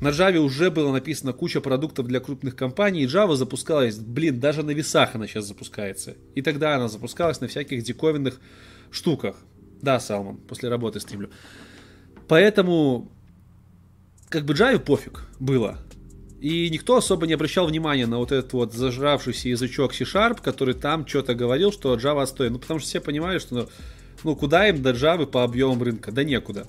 на 0.00 0.08
Java 0.08 0.38
уже 0.38 0.70
было 0.70 0.92
написано 0.92 1.32
куча 1.32 1.60
продуктов 1.60 2.06
для 2.06 2.20
крупных 2.20 2.54
компаний, 2.54 3.02
и 3.02 3.06
Java 3.06 3.34
запускалась, 3.34 3.96
блин, 3.96 4.38
даже 4.38 4.62
на 4.62 4.70
весах 4.70 5.14
она 5.14 5.26
сейчас 5.26 5.46
запускается. 5.46 6.16
И 6.34 6.42
тогда 6.42 6.76
она 6.76 6.88
запускалась 6.88 7.40
на 7.40 7.48
всяких 7.48 7.82
диковинных 7.82 8.40
штуках. 8.90 9.36
Да, 9.82 9.98
Салман, 9.98 10.36
после 10.36 10.68
работы 10.68 11.00
стримлю. 11.00 11.30
Поэтому, 12.28 13.10
как 14.28 14.44
бы 14.44 14.54
Java 14.54 14.78
пофиг 14.78 15.26
было. 15.40 15.78
И 16.40 16.70
никто 16.70 16.96
особо 16.96 17.26
не 17.26 17.32
обращал 17.32 17.66
внимания 17.66 18.06
на 18.06 18.18
вот 18.18 18.30
этот 18.30 18.52
вот 18.52 18.72
зажравшийся 18.72 19.48
язычок 19.48 19.92
C-Sharp, 19.92 20.40
который 20.40 20.74
там 20.74 21.06
что-то 21.06 21.34
говорил, 21.34 21.72
что 21.72 21.94
Java 21.96 22.22
отстой. 22.22 22.50
Ну, 22.50 22.58
потому 22.58 22.78
что 22.78 22.88
все 22.88 23.00
понимали, 23.00 23.38
что 23.38 23.54
ну, 23.54 23.68
ну 24.22 24.36
куда 24.36 24.68
им 24.68 24.80
до 24.80 24.90
Java 24.90 25.26
по 25.26 25.42
объемам 25.42 25.82
рынка? 25.82 26.12
Да 26.12 26.22
некуда. 26.22 26.66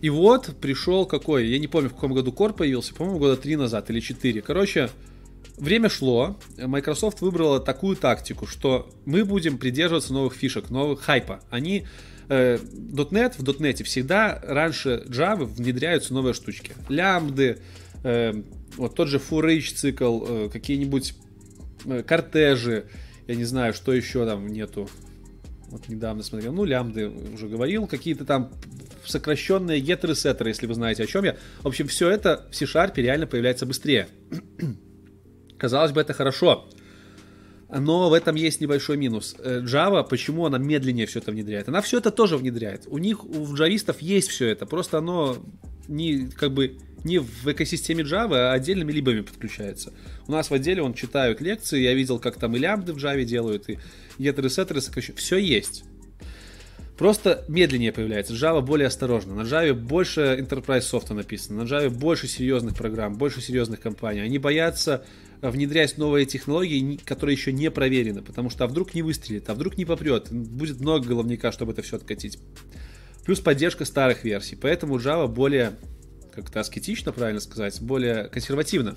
И 0.00 0.10
вот 0.10 0.56
пришел 0.60 1.06
какой, 1.06 1.48
я 1.48 1.58
не 1.58 1.66
помню, 1.66 1.88
в 1.88 1.94
каком 1.94 2.12
году 2.12 2.30
Core 2.30 2.54
появился, 2.54 2.94
по-моему, 2.94 3.18
года 3.18 3.36
три 3.36 3.56
назад 3.56 3.90
или 3.90 4.00
четыре. 4.00 4.42
Короче, 4.42 4.90
время 5.56 5.88
шло, 5.88 6.36
Microsoft 6.58 7.20
выбрала 7.20 7.60
такую 7.60 7.96
тактику, 7.96 8.46
что 8.46 8.90
мы 9.06 9.24
будем 9.24 9.56
придерживаться 9.56 10.12
новых 10.12 10.34
фишек, 10.34 10.70
новых 10.70 11.00
хайпа. 11.00 11.40
Они 11.50 11.86
э, 12.28 12.58
.NET, 12.58 13.34
в 13.38 13.42
.NET 13.42 13.82
всегда 13.84 14.40
раньше 14.42 15.04
Java 15.06 15.44
внедряются 15.44 16.14
новые 16.14 16.34
штучки. 16.34 16.72
Лямбды, 16.88 17.58
э, 18.02 18.42
вот 18.76 18.94
тот 18.94 19.08
же 19.08 19.18
for 19.18 19.60
цикл, 19.60 20.24
э, 20.26 20.48
какие-нибудь 20.52 21.14
э, 21.86 22.02
кортежи, 22.02 22.86
я 23.26 23.34
не 23.34 23.44
знаю, 23.44 23.72
что 23.72 23.92
еще 23.92 24.26
там 24.26 24.48
нету 24.48 24.88
Вот 25.70 25.88
недавно 25.88 26.22
смотрел. 26.22 26.52
Ну, 26.52 26.64
лямбды 26.64 27.08
уже 27.08 27.48
говорил. 27.48 27.86
Какие-то 27.86 28.24
там 28.24 28.52
сокращенные 29.06 29.80
гетеры, 29.80 30.14
сеттеры, 30.14 30.50
если 30.50 30.66
вы 30.66 30.74
знаете, 30.74 31.04
о 31.04 31.06
чем 31.06 31.24
я. 31.24 31.36
В 31.62 31.68
общем, 31.68 31.88
все 31.88 32.10
это 32.10 32.46
в 32.50 32.54
C-Sharp 32.54 32.92
реально 32.96 33.26
появляется 33.26 33.66
быстрее. 33.66 34.08
Казалось 35.58 35.92
бы, 35.92 36.00
это 36.00 36.12
хорошо. 36.12 36.68
Но 37.80 38.08
в 38.08 38.12
этом 38.12 38.36
есть 38.36 38.60
небольшой 38.60 38.96
минус. 38.96 39.34
Э, 39.38 39.60
Java, 39.60 40.06
почему 40.08 40.46
она 40.46 40.58
медленнее 40.58 41.06
все 41.06 41.18
это 41.18 41.32
внедряет? 41.32 41.68
Она 41.68 41.82
все 41.82 41.98
это 41.98 42.10
тоже 42.10 42.36
внедряет. 42.36 42.84
У 42.86 42.98
них, 42.98 43.24
у 43.24 43.54
джавистов 43.54 44.00
есть 44.00 44.28
все 44.28 44.48
это, 44.48 44.64
просто 44.64 44.98
оно 44.98 45.36
не, 45.88 46.28
как 46.28 46.52
бы, 46.52 46.78
не 47.02 47.18
в 47.18 47.46
экосистеме 47.46 48.04
Java, 48.04 48.50
а 48.50 48.52
отдельными 48.52 48.92
либами 48.92 49.20
подключается. 49.22 49.92
У 50.26 50.32
нас 50.32 50.50
в 50.50 50.54
отделе 50.54 50.82
он 50.82 50.94
читают 50.94 51.40
лекции, 51.40 51.80
я 51.80 51.94
видел, 51.94 52.18
как 52.18 52.38
там 52.38 52.54
и 52.56 52.58
лямбды 52.58 52.92
в 52.92 52.96
Java 52.96 53.24
делают, 53.24 53.68
и 53.68 53.78
геттеры, 54.18 54.50
сеттеры. 54.50 54.80
Все 54.80 55.36
есть. 55.36 55.84
Просто 56.96 57.44
медленнее 57.48 57.92
появляется. 57.92 58.34
Java 58.34 58.60
более 58.60 58.86
осторожно. 58.86 59.34
На 59.34 59.42
Java 59.42 59.74
больше 59.74 60.38
enterprise 60.40 60.82
софта 60.82 61.12
написано. 61.14 61.64
На 61.64 61.66
Java 61.66 61.90
больше 61.90 62.28
серьезных 62.28 62.76
программ, 62.76 63.16
больше 63.16 63.40
серьезных 63.40 63.80
компаний. 63.80 64.20
Они 64.20 64.38
боятся 64.38 65.04
внедрять 65.40 65.98
новые 65.98 66.24
технологии, 66.24 66.96
которые 67.04 67.34
еще 67.34 67.52
не 67.52 67.70
проверены, 67.70 68.22
потому 68.22 68.48
что 68.48 68.64
а 68.64 68.66
вдруг 68.68 68.94
не 68.94 69.02
выстрелит, 69.02 69.50
а 69.50 69.54
вдруг 69.54 69.76
не 69.76 69.84
попрет, 69.84 70.30
будет 70.30 70.80
много 70.80 71.08
головника, 71.08 71.52
чтобы 71.52 71.72
это 71.72 71.82
все 71.82 71.96
откатить. 71.96 72.38
Плюс 73.24 73.40
поддержка 73.40 73.84
старых 73.84 74.24
версий, 74.24 74.56
поэтому 74.56 74.98
Java 74.98 75.26
более, 75.26 75.72
как-то 76.32 76.60
аскетично, 76.60 77.12
правильно 77.12 77.40
сказать, 77.40 77.80
более 77.82 78.28
консервативно. 78.28 78.96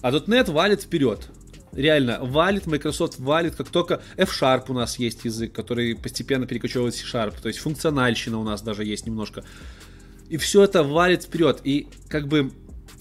А 0.00 0.12
.NET 0.12 0.50
валит 0.50 0.82
вперед. 0.82 1.28
Реально, 1.76 2.18
валит, 2.22 2.66
Microsoft 2.66 3.18
валит, 3.18 3.54
как 3.54 3.68
только 3.68 4.02
F-Sharp 4.16 4.64
у 4.68 4.72
нас 4.72 4.98
есть 4.98 5.24
язык, 5.26 5.52
который 5.52 5.94
постепенно 5.94 6.46
перекочевывает 6.46 6.94
C-Sharp, 6.94 7.34
то 7.40 7.48
есть 7.48 7.60
функциональщина 7.60 8.38
у 8.38 8.44
нас 8.44 8.62
даже 8.62 8.84
есть 8.84 9.06
немножко. 9.06 9.44
И 10.30 10.38
все 10.38 10.64
это 10.64 10.82
валит 10.82 11.24
вперед. 11.24 11.60
И 11.64 11.88
как 12.08 12.28
бы 12.28 12.50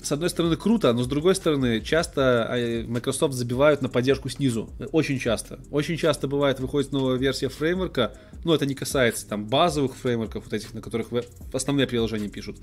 с 0.01 0.11
одной 0.11 0.29
стороны 0.29 0.55
круто, 0.57 0.93
но 0.93 1.03
с 1.03 1.07
другой 1.07 1.35
стороны 1.35 1.81
часто 1.81 2.47
а, 2.47 2.83
Microsoft 2.85 3.33
забивают 3.33 3.81
на 3.81 3.89
поддержку 3.89 4.29
снизу. 4.29 4.69
Очень 4.91 5.19
часто. 5.19 5.59
Очень 5.71 5.97
часто 5.97 6.27
бывает, 6.27 6.59
выходит 6.59 6.91
новая 6.91 7.17
версия 7.17 7.49
фреймворка, 7.49 8.13
ну 8.43 8.53
это 8.53 8.65
не 8.65 8.75
касается 8.75 9.27
там 9.27 9.47
базовых 9.47 9.95
фреймворков, 9.95 10.43
вот 10.43 10.53
этих, 10.53 10.73
на 10.73 10.81
которых 10.81 11.07
основные 11.53 11.87
приложения 11.87 12.27
пишут. 12.27 12.57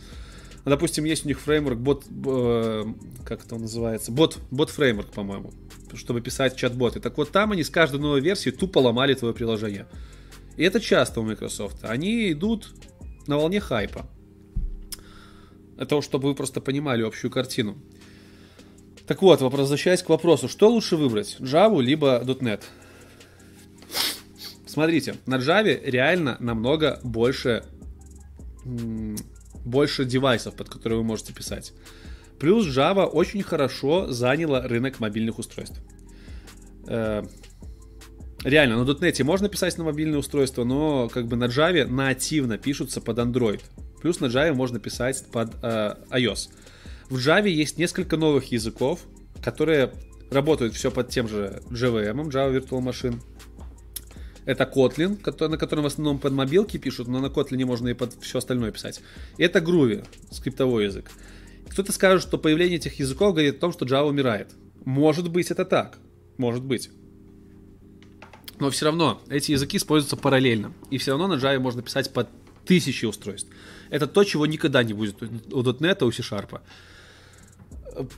Допустим, 0.65 1.05
есть 1.05 1.25
у 1.25 1.29
них 1.29 1.41
фреймворк, 1.41 1.79
бот, 1.79 2.05
э, 2.25 2.85
как 3.25 3.45
это 3.45 3.57
называется, 3.57 4.13
бот, 4.13 4.39
бот 4.53 4.71
фреймворк, 4.71 5.11
по-моему, 5.11 5.53
чтобы 5.97 6.21
писать 6.21 6.57
чат-боты. 6.57 7.01
Так 7.01 7.17
вот 7.19 7.31
там 7.31 7.53
они 7.53 7.65
с 7.65 7.71
каждой 7.71 8.01
новой 8.01 8.21
версии 8.21 8.51
тупо 8.51 8.79
ломали 8.79 9.15
твое 9.15 9.35
приложение. 9.35 9.87
И 10.57 10.65
это 10.65 10.81
часто 10.81 11.21
у 11.21 11.25
Microsoft. 11.25 11.79
Они 11.83 12.33
идут 12.33 12.75
на 13.27 13.37
волне 13.37 13.61
хайпа. 13.61 14.07
Это 15.79 16.01
чтобы 16.03 16.29
вы 16.29 16.35
просто 16.35 16.61
понимали 16.61 17.03
общую 17.03 17.31
картину. 17.31 17.79
Так 19.07 19.21
вот, 19.23 19.41
возвращаясь 19.41 20.03
к 20.03 20.09
вопросу, 20.09 20.49
что 20.49 20.71
лучше 20.71 20.97
выбрать, 20.97 21.37
Java 21.41 21.83
либо 21.83 22.23
.NET? 22.25 22.63
Смотрите, 24.67 25.17
на 25.27 25.37
Java 25.37 25.81
реально 25.85 26.37
намного 26.41 27.01
больше, 27.03 27.65
больше 28.65 30.05
девайсов, 30.05 30.55
под 30.55 30.69
которые 30.69 30.99
вы 30.99 31.05
можете 31.05 31.35
писать. 31.35 31.73
Плюс 32.43 32.67
Java 32.67 33.05
очень 33.05 33.45
хорошо 33.45 34.11
заняла 34.11 34.63
рынок 34.63 34.99
мобильных 34.99 35.39
устройств. 35.39 35.81
Э, 36.89 37.23
реально, 38.43 38.85
на 38.85 38.91
.NET 38.91 39.23
можно 39.23 39.49
писать 39.49 39.79
на 39.79 39.85
мобильные 39.85 40.19
устройства, 40.19 40.65
но 40.65 41.09
как 41.09 41.29
бы 41.29 41.37
на 41.37 41.45
Java 41.45 41.87
нативно 41.87 42.59
пишутся 42.59 43.01
под 43.01 43.19
Android. 43.21 43.61
Плюс 44.01 44.19
на 44.19 44.25
Java 44.25 44.55
можно 44.55 44.81
писать 44.81 45.25
под 45.31 45.55
э, 45.63 45.95
iOS. 46.11 46.49
В 47.11 47.19
Java 47.19 47.49
есть 47.49 47.79
несколько 47.79 48.17
новых 48.17 48.51
языков, 48.51 48.99
которые 49.41 49.93
работают 50.33 50.75
все 50.75 50.91
под 50.91 51.11
тем 51.11 51.29
же 51.29 51.63
JVM, 51.71 52.29
Java 52.29 52.53
Virtual 52.53 52.83
Machine. 52.83 53.23
Это 54.47 54.65
Kotlin, 54.65 55.49
на 55.49 55.57
котором 55.57 55.85
в 55.85 55.87
основном 55.87 56.19
под 56.19 56.33
мобилки 56.33 56.77
пишут, 56.77 57.07
но 57.07 57.21
на 57.21 57.27
Kotlin 57.27 57.65
можно 57.67 57.87
и 57.87 57.95
под 57.95 58.21
все 58.21 58.39
остальное 58.39 58.73
писать. 58.73 59.01
И 59.37 59.45
это 59.45 59.61
Groovy, 59.61 60.05
скриптовой 60.33 60.87
язык. 60.87 61.09
Кто-то 61.73 61.91
скажет, 61.91 62.23
что 62.23 62.37
появление 62.37 62.77
этих 62.77 62.99
языков 62.99 63.33
говорит 63.33 63.57
о 63.57 63.61
том, 63.61 63.73
что 63.73 63.87
Java 63.87 64.07
умирает. 64.07 64.51
Может 64.85 65.31
быть, 65.31 65.51
это 65.51 65.65
так. 65.65 65.99
Может 66.37 66.63
быть. 66.63 66.91
Но 68.61 68.69
все 68.71 68.85
равно 68.85 69.23
эти 69.31 69.53
языки 69.53 69.79
используются 69.79 70.19
параллельно. 70.19 70.75
И 70.91 70.99
все 70.99 71.13
равно 71.13 71.29
на 71.29 71.41
Java 71.41 71.59
можно 71.59 71.81
писать 71.81 72.13
под 72.13 72.29
тысячи 72.67 73.07
устройств. 73.07 73.49
Это 73.89 74.07
то, 74.07 74.23
чего 74.23 74.45
никогда 74.45 74.83
не 74.83 74.93
будет 74.93 75.23
у 75.23 75.63
.NET, 75.63 76.05
у 76.05 76.13
C-Sharp. 76.13 76.61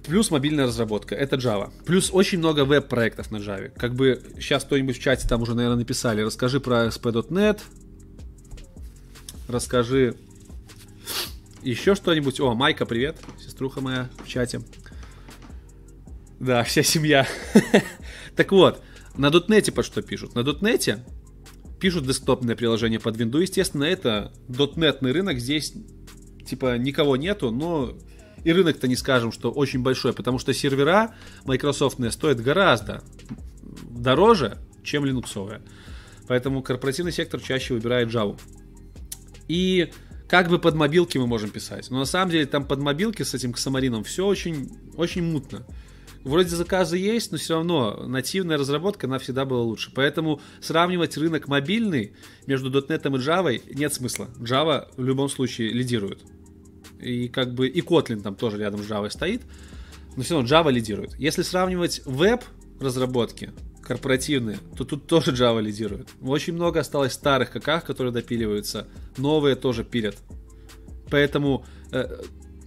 Плюс 0.04 0.32
мобильная 0.32 0.66
разработка, 0.66 1.14
это 1.14 1.36
Java. 1.36 1.72
Плюс 1.84 2.10
очень 2.12 2.38
много 2.38 2.64
веб-проектов 2.64 3.30
на 3.30 3.36
Java. 3.36 3.68
Как 3.68 3.94
бы 3.94 4.20
сейчас 4.34 4.64
кто-нибудь 4.64 4.98
в 4.98 5.00
чате 5.00 5.28
там 5.28 5.42
уже, 5.42 5.54
наверное, 5.54 5.78
написали. 5.78 6.22
Расскажи 6.22 6.58
про 6.58 6.86
ASP.NET. 6.86 7.60
Расскажи 9.46 10.16
еще 11.64 11.94
что-нибудь. 11.94 12.40
О, 12.40 12.54
Майка, 12.54 12.84
привет. 12.84 13.16
Сеструха 13.54 13.80
моя 13.80 14.10
в 14.24 14.26
чате. 14.26 14.62
Да, 16.40 16.64
вся 16.64 16.82
семья. 16.82 17.24
так 18.34 18.50
вот, 18.50 18.82
на 19.16 19.28
.NET 19.28 19.70
под 19.70 19.86
что 19.86 20.02
пишут? 20.02 20.34
На 20.34 20.40
.NET 20.40 20.98
пишут 21.78 22.04
десктопное 22.04 22.56
приложение 22.56 22.98
под 22.98 23.16
Windows. 23.16 23.42
Естественно, 23.42 23.84
это 23.84 24.32
дотнетный 24.48 25.12
рынок. 25.12 25.38
Здесь 25.38 25.72
типа 26.44 26.78
никого 26.78 27.14
нету, 27.16 27.52
но 27.52 27.96
и 28.42 28.52
рынок-то 28.52 28.88
не 28.88 28.96
скажем, 28.96 29.30
что 29.30 29.52
очень 29.52 29.84
большой, 29.84 30.12
потому 30.12 30.40
что 30.40 30.52
сервера 30.52 31.14
Microsoft 31.44 31.98
стоят 32.10 32.40
гораздо 32.40 33.04
дороже, 33.88 34.58
чем 34.82 35.04
линуксовые. 35.04 35.62
Поэтому 36.26 36.60
корпоративный 36.60 37.12
сектор 37.12 37.40
чаще 37.40 37.74
выбирает 37.74 38.08
Java. 38.08 38.36
И 39.46 39.92
как 40.28 40.48
бы 40.48 40.58
под 40.58 40.74
мобилки 40.74 41.18
мы 41.18 41.26
можем 41.26 41.50
писать. 41.50 41.90
Но 41.90 41.98
на 41.98 42.04
самом 42.04 42.30
деле 42.30 42.46
там 42.46 42.66
под 42.66 42.80
мобилки 42.80 43.22
с 43.22 43.34
этим 43.34 43.52
ксамарином 43.52 44.04
все 44.04 44.26
очень, 44.26 44.70
очень 44.96 45.22
мутно 45.22 45.66
вроде 46.24 46.48
заказы 46.48 46.98
есть, 46.98 47.30
но 47.30 47.38
все 47.38 47.54
равно 47.54 48.06
нативная 48.06 48.58
разработка, 48.58 49.06
она 49.06 49.18
всегда 49.18 49.44
была 49.44 49.60
лучше. 49.60 49.92
Поэтому 49.94 50.40
сравнивать 50.60 51.16
рынок 51.16 51.46
мобильный 51.46 52.12
между 52.46 52.70
.NET 52.70 53.06
и 53.06 53.20
Java 53.20 53.62
нет 53.74 53.94
смысла. 53.94 54.28
Java 54.40 54.88
в 54.96 55.04
любом 55.04 55.28
случае 55.28 55.72
лидирует. 55.72 56.20
И 57.00 57.28
как 57.28 57.54
бы 57.54 57.68
и 57.68 57.80
Kotlin 57.80 58.22
там 58.22 58.34
тоже 58.34 58.58
рядом 58.58 58.82
с 58.82 58.90
Java 58.90 59.10
стоит, 59.10 59.42
но 60.16 60.22
все 60.22 60.34
равно 60.34 60.48
Java 60.48 60.72
лидирует. 60.72 61.14
Если 61.18 61.42
сравнивать 61.42 62.02
веб 62.06 62.42
разработки, 62.80 63.52
корпоративные, 63.84 64.58
то 64.76 64.84
тут 64.84 65.06
тоже 65.06 65.32
Java 65.32 65.60
лидирует. 65.60 66.08
Очень 66.22 66.54
много 66.54 66.80
осталось 66.80 67.12
старых 67.12 67.50
каках, 67.50 67.84
которые 67.84 68.12
допиливаются, 68.12 68.86
новые 69.16 69.56
тоже 69.56 69.84
пилят. 69.84 70.16
Поэтому 71.10 71.64
э, 71.92 72.22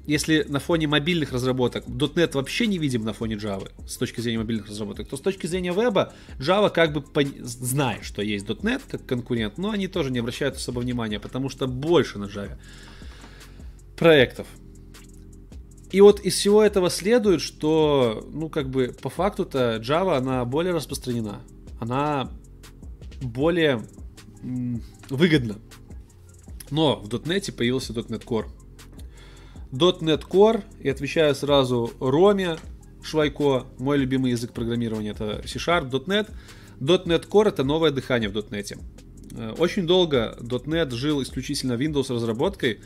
если 0.07 0.45
на 0.47 0.59
фоне 0.59 0.87
мобильных 0.87 1.33
разработок 1.33 1.85
.NET 1.85 2.31
вообще 2.33 2.65
не 2.65 2.77
видим 2.77 3.03
на 3.03 3.11
фоне 3.11 3.35
Java 3.35 3.69
с 3.85 3.97
точки 3.97 4.21
зрения 4.21 4.37
мобильных 4.37 4.67
разработок, 4.67 5.09
то 5.09 5.17
с 5.17 5.21
точки 5.21 5.47
зрения 5.47 5.73
веба 5.73 6.13
Java 6.39 6.69
как 6.69 6.93
бы 6.93 7.01
пон... 7.01 7.33
знает, 7.43 8.05
что 8.05 8.21
есть 8.21 8.45
.NET 8.45 8.81
как 8.89 9.05
конкурент, 9.05 9.57
но 9.57 9.71
они 9.71 9.87
тоже 9.89 10.09
не 10.09 10.19
обращают 10.19 10.55
особо 10.55 10.79
внимания, 10.79 11.19
потому 11.19 11.49
что 11.49 11.67
больше 11.67 12.19
на 12.19 12.25
Java 12.25 12.57
проектов. 13.97 14.47
И 15.91 16.01
вот 16.01 16.19
из 16.19 16.35
всего 16.35 16.61
этого 16.63 16.89
следует, 16.89 17.41
что, 17.41 18.27
ну, 18.31 18.49
как 18.49 18.69
бы, 18.69 18.93
по 19.01 19.09
факту-то 19.09 19.77
Java, 19.77 20.17
она 20.17 20.43
более 20.43 20.73
распространена. 20.73 21.41
Она 21.79 22.31
более 23.21 23.83
выгодна. 25.09 25.55
Но 26.69 26.97
в 26.97 27.07
.NET 27.07 27.51
появился 27.53 27.93
.NET 27.93 28.25
Core. 28.25 28.47
.NET 29.71 30.23
Core, 30.27 30.63
и 30.81 30.89
отвечаю 30.89 31.33
сразу 31.35 31.91
Роме 31.99 32.57
Швайко, 33.01 33.65
мой 33.77 33.97
любимый 33.97 34.31
язык 34.31 34.51
программирования 34.51 35.11
это 35.11 35.41
C-Sharp, 35.45 35.89
.NET. 35.89 36.29
.NET 36.79 37.27
Core 37.29 37.47
это 37.49 37.63
новое 37.63 37.91
дыхание 37.91 38.29
в 38.29 38.35
.NET. 38.35 38.77
Э, 39.31 39.55
очень 39.57 39.87
долго 39.87 40.37
.NET 40.39 40.91
жил 40.91 41.21
исключительно 41.23 41.73
Windows 41.73 42.13
разработкой, 42.13 42.79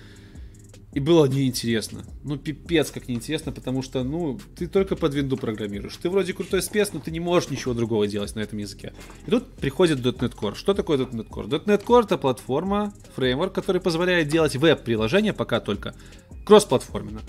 и 0.93 0.99
было 0.99 1.25
неинтересно. 1.25 2.03
Ну, 2.23 2.37
пипец 2.37 2.91
как 2.91 3.07
неинтересно, 3.07 3.51
потому 3.51 3.81
что, 3.81 4.03
ну, 4.03 4.39
ты 4.55 4.67
только 4.67 4.95
под 4.95 5.13
винду 5.13 5.37
программируешь. 5.37 5.95
Ты 5.95 6.09
вроде 6.09 6.33
крутой 6.33 6.61
спец, 6.61 6.91
но 6.91 6.99
ты 6.99 7.11
не 7.11 7.19
можешь 7.19 7.49
ничего 7.49 7.73
другого 7.73 8.07
делать 8.07 8.35
на 8.35 8.41
этом 8.41 8.59
языке. 8.59 8.93
И 9.25 9.31
тут 9.31 9.47
приходит 9.53 9.99
.NET 9.99 10.35
Core. 10.35 10.55
Что 10.55 10.73
такое 10.73 10.97
.NET 10.97 11.29
Core? 11.29 11.47
.NET 11.47 11.85
Core 11.85 12.03
это 12.03 12.17
платформа, 12.17 12.93
фреймворк, 13.15 13.53
который 13.53 13.79
позволяет 13.79 14.27
делать 14.27 14.55
веб-приложения 14.55 15.33
пока 15.33 15.61
только 15.61 15.95
кроссплатформенно. 16.45 17.21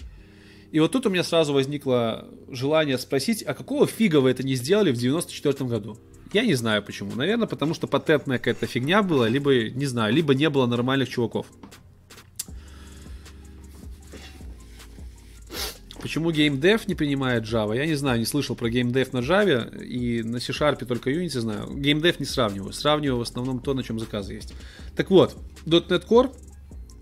И 0.73 0.81
вот 0.81 0.91
тут 0.91 1.07
у 1.07 1.11
меня 1.11 1.23
сразу 1.23 1.53
возникло 1.53 2.27
желание 2.49 2.99
спросить, 2.99 3.43
а 3.43 3.55
какого 3.55 3.87
фига 3.87 4.17
вы 4.21 4.31
это 4.31 4.43
не 4.43 4.55
сделали 4.55 4.91
в 4.91 4.97
94 4.97 5.69
году? 5.69 5.99
Я 6.33 6.47
не 6.47 6.55
знаю 6.55 6.83
почему. 6.83 7.15
Наверное, 7.15 7.47
потому 7.47 7.75
что 7.75 7.87
патентная 7.87 8.39
какая-то 8.39 8.67
фигня 8.67 9.03
была, 9.03 9.29
либо, 9.29 9.69
не 9.69 9.85
знаю, 9.85 10.15
либо 10.15 10.35
не 10.35 10.49
было 10.49 10.67
нормальных 10.67 11.11
чуваков. 11.11 11.47
Почему 16.03 16.33
GameDev 16.33 16.83
не 16.89 16.97
принимает 16.97 17.45
Java? 17.45 17.77
Я 17.77 17.87
не 17.87 17.95
знаю, 17.95 18.19
не 18.19 18.27
слышал 18.27 18.57
про 18.57 18.69
GameDev 18.69 19.11
на 19.13 19.19
Java 19.19 19.83
и 19.85 20.25
на 20.25 20.41
C-Sharp 20.41 20.85
только 20.85 21.11
Unity 21.11 21.39
знаю. 21.39 21.69
GameDev 21.69 22.17
не 22.19 22.27
сравниваю. 22.27 22.73
Сравниваю 22.73 23.19
в 23.19 23.23
основном 23.23 23.61
то, 23.61 23.73
на 23.73 23.85
чем 23.85 24.01
заказы 24.01 24.35
есть. 24.35 24.53
Так 24.97 25.11
вот, 25.11 25.37
.NET 25.65 26.09
Core, 26.09 26.35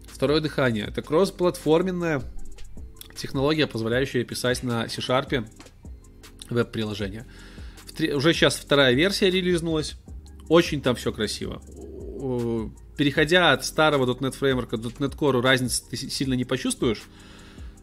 второе 0.06 0.40
дыхание. 0.40 0.84
Это 0.86 1.00
кроссплатформенная 1.00 2.22
технология, 3.16 3.66
позволяющая 3.66 4.22
писать 4.22 4.62
на 4.62 4.86
C-Sharp 4.86 5.48
веб-приложения. 6.50 7.26
Уже 8.14 8.34
сейчас 8.34 8.56
вторая 8.56 8.92
версия 8.92 9.30
релизнулась. 9.30 9.94
Очень 10.48 10.82
там 10.82 10.94
все 10.94 11.10
красиво. 11.10 11.62
Переходя 12.98 13.52
от 13.52 13.64
старого 13.64 14.04
.NET 14.12 14.32
фреймворка 14.32 14.76
.NET 14.76 15.16
Core, 15.16 15.40
разницы 15.40 15.88
ты 15.88 15.96
сильно 15.96 16.34
не 16.34 16.44
почувствуешь. 16.44 17.04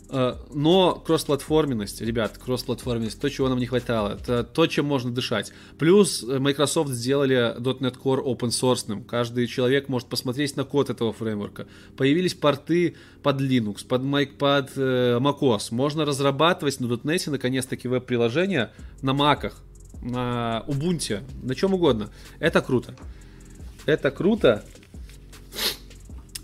Э, 0.10 0.36
но 0.54 0.96
кроссплатформенность, 0.96 2.02
ребят, 2.02 2.38
кроссплатформенность, 2.38 3.20
то, 3.20 3.30
чего 3.30 3.50
нам 3.50 3.60
не 3.60 3.66
хватало, 3.66 4.14
это 4.14 4.44
то, 4.44 4.66
чем 4.68 4.86
можно 4.86 5.12
дышать. 5.12 5.52
Плюс 5.78 6.24
э, 6.24 6.40
Microsoft 6.40 6.92
сделали 6.92 7.60
.NET 7.60 7.98
Core 8.02 8.24
open 8.24 8.50
source. 8.50 9.04
Каждый 9.06 9.48
человек 9.48 9.90
может 9.90 10.08
посмотреть 10.08 10.56
на 10.56 10.64
код 10.64 10.90
этого 10.90 11.12
фреймворка. 11.12 11.68
Появились 11.98 12.34
порты 12.34 12.96
под 13.22 13.42
Linux, 13.42 13.86
под, 13.86 14.02
Mac, 14.04 14.38
под 14.38 14.72
э, 14.78 15.18
macOS. 15.20 15.70
Можно 15.72 16.06
разрабатывать 16.06 16.80
на 16.80 16.86
.NET 16.86 17.30
наконец-таки 17.30 17.88
веб-приложения 17.88 18.72
на 19.02 19.14
маках, 19.14 19.62
на 20.02 20.64
Ubuntu, 20.68 21.22
на 21.44 21.54
чем 21.54 21.74
угодно. 21.74 22.10
Это 22.40 22.62
круто. 22.62 22.96
Это 23.86 24.12
круто. 24.12 24.64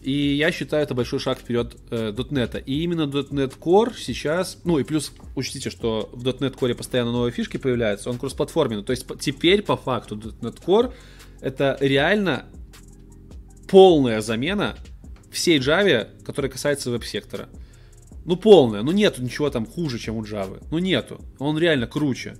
И 0.03 0.35
я 0.35 0.51
считаю, 0.51 0.83
это 0.83 0.93
большой 0.93 1.19
шаг 1.19 1.39
вперед 1.39 1.77
э, 1.89 2.11
.NET. 2.11 2.61
И 2.65 2.83
именно 2.83 3.03
.NET 3.03 3.57
Core 3.57 3.93
сейчас, 3.97 4.59
ну 4.65 4.77
и 4.77 4.83
плюс 4.83 5.13
учтите, 5.35 5.69
что 5.69 6.09
в 6.11 6.27
.NET 6.27 6.55
Core 6.57 6.75
постоянно 6.75 7.11
новые 7.11 7.31
фишки 7.31 7.57
появляются, 7.57 8.09
он 8.09 8.17
кроссплатформенный. 8.17 8.83
То 8.83 8.91
есть 8.91 9.05
теперь 9.19 9.61
по 9.61 9.77
факту 9.77 10.17
.NET 10.17 10.61
Core 10.63 10.93
это 11.39 11.77
реально 11.79 12.45
полная 13.69 14.21
замена 14.21 14.75
всей 15.31 15.59
Java, 15.59 16.09
которая 16.25 16.51
касается 16.51 16.91
веб-сектора. 16.91 17.49
Ну 18.25 18.35
полная, 18.35 18.83
ну 18.83 18.91
нету 18.91 19.21
ничего 19.21 19.49
там 19.49 19.65
хуже, 19.65 19.99
чем 19.99 20.17
у 20.17 20.23
Java. 20.23 20.61
Ну 20.69 20.79
нету, 20.79 21.21
он 21.39 21.57
реально 21.57 21.87
круче. 21.87 22.35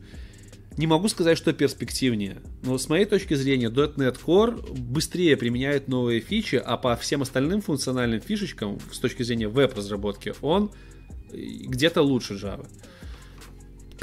Не 0.77 0.87
могу 0.87 1.07
сказать, 1.07 1.37
что 1.37 1.53
перспективнее, 1.53 2.41
но 2.63 2.77
с 2.77 2.89
моей 2.89 3.05
точки 3.05 3.35
зрения 3.35 3.69
.NET 3.69 4.17
Core 4.25 4.75
быстрее 4.75 5.37
применяет 5.37 5.87
новые 5.87 6.19
фичи, 6.19 6.55
а 6.55 6.77
по 6.77 6.95
всем 6.95 7.21
остальным 7.21 7.61
функциональным 7.61 8.21
фишечкам 8.21 8.79
с 8.91 8.97
точки 8.97 9.21
зрения 9.21 9.47
веб-разработки 9.47 10.33
он 10.41 10.71
э, 11.31 11.37
где-то 11.37 12.01
лучше 12.01 12.33
Java. 12.33 12.67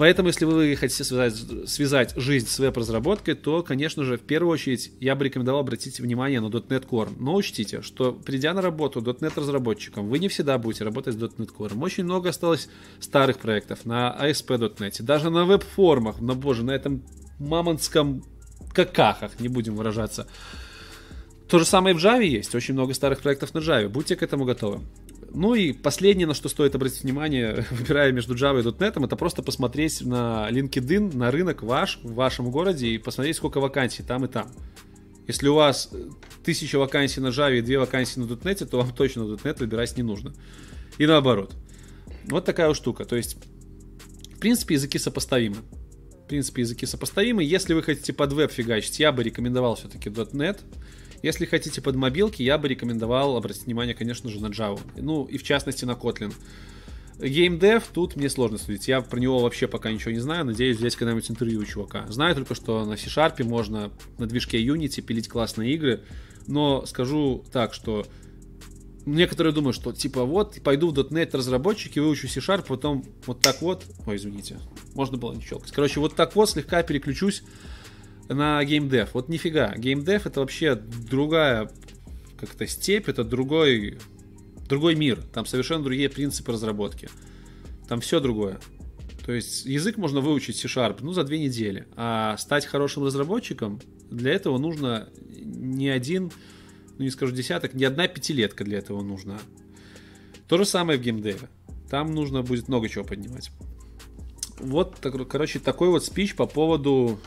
Поэтому, 0.01 0.29
если 0.29 0.47
вы 0.47 0.75
хотите 0.77 1.05
связать, 1.05 1.35
связать 1.69 2.15
жизнь 2.17 2.49
с 2.49 2.59
веб-разработкой, 2.59 3.35
то, 3.35 3.63
конечно 3.63 4.03
же, 4.03 4.17
в 4.17 4.23
первую 4.23 4.51
очередь 4.51 4.93
я 4.99 5.15
бы 5.15 5.27
рекомендовал 5.27 5.61
обратить 5.61 6.01
внимание 6.01 6.41
на 6.41 6.47
.NET 6.47 6.89
Core. 6.89 7.11
Но 7.19 7.35
учтите, 7.35 7.83
что 7.83 8.13
придя 8.13 8.55
на 8.55 8.63
работу 8.63 9.03
.NET 9.03 9.33
разработчиком, 9.37 10.09
вы 10.09 10.19
не 10.19 10.29
всегда 10.29 10.57
будете 10.57 10.85
работать 10.85 11.17
с 11.17 11.19
.NET 11.19 11.51
Core. 11.55 11.79
Очень 11.79 12.05
много 12.05 12.31
осталось 12.31 12.71
старых 12.99 13.41
проектов 13.41 13.85
на 13.85 14.17
ASP.NET, 14.19 15.03
даже 15.03 15.29
на 15.29 15.45
веб-формах, 15.45 16.23
на, 16.23 16.33
боже, 16.33 16.65
на 16.65 16.71
этом 16.71 17.05
мамонтском 17.39 18.25
какахах, 18.73 19.39
не 19.39 19.49
будем 19.49 19.77
выражаться. 19.77 20.27
То 21.47 21.59
же 21.59 21.67
самое 21.67 21.95
в 21.95 21.99
Java 21.99 22.25
есть, 22.25 22.55
очень 22.55 22.73
много 22.73 22.95
старых 22.95 23.21
проектов 23.21 23.53
на 23.53 23.59
Java, 23.59 23.91
будьте 23.91 24.17
к 24.17 24.23
этому 24.23 24.47
готовы. 24.47 24.81
Ну 25.33 25.55
и 25.55 25.73
последнее, 25.73 26.27
на 26.27 26.35
что 26.35 26.49
стоит 26.49 26.75
обратить 26.75 27.03
внимание, 27.03 27.65
выбирая 27.71 28.13
между 28.13 28.35
Java 28.35 28.61
и 28.61 28.65
.NET, 28.65 29.05
это 29.05 29.17
просто 29.17 29.43
посмотреть 29.43 30.03
на 30.03 30.49
LinkedIn, 30.51 31.17
на 31.17 31.31
рынок 31.31 31.63
ваш, 31.63 32.01
в 32.03 32.15
вашем 32.15 32.51
городе 32.51 32.89
и 32.89 32.99
посмотреть, 32.99 33.37
сколько 33.37 33.61
вакансий 33.61 34.03
там 34.03 34.25
и 34.25 34.29
там. 34.29 34.51
Если 35.27 35.47
у 35.47 35.55
вас 35.55 35.93
тысяча 36.45 36.77
вакансий 36.79 37.21
на 37.21 37.29
Java 37.29 37.59
и 37.59 37.63
две 37.63 37.79
вакансии 37.79 38.19
на 38.19 38.25
.NET, 38.25 38.67
то 38.67 38.79
вам 38.79 38.93
точно 38.93 39.21
.NET 39.21 39.59
выбирать 39.61 39.97
не 39.97 40.03
нужно. 40.03 40.35
И 40.99 41.07
наоборот. 41.07 41.55
Вот 42.25 42.45
такая 42.45 42.69
вот 42.69 42.77
штука. 42.77 43.05
То 43.05 43.17
есть, 43.17 43.37
в 44.35 44.39
принципе, 44.41 44.75
языки 44.75 44.99
сопоставимы. 44.99 45.59
В 46.25 46.29
принципе, 46.29 46.63
языки 46.63 46.87
сопоставимы. 46.87 47.45
Если 47.45 47.75
вы 47.75 47.83
хотите 47.83 48.13
под 48.13 48.33
веб 48.33 48.51
фигачить, 48.51 48.99
я 48.99 49.13
бы 49.13 49.23
рекомендовал 49.23 49.77
все-таки 49.77 50.09
.NET. 50.09 50.61
Если 51.23 51.45
хотите 51.45 51.83
под 51.83 51.97
мобилки, 51.97 52.43
я 52.43 52.57
бы 52.59 52.69
рекомендовал 52.69 53.37
обратить 53.37 53.67
внимание, 53.67 53.95
конечно 53.95 54.31
же, 54.31 54.41
на 54.41 54.47
Java. 54.47 54.81
Ну, 54.97 55.25
и 55.25 55.39
в 55.39 55.43
частности 55.43 55.85
на 55.85 55.93
Kotlin. 55.93 56.33
GameDev 57.19 57.85
тут 57.93 58.17
мне 58.17 58.31
сложно 58.31 58.57
судить. 58.57 58.89
Я 58.89 59.03
про 59.03 59.21
него 59.21 59.41
вообще 59.41 59.69
пока 59.69 59.93
ничего 59.93 60.13
не 60.13 60.21
знаю. 60.21 60.47
Надеюсь 60.47 60.79
взять 60.79 60.97
когда-нибудь 60.97 61.31
интервью 61.31 61.61
у 61.61 61.65
чувака. 61.65 62.07
Знаю 62.09 62.35
только, 62.35 62.55
что 62.55 62.85
на 62.87 62.97
C-Sharp 62.97 63.45
можно 63.45 63.91
на 64.19 64.27
движке 64.27 64.65
Unity 64.65 65.03
пилить 65.03 65.29
классные 65.29 65.75
игры. 65.75 66.03
Но 66.47 66.87
скажу 66.87 67.45
так, 67.53 67.75
что 67.75 68.07
некоторые 69.05 69.53
думают, 69.53 69.77
что 69.77 69.93
типа 69.93 70.25
вот, 70.25 70.61
пойду 70.63 70.91
в 70.91 70.95
.NET 70.95 71.37
разработчики, 71.37 71.99
выучу 71.99 72.29
C-Sharp, 72.29 72.65
потом 72.69 73.05
вот 73.27 73.41
так 73.41 73.61
вот, 73.61 73.85
ой, 74.07 74.17
извините, 74.17 74.59
можно 74.95 75.19
было 75.19 75.35
не 75.35 75.43
щелкать. 75.43 75.73
Короче, 75.73 76.01
вот 76.01 76.17
так 76.17 76.35
вот 76.35 76.49
слегка 76.49 76.83
переключусь 76.83 77.43
на 78.35 78.65
геймдев. 78.65 79.15
Вот 79.15 79.29
нифига. 79.29 79.75
Геймдев 79.77 80.27
это 80.27 80.41
вообще 80.41 80.75
другая 80.75 81.71
как-то 82.39 82.67
степь, 82.67 83.09
это 83.09 83.25
другой, 83.25 83.99
другой 84.69 84.95
мир. 84.95 85.23
Там 85.23 85.45
совершенно 85.47 85.85
другие 85.85 86.09
принципы 86.09 86.53
разработки. 86.53 87.11
Там 87.89 88.01
все 88.01 88.21
другое. 88.21 88.61
То 89.27 89.33
есть 89.33 89.67
язык 89.67 89.97
можно 89.97 90.21
выучить 90.21 90.57
C-Sharp 90.57 90.99
ну, 91.01 91.13
за 91.13 91.25
две 91.25 91.39
недели. 91.39 91.87
А 91.97 92.37
стать 92.39 92.67
хорошим 92.67 93.05
разработчиком, 93.05 93.81
для 94.11 94.33
этого 94.33 94.59
нужно 94.59 95.09
не 95.29 95.89
один, 95.89 96.33
ну 96.99 97.05
не 97.05 97.11
скажу 97.11 97.35
десяток, 97.35 97.75
не 97.75 97.85
одна 97.85 98.09
пятилетка 98.09 98.65
для 98.65 98.79
этого 98.79 99.03
нужна. 99.03 99.39
То 100.49 100.57
же 100.57 100.65
самое 100.65 100.99
в 100.99 101.03
геймдеве. 101.03 101.49
Там 101.91 102.15
нужно 102.15 102.43
будет 102.43 102.69
много 102.69 102.89
чего 102.89 103.05
поднимать. 103.05 103.51
Вот, 104.59 104.97
короче, 105.29 105.59
такой 105.59 105.89
вот 105.89 106.05
спич 106.05 106.35
по 106.35 106.47
поводу 106.47 107.19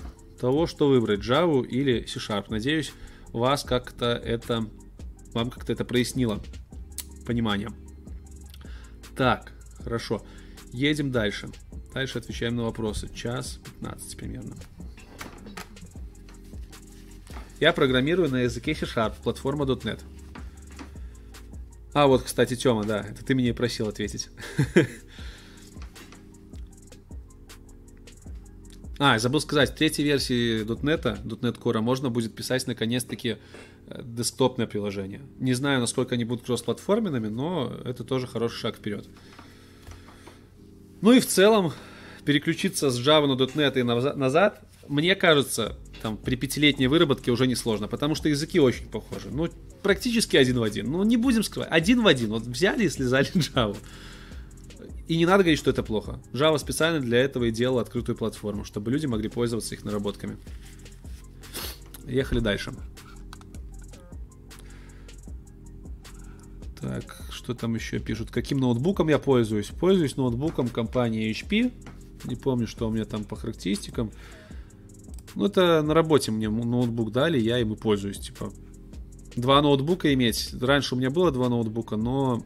того, 0.44 0.68
что 0.68 0.90
выбрать, 0.90 1.22
Java 1.22 1.65
или 1.65 2.06
C-Sharp. 2.06 2.48
Надеюсь, 2.49 2.91
вас 3.32 3.64
как-то 3.64 4.07
это, 4.07 4.68
вам 5.32 5.49
как-то 5.49 5.72
это 5.72 5.86
прояснило 5.86 6.44
понимание. 7.26 7.70
Так, 9.15 9.53
хорошо. 9.82 10.22
Едем 10.74 11.14
дальше. 11.14 11.48
Дальше 11.94 12.18
отвечаем 12.18 12.57
на 12.57 12.64
вопросы. 12.64 13.07
Час 13.15 13.61
15 13.80 14.18
примерно. 14.18 14.57
Я 17.61 17.72
программирую 17.72 18.30
на 18.30 18.41
языке 18.41 18.76
C-Sharp, 18.76 19.14
платформа 19.24 19.64
.NET. 19.64 20.02
А, 21.94 22.07
вот, 22.07 22.24
кстати, 22.24 22.57
Тёма, 22.57 22.84
да, 22.84 22.99
это 22.99 23.24
ты 23.24 23.34
меня 23.34 23.52
и 23.52 23.53
просил 23.53 23.88
ответить. 23.88 24.30
А, 28.99 29.18
забыл 29.18 29.41
сказать, 29.41 29.72
в 29.72 29.76
третьей 29.76 30.06
версии 30.06 30.64
.NET, 30.64 31.24
.NET 31.24 31.60
Core, 31.60 31.82
можно 31.82 32.10
будет 32.10 32.36
писать 32.36 32.68
наконец-таки 32.68 33.38
э, 33.88 34.02
десктопное 34.03 34.68
приложение. 34.68 35.22
Не 35.40 35.53
знаю, 35.53 35.80
насколько 35.80 36.15
они 36.15 36.26
будут 36.26 36.45
кроссплатформенными, 36.45 37.28
но 37.28 37.76
это 37.86 38.03
тоже 38.03 38.28
хороший 38.28 38.60
шаг 38.60 38.76
вперед. 38.76 39.07
Ну 41.02 41.11
и 41.11 41.20
в 41.20 41.26
целом, 41.26 41.74
переключиться 42.24 42.91
с 42.91 42.99
Java 42.99 43.26
на 43.26 43.34
.NET 43.34 43.80
и 43.80 43.84
назад, 43.84 44.61
мне 44.88 45.15
кажется, 45.15 45.76
там 46.02 46.18
при 46.18 46.36
пятилетней 46.36 46.88
выработке 46.88 47.32
уже 47.32 47.48
не 47.48 47.56
сложно, 47.56 47.88
потому 47.88 48.14
что 48.14 48.30
языки 48.30 48.60
очень 48.60 48.88
похожи. 48.88 49.30
Ну, 49.32 49.49
практически 49.82 50.38
один 50.38 50.60
в 50.60 50.64
один. 50.64 50.91
Ну, 50.91 51.03
не 51.03 51.18
будем 51.18 51.44
скрывать, 51.44 51.72
один 51.72 52.02
в 52.02 52.07
один. 52.07 52.30
Вот 52.30 52.44
взяли 52.44 52.86
и 52.86 52.90
слезали 52.90 53.28
Java. 53.34 53.76
И 55.07 55.17
не 55.17 55.25
надо 55.25 55.43
говорить, 55.43 55.59
что 55.59 55.69
это 55.69 55.84
плохо. 55.84 56.19
Java 56.31 56.57
специально 56.57 56.99
для 56.99 57.19
этого 57.19 57.45
и 57.45 57.51
делала 57.51 57.81
открытую 57.81 58.15
платформу, 58.15 58.63
чтобы 58.63 58.91
люди 58.91 59.05
могли 59.05 59.30
пользоваться 59.30 59.75
их 59.75 59.84
наработками. 59.84 60.38
Ехали 62.05 62.39
дальше. 62.39 62.73
Так, 66.80 67.21
что 67.31 67.53
там 67.53 67.75
еще 67.75 67.99
пишут? 67.99 68.30
Каким 68.30 68.57
ноутбуком 68.57 69.07
я 69.07 69.19
пользуюсь? 69.19 69.67
Пользуюсь 69.67 70.17
ноутбуком 70.17 70.67
компании 70.67 71.31
HP. 71.31 71.71
Не 72.25 72.35
помню, 72.35 72.67
что 72.67 72.88
у 72.88 72.91
меня 72.91 73.05
там 73.05 73.23
по 73.23 73.35
характеристикам. 73.35 74.11
Ну, 75.35 75.45
это 75.45 75.81
на 75.81 75.93
работе 75.93 76.31
мне 76.31 76.49
ноутбук 76.49 77.11
дали, 77.11 77.39
я 77.39 77.59
им 77.59 77.73
и 77.73 77.75
пользуюсь. 77.75 78.19
Типа, 78.19 78.51
два 79.35 79.61
ноутбука 79.61 80.13
иметь. 80.13 80.53
Раньше 80.61 80.95
у 80.95 80.97
меня 80.97 81.09
было 81.09 81.31
два 81.31 81.49
ноутбука, 81.49 81.95
но 81.95 82.43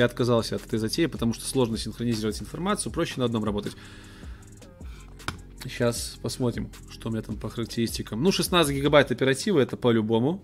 я 0.00 0.06
отказался 0.06 0.56
от 0.56 0.66
этой 0.66 0.78
затеи, 0.78 1.06
потому 1.06 1.34
что 1.34 1.44
сложно 1.44 1.76
синхронизировать 1.76 2.40
информацию, 2.40 2.90
проще 2.90 3.14
на 3.18 3.26
одном 3.26 3.44
работать. 3.44 3.74
Сейчас 5.62 6.18
посмотрим, 6.22 6.70
что 6.90 7.08
у 7.08 7.12
меня 7.12 7.20
там 7.20 7.36
по 7.36 7.50
характеристикам. 7.50 8.22
Ну, 8.22 8.32
16 8.32 8.74
гигабайт 8.74 9.10
оперативы, 9.10 9.60
это 9.60 9.76
по-любому. 9.76 10.42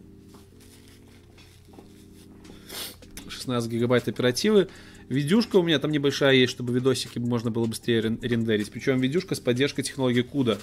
16 3.29 3.71
гигабайт 3.71 4.09
оперативы. 4.09 4.69
Видюшка 5.09 5.57
у 5.57 5.63
меня 5.63 5.79
там 5.79 5.91
небольшая 5.91 6.35
есть, 6.35 6.53
чтобы 6.53 6.75
видосики 6.75 7.19
можно 7.19 7.51
было 7.51 7.65
быстрее 7.65 8.01
рендерить. 8.03 8.71
Причем 8.71 9.01
видюшка 9.01 9.35
с 9.35 9.41
поддержкой 9.41 9.85
технологии 9.85 10.23
CUDA. 10.23 10.61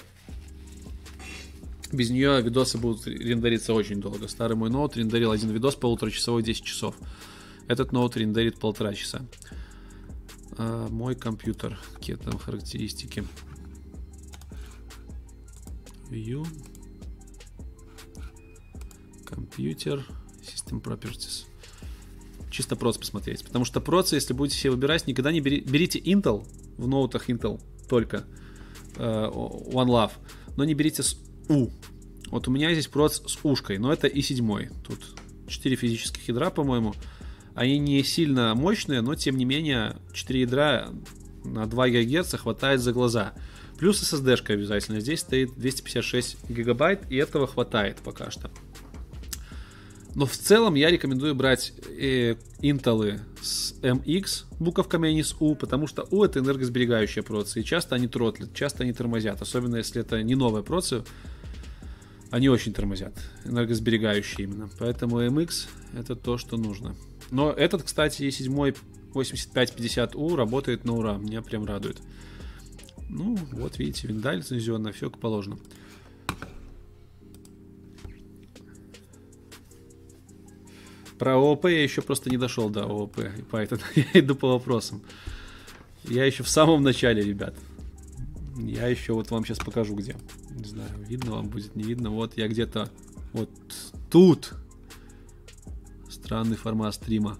Без 1.90 2.10
нее 2.10 2.40
видосы 2.42 2.78
будут 2.78 3.08
рендериться 3.08 3.74
очень 3.74 4.00
долго. 4.00 4.28
Старый 4.28 4.56
мой 4.56 4.70
ноут 4.70 4.96
рендерил 4.96 5.32
один 5.32 5.50
видос 5.50 5.74
полуторачасовой 5.74 6.44
10 6.44 6.62
часов. 6.62 6.94
Этот 7.68 7.92
ноут 7.92 8.16
рендерит 8.16 8.58
полтора 8.58 8.94
часа. 8.94 9.26
А, 10.58 10.88
мой 10.88 11.14
компьютер. 11.14 11.78
Какие 11.94 12.16
там 12.16 12.38
характеристики? 12.38 13.24
View. 16.10 16.46
Компьютер. 19.24 20.04
System 20.42 20.82
Properties 20.82 21.46
чисто 22.54 22.76
проц 22.76 22.96
посмотреть. 22.96 23.44
Потому 23.44 23.64
что 23.64 23.80
процы, 23.80 24.14
если 24.14 24.32
будете 24.32 24.56
себе 24.56 24.70
выбирать, 24.70 25.06
никогда 25.06 25.32
не 25.32 25.40
бери, 25.40 25.60
берите 25.60 25.98
Intel 25.98 26.46
в 26.78 26.86
ноутах 26.86 27.28
Intel 27.28 27.60
только. 27.88 28.24
Uh, 28.94 29.32
One 29.72 29.88
Love. 29.88 30.12
Но 30.56 30.64
не 30.64 30.74
берите 30.74 31.02
с 31.02 31.18
U. 31.48 31.70
Вот 32.30 32.46
у 32.46 32.50
меня 32.52 32.72
здесь 32.72 32.86
проц 32.86 33.20
с 33.26 33.38
ушкой, 33.42 33.78
но 33.78 33.92
это 33.92 34.06
и 34.06 34.22
седьмой. 34.22 34.70
Тут 34.86 35.00
4 35.48 35.76
физических 35.76 36.28
ядра, 36.28 36.50
по-моему. 36.50 36.94
Они 37.54 37.78
не 37.78 38.02
сильно 38.02 38.54
мощные, 38.54 39.00
но 39.00 39.14
тем 39.14 39.36
не 39.36 39.44
менее 39.44 39.96
4 40.12 40.40
ядра 40.40 40.88
на 41.44 41.66
2 41.66 41.88
ГГц 41.88 42.34
хватает 42.34 42.80
за 42.80 42.92
глаза. 42.92 43.34
Плюс 43.78 44.00
SSD-шка 44.02 44.54
обязательно. 44.54 45.00
Здесь 45.00 45.20
стоит 45.20 45.54
256 45.56 46.50
гигабайт, 46.50 47.02
и 47.10 47.16
этого 47.16 47.46
хватает 47.46 47.98
пока 48.04 48.30
что. 48.30 48.50
Но 50.14 50.26
в 50.26 50.36
целом 50.36 50.74
я 50.74 50.90
рекомендую 50.90 51.34
брать 51.34 51.72
э, 51.88 52.36
с 52.62 53.74
MX 53.82 54.44
буковками, 54.60 55.08
а 55.08 55.12
не 55.12 55.24
с 55.24 55.34
U, 55.40 55.56
потому 55.56 55.88
что 55.88 56.06
U 56.10 56.22
это 56.22 56.38
энергосберегающие 56.38 57.24
процессы, 57.24 57.60
и 57.60 57.64
часто 57.64 57.96
они 57.96 58.06
тротлят, 58.06 58.54
часто 58.54 58.84
они 58.84 58.92
тормозят, 58.92 59.42
особенно 59.42 59.76
если 59.76 60.00
это 60.00 60.22
не 60.22 60.36
новые 60.36 60.62
процессы, 60.62 61.04
они 62.30 62.48
очень 62.48 62.72
тормозят, 62.72 63.14
энергосберегающие 63.44 64.46
именно. 64.46 64.70
Поэтому 64.78 65.20
MX 65.20 65.68
это 65.98 66.14
то, 66.14 66.38
что 66.38 66.56
нужно. 66.56 66.94
Но 67.30 67.50
этот, 67.50 67.82
кстати, 67.82 68.22
E7 68.22 68.76
8550U 69.12 70.36
работает 70.36 70.84
на 70.84 70.94
ура, 70.94 71.16
меня 71.16 71.42
прям 71.42 71.64
радует. 71.64 71.98
Ну, 73.08 73.36
вот 73.52 73.78
видите, 73.78 74.08
виндаль 74.08 74.38
лицензионно, 74.38 74.92
все 74.92 75.10
как 75.10 75.20
положено. 75.20 75.58
Про 81.18 81.34
ООП 81.36 81.66
я 81.66 81.82
еще 81.82 82.02
просто 82.02 82.28
не 82.28 82.36
дошел 82.36 82.68
до 82.68 82.84
ООП 82.84 83.18
и 83.18 83.42
Python. 83.42 83.80
я 83.94 84.20
иду 84.20 84.34
по 84.34 84.48
вопросам. 84.48 85.02
Я 86.04 86.24
еще 86.24 86.42
в 86.42 86.48
самом 86.48 86.82
начале, 86.82 87.22
ребят. 87.22 87.54
Я 88.56 88.88
еще 88.88 89.14
вот 89.14 89.30
вам 89.30 89.44
сейчас 89.44 89.58
покажу, 89.58 89.94
где. 89.94 90.16
Не 90.50 90.64
знаю, 90.64 90.90
видно 91.08 91.32
вам 91.32 91.48
будет, 91.48 91.74
не 91.76 91.84
видно. 91.84 92.10
Вот 92.10 92.36
я 92.36 92.48
где-то 92.48 92.90
вот 93.32 93.50
тут. 94.10 94.54
Странный 96.14 96.56
формат 96.56 96.94
стрима. 96.94 97.36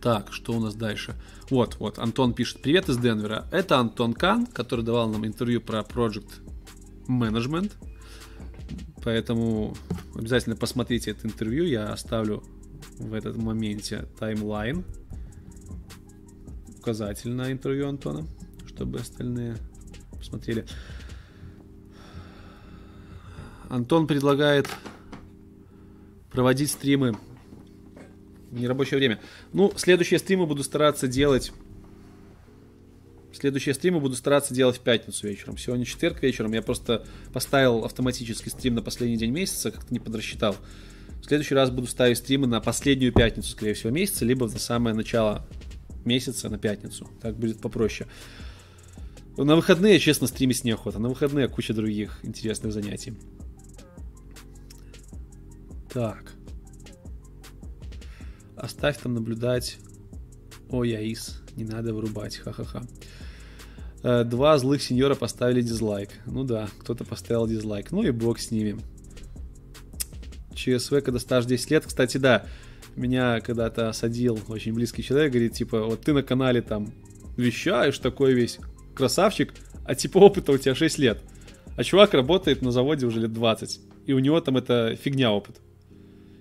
Так, 0.00 0.32
что 0.32 0.52
у 0.52 0.60
нас 0.60 0.76
дальше? 0.76 1.16
Вот, 1.50 1.76
вот, 1.80 1.98
Антон 1.98 2.32
пишет. 2.32 2.62
Привет 2.62 2.88
из 2.88 2.98
Денвера. 2.98 3.48
Это 3.50 3.78
Антон 3.78 4.14
Кан, 4.14 4.46
который 4.46 4.84
давал 4.84 5.08
нам 5.08 5.26
интервью 5.26 5.60
про 5.60 5.80
Project 5.80 6.30
Management. 7.08 7.72
Поэтому 9.02 9.76
обязательно 10.14 10.54
посмотрите 10.54 11.10
это 11.10 11.26
интервью. 11.26 11.64
Я 11.64 11.92
оставлю 11.92 12.44
в 12.98 13.12
этот 13.12 13.36
моменте 13.36 14.06
таймлайн. 14.18 14.84
Указатель 16.78 17.32
на 17.32 17.50
интервью 17.50 17.88
Антона, 17.88 18.24
чтобы 18.68 19.00
остальные 19.00 19.56
посмотрели. 20.16 20.64
Антон 23.68 24.06
предлагает 24.06 24.68
проводить 26.30 26.70
стримы 26.70 27.16
в 28.50 28.60
нерабочее 28.60 28.98
время. 28.98 29.20
Ну, 29.52 29.72
следующие 29.76 30.18
стримы 30.18 30.46
буду 30.46 30.62
стараться 30.62 31.08
делать 31.08 31.52
Следующие 33.36 33.74
стримы 33.74 34.00
буду 34.00 34.16
стараться 34.16 34.54
делать 34.54 34.78
в 34.78 34.80
пятницу 34.80 35.28
вечером. 35.28 35.58
Сегодня 35.58 35.84
четверг 35.84 36.22
вечером. 36.22 36.52
Я 36.54 36.62
просто 36.62 37.04
поставил 37.34 37.84
автоматический 37.84 38.48
стрим 38.48 38.76
на 38.76 38.82
последний 38.82 39.18
день 39.18 39.30
месяца, 39.30 39.70
как-то 39.70 39.92
не 39.92 40.00
подрасчитал. 40.00 40.56
В 41.20 41.26
следующий 41.26 41.54
раз 41.54 41.68
буду 41.70 41.86
ставить 41.86 42.16
стримы 42.16 42.46
на 42.46 42.60
последнюю 42.60 43.12
пятницу, 43.12 43.50
скорее 43.50 43.74
всего, 43.74 43.90
месяца, 43.90 44.24
либо 44.24 44.48
на 44.48 44.58
самое 44.58 44.96
начало 44.96 45.46
месяца 46.06 46.48
на 46.48 46.56
пятницу. 46.56 47.10
Так 47.20 47.36
будет 47.36 47.60
попроще. 47.60 48.08
На 49.36 49.54
выходные, 49.54 49.98
честно, 49.98 50.28
стримить 50.28 50.64
неохота. 50.64 50.98
На 50.98 51.10
выходные 51.10 51.46
куча 51.46 51.74
других 51.74 52.18
интересных 52.22 52.72
занятий. 52.72 53.12
Так. 55.96 56.34
Оставь 58.54 58.98
там 58.98 59.14
наблюдать. 59.14 59.78
Ой, 60.68 60.94
Аис, 60.94 61.42
не 61.56 61.64
надо 61.64 61.94
вырубать, 61.94 62.36
ха-ха-ха. 62.36 62.82
Э, 64.02 64.22
два 64.24 64.58
злых 64.58 64.82
сеньора 64.82 65.14
поставили 65.14 65.62
дизлайк. 65.62 66.10
Ну 66.26 66.44
да, 66.44 66.68
кто-то 66.80 67.04
поставил 67.04 67.46
дизлайк. 67.46 67.92
Ну 67.92 68.02
и 68.02 68.10
бог 68.10 68.40
с 68.40 68.50
ними. 68.50 68.78
ЧСВ, 70.54 71.00
когда 71.02 71.18
стаж 71.18 71.46
10 71.46 71.70
лет. 71.70 71.86
Кстати, 71.86 72.18
да, 72.18 72.44
меня 72.94 73.40
когда-то 73.40 73.88
осадил 73.88 74.38
очень 74.48 74.74
близкий 74.74 75.02
человек, 75.02 75.32
говорит, 75.32 75.54
типа, 75.54 75.82
вот 75.82 76.02
ты 76.02 76.12
на 76.12 76.22
канале 76.22 76.60
там 76.60 76.92
вещаешь 77.38 77.98
такой 78.00 78.34
весь 78.34 78.58
красавчик, 78.94 79.54
а 79.86 79.94
типа 79.94 80.18
опыта 80.18 80.52
у 80.52 80.58
тебя 80.58 80.74
6 80.74 80.98
лет. 80.98 81.22
А 81.74 81.82
чувак 81.82 82.12
работает 82.12 82.60
на 82.60 82.70
заводе 82.70 83.06
уже 83.06 83.20
лет 83.20 83.32
20. 83.32 83.80
И 84.04 84.12
у 84.12 84.18
него 84.18 84.42
там 84.42 84.58
это 84.58 84.94
фигня 85.02 85.32
опыт. 85.32 85.62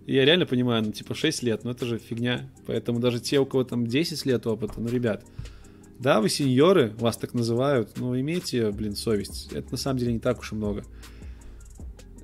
Я 0.06 0.24
реально 0.24 0.46
понимаю, 0.46 0.84
ну 0.84 0.92
типа 0.92 1.16
6 1.16 1.44
лет, 1.44 1.64
ну 1.64 1.72
это 1.72 1.86
же 1.86 1.98
фигня. 1.98 2.50
Поэтому 2.68 3.00
даже 3.00 3.20
те, 3.20 3.40
у 3.40 3.46
кого 3.46 3.64
там 3.64 3.88
10 3.88 4.26
лет 4.26 4.46
опыта, 4.46 4.74
ну 4.78 4.88
ребят, 4.88 5.24
да, 6.00 6.22
вы 6.22 6.30
сеньоры, 6.30 6.94
вас 7.00 7.18
так 7.18 7.34
называют, 7.34 7.98
но 7.98 8.20
имейте, 8.20 8.70
блин, 8.72 8.96
совесть. 8.96 9.52
Это 9.54 9.72
на 9.72 9.78
самом 9.78 10.00
деле 10.00 10.14
не 10.14 10.20
так 10.20 10.40
уж 10.40 10.52
и 10.52 10.56
много. 10.56 10.84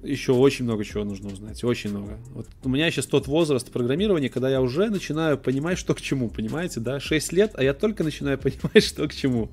Еще 0.03 0.33
очень 0.33 0.65
много 0.65 0.83
чего 0.83 1.03
нужно 1.03 1.29
узнать, 1.29 1.63
очень 1.63 1.91
много. 1.91 2.19
Вот 2.33 2.47
у 2.63 2.69
меня 2.69 2.89
сейчас 2.89 3.05
тот 3.05 3.27
возраст 3.27 3.71
программирования, 3.71 4.29
когда 4.29 4.49
я 4.49 4.61
уже 4.61 4.89
начинаю 4.89 5.37
понимать, 5.37 5.77
что 5.77 5.93
к 5.93 6.01
чему, 6.01 6.29
понимаете, 6.29 6.79
да? 6.79 6.99
6 6.99 7.33
лет, 7.33 7.51
а 7.55 7.63
я 7.63 7.73
только 7.73 8.03
начинаю 8.03 8.37
понимать, 8.39 8.83
что 8.83 9.07
к 9.07 9.13
чему. 9.13 9.51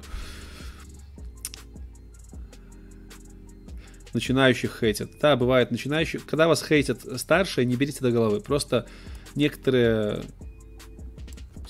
Начинающих 4.15 4.79
хейтят. 4.81 5.11
Да, 5.21 5.37
бывает 5.37 5.71
начинающих. 5.71 6.25
Когда 6.27 6.49
вас 6.49 6.63
хейтят 6.63 7.01
старшие, 7.21 7.65
не 7.67 7.77
берите 7.77 8.01
до 8.01 8.11
головы. 8.11 8.41
Просто 8.41 8.87
некоторые 9.35 10.23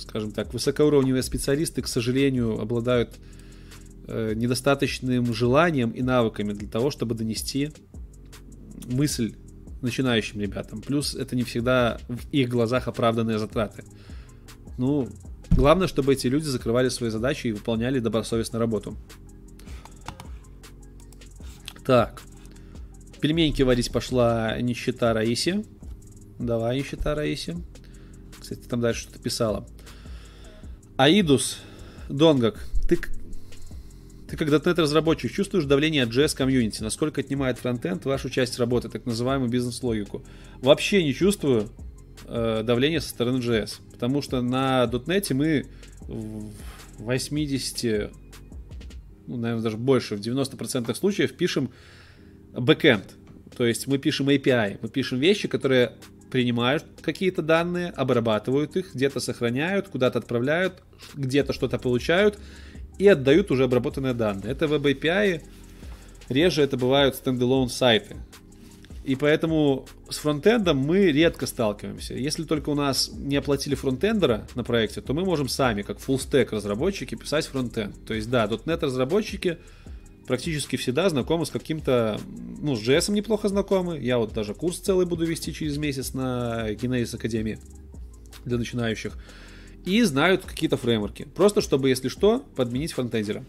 скажем 0.01 0.32
так, 0.32 0.52
высокоуровневые 0.52 1.23
специалисты, 1.23 1.82
к 1.82 1.89
сожалению, 1.89 2.60
обладают 2.60 3.16
э, 4.06 4.32
недостаточным 4.35 5.32
желанием 5.35 5.90
и 5.90 6.02
навыками 6.02 6.52
для 6.52 6.69
того, 6.69 6.90
чтобы 6.90 7.15
донести 7.15 7.70
мысль 8.86 9.35
начинающим 9.82 10.40
ребятам. 10.40 10.81
Плюс 10.81 11.15
это 11.15 11.36
не 11.36 11.43
всегда 11.43 11.98
в 12.09 12.31
их 12.31 12.48
глазах 12.48 12.89
оправданные 12.89 13.39
затраты. 13.39 13.85
Ну, 14.77 15.09
главное, 15.51 15.89
чтобы 15.89 16.12
эти 16.12 16.27
люди 16.27 16.44
закрывали 16.44 16.89
свои 16.89 17.10
задачи 17.10 17.48
и 17.48 17.52
выполняли 17.52 18.01
добросовестно 18.01 18.59
работу. 18.59 18.97
Так. 21.85 22.23
Пельменьки 23.20 23.62
варить 23.62 23.90
пошла 23.90 24.61
нищета 24.61 25.12
Раиси. 25.12 25.65
Давай, 26.39 26.78
нищета 26.78 27.15
Раиси. 27.15 27.57
Кстати, 28.40 28.61
там 28.61 28.81
дальше 28.81 29.03
что-то 29.03 29.19
писала. 29.19 29.66
Аидус, 30.97 31.59
Донгак, 32.09 32.65
ты, 32.89 32.99
ты 34.28 34.36
как 34.36 34.49
.NET 34.49 34.81
разработчик 34.81 35.32
чувствуешь 35.32 35.65
давление 35.65 36.05
от 36.05 36.11
JS 36.11 36.36
комьюнити? 36.36 36.82
Насколько 36.82 37.20
отнимает 37.20 37.59
фронтенд 37.59 38.05
вашу 38.05 38.31
часть 38.31 38.59
работы, 38.59 38.89
так 38.89 39.07
называемую 39.07 39.51
бизнес-логику? 39.51 40.24
Вообще 40.61 41.03
не 41.03 41.15
чувствую 41.15 41.69
э, 42.27 42.62
давления 42.65 43.01
со 43.01 43.11
стороны 43.11 43.39
JS, 43.39 43.81
потому 43.93 44.23
что 44.23 44.43
на 44.43 44.85
.NET 44.90 45.35
мы 45.35 45.66
в 46.01 46.51
80, 46.99 48.11
ну, 49.27 49.36
наверное, 49.36 49.62
даже 49.62 49.77
больше, 49.77 50.16
в 50.16 50.20
90% 50.20 50.95
случаев 50.95 51.36
пишем 51.36 51.70
бэкэнд. 52.53 53.15
То 53.57 53.66
есть 53.66 53.87
мы 53.87 53.99
пишем 53.99 54.29
API, 54.29 54.79
мы 54.81 54.89
пишем 54.89 55.19
вещи, 55.19 55.49
которые 55.49 55.93
принимают 56.31 56.85
какие-то 57.01 57.43
данные, 57.43 57.89
обрабатывают 57.91 58.77
их, 58.77 58.95
где-то 58.95 59.20
сохраняют, 59.20 59.89
куда-то 59.89 60.19
отправляют, 60.19 60.83
где-то 61.15 61.53
что-то 61.53 61.79
получают 61.79 62.39
и 62.99 63.09
отдают 63.09 63.51
уже 63.51 63.65
обработанные 63.65 64.15
данные. 64.15 64.53
Это 64.53 64.66
Web 64.66 64.83
API, 64.83 65.43
реже 66.29 66.62
это 66.62 66.77
бывают 66.77 67.16
стендалон 67.16 67.69
сайты. 67.69 68.16
И 69.05 69.16
поэтому 69.16 69.87
с 70.11 70.19
фронтендом 70.19 70.77
мы 70.77 71.07
редко 71.07 71.47
сталкиваемся. 71.47 72.12
Если 72.12 72.45
только 72.45 72.69
у 72.69 72.75
нас 72.75 73.11
не 73.15 73.37
оплатили 73.37 73.75
фронтендера 73.75 74.47
на 74.55 74.65
проекте, 74.65 75.01
то 75.01 75.15
мы 75.15 75.25
можем 75.25 75.49
сами, 75.49 75.81
как 75.81 75.97
full 75.97 76.16
stack 76.16 76.49
разработчики, 76.51 77.15
писать 77.15 77.47
фронтенд. 77.47 77.95
То 78.07 78.12
есть, 78.12 78.29
да, 78.29 78.45
.NET 78.45 78.85
разработчики 78.85 79.57
практически 80.29 80.77
всегда 80.77 81.09
знакомы 81.09 81.47
с 81.47 81.51
каким-то, 81.51 82.21
ну, 82.61 82.77
с 82.77 82.87
JS 82.87 83.11
неплохо 83.11 83.49
знакомы. 83.49 83.99
Я 83.99 84.19
вот 84.19 84.33
даже 84.35 84.55
курс 84.55 84.79
целый 84.79 85.07
буду 85.07 85.25
вести 85.25 85.53
через 85.53 85.79
месяц 85.79 86.15
на 86.15 86.71
Genesis 86.71 87.17
Академии 87.17 87.59
для 88.45 88.59
начинающих. 88.59 89.17
И 89.85 90.03
знают 90.03 90.45
какие-то 90.45 90.77
фреймворки. 90.77 91.27
Просто 91.35 91.63
чтобы, 91.63 91.89
если 91.89 92.09
что, 92.09 92.45
подменить 92.55 92.93
фронтендера. 92.93 93.43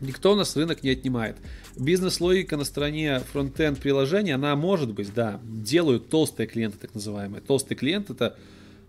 Никто 0.00 0.32
у 0.32 0.36
нас 0.36 0.56
рынок 0.56 0.82
не 0.82 0.90
отнимает. 0.90 1.36
Бизнес-логика 1.76 2.56
на 2.56 2.64
стороне 2.64 3.20
фронтенд 3.32 3.78
приложения, 3.78 4.36
она 4.36 4.54
может 4.54 4.94
быть, 4.94 5.12
да, 5.12 5.40
делают 5.44 6.08
толстые 6.08 6.46
клиенты, 6.46 6.78
так 6.78 6.94
называемые. 6.94 7.42
Толстый 7.42 7.74
клиент 7.74 8.10
это 8.10 8.38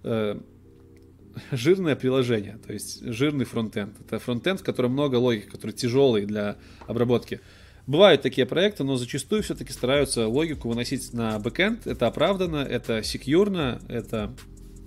э, 0.03 0.39
жирное 1.51 1.95
приложение, 1.95 2.57
то 2.65 2.73
есть 2.73 3.03
жирный 3.03 3.45
фронтенд. 3.45 3.99
Это 3.99 4.19
фронтенд, 4.19 4.61
в 4.61 4.63
котором 4.63 4.91
много 4.91 5.15
логики, 5.15 5.47
который 5.47 5.71
тяжелый 5.71 6.25
для 6.25 6.57
обработки. 6.87 7.41
Бывают 7.87 8.21
такие 8.21 8.45
проекты, 8.45 8.83
но 8.83 8.95
зачастую 8.95 9.43
все-таки 9.43 9.73
стараются 9.73 10.27
логику 10.27 10.69
выносить 10.69 11.13
на 11.13 11.39
бэкенд. 11.39 11.87
Это 11.87 12.07
оправдано, 12.07 12.57
это 12.57 13.03
секьюрно, 13.03 13.81
это, 13.87 14.33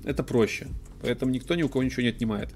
это 0.05 0.23
проще. 0.23 0.69
Поэтому 1.03 1.33
никто 1.33 1.55
ни 1.55 1.63
у 1.63 1.69
кого 1.69 1.83
ничего 1.83 2.03
не 2.03 2.09
отнимает. 2.09 2.51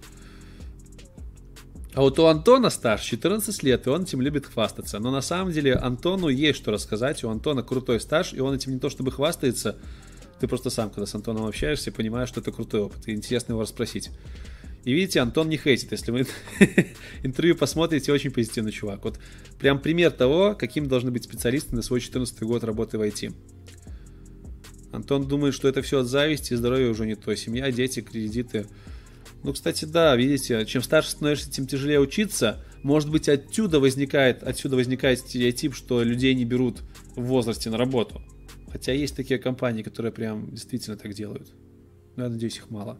А 1.95 2.01
вот 2.01 2.19
у 2.21 2.27
Антона 2.27 2.71
стаж 2.71 3.03
14 3.03 3.63
лет, 3.65 3.87
и 3.87 3.91
он 3.91 4.05
этим 4.05 4.21
любит 4.21 4.47
хвастаться. 4.47 5.01
Но 5.01 5.11
на 5.11 5.21
самом 5.21 5.53
деле 5.53 5.75
Антону 5.75 6.29
есть 6.29 6.59
что 6.59 6.71
рассказать. 6.71 7.25
У 7.25 7.29
Антона 7.29 7.63
крутой 7.65 8.01
стаж, 8.01 8.33
и 8.35 8.41
он 8.41 8.55
этим 8.55 8.73
не 8.73 8.79
то 8.79 8.89
чтобы 8.89 9.11
хвастается. 9.11 9.77
Ты 10.41 10.47
просто 10.47 10.71
сам, 10.71 10.91
когда 10.91 11.07
с 11.07 11.15
Антоном 11.15 11.47
общаешься, 11.47 11.91
понимаешь, 11.91 12.29
что 12.29 12.41
это 12.41 12.53
крутой 12.53 12.83
опыт. 12.83 13.09
И 13.09 13.13
интересно 13.13 13.53
его 13.53 13.63
расспросить. 13.63 14.11
И 14.85 14.93
видите, 14.93 15.21
Антон 15.21 15.49
не 15.49 15.57
хейтит. 15.57 15.93
Если 15.93 16.11
вы 16.11 16.27
интервью 17.23 17.57
посмотрите, 17.57 18.13
очень 18.13 18.31
позитивный 18.31 18.73
чувак. 18.73 19.05
Вот 19.05 19.19
прям 19.59 19.81
пример 19.81 20.13
того, 20.13 20.55
каким 20.55 20.89
должны 20.89 21.11
быть 21.11 21.25
специалисты 21.25 21.75
на 21.75 21.83
свой 21.83 22.01
14 22.01 22.41
год 22.43 22.65
работы 22.65 22.99
в 22.99 23.03
IT. 23.03 23.35
Антон 24.93 25.29
думает, 25.29 25.55
что 25.55 25.69
это 25.69 25.83
все 25.83 26.01
от 26.01 26.07
зависти, 26.07 26.55
здоровье 26.55 26.89
уже 26.89 27.07
не 27.07 27.17
то. 27.17 27.35
Семья, 27.35 27.71
дети, 27.71 28.01
кредиты. 28.01 28.67
Ну, 29.43 29.53
кстати, 29.53 29.85
да, 29.85 30.17
видите, 30.17 30.65
чем 30.67 30.83
старше 30.83 31.11
становишься, 31.11 31.51
тем 31.51 31.67
тяжелее 31.67 32.01
учиться. 32.01 32.65
Может 32.83 33.11
быть, 33.11 33.29
отсюда 33.29 33.81
возникает, 33.81 34.43
отсюда 34.43 34.77
возникает 34.77 35.19
стереотип, 35.19 35.75
что 35.75 36.03
людей 36.03 36.35
не 36.35 36.45
берут 36.45 36.79
в 37.15 37.23
возрасте 37.23 37.71
на 37.71 37.77
работу. 37.77 38.23
Хотя 38.71 38.93
есть 38.93 39.17
такие 39.17 39.39
компании, 39.39 39.83
которые 39.83 40.13
прям 40.13 40.51
действительно 40.51 40.97
так 40.97 41.15
делают. 41.15 41.53
Но 42.17 42.25
я 42.25 42.31
надеюсь, 42.31 42.57
их 42.57 42.71
мало. 42.71 42.99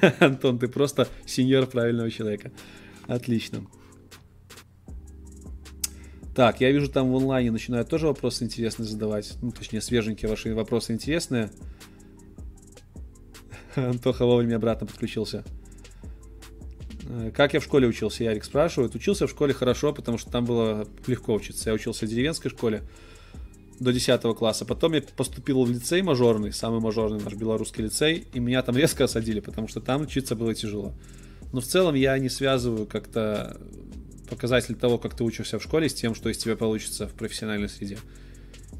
Антон, 0.20 0.58
ты 0.58 0.68
просто 0.68 1.08
сеньор 1.26 1.66
правильного 1.66 2.10
человека. 2.10 2.52
Отлично. 3.06 3.66
Так, 6.34 6.60
я 6.60 6.70
вижу, 6.70 6.88
там 6.88 7.10
в 7.12 7.16
онлайне 7.16 7.50
начинают 7.50 7.88
тоже 7.88 8.06
вопросы 8.06 8.44
интересные 8.44 8.86
задавать. 8.86 9.34
Ну, 9.42 9.50
точнее, 9.50 9.80
свеженькие 9.80 10.30
ваши 10.30 10.54
вопросы 10.54 10.92
интересные. 10.92 11.50
Антоха 13.74 14.24
вовремя 14.24 14.56
обратно 14.56 14.86
подключился. 14.86 15.44
Э, 17.10 17.30
как 17.34 17.54
я 17.54 17.60
в 17.60 17.64
школе 17.64 17.88
учился, 17.88 18.24
Ярик 18.24 18.44
спрашивает. 18.44 18.94
Учился 18.94 19.26
в 19.26 19.30
школе 19.30 19.52
хорошо, 19.52 19.92
потому 19.92 20.18
что 20.18 20.30
там 20.30 20.44
было 20.44 20.86
легко 21.06 21.34
учиться. 21.34 21.70
Я 21.70 21.74
учился 21.74 22.06
в 22.06 22.08
деревенской 22.08 22.50
школе 22.50 22.82
до 23.80 23.92
10 23.92 24.22
класса. 24.36 24.64
Потом 24.64 24.92
я 24.92 25.02
поступил 25.16 25.64
в 25.64 25.70
лицей 25.70 26.02
мажорный, 26.02 26.52
самый 26.52 26.80
мажорный 26.80 27.20
наш 27.22 27.34
белорусский 27.34 27.84
лицей, 27.84 28.26
и 28.32 28.38
меня 28.38 28.62
там 28.62 28.76
резко 28.76 29.04
осадили, 29.04 29.40
потому 29.40 29.68
что 29.68 29.80
там 29.80 30.02
учиться 30.02 30.36
было 30.36 30.54
тяжело. 30.54 30.92
Но 31.52 31.60
в 31.60 31.64
целом 31.64 31.94
я 31.94 32.16
не 32.18 32.28
связываю 32.28 32.86
как-то 32.86 33.60
показатель 34.28 34.76
того, 34.76 34.98
как 34.98 35.16
ты 35.16 35.24
учишься 35.24 35.58
в 35.58 35.62
школе, 35.62 35.88
с 35.88 35.94
тем, 35.94 36.14
что 36.14 36.28
из 36.28 36.38
тебя 36.38 36.54
получится 36.54 37.08
в 37.08 37.14
профессиональной 37.14 37.68
среде. 37.68 37.98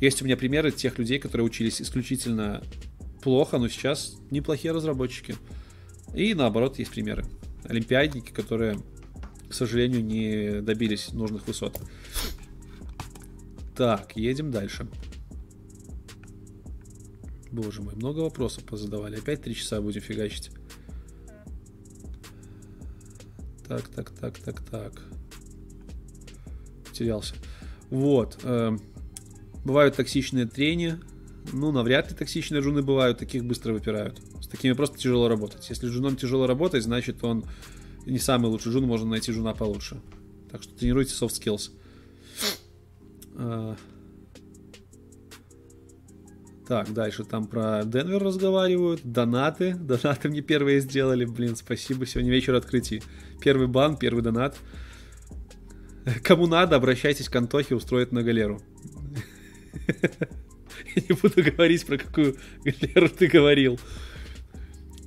Есть 0.00 0.22
у 0.22 0.24
меня 0.24 0.36
примеры 0.36 0.70
тех 0.70 0.98
людей, 0.98 1.18
которые 1.18 1.46
учились 1.46 1.82
исключительно 1.82 2.62
плохо, 3.22 3.58
но 3.58 3.68
сейчас 3.68 4.16
неплохие 4.30 4.72
разработчики. 4.72 5.34
И 6.14 6.34
наоборот, 6.34 6.78
есть 6.78 6.92
примеры. 6.92 7.24
Олимпиадники, 7.64 8.30
которые, 8.30 8.78
к 9.48 9.54
сожалению, 9.54 10.04
не 10.04 10.60
добились 10.60 11.12
нужных 11.12 11.46
высот. 11.46 11.80
Так, 13.76 14.16
едем 14.16 14.50
дальше. 14.50 14.86
Боже 17.50 17.82
мой, 17.82 17.94
много 17.94 18.20
вопросов 18.20 18.64
позадавали. 18.64 19.16
Опять 19.16 19.42
три 19.42 19.54
часа 19.54 19.80
будем 19.80 20.00
фигачить. 20.00 20.50
Так, 23.66 23.88
так, 23.88 24.10
так, 24.10 24.38
так, 24.38 24.60
так. 24.62 25.02
Потерялся. 26.84 27.34
Вот. 27.88 28.38
Э, 28.44 28.76
бывают 29.64 29.96
токсичные 29.96 30.46
трения, 30.46 31.00
ну, 31.52 31.72
навряд 31.72 32.10
ли 32.10 32.16
токсичные 32.16 32.62
джуны 32.62 32.82
бывают, 32.82 33.18
таких 33.18 33.44
быстро 33.44 33.72
выпирают. 33.72 34.20
С 34.50 34.52
такими 34.52 34.72
просто 34.72 34.98
тяжело 34.98 35.28
работать. 35.28 35.70
Если 35.70 35.86
джуном 35.86 36.16
тяжело 36.16 36.48
работать, 36.48 36.82
значит 36.82 37.22
он 37.22 37.44
не 38.04 38.18
самый 38.18 38.46
лучший 38.48 38.72
джун, 38.72 38.82
можно 38.82 39.08
найти 39.08 39.30
джуна 39.30 39.54
получше. 39.54 40.00
Так 40.50 40.64
что 40.64 40.74
тренируйте 40.74 41.14
soft 41.14 41.40
skills. 41.40 41.70
А. 43.36 43.76
Так, 46.66 46.92
дальше 46.92 47.22
там 47.22 47.46
про 47.46 47.84
Денвер 47.84 48.20
разговаривают. 48.20 49.02
Донаты. 49.04 49.74
Донаты 49.80 50.28
мне 50.28 50.40
первые 50.40 50.80
сделали. 50.80 51.26
Блин, 51.26 51.54
спасибо. 51.54 52.04
Сегодня 52.04 52.32
вечер 52.32 52.56
открытий. 52.56 53.04
Первый 53.40 53.68
бан, 53.68 53.96
первый 53.96 54.24
донат. 54.24 54.56
Кому 56.24 56.48
надо, 56.48 56.74
обращайтесь 56.74 57.28
к 57.28 57.36
Антохе, 57.36 57.76
устроит 57.76 58.10
на 58.10 58.24
галеру. 58.24 58.60
Я 60.96 61.02
не 61.08 61.14
буду 61.14 61.40
говорить, 61.40 61.86
про 61.86 61.98
какую 61.98 62.36
галеру 62.64 63.08
ты 63.10 63.28
говорил. 63.28 63.78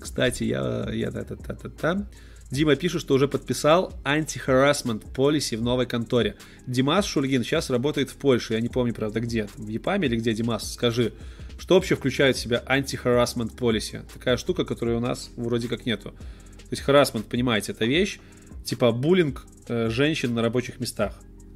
Кстати, 0.03 0.43
я... 0.43 0.89
я 0.93 1.11
та 1.11 1.23
та 1.23 1.35
та 1.35 1.53
та 1.53 1.69
та 1.69 2.05
Дима 2.51 2.75
пишет, 2.75 3.01
что 3.01 3.15
уже 3.15 3.27
подписал 3.27 3.93
анти-harassment 4.03 5.01
policy 5.15 5.57
в 5.57 5.61
новой 5.61 5.85
конторе. 5.87 6.35
Димас 6.67 7.05
Шульгин 7.05 7.43
сейчас 7.43 7.69
работает 7.69 8.09
в 8.09 8.15
Польше, 8.15 8.53
я 8.53 8.61
не 8.61 8.69
помню, 8.69 8.93
правда, 8.93 9.21
где. 9.21 9.47
в 9.57 9.67
Япаме 9.67 10.07
или 10.07 10.17
где, 10.17 10.33
Димас? 10.33 10.73
Скажи, 10.73 11.13
что 11.57 11.75
вообще 11.75 11.95
включает 11.95 12.35
в 12.35 12.39
себя 12.39 12.61
анти-harassment 12.67 13.57
policy? 13.57 14.01
Такая 14.13 14.37
штука, 14.37 14.65
которой 14.65 14.95
у 14.95 14.99
нас 14.99 15.31
вроде 15.35 15.67
как 15.67 15.85
нету. 15.85 16.11
То 16.11 16.71
есть 16.71 16.83
harassment, 16.85 17.23
понимаете, 17.23 17.71
это 17.71 17.85
вещь, 17.85 18.19
типа 18.65 18.91
буллинг 18.91 19.47
э, 19.67 19.89
женщин 19.89 20.33
на 20.35 20.41
рабочих 20.41 20.79
местах 20.79 21.13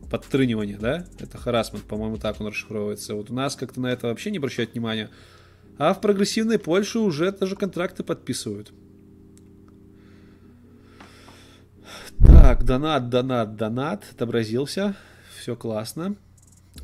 подтрынивание, 0.10 0.78
да? 0.78 1.06
Это 1.19 1.38
харасмент, 1.38 1.84
по-моему, 1.84 2.18
так 2.18 2.40
он 2.40 2.48
расшифровывается. 2.48 3.14
Вот 3.14 3.30
у 3.30 3.34
нас 3.34 3.56
как-то 3.56 3.82
на 3.82 3.88
это 3.88 4.07
вообще 4.07 4.32
не 4.32 4.38
обращают 4.38 4.72
внимания. 4.74 5.10
А 5.77 5.93
в 5.93 6.01
прогрессивной 6.01 6.59
Польше 6.59 6.99
уже 6.99 7.31
даже 7.31 7.55
контракты 7.55 8.03
подписывают. 8.03 8.71
Так, 12.19 12.63
донат, 12.63 13.09
донат, 13.09 13.55
донат. 13.55 14.03
Отобразился. 14.11 14.95
Все 15.39 15.55
классно. 15.55 16.15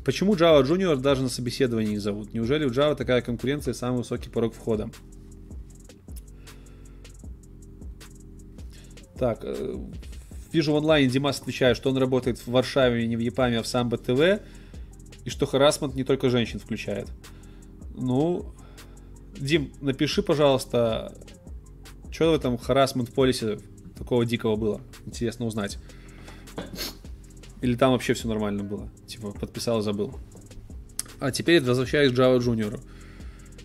Почему 0.04 0.34
Java 0.34 0.62
Junior 0.62 0.96
даже 0.96 1.22
на 1.22 1.28
собеседовании 1.28 1.92
не 1.92 1.98
зовут? 1.98 2.34
Неужели 2.34 2.64
у 2.64 2.70
Java 2.70 2.94
такая 2.94 3.22
конкуренция 3.22 3.72
и 3.72 3.76
самый 3.76 3.98
высокий 3.98 4.30
порог 4.30 4.54
входа? 4.54 4.90
Так, 9.18 9.40
э, 9.42 9.76
Вижу 10.54 10.72
в 10.72 10.76
онлайне 10.76 11.08
Димас 11.08 11.40
отвечает, 11.40 11.76
что 11.76 11.90
он 11.90 11.96
работает 11.96 12.38
в 12.38 12.46
Варшаве, 12.46 13.08
не 13.08 13.16
в 13.16 13.18
Япаме, 13.18 13.58
а 13.58 13.62
в 13.64 13.66
Самбо 13.66 13.98
ТВ. 13.98 14.40
И 15.24 15.30
что 15.30 15.46
харасмент 15.46 15.96
не 15.96 16.04
только 16.04 16.30
женщин 16.30 16.60
включает. 16.60 17.08
Ну, 17.96 18.54
Дим, 19.38 19.72
напиши, 19.80 20.22
пожалуйста, 20.22 21.12
что 22.10 22.32
в 22.32 22.34
этом 22.34 22.58
харасмент 22.58 23.12
полисе 23.12 23.58
такого 23.98 24.24
дикого 24.24 24.56
было? 24.56 24.80
Интересно 25.06 25.46
узнать. 25.46 25.78
Или 27.60 27.76
там 27.76 27.92
вообще 27.92 28.14
все 28.14 28.28
нормально 28.28 28.62
было? 28.62 28.90
Типа, 29.06 29.32
подписал 29.32 29.80
и 29.80 29.82
забыл. 29.82 30.14
А 31.18 31.30
теперь 31.30 31.62
возвращаюсь 31.62 32.12
к 32.12 32.14
Java 32.14 32.38
Junior. 32.38 32.80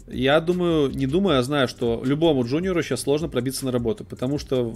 Я 0.08 0.40
думаю, 0.40 0.90
не 0.90 1.06
думаю, 1.06 1.40
а 1.40 1.44
знаю, 1.44 1.68
что 1.68 2.02
любому 2.04 2.44
джуниору 2.44 2.82
сейчас 2.82 3.02
сложно 3.02 3.30
пробиться 3.30 3.66
на 3.66 3.72
работу, 3.72 4.06
потому 4.06 4.40
что 4.40 4.76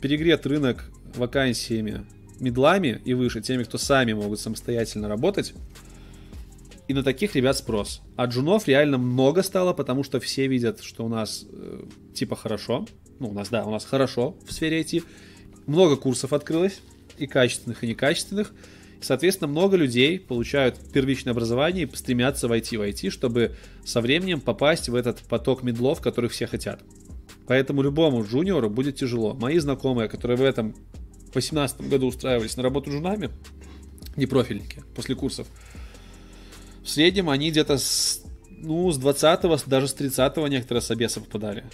перегрет 0.00 0.46
рынок 0.46 0.90
вакансиями 1.14 2.06
медлами 2.40 3.00
и 3.04 3.14
выше, 3.14 3.40
теми, 3.40 3.64
кто 3.64 3.78
сами 3.78 4.12
могут 4.12 4.40
самостоятельно 4.40 5.08
работать. 5.08 5.54
И 6.88 6.94
на 6.94 7.02
таких 7.02 7.34
ребят 7.34 7.56
спрос. 7.56 8.02
А 8.16 8.26
джунов 8.26 8.68
реально 8.68 8.98
много 8.98 9.42
стало, 9.42 9.72
потому 9.72 10.04
что 10.04 10.20
все 10.20 10.46
видят, 10.46 10.82
что 10.82 11.04
у 11.04 11.08
нас 11.08 11.44
э, 11.50 11.84
типа 12.14 12.36
хорошо. 12.36 12.86
Ну, 13.18 13.30
у 13.30 13.32
нас, 13.32 13.48
да, 13.48 13.64
у 13.64 13.70
нас 13.70 13.84
хорошо 13.84 14.36
в 14.46 14.52
сфере 14.52 14.80
IT. 14.82 15.02
Много 15.66 15.96
курсов 15.96 16.32
открылось, 16.32 16.80
и 17.18 17.26
качественных, 17.26 17.82
и 17.82 17.88
некачественных. 17.88 18.52
Соответственно, 19.00 19.48
много 19.48 19.76
людей 19.76 20.18
получают 20.18 20.78
первичное 20.92 21.32
образование 21.32 21.86
и 21.86 21.96
стремятся 21.96 22.48
войти 22.48 22.76
в 22.76 22.82
IT, 22.82 23.10
чтобы 23.10 23.56
со 23.84 24.00
временем 24.00 24.40
попасть 24.40 24.88
в 24.88 24.94
этот 24.94 25.20
поток 25.20 25.62
медлов, 25.62 26.00
который 26.00 26.30
все 26.30 26.46
хотят. 26.46 26.80
Поэтому 27.46 27.82
любому 27.82 28.24
джуниору 28.24 28.70
будет 28.70 28.96
тяжело. 28.96 29.34
Мои 29.34 29.58
знакомые, 29.58 30.08
которые 30.08 30.36
в 30.36 30.42
этом 30.42 30.72
2018 31.32 31.82
году 31.88 32.06
устраивались 32.08 32.56
на 32.56 32.62
работу 32.62 32.90
джунами, 32.90 33.30
не 34.16 34.26
профильники, 34.26 34.82
после 34.94 35.14
курсов, 35.14 35.46
в 36.86 36.90
среднем 36.90 37.28
они 37.28 37.50
где-то 37.50 37.78
с, 37.78 38.22
ну, 38.48 38.90
с 38.90 38.96
20 38.96 39.66
даже 39.66 39.88
с 39.88 39.94
30 39.94 40.36
некоторые 40.48 40.80
собесы 40.80 41.20
попадали. 41.20 41.64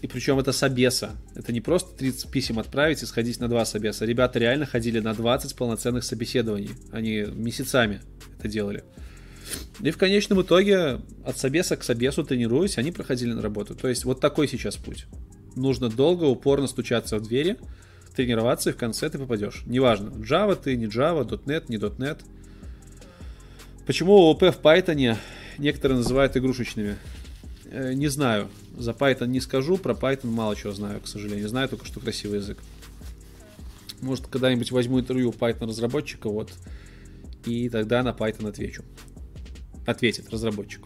И 0.00 0.06
причем 0.06 0.38
это 0.38 0.52
собеса. 0.52 1.10
Это 1.34 1.52
не 1.52 1.60
просто 1.60 1.94
30 1.98 2.30
писем 2.30 2.58
отправить 2.58 3.02
и 3.02 3.06
сходить 3.06 3.40
на 3.40 3.48
два 3.48 3.64
собеса. 3.64 4.06
Ребята 4.06 4.38
реально 4.38 4.64
ходили 4.64 5.00
на 5.00 5.12
20 5.12 5.54
полноценных 5.56 6.04
собеседований. 6.04 6.70
Они 6.92 7.26
месяцами 7.32 8.00
это 8.38 8.48
делали. 8.48 8.84
И 9.80 9.90
в 9.90 9.98
конечном 9.98 10.40
итоге 10.40 11.00
от 11.24 11.36
собеса 11.36 11.76
к 11.76 11.82
собесу 11.82 12.24
тренируясь, 12.24 12.78
они 12.78 12.92
проходили 12.92 13.32
на 13.32 13.42
работу. 13.42 13.74
То 13.74 13.88
есть 13.88 14.04
вот 14.04 14.20
такой 14.20 14.48
сейчас 14.48 14.76
путь. 14.76 15.06
Нужно 15.56 15.88
долго, 15.90 16.24
упорно 16.24 16.68
стучаться 16.68 17.18
в 17.18 17.22
двери, 17.22 17.58
тренироваться, 18.14 18.70
и 18.70 18.72
в 18.72 18.76
конце 18.76 19.10
ты 19.10 19.18
попадешь. 19.18 19.62
Неважно, 19.66 20.10
Java 20.10 20.54
ты, 20.54 20.76
не 20.76 20.86
Java, 20.86 21.28
.NET, 21.28 21.64
не 21.68 21.76
.NET. 21.76 22.20
Почему 23.86 24.12
ООП 24.12 24.42
в 24.42 24.60
Python 24.62 25.16
некоторые 25.58 25.98
называют 25.98 26.36
игрушечными? 26.36 26.96
Э, 27.66 27.92
не 27.94 28.08
знаю. 28.08 28.48
За 28.76 28.92
Python 28.92 29.28
не 29.28 29.40
скажу, 29.40 29.76
про 29.76 29.94
Python 29.94 30.30
мало 30.30 30.56
чего 30.56 30.72
знаю, 30.72 31.00
к 31.00 31.08
сожалению. 31.08 31.48
Знаю 31.48 31.68
только, 31.68 31.86
что 31.86 32.00
красивый 32.00 32.38
язык. 32.38 32.58
Может, 34.00 34.26
когда-нибудь 34.26 34.70
возьму 34.70 35.00
интервью 35.00 35.30
у 35.30 35.32
Python 35.32 35.68
разработчика, 35.68 36.28
вот, 36.28 36.52
и 37.44 37.68
тогда 37.68 38.02
на 38.02 38.10
Python 38.10 38.48
отвечу 38.48 38.84
ответит 39.86 40.30
разработчик. 40.30 40.82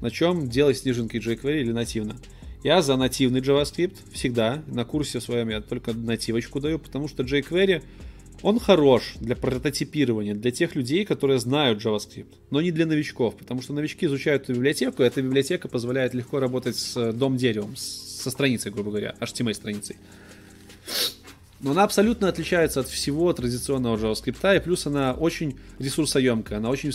На 0.00 0.10
чем 0.10 0.48
делать 0.48 0.78
снежинки 0.78 1.16
jQuery 1.16 1.60
или 1.60 1.72
нативно? 1.72 2.16
Я 2.62 2.82
за 2.82 2.96
нативный 2.96 3.40
JavaScript 3.40 3.96
всегда. 4.12 4.62
На 4.66 4.84
курсе 4.84 5.20
своем 5.20 5.48
я 5.48 5.60
только 5.60 5.92
нативочку 5.92 6.60
даю, 6.60 6.78
потому 6.78 7.08
что 7.08 7.22
jQuery, 7.22 7.82
он 8.42 8.60
хорош 8.60 9.14
для 9.20 9.36
прототипирования, 9.36 10.34
для 10.34 10.50
тех 10.50 10.74
людей, 10.74 11.04
которые 11.04 11.40
знают 11.40 11.84
JavaScript, 11.84 12.34
но 12.50 12.60
не 12.60 12.70
для 12.70 12.86
новичков, 12.86 13.36
потому 13.36 13.62
что 13.62 13.72
новички 13.72 14.06
изучают 14.06 14.44
эту 14.44 14.54
библиотеку, 14.54 15.02
и 15.02 15.06
эта 15.06 15.22
библиотека 15.22 15.68
позволяет 15.68 16.14
легко 16.14 16.38
работать 16.38 16.76
с 16.76 17.12
дом-деревом, 17.12 17.76
со 17.76 18.30
страницей, 18.30 18.70
грубо 18.70 18.90
говоря, 18.90 19.14
HTML-страницей. 19.20 19.96
Но 21.60 21.72
она 21.72 21.82
абсолютно 21.82 22.28
отличается 22.28 22.80
от 22.80 22.88
всего 22.88 23.32
традиционного 23.32 23.96
JavaScript, 23.96 24.56
и 24.56 24.60
плюс 24.60 24.86
она 24.86 25.14
очень 25.14 25.58
ресурсоемкая, 25.78 26.58
она 26.58 26.70
очень 26.70 26.92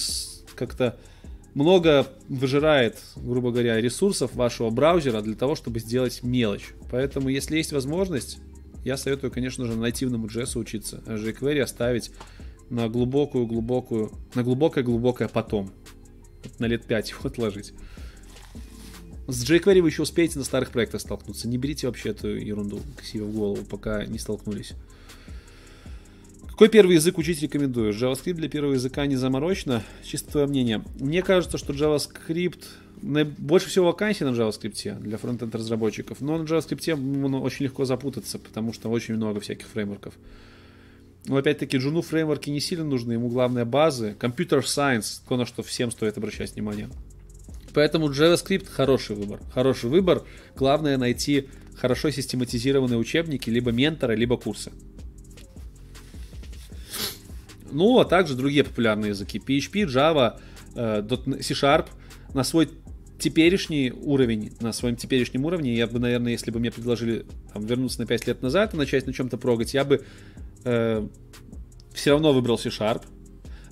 как-то 0.56 0.98
много 1.53 2.07
выжирает, 2.30 2.98
грубо 3.15 3.52
говоря, 3.52 3.80
ресурсов 3.80 4.34
вашего 4.34 4.70
браузера 4.70 5.22
для 5.22 5.36
того, 5.36 5.56
чтобы 5.56 5.80
сделать 5.80 6.24
мелочь. 6.24 6.70
Поэтому, 6.90 7.30
если 7.30 7.57
есть 7.57 7.74
возможность, 7.74 8.40
я 8.84 8.97
советую, 8.97 9.31
конечно 9.31 9.65
же, 9.65 9.76
нативному 9.76 10.27
JS 10.27 10.57
учиться, 10.60 11.01
jQuery 11.05 11.60
оставить 11.60 12.11
на 12.69 12.89
глубокую-глубокую, 12.89 14.11
на 14.35 14.43
глубокое-глубокое 14.43 15.27
потом. 15.27 15.72
На 16.60 16.65
лет 16.65 16.85
5 16.85 17.10
его 17.11 17.19
отложить. 17.23 17.73
С 19.27 19.49
jQuery 19.49 19.81
вы 19.81 19.89
еще 19.89 20.01
успеете 20.01 20.38
на 20.38 20.45
старых 20.45 20.72
проектах 20.72 21.01
столкнуться. 21.01 21.47
Не 21.47 21.57
берите 21.57 21.88
вообще 21.88 22.10
эту 22.10 22.35
ерунду 22.35 22.81
к 22.97 23.03
себе 23.05 23.23
в 23.23 23.34
голову, 23.34 23.64
пока 23.64 24.05
не 24.05 24.19
столкнулись. 24.19 24.73
Какой 26.54 26.70
первый 26.70 26.98
язык 26.98 27.18
учить 27.18 27.42
рекомендуешь? 27.42 27.96
JavaScript 27.96 28.36
для 28.36 28.48
первого 28.48 28.74
языка 28.74 29.08
не 29.08 29.16
заморочно? 29.16 29.82
Чисто 30.04 30.34
твое 30.34 30.46
мнение. 30.46 30.84
Мне 31.00 31.24
кажется, 31.24 31.58
что 31.58 31.74
JavaScript... 31.74 32.64
Больше 33.02 33.70
всего 33.70 33.88
вакансий 33.88 34.24
на 34.24 34.30
JavaScript 34.30 35.00
для 35.00 35.18
фронтенд 35.18 35.56
разработчиков, 35.56 36.22
но 36.22 36.38
на 36.38 36.44
JavaScript 36.44 37.42
очень 37.42 37.66
легко 37.66 37.86
запутаться, 37.86 38.38
потому 38.38 38.72
что 38.72 38.90
очень 38.90 39.16
много 39.16 39.40
всяких 39.40 39.66
фреймворков. 39.68 40.14
Но 41.26 41.38
опять-таки 41.38 41.78
Джуну 41.78 42.04
фреймворки 42.04 42.52
не 42.52 42.60
сильно 42.60 42.86
нужны, 42.86 43.14
ему 43.14 43.30
главное 43.30 43.66
базы. 43.66 44.16
Computer 44.20 44.62
Science, 44.62 45.22
то, 45.28 45.38
на 45.38 45.48
что 45.48 45.64
всем 45.64 45.90
стоит 45.90 46.18
обращать 46.20 46.54
внимание. 46.54 46.88
Поэтому 47.74 48.12
JavaScript 48.12 48.68
хороший 48.70 49.16
выбор. 49.16 49.40
Хороший 49.56 49.90
выбор. 49.90 50.22
Главное 50.56 51.00
найти 51.00 51.48
хорошо 51.76 52.12
систематизированные 52.12 53.00
учебники, 53.00 53.50
либо 53.50 53.72
ментора, 53.72 54.14
либо 54.14 54.38
курсы. 54.38 54.72
Ну, 57.74 58.00
а 58.00 58.06
также 58.06 58.36
другие 58.36 58.64
популярные 58.64 59.10
языки. 59.10 59.40
PHP, 59.40 59.86
Java, 59.86 60.40
э, 60.76 61.04
C-Sharp 61.41 61.88
на 62.34 62.44
свой 62.44 62.70
теперешний 63.20 63.91
уровень, 63.91 64.54
на 64.60 64.74
своем 64.74 64.95
теперешнем 64.95 65.45
уровне, 65.45 65.76
я 65.76 65.88
бы, 65.88 66.00
наверное, 66.00 66.32
если 66.32 66.52
бы 66.52 66.60
мне 66.60 66.72
предложили 66.72 67.26
там, 67.54 67.66
вернуться 67.66 68.02
на 68.02 68.08
5 68.08 68.28
лет 68.28 68.41
назад 68.41 68.74
и 68.74 68.78
начать 68.78 69.08
на 69.08 69.14
чем-то 69.14 69.38
прогать, 69.38 69.74
я 69.74 69.86
бы 69.86 70.04
э, 70.66 71.08
все 71.94 72.12
равно 72.12 72.34
выбрал 72.34 72.58
C-Sharp, 72.58 73.04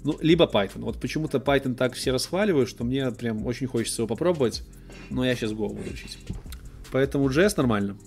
ну, 0.04 0.18
либо 0.22 0.46
Python. 0.46 0.82
Вот 0.82 1.00
почему-то 1.00 1.38
Python 1.38 1.76
так 1.76 1.94
все 1.94 2.12
расхваливают, 2.12 2.70
что 2.70 2.84
мне 2.84 3.12
прям 3.12 3.46
очень 3.46 3.68
хочется 3.68 4.02
его 4.02 4.08
попробовать, 4.08 4.64
но 5.10 5.26
я 5.26 5.36
сейчас 5.36 5.52
Go 5.52 5.68
буду 5.68 5.92
учить. 5.92 6.18
Поэтому 6.92 7.30
JS 7.30 7.54
нормально. 7.58 7.98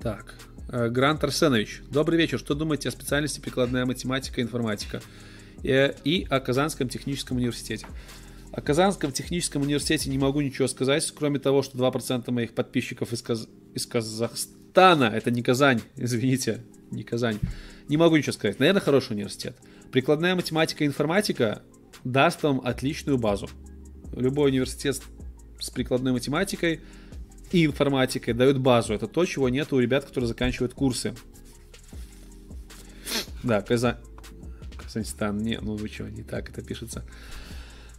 Так. 0.00 0.38
Э, 0.70 0.88
Грант 0.88 1.24
Арсенович. 1.24 1.82
Добрый 1.90 2.18
вечер. 2.18 2.38
Что 2.38 2.54
думаете 2.54 2.88
о 2.90 2.92
специальности 2.92 3.40
прикладная 3.40 3.86
математика 3.86 4.40
и 4.40 4.44
информатика? 4.44 5.00
Э, 5.64 5.94
и 6.04 6.26
о 6.28 6.40
Казанском 6.40 6.88
техническом 6.88 7.38
университете. 7.38 7.86
О 8.52 8.60
Казанском 8.60 9.12
техническом 9.12 9.62
университете 9.62 10.10
не 10.10 10.18
могу 10.18 10.40
ничего 10.40 10.68
сказать, 10.68 11.10
кроме 11.16 11.38
того, 11.38 11.62
что 11.62 11.78
2% 11.78 12.30
моих 12.30 12.52
подписчиков 12.54 13.12
из, 13.12 13.22
Каз... 13.22 13.48
из 13.74 13.86
Казахстана, 13.86 15.04
это 15.04 15.30
не 15.30 15.42
Казань, 15.42 15.80
извините, 15.96 16.64
не 16.90 17.02
Казань, 17.02 17.38
не 17.88 17.96
могу 17.96 18.16
ничего 18.16 18.32
сказать. 18.32 18.58
Наверное, 18.58 18.82
хороший 18.82 19.12
университет. 19.12 19.56
Прикладная 19.90 20.34
математика 20.34 20.84
и 20.84 20.86
информатика 20.86 21.62
даст 22.04 22.42
вам 22.42 22.60
отличную 22.62 23.16
базу. 23.16 23.48
Любой 24.14 24.50
университет 24.50 25.00
с 25.58 25.70
прикладной 25.70 26.12
математикой– 26.12 26.80
и 27.52 27.66
информатикой 27.66 28.34
дают 28.34 28.58
базу. 28.58 28.94
Это 28.94 29.06
то, 29.06 29.24
чего 29.24 29.48
нет 29.48 29.72
у 29.72 29.78
ребят, 29.78 30.04
которые 30.04 30.28
заканчивают 30.28 30.74
курсы. 30.74 31.14
Да, 33.42 33.62
Казань... 33.62 33.96
Казахстан, 34.82 35.38
не, 35.38 35.58
ну 35.60 35.76
вы 35.76 35.88
что, 35.88 36.04
не 36.04 36.22
так 36.22 36.50
это 36.50 36.62
пишется. 36.62 37.04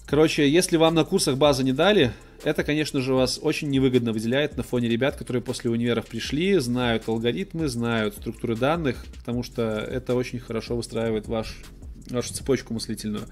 Короче, 0.05 0.49
если 0.49 0.77
вам 0.77 0.95
на 0.95 1.03
курсах 1.03 1.37
базы 1.37 1.63
не 1.63 1.71
дали, 1.71 2.11
это, 2.43 2.63
конечно 2.63 2.99
же, 2.99 3.13
вас 3.13 3.39
очень 3.41 3.69
невыгодно 3.69 4.11
выделяет 4.11 4.57
на 4.57 4.63
фоне 4.63 4.87
ребят, 4.87 5.15
которые 5.15 5.43
после 5.43 5.69
универов 5.69 6.07
пришли, 6.07 6.57
знают 6.57 7.07
алгоритмы, 7.07 7.67
знают 7.67 8.15
структуры 8.15 8.55
данных, 8.55 9.05
потому 9.17 9.43
что 9.43 9.61
это 9.61 10.15
очень 10.15 10.39
хорошо 10.39 10.75
выстраивает 10.75 11.27
ваш, 11.27 11.57
вашу 12.09 12.33
цепочку 12.33 12.73
мыслительную. 12.73 13.25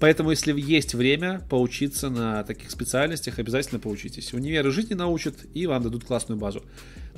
Поэтому, 0.00 0.30
если 0.30 0.58
есть 0.58 0.94
время 0.94 1.46
поучиться 1.50 2.08
на 2.08 2.42
таких 2.44 2.70
специальностях, 2.70 3.38
обязательно 3.38 3.78
поучитесь. 3.78 4.32
Универы 4.32 4.70
жить 4.70 4.88
не 4.88 4.96
научат, 4.96 5.36
и 5.52 5.66
вам 5.66 5.82
дадут 5.82 6.04
классную 6.04 6.40
базу. 6.40 6.64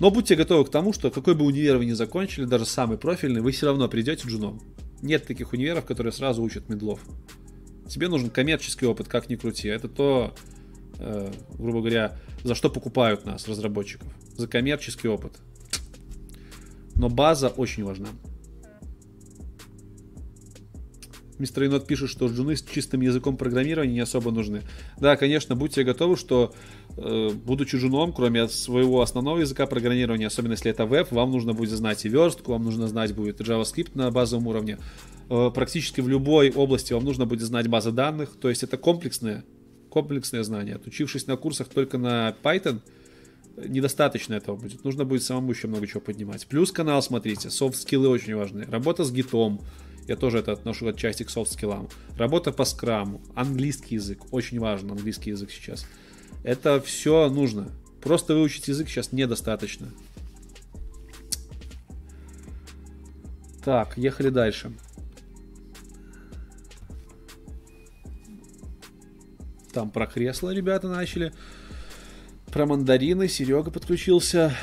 Но 0.00 0.10
будьте 0.10 0.34
готовы 0.34 0.64
к 0.64 0.70
тому, 0.70 0.92
что 0.92 1.12
какой 1.12 1.36
бы 1.36 1.44
универ 1.44 1.76
вы 1.76 1.84
ни 1.84 1.92
закончили, 1.92 2.44
даже 2.44 2.66
самый 2.66 2.98
профильный, 2.98 3.40
вы 3.40 3.52
все 3.52 3.66
равно 3.66 3.88
придете 3.88 4.26
джуном. 4.26 4.60
Нет 5.00 5.24
таких 5.24 5.52
универов, 5.52 5.84
которые 5.84 6.12
сразу 6.12 6.42
учат 6.42 6.68
медлов. 6.68 7.00
Тебе 7.88 8.08
нужен 8.08 8.30
коммерческий 8.30 8.86
опыт, 8.86 9.06
как 9.06 9.28
ни 9.28 9.36
крути. 9.36 9.68
Это 9.68 9.88
то, 9.88 10.34
э, 10.98 11.32
грубо 11.54 11.80
говоря, 11.80 12.18
за 12.42 12.56
что 12.56 12.68
покупают 12.68 13.24
нас, 13.24 13.46
разработчиков. 13.46 14.08
За 14.36 14.48
коммерческий 14.48 15.06
опыт. 15.06 15.34
Но 16.96 17.08
база 17.08 17.48
очень 17.48 17.84
важна. 17.84 18.08
Мистер 21.42 21.64
Енот 21.64 21.88
пишет, 21.88 22.08
что 22.08 22.28
джуны 22.28 22.54
с 22.54 22.62
чистым 22.62 23.00
языком 23.00 23.36
программирования 23.36 23.94
не 23.94 24.00
особо 24.00 24.30
нужны. 24.30 24.62
Да, 25.00 25.16
конечно, 25.16 25.56
будьте 25.56 25.82
готовы, 25.82 26.16
что 26.16 26.54
э, 26.96 27.30
будучи 27.30 27.74
джуном, 27.74 28.12
кроме 28.12 28.46
своего 28.46 29.02
основного 29.02 29.38
языка 29.38 29.66
программирования, 29.66 30.28
особенно 30.28 30.52
если 30.52 30.70
это 30.70 30.86
веб, 30.86 31.10
вам 31.10 31.32
нужно 31.32 31.52
будет 31.52 31.70
знать 31.70 32.04
и 32.04 32.08
верстку, 32.08 32.52
вам 32.52 32.62
нужно 32.62 32.86
знать 32.86 33.12
будет 33.12 33.40
JavaScript 33.40 33.90
на 33.94 34.12
базовом 34.12 34.46
уровне. 34.46 34.78
Э, 35.30 35.50
практически 35.52 36.00
в 36.00 36.08
любой 36.08 36.52
области 36.52 36.92
вам 36.92 37.02
нужно 37.02 37.26
будет 37.26 37.42
знать 37.42 37.66
базы 37.66 37.90
данных, 37.90 38.36
то 38.40 38.48
есть 38.48 38.62
это 38.62 38.76
комплексное, 38.76 39.44
комплексное 39.90 40.44
знание. 40.44 40.76
Отучившись 40.76 41.26
на 41.26 41.36
курсах 41.36 41.66
только 41.70 41.98
на 41.98 42.36
Python, 42.44 42.78
недостаточно 43.56 44.34
этого 44.34 44.54
будет. 44.54 44.84
Нужно 44.84 45.04
будет 45.04 45.24
самому 45.24 45.50
еще 45.50 45.66
много 45.66 45.88
чего 45.88 46.00
поднимать. 46.00 46.46
Плюс 46.46 46.70
канал 46.70 47.02
смотрите, 47.02 47.50
софт-скиллы 47.50 48.08
очень 48.08 48.36
важны. 48.36 48.64
Работа 48.70 49.02
с 49.02 49.10
гитом, 49.10 49.60
Я 50.06 50.16
тоже 50.16 50.38
это 50.38 50.52
отношу 50.52 50.88
отчасти 50.88 51.22
к 51.22 51.30
софт-скиллам. 51.30 51.88
Работа 52.16 52.52
по 52.52 52.64
скраму, 52.64 53.20
английский 53.34 53.94
язык, 53.94 54.32
очень 54.32 54.58
важен 54.58 54.90
английский 54.90 55.30
язык 55.30 55.50
сейчас. 55.50 55.86
Это 56.42 56.80
все 56.80 57.28
нужно. 57.30 57.68
Просто 58.00 58.34
выучить 58.34 58.68
язык 58.68 58.88
сейчас 58.88 59.12
недостаточно. 59.12 59.88
Так, 63.64 63.96
ехали 63.96 64.28
дальше. 64.28 64.72
Там 69.72 69.90
про 69.90 70.06
кресло 70.06 70.50
ребята 70.50 70.88
начали. 70.88 71.32
Про 72.46 72.66
мандарины 72.66 73.28
Серега 73.28 73.70
подключился. 73.70 74.54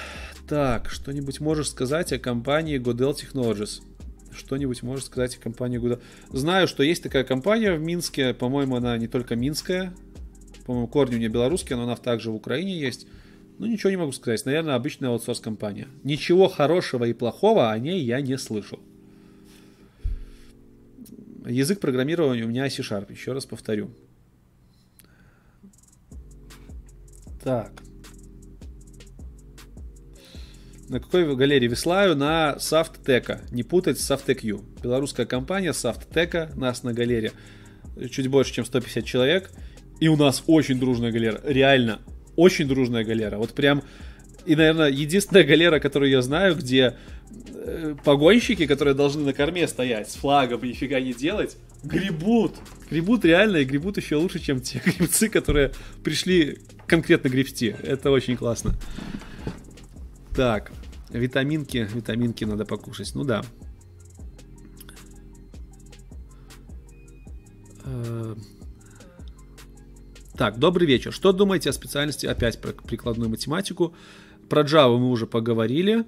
Так, 0.47 0.89
что-нибудь 0.89 1.39
можешь 1.39 1.69
сказать 1.69 2.11
о 2.11 2.19
компании 2.19 2.79
Godel 2.79 3.15
Technologies? 3.15 3.81
Что-нибудь 4.31 4.83
можешь 4.83 5.05
сказать 5.05 5.35
о 5.35 5.41
компании 5.41 5.79
Godel? 5.79 6.01
Знаю, 6.29 6.67
что 6.67 6.83
есть 6.83 7.03
такая 7.03 7.23
компания 7.23 7.73
в 7.73 7.81
Минске. 7.81 8.33
По-моему, 8.33 8.75
она 8.75 8.97
не 8.97 9.07
только 9.07 9.35
минская. 9.35 9.93
По-моему, 10.65 10.87
корни 10.87 11.15
у 11.15 11.17
нее 11.17 11.29
белорусские, 11.29 11.77
но 11.77 11.83
она 11.83 11.95
также 11.95 12.31
в 12.31 12.35
Украине 12.35 12.79
есть. 12.79 13.07
Ну, 13.57 13.65
ничего 13.65 13.89
не 13.89 13.97
могу 13.97 14.11
сказать. 14.11 14.45
Наверное, 14.45 14.75
обычная 14.75 15.09
аутсорс-компания. 15.09 15.87
Ничего 16.03 16.47
хорошего 16.47 17.05
и 17.05 17.13
плохого 17.13 17.71
о 17.71 17.79
ней 17.79 18.01
я 18.03 18.21
не 18.21 18.37
слышал. 18.37 18.79
Язык 21.45 21.79
программирования 21.79 22.43
у 22.43 22.47
меня 22.47 22.69
C-Sharp, 22.69 23.11
еще 23.11 23.33
раз 23.33 23.45
повторю. 23.45 23.89
Так. 27.43 27.71
На 30.89 30.99
какой 30.99 31.35
галерее 31.35 31.69
веслаю? 31.69 32.15
На 32.15 32.55
Saftteka. 32.57 33.41
Не 33.51 33.61
путать 33.61 33.99
с 33.99 34.09
Safttech.u. 34.09 34.63
Белорусская 34.81 35.27
компания 35.27 35.69
Saftteka. 35.69 36.57
Нас 36.57 36.81
на 36.81 36.93
галере 36.93 37.31
чуть 38.09 38.27
больше, 38.27 38.53
чем 38.53 38.65
150 38.65 39.05
человек. 39.05 39.51
И 39.99 40.07
у 40.07 40.17
нас 40.17 40.43
очень 40.47 40.79
дружная 40.79 41.11
галера. 41.11 41.41
Реально, 41.45 41.99
очень 42.35 42.67
дружная 42.67 43.03
галера. 43.03 43.37
Вот 43.37 43.53
прям... 43.53 43.83
И, 44.47 44.55
наверное, 44.55 44.89
единственная 44.89 45.43
галера, 45.43 45.79
которую 45.79 46.09
я 46.09 46.23
знаю, 46.23 46.55
где 46.55 46.95
э, 47.53 47.95
погонщики, 48.03 48.65
которые 48.65 48.95
должны 48.95 49.23
на 49.23 49.33
корме 49.33 49.67
стоять 49.67 50.09
с 50.09 50.15
флагом 50.15 50.61
и 50.61 50.69
нифига 50.69 50.99
не 50.99 51.13
делать, 51.13 51.57
гребут. 51.83 52.55
Гребут 52.89 53.25
реально, 53.25 53.57
и 53.57 53.63
гребут 53.63 53.97
еще 53.97 54.15
лучше, 54.15 54.39
чем 54.39 54.59
те 54.59 54.79
гребцы, 54.85 55.29
которые 55.29 55.71
пришли 56.03 56.57
конкретно 56.87 57.27
гребсти. 57.27 57.75
Это 57.83 58.09
очень 58.09 58.37
классно. 58.37 58.73
Так, 60.35 60.71
витаминки, 61.11 61.87
витаминки 61.93 62.43
надо 62.43 62.65
покушать. 62.65 63.11
Ну 63.15 63.23
да. 63.23 63.43
Э, 67.85 68.35
так, 70.37 70.57
добрый 70.57 70.87
вечер. 70.87 71.11
Что 71.11 71.31
думаете 71.31 71.69
о 71.69 71.73
специальности, 71.73 72.25
опять 72.25 72.61
про 72.61 72.71
прикладную 72.71 73.29
математику? 73.29 73.93
Про 74.47 74.63
Java 74.63 74.97
мы 74.97 75.09
уже 75.09 75.27
поговорили. 75.27 76.05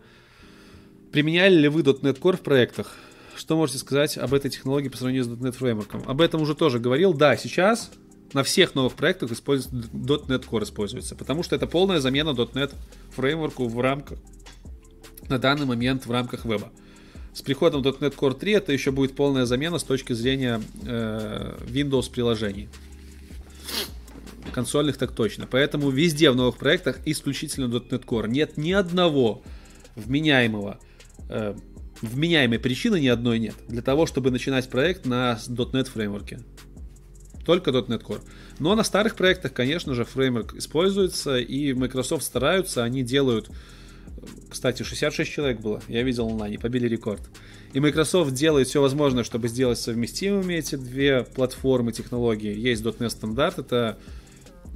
Применяли 1.11 1.56
ли 1.56 1.68
вы 1.68 1.82
.NET 1.82 2.19
Core 2.19 2.38
в 2.38 2.41
проектах? 2.41 2.95
Что 3.36 3.57
можете 3.57 3.80
сказать 3.80 4.18
об 4.18 4.34
этой 4.34 4.49
технологии 4.49 4.88
по 4.88 4.98
сравнению 4.98 5.26
с 5.26 5.28
.NET 5.28 5.57
Framework? 5.57 6.06
Об 6.06 6.22
этом 6.22 6.41
уже 6.41 6.56
тоже 6.56 6.80
говорил. 6.80 7.14
Да, 7.14 7.36
сейчас 7.36 7.91
на 8.34 8.44
всех 8.44 8.76
новых 8.76 8.94
проектах 8.94 9.32
используется 9.32 9.90
.NET 9.94 10.48
Core 10.48 10.64
используется, 10.64 11.15
потому 11.15 11.44
что 11.44 11.56
это 11.56 11.68
полная 11.68 11.99
замена 11.99 12.30
.NET 12.30 12.73
Framework 13.15 13.68
в 13.68 13.80
рамках 13.82 14.19
на 15.32 15.40
данный 15.40 15.66
момент 15.66 16.06
в 16.06 16.12
рамках 16.12 16.45
веба. 16.45 16.72
С 17.34 17.41
приходом 17.41 17.82
.NET 17.82 18.16
Core 18.16 18.38
3 18.38 18.52
это 18.52 18.74
еще 18.74 18.91
будет 18.91 19.16
полная 19.16 19.45
замена 19.45 19.80
с 19.80 19.84
точки 19.84 20.14
зрения 20.14 20.62
э, 20.86 21.58
Windows 21.66 22.12
приложений. 22.12 22.68
Консольных 24.52 24.98
так 24.98 25.14
точно. 25.14 25.48
Поэтому 25.49 25.90
везде 25.90 26.30
в 26.30 26.36
новых 26.36 26.58
проектах 26.58 26.99
исключительно 27.06 27.66
.NET 27.66 28.06
Core. 28.06 28.28
Нет 28.28 28.58
ни 28.58 28.74
одного 28.74 29.41
вменяемого 29.95 30.80
э, 31.30 31.56
вменяемой 32.02 32.60
причины 32.60 32.99
ни 32.99 33.08
одной 33.08 33.40
нет 33.40 33.56
для 33.68 33.82
того, 33.82 34.06
чтобы 34.06 34.32
начинать 34.32 34.70
проект 34.70 35.06
на 35.06 35.40
.NET 35.48 35.86
фреймворке. 35.86 36.40
Только 37.45 37.72
.NET 37.72 38.03
Core. 38.03 38.22
Но 38.60 38.76
на 38.76 38.84
старых 38.84 39.16
проектах, 39.16 39.53
конечно 39.53 39.94
же, 39.95 40.03
фреймворк 40.03 40.56
используется, 40.56 41.38
и 41.38 41.74
Microsoft 41.74 42.24
стараются, 42.24 42.84
они 42.84 43.03
делают... 43.03 43.49
Кстати, 44.49 44.84
66 44.84 45.31
человек 45.31 45.60
было, 45.61 45.81
я 45.88 46.03
видел 46.03 46.27
онлайн, 46.27 46.60
побили 46.60 46.88
рекорд. 46.88 47.22
И 47.73 47.80
Microsoft 47.80 48.34
делает 48.34 48.68
все 48.68 48.81
возможное, 48.81 49.23
чтобы 49.23 49.48
сделать 49.48 49.80
совместимыми 49.80 50.56
эти 50.56 50.76
две 50.76 51.23
платформы, 51.23 51.91
технологии. 51.91 52.53
Есть 52.53 52.84
.NET 52.84 53.10
стандарт, 53.10 53.60
это 53.60 53.98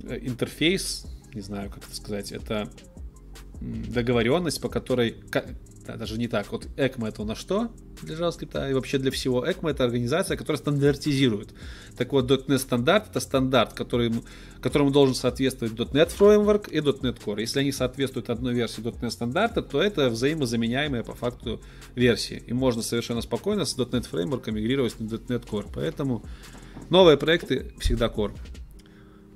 э, 0.04 0.20
интерфейс, 0.22 1.06
не 1.34 1.42
знаю, 1.42 1.70
как 1.70 1.84
это 1.86 1.96
сказать, 1.96 2.32
это 2.32 2.70
договоренность, 3.62 4.62
по 4.62 4.70
которой 4.70 5.18
даже 5.86 6.18
не 6.18 6.28
так. 6.28 6.52
Вот 6.52 6.66
ECMA 6.78 7.10
это 7.10 7.24
на 7.24 7.36
что 7.36 7.72
для 8.02 8.16
JavaScript 8.16 8.72
и 8.72 8.74
вообще 8.74 8.98
для 8.98 9.12
всего? 9.12 9.46
ECMA 9.46 9.72
это 9.72 9.84
организация, 9.84 10.38
которая 10.38 10.58
стандартизирует. 10.58 11.54
Так 11.98 12.12
вот, 12.12 12.30
.NET 12.30 12.58
стандарт 12.60 13.10
это 13.10 13.20
стандарт, 13.20 13.74
который, 13.74 14.12
которому 14.62 14.92
должен 14.92 15.16
соответствовать 15.16 15.74
.NET 15.74 16.12
Framework 16.18 16.70
и 16.70 16.80
.NET 16.80 17.20
Core. 17.24 17.42
Если 17.42 17.60
они 17.60 17.72
соответствуют 17.72 18.30
одной 18.30 18.54
версии 18.54 18.82
.NET 18.82 19.12
стандарта, 19.12 19.62
то 19.62 19.82
это 19.82 20.10
взаимозаменяемые 20.10 21.04
по 21.04 21.14
факту 21.14 21.62
версии. 21.96 22.44
И 22.48 22.54
можно 22.54 22.82
совершенно 22.82 23.22
спокойно 23.22 23.66
с 23.66 23.78
.NET 23.78 24.10
Framework 24.12 24.52
мигрировать 24.52 25.00
на 25.00 25.06
.NET 25.06 25.48
Core. 25.48 25.68
Поэтому 25.74 26.24
новые 26.90 27.18
проекты 27.18 27.74
всегда 27.80 28.08
Core. 28.08 28.36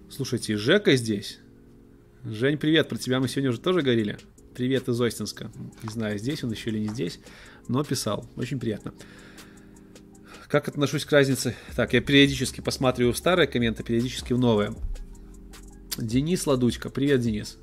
Слушайте, 0.09 0.57
Жека 0.57 0.95
здесь. 0.95 1.39
Жень, 2.25 2.57
привет, 2.57 2.89
про 2.89 2.97
тебя 2.97 3.19
мы 3.19 3.29
сегодня 3.29 3.51
уже 3.51 3.61
тоже 3.61 3.81
говорили. 3.81 4.17
Привет 4.59 4.89
из 4.89 4.99
Остинска. 4.99 5.49
Не 5.83 5.89
знаю, 5.89 6.19
здесь 6.19 6.43
он 6.43 6.51
еще 6.51 6.69
или 6.69 6.79
не 6.79 6.89
здесь, 6.89 7.21
но 7.69 7.81
писал. 7.85 8.29
Очень 8.35 8.59
приятно. 8.59 8.93
Как 10.49 10.67
отношусь 10.67 11.05
к 11.05 11.11
разнице? 11.13 11.55
Так, 11.77 11.93
я 11.93 12.01
периодически 12.01 12.59
посматриваю 12.59 13.13
в 13.13 13.17
старые 13.17 13.47
комменты, 13.47 13.83
периодически 13.83 14.33
в 14.33 14.37
новые. 14.37 14.73
Денис 15.97 16.45
Ладучка. 16.45 16.89
Привет, 16.89 17.21
Денис. 17.21 17.57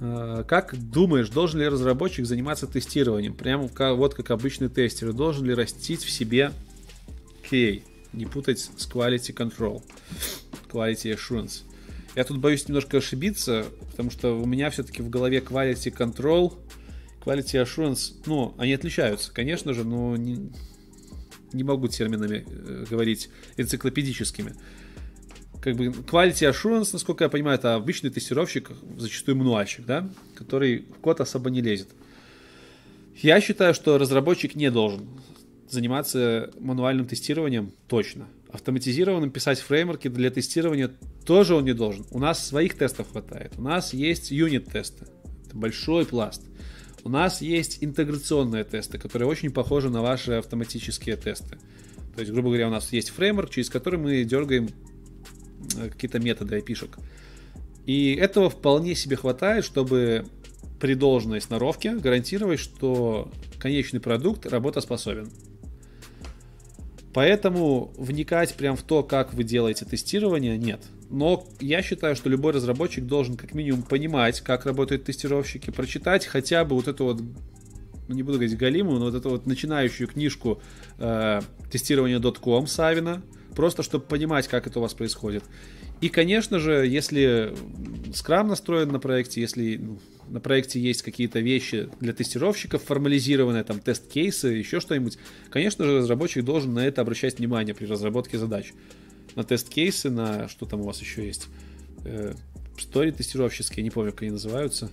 А, 0.00 0.44
как 0.44 0.76
думаешь, 0.76 1.30
должен 1.30 1.60
ли 1.60 1.68
разработчик 1.68 2.26
заниматься 2.26 2.66
тестированием? 2.66 3.32
Прямо 3.32 3.66
вот 3.94 4.14
как 4.14 4.30
обычный 4.30 4.68
тестер. 4.68 5.14
Должен 5.14 5.46
ли 5.46 5.54
растить 5.54 6.04
в 6.04 6.10
себе 6.10 6.52
QA? 7.50 7.82
Не 8.12 8.26
путать 8.26 8.58
с 8.58 8.86
Quality 8.86 9.32
Control. 9.34 9.82
Quality 10.70 11.16
Assurance. 11.16 11.62
Я 12.14 12.24
тут 12.24 12.38
боюсь 12.38 12.66
немножко 12.68 12.98
ошибиться, 12.98 13.66
потому 13.90 14.10
что 14.10 14.32
у 14.32 14.46
меня 14.46 14.70
все-таки 14.70 15.02
в 15.02 15.10
голове 15.10 15.38
quality 15.38 15.94
control, 15.94 16.54
quality 17.24 17.62
assurance, 17.62 18.14
ну, 18.26 18.54
они 18.58 18.72
отличаются, 18.72 19.32
конечно 19.32 19.74
же, 19.74 19.84
но 19.84 20.16
не, 20.16 20.50
не 21.52 21.64
могу 21.64 21.88
терминами 21.88 22.46
э, 22.48 22.86
говорить 22.88 23.30
энциклопедическими. 23.56 24.54
Как 25.60 25.76
бы 25.76 25.86
quality 25.86 26.50
assurance, 26.50 26.90
насколько 26.92 27.24
я 27.24 27.30
понимаю, 27.30 27.58
это 27.58 27.74
обычный 27.74 28.10
тестировщик, 28.10 28.70
зачастую 28.96 29.36
мануальщик, 29.36 29.84
да, 29.84 30.08
который 30.34 30.78
в 30.78 31.00
код 31.00 31.20
особо 31.20 31.50
не 31.50 31.60
лезет. 31.60 31.88
Я 33.16 33.40
считаю, 33.40 33.74
что 33.74 33.98
разработчик 33.98 34.54
не 34.54 34.70
должен 34.70 35.08
заниматься 35.68 36.50
мануальным 36.60 37.06
тестированием 37.06 37.72
точно. 37.88 38.28
Автоматизированным 38.50 39.30
писать 39.30 39.60
фреймворки 39.60 40.08
для 40.08 40.30
тестирования 40.30 40.90
тоже 41.26 41.54
он 41.54 41.64
не 41.64 41.74
должен. 41.74 42.06
У 42.10 42.18
нас 42.18 42.46
своих 42.46 42.76
тестов 42.76 43.10
хватает. 43.12 43.52
У 43.58 43.62
нас 43.62 43.92
есть 43.92 44.30
юнит-тесты. 44.30 45.06
Это 45.46 45.56
большой 45.56 46.06
пласт. 46.06 46.42
У 47.04 47.10
нас 47.10 47.42
есть 47.42 47.78
интеграционные 47.82 48.64
тесты, 48.64 48.98
которые 48.98 49.28
очень 49.28 49.50
похожи 49.50 49.90
на 49.90 50.02
ваши 50.02 50.32
автоматические 50.32 51.16
тесты. 51.16 51.58
То 52.14 52.20
есть, 52.20 52.32
грубо 52.32 52.48
говоря, 52.48 52.68
у 52.68 52.70
нас 52.70 52.92
есть 52.92 53.10
фреймворк, 53.10 53.50
через 53.50 53.70
который 53.70 53.98
мы 53.98 54.24
дергаем 54.24 54.70
э, 55.76 55.90
какие-то 55.90 56.18
методы 56.18 56.56
опишек. 56.56 56.98
И 57.86 58.14
этого 58.14 58.50
вполне 58.50 58.94
себе 58.94 59.16
хватает, 59.16 59.64
чтобы 59.64 60.26
при 60.80 60.94
должной 60.94 61.40
сноровке 61.40 61.94
гарантировать, 61.94 62.60
что 62.60 63.30
конечный 63.58 64.00
продукт 64.00 64.46
работоспособен. 64.46 65.30
Поэтому 67.18 67.92
вникать 67.96 68.54
прям 68.54 68.76
в 68.76 68.84
то, 68.84 69.02
как 69.02 69.34
вы 69.34 69.42
делаете 69.42 69.84
тестирование, 69.84 70.56
нет. 70.56 70.80
Но 71.10 71.44
я 71.58 71.82
считаю, 71.82 72.14
что 72.14 72.28
любой 72.28 72.52
разработчик 72.52 73.06
должен 73.06 73.36
как 73.36 73.54
минимум 73.54 73.82
понимать, 73.82 74.40
как 74.40 74.66
работают 74.66 75.02
тестировщики, 75.02 75.70
прочитать 75.70 76.26
хотя 76.26 76.64
бы 76.64 76.76
вот 76.76 76.86
эту 76.86 77.06
вот, 77.06 77.20
ну 78.06 78.14
не 78.14 78.22
буду 78.22 78.38
говорить 78.38 78.56
галиму, 78.56 79.00
но 79.00 79.06
вот 79.06 79.16
эту 79.16 79.30
вот 79.30 79.46
начинающую 79.46 80.06
книжку 80.06 80.62
э, 80.98 81.40
тестирования.com 81.72 82.68
Савина, 82.68 83.20
просто 83.56 83.82
чтобы 83.82 84.04
понимать, 84.04 84.46
как 84.46 84.68
это 84.68 84.78
у 84.78 84.82
вас 84.82 84.94
происходит. 84.94 85.42
И, 86.00 86.10
конечно 86.10 86.60
же, 86.60 86.86
если 86.86 87.52
скрам 88.14 88.46
настроен 88.46 88.90
на 88.90 89.00
проекте, 89.00 89.40
если 89.40 89.76
ну, 89.76 89.98
на 90.30 90.40
проекте 90.40 90.80
есть 90.80 91.02
какие-то 91.02 91.40
вещи 91.40 91.88
для 92.00 92.12
тестировщиков 92.12 92.82
формализированные, 92.82 93.64
там 93.64 93.80
тест-кейсы, 93.80 94.48
еще 94.48 94.80
что-нибудь, 94.80 95.18
конечно 95.50 95.84
же, 95.84 95.98
разработчик 95.98 96.44
должен 96.44 96.74
на 96.74 96.86
это 96.86 97.00
обращать 97.00 97.38
внимание 97.38 97.74
при 97.74 97.86
разработке 97.86 98.38
задач. 98.38 98.72
На 99.34 99.44
тест-кейсы, 99.44 100.10
на 100.10 100.48
что 100.48 100.66
там 100.66 100.80
у 100.80 100.84
вас 100.84 101.00
еще 101.00 101.26
есть, 101.26 101.48
э, 102.04 102.34
стори 102.78 103.12
тестировщические, 103.12 103.82
не 103.82 103.90
помню, 103.90 104.12
как 104.12 104.22
они 104.22 104.32
называются, 104.32 104.90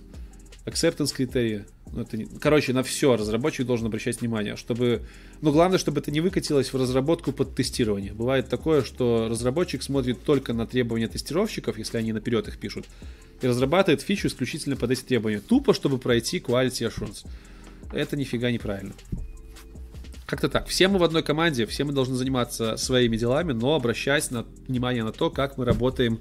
acceptance 0.66 1.14
критерии, 1.14 1.64
ну, 1.92 2.02
это 2.02 2.16
не... 2.16 2.26
Короче, 2.26 2.72
на 2.72 2.82
все 2.82 3.16
разработчик 3.16 3.66
должен 3.66 3.86
обращать 3.86 4.20
внимание, 4.20 4.56
чтобы... 4.56 5.02
Ну, 5.40 5.52
главное, 5.52 5.78
чтобы 5.78 6.00
это 6.00 6.10
не 6.10 6.20
выкатилось 6.20 6.72
в 6.72 6.76
разработку 6.76 7.32
под 7.32 7.54
тестирование. 7.54 8.12
Бывает 8.12 8.48
такое, 8.48 8.82
что 8.82 9.28
разработчик 9.30 9.82
смотрит 9.82 10.22
только 10.24 10.52
на 10.52 10.66
требования 10.66 11.08
тестировщиков, 11.08 11.78
если 11.78 11.98
они 11.98 12.12
наперед 12.12 12.48
их 12.48 12.58
пишут, 12.58 12.86
и 13.40 13.46
разрабатывает 13.46 14.02
фичу 14.02 14.28
исключительно 14.28 14.76
под 14.76 14.90
эти 14.90 15.02
требования. 15.02 15.40
Tупо, 15.40 15.74
чтобы 15.74 15.98
пройти 15.98 16.38
quality 16.38 16.88
assurance. 16.88 17.26
Это 17.92 18.16
нифига 18.16 18.50
неправильно. 18.50 18.94
Как-то 20.26 20.48
так. 20.48 20.66
Все 20.66 20.88
мы 20.88 20.98
в 20.98 21.04
одной 21.04 21.22
команде, 21.22 21.66
все 21.66 21.84
мы 21.84 21.92
должны 21.92 22.16
заниматься 22.16 22.76
своими 22.76 23.16
делами, 23.16 23.52
но 23.52 23.74
обращать 23.74 24.30
на, 24.30 24.44
внимание 24.66 25.04
на 25.04 25.12
то, 25.12 25.30
как 25.30 25.56
мы 25.56 25.64
работаем, 25.64 26.20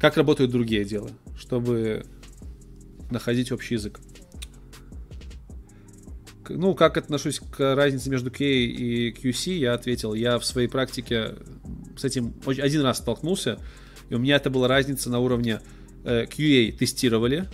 как 0.00 0.16
работают 0.16 0.50
другие 0.50 0.84
дела, 0.84 1.10
чтобы 1.36 2.04
находить 3.10 3.52
общий 3.52 3.74
язык 3.74 4.00
ну, 6.48 6.74
как 6.74 6.96
отношусь 6.96 7.40
к 7.40 7.74
разнице 7.74 8.10
между 8.10 8.30
QA 8.30 8.44
и 8.44 9.12
QC, 9.12 9.52
я 9.54 9.74
ответил, 9.74 10.14
я 10.14 10.38
в 10.38 10.44
своей 10.44 10.68
практике 10.68 11.34
с 11.96 12.04
этим 12.04 12.34
один 12.46 12.82
раз 12.82 12.98
столкнулся, 12.98 13.58
и 14.08 14.14
у 14.14 14.18
меня 14.18 14.36
это 14.36 14.50
была 14.50 14.68
разница 14.68 15.10
на 15.10 15.18
уровне 15.18 15.60
QA 16.04 16.72
тестировали 16.72 17.48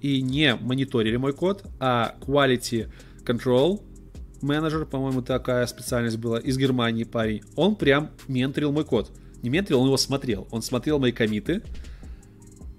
и 0.00 0.20
не 0.20 0.56
мониторили 0.56 1.16
мой 1.16 1.32
код, 1.32 1.64
а 1.80 2.16
Quality 2.20 2.90
Control 3.24 3.80
менеджер, 4.44 4.86
по-моему, 4.86 5.22
такая 5.22 5.66
специальность 5.66 6.18
была, 6.18 6.38
из 6.38 6.56
Германии 6.56 7.04
парень, 7.04 7.42
он 7.56 7.74
прям 7.74 8.10
менторил 8.28 8.70
мой 8.70 8.84
код. 8.84 9.10
Не 9.42 9.50
менторил, 9.50 9.80
он 9.80 9.86
его 9.86 9.96
смотрел. 9.96 10.46
Он 10.50 10.62
смотрел 10.62 10.98
мои 10.98 11.12
комиты, 11.12 11.62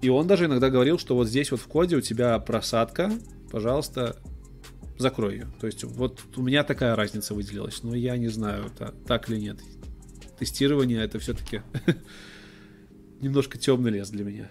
и 0.00 0.08
он 0.08 0.26
даже 0.26 0.46
иногда 0.46 0.70
говорил, 0.70 0.98
что 0.98 1.14
вот 1.14 1.28
здесь 1.28 1.50
вот 1.50 1.60
в 1.60 1.66
коде 1.66 1.96
у 1.96 2.00
тебя 2.00 2.38
просадка, 2.38 3.12
пожалуйста, 3.50 4.16
закрой 4.98 5.34
ее. 5.34 5.46
То 5.60 5.66
есть 5.66 5.84
вот 5.84 6.20
у 6.36 6.42
меня 6.42 6.64
такая 6.64 6.96
разница 6.96 7.34
выделилась, 7.34 7.82
но 7.82 7.94
я 7.94 8.16
не 8.16 8.28
знаю, 8.28 8.66
это 8.66 8.94
так 9.06 9.28
или 9.28 9.38
нет. 9.38 9.58
Тестирование 10.38 11.02
это 11.02 11.18
все-таки 11.18 11.62
немножко 13.20 13.58
темный 13.58 13.90
лес 13.90 14.10
для 14.10 14.24
меня. 14.24 14.50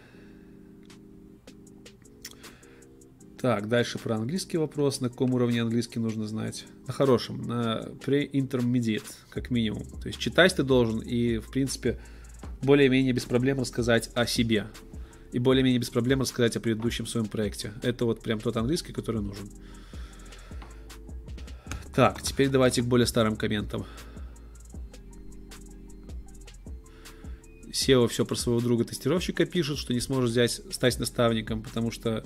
Так, 3.40 3.68
дальше 3.68 4.00
про 4.00 4.16
английский 4.16 4.58
вопрос. 4.58 5.02
На 5.02 5.10
каком 5.10 5.34
уровне 5.34 5.62
английский 5.62 6.00
нужно 6.00 6.26
знать? 6.26 6.66
На 6.88 6.94
хорошем, 6.94 7.42
на 7.42 7.86
pre-intermediate, 8.06 9.04
как 9.30 9.52
минимум. 9.52 9.84
То 10.02 10.08
есть 10.08 10.20
читать 10.20 10.56
ты 10.56 10.64
должен 10.64 11.00
и, 11.00 11.40
в 11.40 11.52
принципе, 11.52 12.00
более-менее 12.62 13.14
без 13.14 13.26
проблем 13.26 13.60
рассказать 13.60 14.10
о 14.14 14.26
себе. 14.26 14.68
И 15.32 15.40
более-менее 15.40 15.80
без 15.80 15.90
проблем 15.90 16.22
рассказать 16.22 16.56
о 16.56 16.62
предыдущем 16.62 17.06
своем 17.06 17.26
проекте. 17.26 17.74
Это 17.84 18.06
вот 18.06 18.22
прям 18.22 18.40
тот 18.40 18.56
английский, 18.56 18.94
который 18.94 19.22
нужен. 19.22 19.50
Так, 21.94 22.22
теперь 22.22 22.50
давайте 22.50 22.82
к 22.82 22.86
более 22.86 23.06
старым 23.06 23.36
комментам. 23.36 23.86
Сева 27.72 28.08
все 28.08 28.26
про 28.26 28.36
своего 28.36 28.62
друга 28.62 28.86
тестировщика 28.86 29.46
пишет, 29.46 29.78
что 29.78 29.94
не 29.94 30.00
сможет 30.00 30.32
взять, 30.32 30.62
стать 30.72 30.98
наставником, 31.00 31.62
потому 31.62 31.92
что 31.92 32.24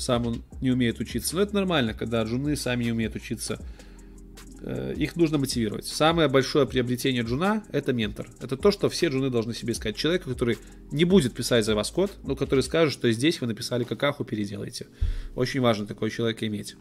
сам 0.00 0.26
он 0.26 0.42
не 0.60 0.70
умеет 0.70 0.98
учиться. 1.00 1.36
Но 1.36 1.42
это 1.42 1.54
нормально, 1.54 1.94
когда 1.94 2.22
джуны 2.22 2.56
сами 2.56 2.84
не 2.84 2.92
умеют 2.92 3.14
учиться. 3.14 3.60
Э, 4.62 4.94
их 4.96 5.16
нужно 5.16 5.38
мотивировать. 5.38 5.86
Самое 5.86 6.28
большое 6.28 6.66
приобретение 6.66 7.22
джуна– 7.22 7.64
это 7.72 7.92
ментор. 7.92 8.28
Это 8.40 8.56
то, 8.56 8.70
что 8.70 8.88
все 8.88 9.08
джуны 9.08 9.30
должны 9.30 9.54
себе 9.54 9.72
искать. 9.72 9.96
Человека, 9.96 10.28
который 10.28 10.58
не 10.90 11.04
будет 11.04 11.34
писать 11.34 11.64
за 11.64 11.74
вас 11.74 11.90
код, 11.90 12.12
но 12.24 12.36
который 12.36 12.62
скажет, 12.62 12.92
что 12.92 13.10
здесь 13.10 13.40
вы 13.40 13.46
написали 13.46 13.84
какаху, 13.84 14.24
переделайте. 14.24 14.86
Очень 15.34 15.60
важно 15.60 15.86
такого 15.86 16.10
человека 16.10 16.46
иметь. 16.46 16.76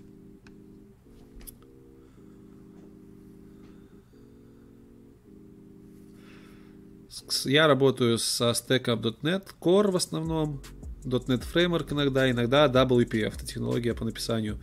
Я 7.45 7.67
работаю 7.67 8.17
со 8.17 8.53
стеком 8.53 9.01
.NET 9.01 9.47
Core 9.59 9.91
в 9.91 9.95
основном, 9.95 10.61
.NET 11.03 11.43
Framework 11.53 11.93
иногда, 11.93 12.30
иногда 12.30 12.65
WPF, 12.67 13.35
это 13.35 13.45
технология 13.45 13.93
по 13.93 14.05
написанию 14.05 14.59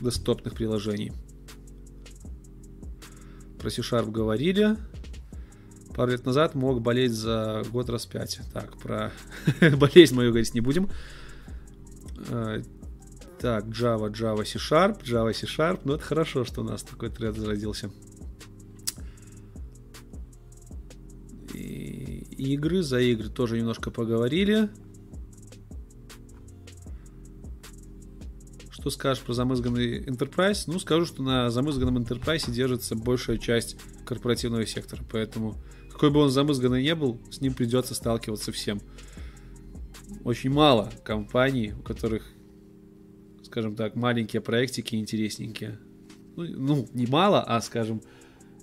десктопных 0.00 0.54
приложений. 0.54 1.12
Про 3.58 3.70
C-Sharp 3.70 4.10
говорили. 4.10 4.76
Пару 5.94 6.12
лет 6.12 6.24
назад 6.24 6.54
мог 6.54 6.80
болеть 6.80 7.12
за 7.12 7.64
год 7.72 7.90
раз 7.90 8.06
пять. 8.06 8.40
Так, 8.52 8.78
про 8.78 9.12
болезнь 9.76 10.14
мою 10.14 10.30
говорить 10.30 10.54
не 10.54 10.60
будем. 10.60 10.88
А, 12.30 12.62
так, 13.40 13.64
Java, 13.66 14.12
Java, 14.12 14.44
C-Sharp, 14.44 15.02
Java, 15.02 15.32
C-Sharp. 15.32 15.80
Ну, 15.84 15.94
это 15.94 16.04
хорошо, 16.04 16.44
что 16.44 16.60
у 16.60 16.64
нас 16.64 16.82
такой 16.82 17.10
тред 17.10 17.36
зародился. 17.36 17.90
игры. 22.38 22.82
За 22.82 23.00
игры 23.00 23.28
тоже 23.28 23.58
немножко 23.58 23.90
поговорили. 23.90 24.68
Что 28.88 28.94
скажешь 28.94 29.22
про 29.22 29.34
замызганный 29.34 30.00
Enterprise? 30.00 30.62
Ну, 30.66 30.78
скажу, 30.78 31.04
что 31.04 31.22
на 31.22 31.50
замызганном 31.50 31.98
Enterprise 31.98 32.50
держится 32.50 32.96
большая 32.96 33.36
часть 33.36 33.76
корпоративного 34.06 34.64
сектора, 34.64 35.02
поэтому 35.12 35.56
какой 35.92 36.10
бы 36.10 36.20
он 36.20 36.30
замызганный 36.30 36.82
не 36.82 36.94
был, 36.94 37.20
с 37.30 37.42
ним 37.42 37.52
придется 37.52 37.94
сталкиваться 37.94 38.50
всем. 38.50 38.80
Очень 40.24 40.52
мало 40.52 40.90
компаний, 41.04 41.74
у 41.78 41.82
которых, 41.82 42.32
скажем 43.44 43.76
так, 43.76 43.94
маленькие 43.94 44.40
проектики 44.40 44.96
интересненькие. 44.96 45.78
Ну, 46.36 46.44
ну 46.46 46.88
не 46.94 47.04
мало, 47.04 47.42
а, 47.42 47.60
скажем, 47.60 48.00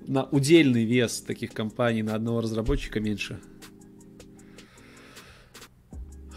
на 0.08 0.24
удельный 0.24 0.86
вес 0.86 1.22
таких 1.22 1.54
компаний 1.54 2.02
на 2.02 2.16
одного 2.16 2.42
разработчика 2.42 3.00
меньше. 3.00 3.40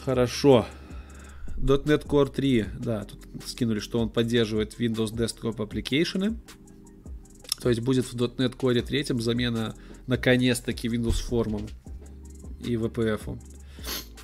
Хорошо. 0.05 0.67
.NET 1.61 2.07
Core 2.07 2.33
3, 2.33 2.67
да, 2.79 3.05
тут 3.05 3.27
скинули, 3.47 3.81
что 3.81 3.99
он 3.99 4.11
поддерживает 4.11 4.79
Windows 4.79 5.13
Desktop 5.13 5.57
Application. 5.57 6.37
То 7.61 7.69
есть 7.69 7.81
будет 7.81 8.05
в 8.05 8.15
.NET 8.15 8.57
Core 8.57 8.81
3 8.81 9.07
замена 9.21 9.75
наконец-таки 10.07 10.89
Windows 10.89 11.23
формам 11.23 11.67
и 12.61 12.75
VPF. 12.75 13.39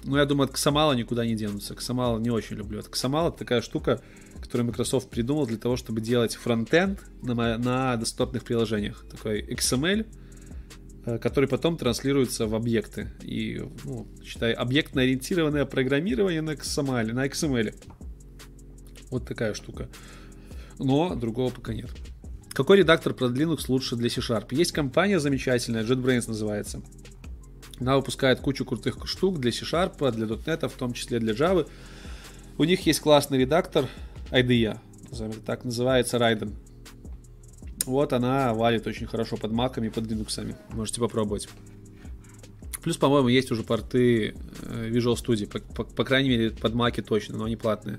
Ну, 0.05 0.16
я 0.16 0.27
думаю, 0.27 0.51
от 0.51 0.56
Xamala 0.56 0.94
никуда 0.94 1.24
не 1.24 1.35
денутся. 1.35 1.74
Xamala 1.74 2.20
не 2.20 2.31
очень 2.31 2.56
люблю. 2.56 2.78
От 2.78 2.89
это 2.89 3.31
такая 3.31 3.62
штука, 3.62 4.02
которую 4.40 4.69
Microsoft 4.69 5.09
придумал 5.09 5.47
для 5.47 5.56
того, 5.56 5.77
чтобы 5.77 6.01
делать 6.02 6.35
фронтенд 6.35 7.01
на, 7.23 7.56
на 7.56 7.97
десктопных 7.97 8.44
приложениях. 8.44 9.05
Такой 9.11 9.43
XML, 9.43 10.06
который 11.05 11.49
потом 11.49 11.77
транслируется 11.77 12.47
в 12.47 12.55
объекты. 12.55 13.11
И, 13.23 13.63
ну, 13.85 14.07
считай, 14.25 14.53
объектно-ориентированное 14.53 15.67
программирование 15.67 16.41
на 16.41 16.53
XML, 16.53 17.13
на 17.13 17.27
XML. 17.27 17.75
Вот 19.11 19.27
такая 19.27 19.55
штука. 19.55 19.89
Но 20.79 21.15
другого 21.15 21.51
пока 21.51 21.75
нет. 21.75 21.91
Какой 22.53 22.79
редактор 22.79 23.15
под 23.15 23.37
Linux 23.37 23.65
лучше 23.69 23.97
для 23.97 24.09
C-Sharp? 24.09 24.55
Есть 24.55 24.73
компания 24.73 25.19
замечательная, 25.19 25.85
JetBrains 25.85 26.29
называется. 26.29 26.83
Она 27.81 27.97
выпускает 27.97 28.41
кучу 28.41 28.65
крутых 28.65 29.07
штук 29.07 29.41
для 29.41 29.51
C-Sharp, 29.53 30.13
для 30.13 30.27
.NET, 30.27 30.69
в 30.69 30.73
том 30.75 30.93
числе 30.93 31.19
для 31.19 31.33
Java. 31.33 31.69
У 32.57 32.65
них 32.65 32.87
есть 32.87 33.01
классный 33.01 33.39
редактор 33.39 33.89
IDEA, 34.31 34.79
так 35.45 35.65
называется 35.65 36.19
Raiden. 36.19 36.55
Вот 37.86 38.12
она 38.12 38.55
валит 38.55 38.86
очень 38.86 39.06
хорошо 39.06 39.36
под 39.36 39.52
маками, 39.52 39.89
под 39.89 40.06
линуксами. 40.06 40.56
Можете 40.70 41.01
попробовать. 41.01 41.48
Плюс, 42.82 42.97
по-моему, 42.97 43.28
есть 43.28 43.51
уже 43.51 43.62
порты 43.62 44.35
э, 44.62 44.90
Visual 44.90 45.15
Studio. 45.15 45.47
По, 45.47 45.59
по, 45.59 45.85
по 45.85 46.05
крайней 46.05 46.28
мере, 46.31 46.51
под 46.51 46.74
маки 46.74 47.01
точно, 47.02 47.39
но 47.39 47.44
они 47.44 47.56
платные. 47.56 47.98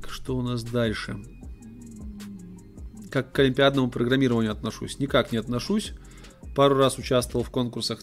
Так, 0.00 0.10
что 0.10 0.36
у 0.36 0.42
нас 0.42 0.62
дальше? 0.62 1.16
Как 3.10 3.32
к 3.32 3.38
олимпиадному 3.38 3.90
программированию 3.90 4.52
отношусь? 4.52 4.98
Никак 4.98 5.32
не 5.32 5.38
отношусь. 5.38 5.94
Пару 6.54 6.76
раз 6.76 6.98
участвовал 6.98 7.44
в 7.44 7.50
конкурсах 7.50 8.00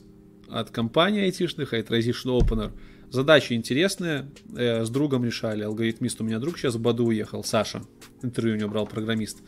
от 0.50 0.70
компаний 0.72 1.22
айтишных, 1.22 1.74
от 1.74 1.90
Transition 1.90 2.40
Opener. 2.40 2.72
Задачи 3.10 3.54
интересные. 3.54 4.32
Э, 4.56 4.84
с 4.84 4.90
другом 4.90 5.24
решали. 5.24 5.64
Алгоритмист 5.64 6.20
у 6.22 6.24
меня 6.24 6.40
друг 6.40 6.58
сейчас 6.58 6.76
в 6.76 6.82
Баду 6.82 7.06
уехал, 7.06 7.44
Саша 7.44 7.84
интервью 8.24 8.56
у 8.56 8.60
него 8.60 8.70
брал 8.70 8.88
программист, 8.88 9.40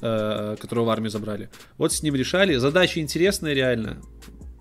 э, 0.00 0.56
которого 0.60 0.86
в 0.86 0.90
армию 0.90 1.10
забрали. 1.10 1.50
Вот 1.76 1.92
с 1.92 2.02
ним 2.02 2.14
решали. 2.14 2.56
Задача 2.56 3.00
интересная 3.00 3.54
реально. 3.54 3.98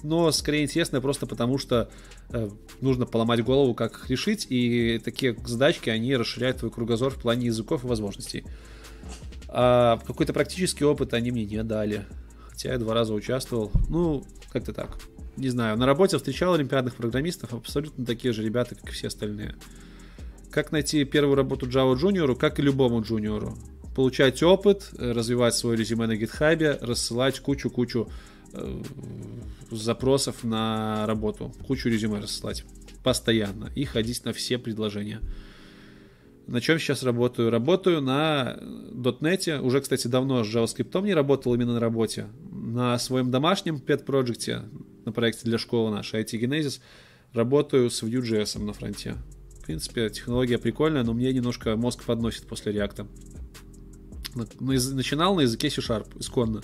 но 0.04 0.32
скорее 0.32 0.64
интересное 0.64 1.02
просто 1.02 1.26
потому, 1.26 1.58
что 1.58 1.90
э, 2.30 2.50
нужно 2.82 3.06
поломать 3.06 3.44
голову, 3.44 3.74
как 3.74 3.94
их 3.94 4.10
решить, 4.10 4.48
и 4.50 5.00
такие 5.04 5.36
задачки, 5.46 5.90
они 5.90 6.16
расширяют 6.16 6.58
твой 6.58 6.72
кругозор 6.72 7.12
в 7.12 7.22
плане 7.22 7.48
языков 7.48 7.84
и 7.84 7.88
возможностей. 7.88 8.46
А 9.50 9.98
какой-то 10.06 10.34
практический 10.34 10.84
опыт 10.86 11.14
они 11.14 11.32
мне 11.32 11.46
не 11.46 11.64
дали. 11.64 12.06
Хотя 12.50 12.74
я 12.74 12.78
два 12.78 12.94
раза 12.94 13.14
участвовал. 13.14 13.72
Ну, 13.90 14.26
как-то 14.52 14.74
так. 14.74 14.98
Не 15.38 15.50
знаю. 15.50 15.78
На 15.78 15.86
работе 15.86 16.18
встречал 16.18 16.54
олимпиадных 16.54 16.96
программистов, 16.96 17.54
абсолютно 17.54 18.06
такие 18.06 18.34
же 18.34 18.44
ребята, 18.44 18.76
как 18.76 18.90
и 18.90 18.92
все 18.92 19.08
остальные. 19.08 19.56
Как 20.52 20.72
найти 20.72 21.04
первую 21.04 21.36
работу 21.36 21.68
Java 21.68 21.96
джуниору, 21.96 22.36
как 22.36 22.60
и 22.60 22.62
любому 22.62 23.02
джуниору. 23.02 23.58
Получать 23.96 24.42
опыт, 24.44 24.90
развивать 24.98 25.56
свое 25.56 25.78
резюме 25.78 26.08
на 26.08 26.16
гитхабе, 26.16 26.78
рассылать 26.82 27.40
кучу-кучу 27.40 28.10
э, 28.54 28.82
запросов 29.72 30.44
на 30.44 31.06
работу, 31.08 31.54
кучу 31.66 31.90
резюме 31.90 32.20
рассылать 32.20 32.64
постоянно 33.04 33.72
и 33.76 33.86
ходить 33.86 34.26
на 34.26 34.34
все 34.34 34.58
предложения. 34.58 35.22
На 36.46 36.62
чем 36.62 36.80
сейчас 36.80 37.04
работаю? 37.04 37.50
Работаю 37.50 38.02
на 38.02 38.58
.NET. 38.94 39.60
Уже, 39.60 39.82
кстати, 39.82 40.08
давно 40.08 40.44
с 40.44 40.48
JavaScript 40.48 41.02
не 41.04 41.14
работал 41.14 41.54
именно 41.54 41.74
на 41.74 41.80
работе. 41.80 42.28
На 42.52 42.98
своем 43.00 43.32
домашнем 43.32 43.82
pet 43.86 44.06
проекте 44.06 44.64
на 45.08 45.14
проекте 45.14 45.46
для 45.46 45.58
школы 45.58 45.90
нашей 45.90 46.22
IT 46.22 46.38
Genesis, 46.40 46.82
работаю 47.32 47.90
с 47.90 48.04
Vue.js 48.04 48.62
на 48.62 48.74
фронте. 48.74 49.16
Принципе, 49.68 50.10
технология 50.10 50.58
прикольная, 50.58 51.04
но 51.04 51.14
мне 51.14 51.34
немножко 51.34 51.76
мозг 51.76 52.06
подносит 52.06 52.48
после 52.48 52.72
реакта. 52.72 53.06
Начинал 54.62 55.36
на 55.36 55.42
языке 55.42 55.70
C-Sharp, 55.70 56.18
исконно. 56.18 56.62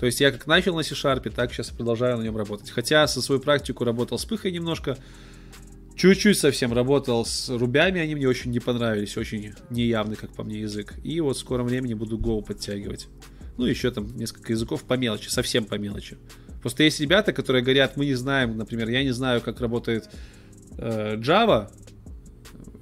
То 0.00 0.06
есть 0.06 0.20
я 0.20 0.32
как 0.32 0.48
начал 0.48 0.74
на 0.74 0.82
C-Sharp, 0.82 1.30
так 1.30 1.52
сейчас 1.52 1.70
продолжаю 1.70 2.18
на 2.18 2.22
нем 2.22 2.36
работать. 2.36 2.70
Хотя 2.70 3.06
со 3.06 3.22
свою 3.22 3.40
практику 3.40 3.84
работал 3.84 4.18
с 4.18 4.24
пыхой 4.24 4.50
немножко, 4.50 4.98
Чуть-чуть 5.94 6.36
совсем 6.36 6.72
работал 6.72 7.24
с 7.24 7.48
рубями, 7.48 8.00
они 8.00 8.16
мне 8.16 8.26
очень 8.26 8.50
не 8.50 8.58
понравились, 8.58 9.16
очень 9.16 9.52
неявный, 9.70 10.16
как 10.16 10.32
по 10.32 10.42
мне, 10.42 10.60
язык. 10.60 10.94
И 11.04 11.20
вот 11.20 11.36
в 11.36 11.38
скором 11.38 11.66
времени 11.66 11.94
буду 11.94 12.18
Go 12.18 12.42
подтягивать. 12.44 13.06
Ну, 13.56 13.66
еще 13.66 13.92
там 13.92 14.08
несколько 14.16 14.52
языков 14.52 14.82
по 14.82 14.94
мелочи, 14.94 15.28
совсем 15.28 15.64
по 15.64 15.76
мелочи. 15.76 16.16
Просто 16.60 16.82
есть 16.82 16.98
ребята, 16.98 17.32
которые 17.32 17.62
говорят, 17.62 17.96
мы 17.96 18.06
не 18.06 18.14
знаем, 18.14 18.56
например, 18.56 18.88
я 18.88 19.04
не 19.04 19.12
знаю, 19.12 19.42
как 19.42 19.60
работает 19.60 20.08
э, 20.78 21.16
Java, 21.18 21.70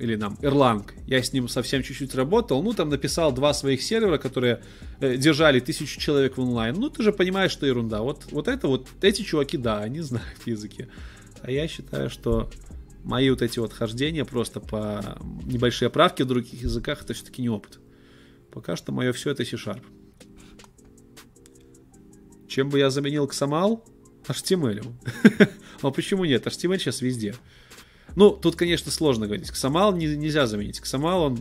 или 0.01 0.16
нам 0.16 0.39
Erlang. 0.40 0.90
Я 1.06 1.22
с 1.22 1.32
ним 1.32 1.48
совсем 1.48 1.82
чуть-чуть 1.82 2.14
работал. 2.14 2.62
Ну, 2.62 2.72
там 2.72 2.89
написал 2.89 3.32
два 3.32 3.52
своих 3.52 3.82
сервера, 3.82 4.18
которые 4.18 4.62
э, 5.01 5.16
держали 5.16 5.60
тысячу 5.60 6.01
человек 6.01 6.36
в 6.36 6.40
онлайн. 6.40 6.74
Ну, 6.77 6.89
ты 6.89 7.02
же 7.02 7.12
понимаешь, 7.12 7.52
что 7.52 7.66
ерунда. 7.66 8.01
Вот, 8.01 8.24
вот 8.32 8.48
это 8.48 8.66
вот, 8.66 8.89
эти 9.02 9.22
чуваки, 9.22 9.56
да, 9.56 9.81
они 9.81 10.01
знают 10.01 10.39
языки. 10.47 10.86
А 11.43 11.51
я 11.51 11.68
считаю, 11.68 12.10
что 12.10 12.51
мои 13.05 13.31
вот 13.31 13.43
эти 13.43 13.59
вот 13.59 13.72
хождения 13.72 14.24
просто 14.24 14.60
по 14.60 15.18
небольшие 15.44 15.90
правки 15.90 16.22
в 16.22 16.27
других 16.27 16.62
языках, 16.62 17.02
это 17.02 17.12
все-таки 17.12 17.43
не 17.43 17.51
опыт. 17.51 17.78
Пока 18.51 18.77
что 18.77 18.93
мое 18.93 19.12
все 19.12 19.31
это 19.31 19.44
C-Sharp. 19.44 19.82
Чем 22.48 22.68
бы 22.68 22.78
я 22.78 22.90
заменил 22.90 23.27
XAML? 23.27 23.81
HTML. 24.27 24.93
а 25.82 25.90
почему 25.90 26.24
нет? 26.24 26.47
HTML 26.47 26.78
сейчас 26.78 27.01
везде. 27.01 27.35
Ну, 28.16 28.30
тут, 28.30 28.56
конечно, 28.56 28.90
сложно 28.90 29.26
говорить. 29.26 29.50
XAML 29.50 29.96
не, 29.96 30.06
нельзя 30.16 30.46
заменить. 30.46 30.80
XAML, 30.80 31.26
он 31.26 31.40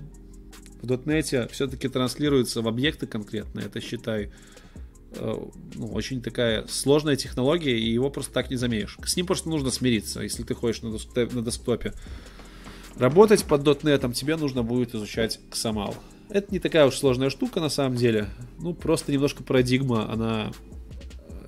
в 0.81 0.91
.NET 0.91 1.51
все-таки 1.51 1.87
транслируется 1.87 2.61
в 2.61 2.67
объекты 2.67 3.07
конкретные. 3.07 3.65
Это, 3.65 3.81
считай, 3.81 4.31
Э, 5.11 5.35
ну, 5.75 5.87
очень 5.87 6.21
такая 6.21 6.65
сложная 6.67 7.15
технология, 7.15 7.77
и 7.77 7.91
его 7.91 8.09
просто 8.09 8.33
так 8.33 8.49
не 8.49 8.57
заменишь. 8.57 8.97
С 9.03 9.15
ним 9.15 9.25
просто 9.25 9.49
нужно 9.49 9.71
смириться, 9.71 10.21
если 10.21 10.43
ты 10.43 10.53
ходишь 10.53 10.81
на, 10.81 10.91
десктопе. 10.91 11.35
На 11.35 11.41
десктопе. 11.41 11.93
Работать 12.97 13.43
под 13.45 13.63
.NET 13.63 14.13
тебе 14.13 14.35
нужно 14.35 14.63
будет 14.63 14.93
изучать 14.93 15.39
XAML. 15.51 15.95
Это 16.29 16.51
не 16.51 16.59
такая 16.59 16.85
уж 16.85 16.95
сложная 16.95 17.29
штука 17.29 17.59
на 17.59 17.69
самом 17.69 17.95
деле. 17.95 18.27
Ну, 18.59 18.73
просто 18.73 19.11
немножко 19.11 19.43
парадигма, 19.43 20.11
она 20.11 20.51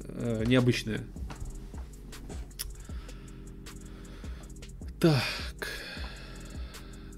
э, 0.08 0.44
необычная. 0.48 1.02
Так. 5.02 5.68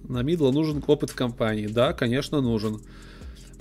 На 0.08 0.24
мидла 0.24 0.52
нужен 0.52 0.82
опыт 0.88 1.10
в 1.10 1.16
компании. 1.16 1.68
Да, 1.68 1.92
конечно, 1.92 2.40
нужен 2.40 2.82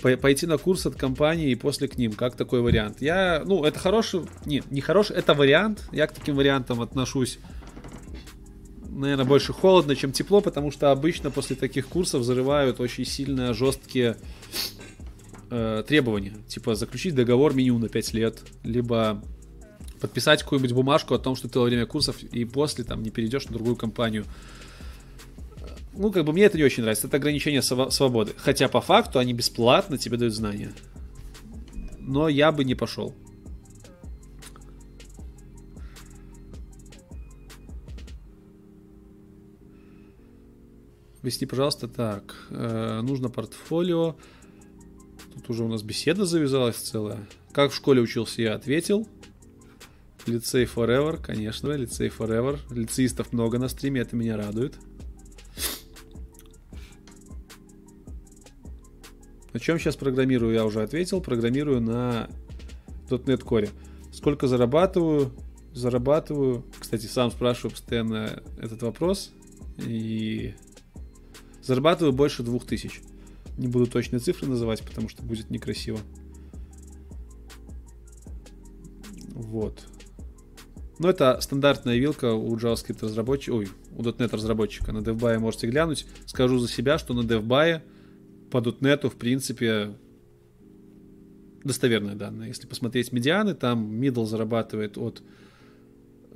пойти 0.01 0.47
на 0.47 0.57
курс 0.57 0.85
от 0.85 0.95
компании 0.95 1.51
и 1.51 1.55
после 1.55 1.87
к 1.89 1.97
ним, 1.97 2.13
как 2.13 2.35
такой 2.35 2.61
вариант. 2.61 3.01
Я, 3.01 3.43
ну, 3.45 3.63
это 3.65 3.79
хороший, 3.79 4.21
не, 4.45 4.63
не 4.69 4.79
хороший, 4.79 5.17
это 5.17 5.33
вариант. 5.33 5.87
Я 5.91 6.07
к 6.07 6.13
таким 6.13 6.35
вариантам 6.35 6.81
отношусь, 6.81 7.39
наверное, 8.89 9.25
больше 9.25 9.51
холодно, 9.51 9.95
чем 9.95 10.13
тепло, 10.13 10.39
потому 10.39 10.71
что 10.71 10.91
обычно 10.91 11.29
после 11.29 11.57
таких 11.57 11.87
курсов 11.87 12.21
взрывают 12.21 12.79
очень 12.79 13.05
сильно 13.05 13.53
жесткие 13.53 14.17
э, 15.49 15.83
требования. 15.85 16.33
Типа 16.47 16.75
заключить 16.75 17.15
договор 17.15 17.53
минимум 17.53 17.81
на 17.81 17.89
5 17.89 18.13
лет, 18.13 18.39
либо 18.63 19.21
подписать 20.03 20.43
какую-нибудь 20.43 20.73
бумажку 20.73 21.15
о 21.15 21.17
том, 21.17 21.37
что 21.37 21.47
ты 21.47 21.57
во 21.57 21.65
время 21.65 21.85
курсов 21.85 22.21
и 22.21 22.43
после 22.43 22.83
там 22.83 23.01
не 23.01 23.09
перейдешь 23.09 23.45
на 23.45 23.53
другую 23.53 23.77
компанию 23.77 24.25
ну, 25.95 26.11
как 26.11 26.25
бы 26.25 26.33
мне 26.33 26.43
это 26.43 26.57
не 26.57 26.63
очень 26.63 26.81
нравится. 26.81 27.07
Это 27.07 27.17
ограничение 27.17 27.61
свободы. 27.61 28.33
Хотя 28.37 28.67
по 28.67 28.81
факту 28.81 29.19
они 29.19 29.33
бесплатно 29.33 29.97
тебе 29.97 30.17
дают 30.17 30.33
знания. 30.33 30.73
Но 31.99 32.27
я 32.27 32.51
бы 32.51 32.63
не 32.63 32.75
пошел. 32.75 33.13
Объясни, 41.21 41.45
пожалуйста, 41.47 41.87
так. 41.87 42.47
Э, 42.49 43.01
нужно 43.01 43.29
портфолио. 43.29 44.15
Тут 45.35 45.49
уже 45.49 45.63
у 45.63 45.67
нас 45.67 45.83
беседа 45.83 46.25
завязалась 46.25 46.75
целая. 46.75 47.27
Как 47.51 47.71
в 47.71 47.75
школе 47.75 48.01
учился, 48.01 48.41
я 48.41 48.55
ответил. 48.55 49.07
Лицей 50.25 50.65
Forever, 50.65 51.21
конечно, 51.21 51.71
лицей 51.71 52.07
Forever. 52.07 52.59
Лицеистов 52.73 53.33
много 53.33 53.59
на 53.59 53.67
стриме, 53.67 54.01
это 54.01 54.15
меня 54.15 54.37
радует. 54.37 54.75
На 59.53 59.59
чем 59.59 59.77
сейчас 59.77 59.95
программирую, 59.95 60.53
я 60.53 60.65
уже 60.65 60.81
ответил. 60.81 61.21
Программирую 61.21 61.81
на 61.81 62.29
.NET 63.09 63.43
Core. 63.43 63.69
Сколько 64.11 64.47
зарабатываю? 64.47 65.31
Зарабатываю. 65.73 66.65
Кстати, 66.79 67.05
сам 67.05 67.29
спрашиваю 67.29 67.71
постоянно 67.71 68.41
этот 68.57 68.81
вопрос. 68.81 69.31
И 69.77 70.55
зарабатываю 71.61 72.13
больше 72.13 72.43
2000. 72.43 73.01
Не 73.57 73.67
буду 73.67 73.85
точные 73.85 74.19
цифры 74.19 74.47
называть, 74.47 74.81
потому 74.83 75.09
что 75.09 75.21
будет 75.21 75.51
некрасиво. 75.51 75.99
Вот. 79.33 79.85
Но 81.03 81.09
это 81.09 81.37
стандартная 81.41 81.97
вилка 81.97 82.33
у 82.33 82.55
JavaScript 82.55 83.03
разработчика, 83.03 83.53
ой, 83.53 83.67
у 83.97 84.01
.NET 84.01 84.33
разработчика. 84.33 84.93
На 84.93 84.99
DevBuy 84.99 85.37
можете 85.37 85.67
глянуть. 85.67 86.05
Скажу 86.25 86.59
за 86.59 86.69
себя, 86.69 86.97
что 86.97 87.13
на 87.13 87.27
DevBuy 87.27 87.81
по 88.49 88.59
.NET, 88.59 89.09
в 89.09 89.15
принципе, 89.15 89.97
достоверные 91.61 92.15
данные. 92.15 92.47
Если 92.47 92.67
посмотреть 92.67 93.11
медианы, 93.11 93.53
там 93.53 93.91
middle 94.01 94.25
зарабатывает 94.25 94.97
от 94.97 95.21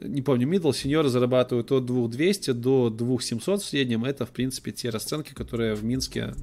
не 0.01 0.21
помню, 0.21 0.47
middle, 0.47 0.75
сеньоры 0.75 1.07
зарабатывают 1.07 1.71
от 1.71 1.85
2200 1.85 2.51
до 2.51 2.89
2700 2.89 3.61
в 3.61 3.65
среднем. 3.65 4.03
Это, 4.03 4.25
в 4.25 4.31
принципе, 4.31 4.71
те 4.73 4.89
расценки, 4.89 5.33
которые 5.33 5.75
в 5.75 5.83
Минске 5.85 6.35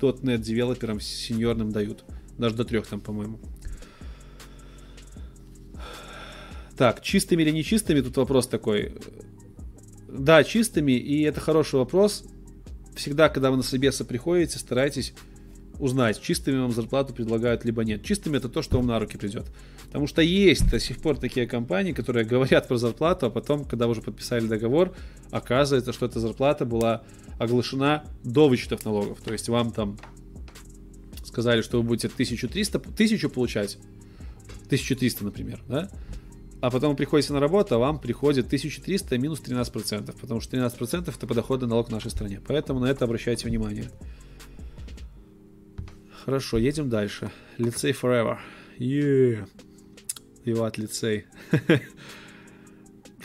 .NET 0.00 0.38
девелоперам 0.38 1.00
сеньорным 1.00 1.72
дают. 1.72 2.04
Даже 2.36 2.54
до 2.56 2.64
трех 2.64 2.86
там, 2.86 3.00
по-моему. 3.00 3.40
Так, 6.76 7.02
чистыми 7.02 7.42
или 7.42 7.50
нечистыми, 7.50 8.00
тут 8.00 8.16
вопрос 8.16 8.46
такой. 8.46 8.92
Да, 10.08 10.44
чистыми, 10.44 10.92
и 10.92 11.22
это 11.22 11.40
хороший 11.40 11.76
вопрос 11.76 12.24
всегда, 12.96 13.28
когда 13.28 13.50
вы 13.50 13.58
на 13.58 13.62
собеса 13.62 14.04
приходите, 14.04 14.58
старайтесь 14.58 15.12
узнать, 15.78 16.20
чистыми 16.20 16.58
вам 16.58 16.72
зарплату 16.72 17.12
предлагают, 17.12 17.64
либо 17.64 17.84
нет. 17.84 18.02
Чистыми 18.02 18.38
это 18.38 18.48
то, 18.48 18.62
что 18.62 18.78
вам 18.78 18.86
на 18.86 18.98
руки 18.98 19.18
придет. 19.18 19.46
Потому 19.86 20.06
что 20.06 20.22
есть 20.22 20.70
до 20.70 20.80
сих 20.80 20.98
пор 20.98 21.18
такие 21.18 21.46
компании, 21.46 21.92
которые 21.92 22.24
говорят 22.26 22.66
про 22.68 22.76
зарплату, 22.76 23.26
а 23.26 23.30
потом, 23.30 23.64
когда 23.64 23.86
вы 23.86 23.92
уже 23.92 24.02
подписали 24.02 24.46
договор, 24.46 24.94
оказывается, 25.30 25.92
что 25.92 26.06
эта 26.06 26.20
зарплата 26.20 26.64
была 26.64 27.02
оглашена 27.38 28.04
до 28.24 28.48
вычетов 28.48 28.84
налогов. 28.84 29.18
То 29.22 29.32
есть 29.32 29.48
вам 29.48 29.70
там 29.72 29.98
сказали, 31.24 31.60
что 31.60 31.78
вы 31.78 31.82
будете 31.82 32.08
1300, 32.08 32.78
1000 32.78 33.28
получать, 33.28 33.78
1300, 34.66 35.24
например, 35.24 35.62
да? 35.68 35.90
А 36.60 36.70
потом 36.70 36.90
вы 36.90 36.96
приходите 36.96 37.32
на 37.32 37.40
работу, 37.40 37.74
а 37.74 37.78
вам 37.78 37.98
приходит 37.98 38.46
1300 38.46 39.18
минус 39.18 39.40
13%, 39.40 40.14
потому 40.20 40.40
что 40.40 40.56
13% 40.56 41.14
это 41.14 41.26
подоходный 41.26 41.68
налог 41.68 41.88
в 41.88 41.92
нашей 41.92 42.10
стране. 42.10 42.40
Поэтому 42.46 42.80
на 42.80 42.86
это 42.86 43.04
обращайте 43.04 43.48
внимание. 43.48 43.90
Хорошо, 46.24 46.58
едем 46.58 46.88
дальше. 46.88 47.30
Лицей 47.58 47.92
Forever. 47.92 48.38
Yeah. 48.78 49.46
Виват 50.44 50.78
лицей. 50.78 51.26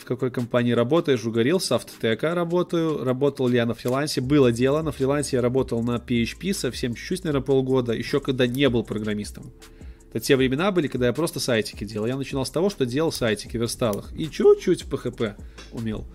в 0.02 0.04
какой 0.04 0.30
компании 0.30 0.72
работаешь, 0.72 1.24
угорел, 1.24 1.60
с 1.60 1.70
Автотека 1.70 2.34
работаю, 2.34 3.04
работал 3.04 3.46
ли 3.48 3.56
я 3.56 3.66
на 3.66 3.74
фрилансе, 3.74 4.20
было 4.20 4.50
дело, 4.50 4.82
на 4.82 4.90
фрилансе 4.90 5.36
я 5.36 5.42
работал 5.42 5.82
на 5.82 5.96
PHP 5.96 6.52
совсем 6.52 6.94
чуть-чуть, 6.94 7.24
наверное, 7.24 7.44
полгода, 7.44 7.92
еще 7.92 8.20
когда 8.20 8.46
не 8.46 8.68
был 8.68 8.82
программистом. 8.84 9.52
Это 10.12 10.20
те 10.20 10.36
времена 10.36 10.70
были, 10.70 10.88
когда 10.88 11.06
я 11.06 11.12
просто 11.12 11.40
сайтики 11.40 11.84
делал. 11.84 12.06
Я 12.06 12.16
начинал 12.16 12.44
с 12.44 12.50
того, 12.50 12.68
что 12.68 12.84
делал 12.84 13.12
сайтики, 13.12 13.56
верстал 13.56 14.00
их. 14.00 14.12
И 14.14 14.28
чуть-чуть 14.30 14.84
в 14.84 14.92
PHP 14.92 15.34
умел. 15.72 16.06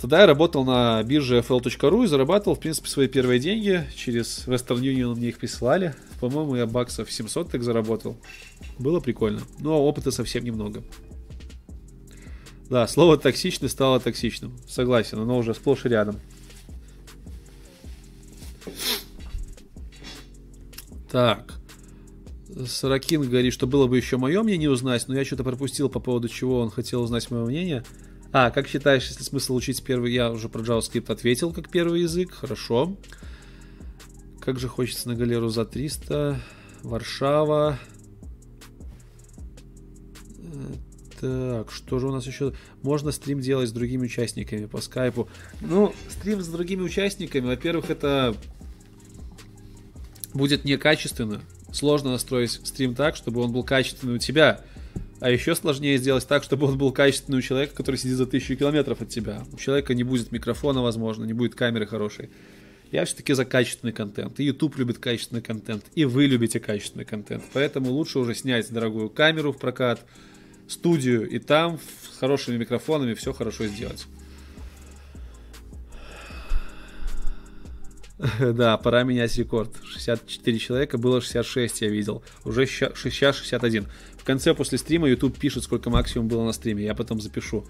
Тогда 0.00 0.20
я 0.20 0.26
работал 0.26 0.64
на 0.64 1.02
бирже 1.02 1.38
fl.ru 1.38 2.04
и 2.04 2.06
зарабатывал, 2.06 2.56
в 2.56 2.60
принципе, 2.60 2.88
свои 2.88 3.08
первые 3.08 3.38
деньги. 3.38 3.86
Через 3.94 4.46
Western 4.46 4.80
Union 4.80 5.14
мне 5.14 5.28
их 5.28 5.38
присылали. 5.38 5.94
По-моему, 6.20 6.56
я 6.56 6.66
баксов 6.66 7.10
700 7.10 7.50
так 7.50 7.62
заработал. 7.62 8.16
Было 8.78 9.00
прикольно. 9.00 9.40
Но 9.58 9.82
опыта 9.82 10.10
совсем 10.10 10.44
немного. 10.44 10.82
Да, 12.68 12.86
слово 12.88 13.16
токсичный 13.16 13.68
стало 13.68 14.00
токсичным. 14.00 14.58
Согласен, 14.66 15.18
оно 15.18 15.38
уже 15.38 15.54
сплошь 15.54 15.84
и 15.84 15.88
рядом. 15.88 16.18
Так. 21.10 21.55
Саракин 22.64 23.22
говорит, 23.22 23.52
что 23.52 23.66
было 23.66 23.86
бы 23.86 23.96
еще 23.96 24.16
мое 24.16 24.42
мнение 24.42 24.70
узнать, 24.70 25.06
но 25.08 25.14
я 25.14 25.24
что-то 25.24 25.44
пропустил 25.44 25.90
по 25.90 26.00
поводу 26.00 26.28
чего 26.28 26.60
он 26.60 26.70
хотел 26.70 27.02
узнать 27.02 27.30
мое 27.30 27.44
мнение. 27.44 27.84
А, 28.32 28.50
как 28.50 28.66
считаешь, 28.66 29.06
если 29.08 29.22
смысл 29.22 29.54
учить 29.54 29.82
первый... 29.82 30.12
Я 30.12 30.30
уже 30.30 30.48
про 30.48 30.62
JavaScript 30.62 31.12
ответил 31.12 31.52
как 31.52 31.68
первый 31.68 32.02
язык. 32.02 32.32
Хорошо. 32.32 32.96
Как 34.40 34.58
же 34.58 34.68
хочется 34.68 35.08
на 35.08 35.14
галеру 35.14 35.48
за 35.48 35.64
300. 35.64 36.40
Варшава. 36.82 37.78
Так, 41.20 41.70
что 41.70 41.98
же 41.98 42.08
у 42.08 42.12
нас 42.12 42.26
еще? 42.26 42.54
Можно 42.82 43.10
стрим 43.10 43.40
делать 43.40 43.68
с 43.68 43.72
другими 43.72 44.04
участниками 44.04 44.66
по 44.66 44.80
скайпу. 44.80 45.28
Ну, 45.60 45.94
стрим 46.08 46.42
с 46.42 46.48
другими 46.48 46.82
участниками, 46.82 47.46
во-первых, 47.46 47.90
это 47.90 48.36
будет 50.34 50.64
некачественно. 50.64 51.40
Сложно 51.72 52.12
настроить 52.12 52.50
стрим 52.50 52.94
так, 52.94 53.16
чтобы 53.16 53.42
он 53.42 53.52
был 53.52 53.64
качественный 53.64 54.14
у 54.14 54.18
тебя. 54.18 54.60
А 55.20 55.30
еще 55.30 55.54
сложнее 55.54 55.98
сделать 55.98 56.26
так, 56.26 56.42
чтобы 56.42 56.66
он 56.66 56.76
был 56.76 56.92
качественный 56.92 57.38
у 57.38 57.42
человека, 57.42 57.74
который 57.74 57.96
сидит 57.96 58.16
за 58.16 58.26
тысячу 58.26 58.56
километров 58.56 59.00
от 59.00 59.08
тебя. 59.08 59.44
У 59.52 59.56
человека 59.56 59.94
не 59.94 60.04
будет 60.04 60.30
микрофона, 60.32 60.82
возможно, 60.82 61.24
не 61.24 61.32
будет 61.32 61.54
камеры 61.54 61.86
хорошей. 61.86 62.30
Я 62.92 63.04
все-таки 63.04 63.32
за 63.32 63.44
качественный 63.44 63.92
контент. 63.92 64.38
И 64.38 64.44
YouTube 64.44 64.76
любит 64.76 64.98
качественный 64.98 65.42
контент. 65.42 65.84
И 65.94 66.04
вы 66.04 66.26
любите 66.26 66.60
качественный 66.60 67.04
контент. 67.04 67.44
Поэтому 67.52 67.90
лучше 67.90 68.18
уже 68.18 68.34
снять 68.34 68.70
дорогую 68.70 69.10
камеру 69.10 69.52
в 69.52 69.58
прокат, 69.58 70.04
студию, 70.68 71.28
и 71.28 71.38
там 71.38 71.78
с 72.12 72.18
хорошими 72.18 72.56
микрофонами 72.56 73.14
все 73.14 73.32
хорошо 73.32 73.66
сделать. 73.66 74.06
Да, 78.40 78.76
пора 78.76 79.02
менять 79.02 79.36
рекорд. 79.36 79.70
64 79.84 80.58
человека, 80.58 80.98
было 80.98 81.20
66, 81.20 81.82
я 81.82 81.88
видел. 81.88 82.22
Уже 82.44 82.66
сейчас 82.66 83.36
61. 83.36 83.86
В 84.16 84.24
конце 84.24 84.54
после 84.54 84.78
стрима 84.78 85.08
YouTube 85.08 85.38
пишет, 85.38 85.64
сколько 85.64 85.90
максимум 85.90 86.28
было 86.28 86.44
на 86.44 86.52
стриме. 86.52 86.84
Я 86.84 86.94
потом 86.94 87.20
запишу. 87.20 87.64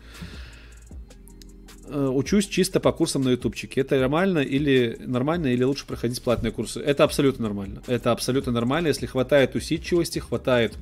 Э, 1.88 2.08
учусь 2.08 2.46
чисто 2.46 2.80
по 2.80 2.92
курсам 2.92 3.22
на 3.22 3.30
ютубчике. 3.30 3.80
Это 3.80 3.98
нормально 3.98 4.38
или 4.38 4.96
нормально, 5.00 5.48
или 5.48 5.62
лучше 5.62 5.86
проходить 5.86 6.22
платные 6.22 6.52
курсы? 6.52 6.80
Это 6.80 7.04
абсолютно 7.04 7.44
нормально. 7.44 7.82
Это 7.86 8.12
абсолютно 8.12 8.52
нормально, 8.52 8.88
если 8.88 9.06
хватает 9.06 9.54
усидчивости, 9.54 10.18
хватает 10.18 10.76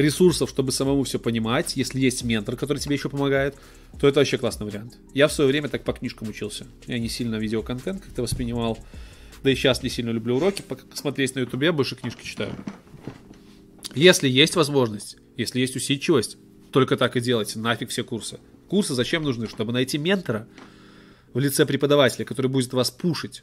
ресурсов, 0.00 0.50
чтобы 0.50 0.72
самому 0.72 1.02
все 1.04 1.18
понимать, 1.18 1.76
если 1.76 2.00
есть 2.00 2.24
ментор, 2.24 2.56
который 2.56 2.78
тебе 2.78 2.96
еще 2.96 3.08
помогает, 3.08 3.56
то 4.00 4.08
это 4.08 4.20
вообще 4.20 4.38
классный 4.38 4.66
вариант. 4.66 4.98
Я 5.14 5.28
в 5.28 5.32
свое 5.32 5.48
время 5.48 5.68
так 5.68 5.84
по 5.84 5.92
книжкам 5.92 6.28
учился. 6.28 6.66
Я 6.86 6.98
не 6.98 7.08
сильно 7.08 7.36
видеоконтент 7.36 8.02
как-то 8.02 8.22
воспринимал. 8.22 8.78
Да 9.42 9.50
и 9.50 9.54
сейчас 9.54 9.82
не 9.82 9.88
сильно 9.88 10.10
люблю 10.10 10.36
уроки 10.36 10.62
смотреть 10.94 11.34
на 11.34 11.40
ютубе, 11.40 11.68
я 11.68 11.72
больше 11.72 11.96
книжки 11.96 12.24
читаю. 12.24 12.52
Если 13.94 14.28
есть 14.28 14.56
возможность, 14.56 15.16
если 15.36 15.60
есть 15.60 15.76
усидчивость, 15.76 16.36
только 16.72 16.96
так 16.96 17.16
и 17.16 17.20
делайте, 17.20 17.58
нафиг 17.58 17.90
все 17.90 18.04
курсы. 18.04 18.38
Курсы 18.68 18.94
зачем 18.94 19.24
нужны? 19.24 19.48
Чтобы 19.48 19.72
найти 19.72 19.98
ментора 19.98 20.46
в 21.32 21.38
лице 21.38 21.66
преподавателя, 21.66 22.24
который 22.24 22.48
будет 22.48 22.72
вас 22.72 22.90
пушить, 22.90 23.42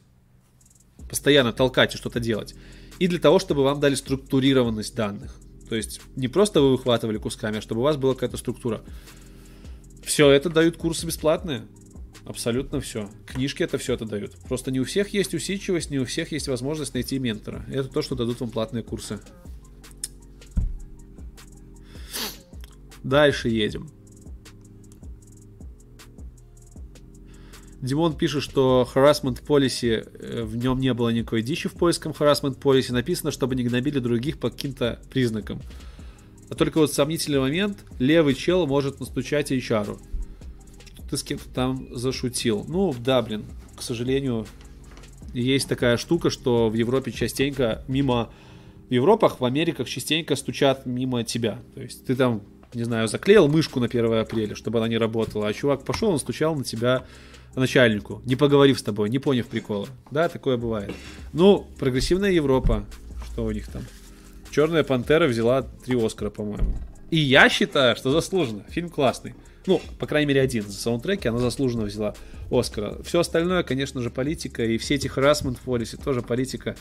постоянно 1.08 1.52
толкать 1.52 1.94
и 1.94 1.98
что-то 1.98 2.20
делать. 2.20 2.54
И 2.98 3.06
для 3.08 3.18
того, 3.18 3.38
чтобы 3.38 3.62
вам 3.64 3.80
дали 3.80 3.94
структурированность 3.94 4.94
данных. 4.94 5.36
То 5.68 5.76
есть 5.76 6.00
не 6.16 6.28
просто 6.28 6.60
вы 6.60 6.72
выхватывали 6.72 7.18
кусками, 7.18 7.58
а 7.58 7.60
чтобы 7.60 7.80
у 7.80 7.84
вас 7.84 7.96
была 7.96 8.14
какая-то 8.14 8.36
структура. 8.36 8.82
Все 10.02 10.30
это 10.30 10.48
дают 10.48 10.76
курсы 10.76 11.06
бесплатные. 11.06 11.66
Абсолютно 12.24 12.80
все. 12.80 13.10
Книжки 13.26 13.62
это 13.62 13.78
все 13.78 13.94
это 13.94 14.04
дают. 14.04 14.34
Просто 14.48 14.70
не 14.70 14.80
у 14.80 14.84
всех 14.84 15.14
есть 15.14 15.34
усидчивость, 15.34 15.90
не 15.90 15.98
у 15.98 16.04
всех 16.04 16.32
есть 16.32 16.48
возможность 16.48 16.94
найти 16.94 17.18
ментора. 17.18 17.64
Это 17.70 17.88
то, 17.88 18.02
что 18.02 18.14
дадут 18.14 18.40
вам 18.40 18.50
платные 18.50 18.82
курсы. 18.82 19.20
Дальше 23.02 23.48
едем. 23.48 23.90
Димон 27.80 28.16
пишет, 28.16 28.42
что 28.42 28.88
harassment 28.92 29.44
policy, 29.46 30.08
э, 30.18 30.42
в 30.42 30.56
нем 30.56 30.80
не 30.80 30.92
было 30.94 31.10
никакой 31.10 31.42
дичи 31.42 31.68
в 31.68 31.74
поиском 31.74 32.12
harassment 32.12 32.58
policy. 32.58 32.92
Написано, 32.92 33.30
чтобы 33.30 33.54
не 33.54 33.62
гнобили 33.62 34.00
других 34.00 34.38
по 34.38 34.50
каким-то 34.50 35.00
признакам. 35.10 35.60
А 36.50 36.54
только 36.54 36.78
вот 36.78 36.92
сомнительный 36.92 37.40
момент, 37.40 37.84
левый 37.98 38.34
чел 38.34 38.66
может 38.66 38.98
настучать 38.98 39.52
HR. 39.52 39.98
Ты 41.08 41.16
с 41.16 41.22
кем-то 41.22 41.48
там 41.50 41.88
зашутил. 41.94 42.64
Ну, 42.68 42.94
да, 42.98 43.22
блин, 43.22 43.44
к 43.76 43.82
сожалению, 43.82 44.46
есть 45.32 45.68
такая 45.68 45.96
штука, 45.98 46.30
что 46.30 46.68
в 46.68 46.74
Европе 46.74 47.12
частенько 47.12 47.84
мимо... 47.86 48.30
В 48.88 48.92
Европах, 48.92 49.40
в 49.40 49.44
Америках 49.44 49.86
частенько 49.86 50.34
стучат 50.34 50.86
мимо 50.86 51.22
тебя. 51.22 51.60
То 51.74 51.82
есть 51.82 52.06
ты 52.06 52.16
там, 52.16 52.42
не 52.72 52.84
знаю, 52.84 53.06
заклеил 53.06 53.46
мышку 53.46 53.80
на 53.80 53.86
1 53.86 54.14
апреля, 54.14 54.54
чтобы 54.54 54.78
она 54.78 54.88
не 54.88 54.96
работала, 54.96 55.46
а 55.46 55.52
чувак 55.52 55.84
пошел, 55.84 56.10
он 56.10 56.18
стучал 56.18 56.56
на 56.56 56.64
тебя 56.64 57.04
начальнику, 57.58 58.22
не 58.24 58.36
поговорив 58.36 58.78
с 58.78 58.82
тобой, 58.82 59.10
не 59.10 59.18
поняв 59.18 59.46
прикола. 59.46 59.88
Да, 60.10 60.28
такое 60.28 60.56
бывает. 60.56 60.92
Ну, 61.32 61.66
прогрессивная 61.78 62.30
Европа, 62.30 62.84
что 63.32 63.44
у 63.44 63.50
них 63.50 63.68
там? 63.68 63.82
Черная 64.50 64.84
пантера 64.84 65.26
взяла 65.26 65.62
три 65.62 65.96
Оскара, 65.96 66.30
по-моему. 66.30 66.74
И 67.10 67.18
я 67.18 67.48
считаю, 67.48 67.96
что 67.96 68.10
заслуженно. 68.10 68.64
Фильм 68.68 68.90
классный. 68.90 69.34
Ну, 69.66 69.80
по 69.98 70.06
крайней 70.06 70.28
мере, 70.28 70.40
один 70.40 70.62
за 70.64 70.72
саундтреки, 70.72 71.28
она 71.28 71.38
заслуженно 71.38 71.84
взяла 71.84 72.14
Оскара. 72.50 73.02
Все 73.02 73.20
остальное, 73.20 73.62
конечно 73.62 74.00
же, 74.00 74.10
политика. 74.10 74.64
И 74.64 74.78
все 74.78 74.94
эти 74.94 75.08
harassment 75.08 75.58
policy 75.64 76.02
тоже 76.02 76.22
политика. 76.22 76.76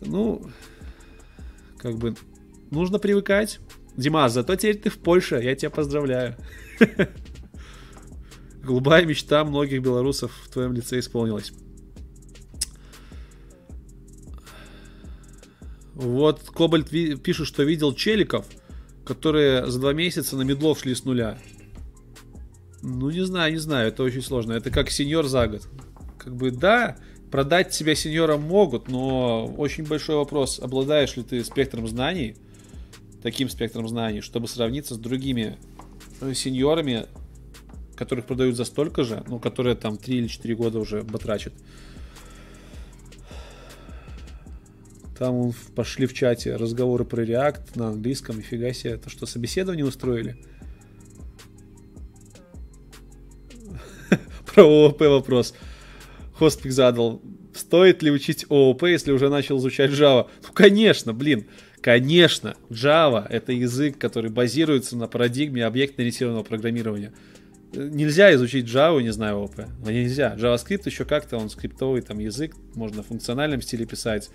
Ну, 0.00 0.42
как 1.78 1.96
бы, 1.96 2.14
нужно 2.70 2.98
привыкать. 2.98 3.60
Димас, 3.96 4.32
зато 4.32 4.56
теперь 4.56 4.78
ты 4.78 4.90
в 4.90 4.98
Польше, 4.98 5.40
я 5.42 5.54
тебя 5.54 5.70
поздравляю. 5.70 6.36
Голубая 8.62 9.04
мечта 9.04 9.44
многих 9.44 9.82
белорусов 9.82 10.32
в 10.44 10.50
твоем 10.50 10.72
лице 10.72 10.98
исполнилась. 10.98 11.52
Вот 15.94 16.40
Кобальт 16.54 16.88
пишет, 17.22 17.46
что 17.46 17.62
видел 17.62 17.94
челиков, 17.94 18.46
которые 19.04 19.70
за 19.70 19.80
два 19.80 19.92
месяца 19.92 20.36
на 20.36 20.42
медлов 20.42 20.80
шли 20.80 20.94
с 20.94 21.04
нуля. 21.04 21.38
Ну, 22.82 23.10
не 23.10 23.24
знаю, 23.24 23.52
не 23.52 23.58
знаю, 23.58 23.88
это 23.88 24.02
очень 24.02 24.22
сложно. 24.22 24.52
Это 24.52 24.70
как 24.70 24.90
сеньор 24.90 25.26
за 25.26 25.46
год. 25.46 25.68
Как 26.18 26.34
бы, 26.34 26.50
да, 26.50 26.96
продать 27.30 27.74
себя 27.74 27.94
сеньором 27.94 28.42
могут, 28.42 28.88
но 28.88 29.46
очень 29.46 29.84
большой 29.84 30.16
вопрос, 30.16 30.58
обладаешь 30.58 31.16
ли 31.16 31.22
ты 31.22 31.44
спектром 31.44 31.86
знаний, 31.86 32.36
таким 33.22 33.48
спектром 33.48 33.88
знаний, 33.88 34.20
чтобы 34.20 34.48
сравниться 34.48 34.94
с 34.94 34.98
другими 34.98 35.58
сеньорами 36.34 37.06
которых 38.00 38.24
продают 38.24 38.56
за 38.56 38.64
столько 38.64 39.04
же, 39.04 39.22
ну, 39.28 39.38
которые 39.38 39.76
там 39.76 39.98
3 39.98 40.16
или 40.16 40.26
4 40.26 40.54
года 40.56 40.78
уже 40.78 41.02
батрачат. 41.02 41.52
Там 45.18 45.52
пошли 45.74 46.06
в 46.06 46.14
чате 46.14 46.56
разговоры 46.56 47.04
про 47.04 47.22
React 47.22 47.72
на 47.74 47.88
английском, 47.88 48.38
нифига 48.38 48.72
себе, 48.72 48.94
это 48.94 49.10
что, 49.10 49.26
собеседование 49.26 49.84
устроили? 49.84 50.38
Про 54.54 54.64
ООП 54.64 55.02
вопрос. 55.02 55.52
Хостпик 56.32 56.72
задал. 56.72 57.20
Стоит 57.54 58.02
ли 58.02 58.10
учить 58.10 58.46
ООП, 58.48 58.84
если 58.84 59.12
уже 59.12 59.28
начал 59.28 59.58
изучать 59.58 59.90
Java? 59.90 60.30
Ну, 60.42 60.48
конечно, 60.54 61.12
блин. 61.12 61.44
Конечно, 61.82 62.56
Java— 62.70 63.26
это 63.28 63.52
язык, 63.52 63.98
который 63.98 64.30
базируется 64.30 64.96
на 64.96 65.06
парадигме 65.06 65.66
объектно-ориентированного 65.66 66.44
программирования 66.44 67.12
нельзя 67.72 68.34
изучить 68.34 68.66
Java, 68.66 69.02
не 69.02 69.12
знаю, 69.12 69.38
ОП. 69.38 69.60
Но 69.84 69.90
нельзя. 69.90 70.34
JavaScript 70.36 70.82
еще 70.86 71.04
как-то, 71.04 71.36
он 71.36 71.50
скриптовый 71.50 72.02
там 72.02 72.18
язык, 72.18 72.54
можно 72.74 73.02
в 73.02 73.06
функциональном 73.06 73.62
стиле 73.62 73.86
писать. 73.86 74.30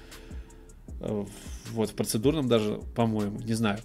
Э, 0.99 1.25
вот, 1.71 1.89
в 1.89 1.93
процедурном 1.93 2.47
даже, 2.47 2.79
по-моему, 2.95 3.39
не 3.39 3.53
знаю. 3.53 3.79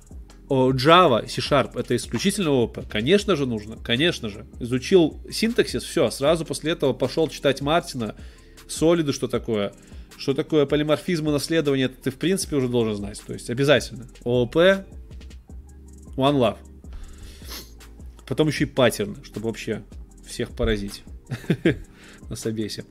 Java, 0.49 1.29
C-Sharp, 1.29 1.79
это 1.79 1.95
исключительно 1.95 2.51
ООП. 2.51 2.89
Конечно 2.89 3.37
же 3.37 3.47
нужно, 3.47 3.77
конечно 3.77 4.29
же. 4.29 4.47
Изучил 4.59 5.21
синтаксис, 5.31 5.85
все, 5.85 6.11
сразу 6.11 6.45
после 6.45 6.73
этого 6.73 6.93
пошел 6.93 7.29
читать 7.29 7.61
Мартина, 7.61 8.17
солиды, 8.67 9.13
что 9.13 9.29
такое, 9.29 9.73
что 10.17 10.35
такое 10.35 10.67
полиморфизм 10.67 11.29
и 11.29 11.33
наследование, 11.33 11.89
ты 11.89 12.11
в 12.11 12.17
принципе 12.17 12.57
уже 12.57 12.69
должен 12.69 12.97
знать. 12.97 13.23
То 13.25 13.33
есть 13.33 13.49
обязательно. 13.49 14.09
ООП, 14.25 14.57
One 16.17 16.37
Love. 16.37 16.57
Потом 18.31 18.47
еще 18.47 18.62
и 18.62 18.69
паттерн, 18.69 19.16
чтобы 19.24 19.48
вообще 19.48 19.82
всех 20.24 20.51
поразить 20.51 21.02
на 22.31 22.36
собесе. 22.36 22.85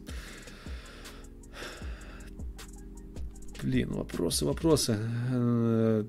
Блин, 3.63 3.93
вопросы, 3.93 4.43
вопросы. 4.43 4.97
Э, 5.31 6.03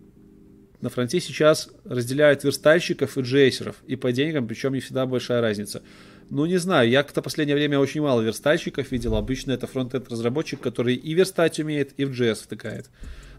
на 0.81 0.89
фронте 0.89 1.21
сейчас 1.21 1.71
разделяют 1.85 2.43
верстальщиков 2.43 3.17
и 3.17 3.21
джейсеров, 3.21 3.77
и 3.87 3.95
по 3.95 4.11
деньгам, 4.11 4.49
причем 4.49 4.75
не 4.75 4.81
всегда 4.81 5.07
большая 5.07 5.41
разница. 5.41 5.85
Ну, 6.29 6.45
не 6.47 6.57
знаю, 6.57 6.91
я 6.91 7.05
как-то 7.05 7.23
последнее 7.23 7.55
время 7.55 7.79
очень 7.79 8.03
мало 8.03 8.23
верстальщиков 8.23 8.91
видел. 8.91 9.15
Обычно 9.15 9.53
это 9.53 9.69
фронтенд 9.69 10.11
разработчик, 10.11 10.61
который 10.61 10.97
и 10.97 11.15
верстать 11.15 11.61
умеет, 11.61 11.93
и 11.99 12.05
в 12.05 12.11
JS 12.11 12.43
втыкает. 12.43 12.91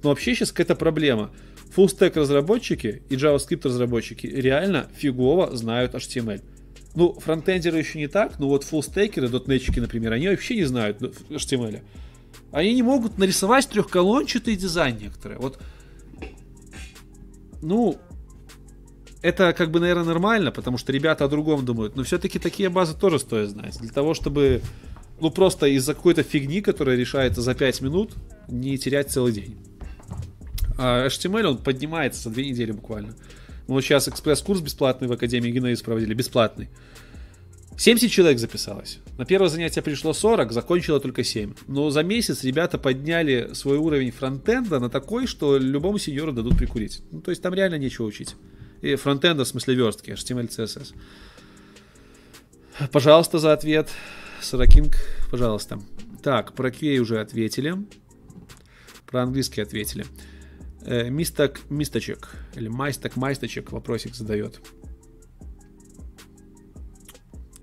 Но 0.03 0.09
вообще 0.09 0.35
сейчас 0.35 0.53
какая-то 0.53 0.75
проблема. 0.75 1.31
Full-stack 1.75 2.19
разработчики 2.19 3.03
и 3.09 3.15
JavaScript 3.15 3.65
разработчики 3.65 4.27
реально 4.27 4.89
фигово 4.93 5.55
знают 5.55 5.93
HTML. 5.93 6.41
Ну, 6.95 7.13
фронтендеры 7.13 7.77
еще 7.77 7.99
не 7.99 8.07
так, 8.07 8.37
но 8.39 8.49
вот 8.49 8.63
фуллстекеры, 8.63 9.29
дотнетчики, 9.29 9.79
например, 9.79 10.11
они 10.11 10.27
вообще 10.27 10.55
не 10.55 10.65
знают 10.65 11.01
HTML. 11.01 11.81
Они 12.51 12.73
не 12.73 12.83
могут 12.83 13.17
нарисовать 13.17 13.67
трехколончатый 13.69 14.57
дизайн 14.57 14.97
некоторые. 14.97 15.39
Вот 15.39 15.59
ну, 17.61 17.97
это 19.21 19.53
как 19.53 19.71
бы, 19.71 19.79
наверное, 19.79 20.05
нормально, 20.05 20.51
потому 20.51 20.77
что 20.77 20.91
ребята 20.91 21.25
о 21.25 21.27
другом 21.27 21.63
думают. 21.63 21.95
Но 21.95 22.03
все-таки 22.03 22.39
такие 22.39 22.69
базы 22.69 22.97
тоже 22.97 23.19
стоит 23.19 23.49
знать. 23.49 23.77
Для 23.79 23.91
того, 23.91 24.13
чтобы, 24.13 24.61
ну, 25.19 25.29
просто 25.29 25.67
из-за 25.67 25.93
какой-то 25.93 26.23
фигни, 26.23 26.61
которая 26.61 26.97
решается 26.97 27.41
за 27.41 27.53
5 27.53 27.81
минут, 27.81 28.13
не 28.47 28.77
терять 28.77 29.11
целый 29.11 29.31
день. 29.31 29.57
А 30.77 31.07
HTML, 31.07 31.45
он 31.45 31.57
поднимается 31.57 32.23
за 32.23 32.29
2 32.31 32.43
недели 32.43 32.71
буквально. 32.71 33.15
Вот 33.67 33.81
сейчас 33.81 34.07
экспресс-курс 34.07 34.61
бесплатный 34.61 35.07
в 35.07 35.11
Академии 35.11 35.51
Генезис 35.51 35.81
проводили, 35.81 36.13
бесплатный. 36.13 36.69
70 37.77 38.11
человек 38.11 38.37
записалось. 38.37 38.99
На 39.17 39.25
первое 39.25 39.49
занятие 39.49 39.81
пришло 39.81 40.13
40, 40.13 40.51
закончило 40.51 40.99
только 40.99 41.23
7. 41.23 41.53
Но 41.67 41.89
за 41.89 42.03
месяц 42.03 42.43
ребята 42.43 42.77
подняли 42.77 43.51
свой 43.53 43.77
уровень 43.77 44.11
фронтенда 44.11 44.79
на 44.79 44.89
такой, 44.89 45.25
что 45.25 45.57
любому 45.57 45.97
сеньору 45.97 46.31
дадут 46.31 46.57
прикурить. 46.57 47.01
Ну, 47.11 47.21
то 47.21 47.31
есть 47.31 47.41
там 47.41 47.53
реально 47.53 47.75
нечего 47.75 48.05
учить. 48.05 48.35
И 48.81 48.95
фронтенда 48.95 49.45
в 49.45 49.47
смысле 49.47 49.75
верстки, 49.75 50.11
HTML, 50.11 50.49
CSS. 50.49 50.93
Пожалуйста, 52.91 53.39
за 53.39 53.53
ответ. 53.53 53.89
Саракинг, 54.41 54.95
пожалуйста. 55.29 55.79
Так, 56.21 56.53
про 56.53 56.69
QA 56.69 56.97
уже 56.97 57.19
ответили. 57.19 57.75
Про 59.07 59.23
английский 59.23 59.61
ответили. 59.61 60.05
Э, 60.83 61.09
мистак, 61.09 61.61
мисточек, 61.69 62.29
или 62.55 62.67
майстак, 62.67 63.15
майсточек 63.15 63.71
вопросик 63.71 64.15
задает 64.15 64.59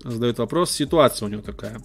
задает 0.03 0.37
вопрос. 0.37 0.71
Ситуация 0.71 1.27
у 1.27 1.29
него 1.29 1.41
такая. 1.41 1.81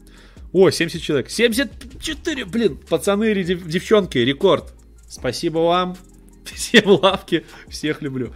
О, 0.52 0.70
70 0.70 1.02
человек. 1.02 1.31
74, 1.31 2.44
блин, 2.44 2.77
пацаны 2.89 3.31
или 3.32 3.43
девчонки, 3.43 4.19
рекорд. 4.19 4.73
Спасибо 5.09 5.59
вам. 5.59 5.97
Всем 6.44 6.90
лавки, 6.90 7.44
всех 7.69 8.02
люблю. 8.02 8.32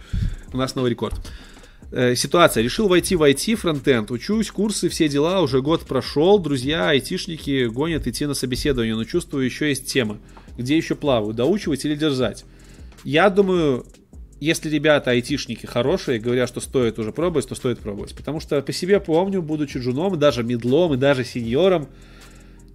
У 0.51 0.57
нас 0.57 0.75
новый 0.75 0.89
рекорд. 0.89 1.15
Э, 1.91 2.15
ситуация. 2.15 2.63
Решил 2.63 2.87
войти 2.87 3.15
в 3.15 3.23
IT 3.23 3.55
фронтенд. 3.55 4.11
Учусь, 4.11 4.51
курсы, 4.51 4.89
все 4.89 5.07
дела. 5.07 5.41
Уже 5.41 5.61
год 5.61 5.85
прошел. 5.85 6.39
Друзья, 6.39 6.89
айтишники 6.89 7.65
гонят 7.67 8.07
идти 8.07 8.25
на 8.25 8.33
собеседование. 8.33 8.95
Но 8.95 9.03
чувствую, 9.05 9.45
еще 9.45 9.69
есть 9.69 9.85
тема. 9.85 10.19
Где 10.57 10.75
еще 10.75 10.95
плаваю? 10.95 11.33
Доучивать 11.33 11.85
или 11.85 11.95
дерзать? 11.95 12.45
Я 13.03 13.29
думаю, 13.29 13.85
если 14.39 14.69
ребята, 14.69 15.11
айтишники 15.11 15.65
хорошие, 15.65 16.19
говорят, 16.19 16.47
что 16.47 16.61
стоит 16.61 16.97
уже 16.99 17.11
пробовать, 17.11 17.47
то 17.47 17.55
стоит 17.55 17.79
пробовать. 17.79 18.15
Потому 18.15 18.39
что 18.39 18.61
по 18.61 18.71
себе 18.71 18.99
помню, 18.99 19.41
будучи 19.41 19.77
джуном, 19.77 20.17
даже 20.17 20.43
медлом, 20.43 20.93
и 20.93 20.97
даже 20.97 21.25
сеньором, 21.25 21.89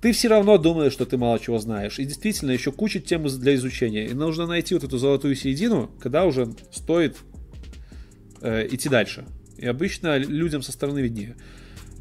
ты 0.03 0.13
все 0.13 0.29
равно 0.29 0.59
думаешь, 0.59 0.93
что 0.93 1.07
ты 1.07 1.17
мало 1.17 1.39
чего 1.39 1.59
знаешь. 1.59 1.99
И 1.99 2.05
действительно, 2.05 2.51
еще 2.51 2.73
куча 2.73 3.01
тем 3.01 3.27
для 3.27 3.55
изучения. 3.55 4.07
И 4.07 4.13
нужно 4.13 4.47
найти 4.47 4.75
вот 4.75 4.85
эту 4.85 4.99
золотую 4.99 5.35
середину, 5.35 5.91
когда 5.99 6.27
уже 6.27 6.55
стоит 6.71 7.17
э, 8.43 8.69
идти 8.71 8.91
дальше. 8.91 9.25
И 9.57 9.67
обычно 9.67 10.19
людям 10.19 10.61
со 10.61 10.73
стороны 10.73 10.99
виднее. 10.99 11.37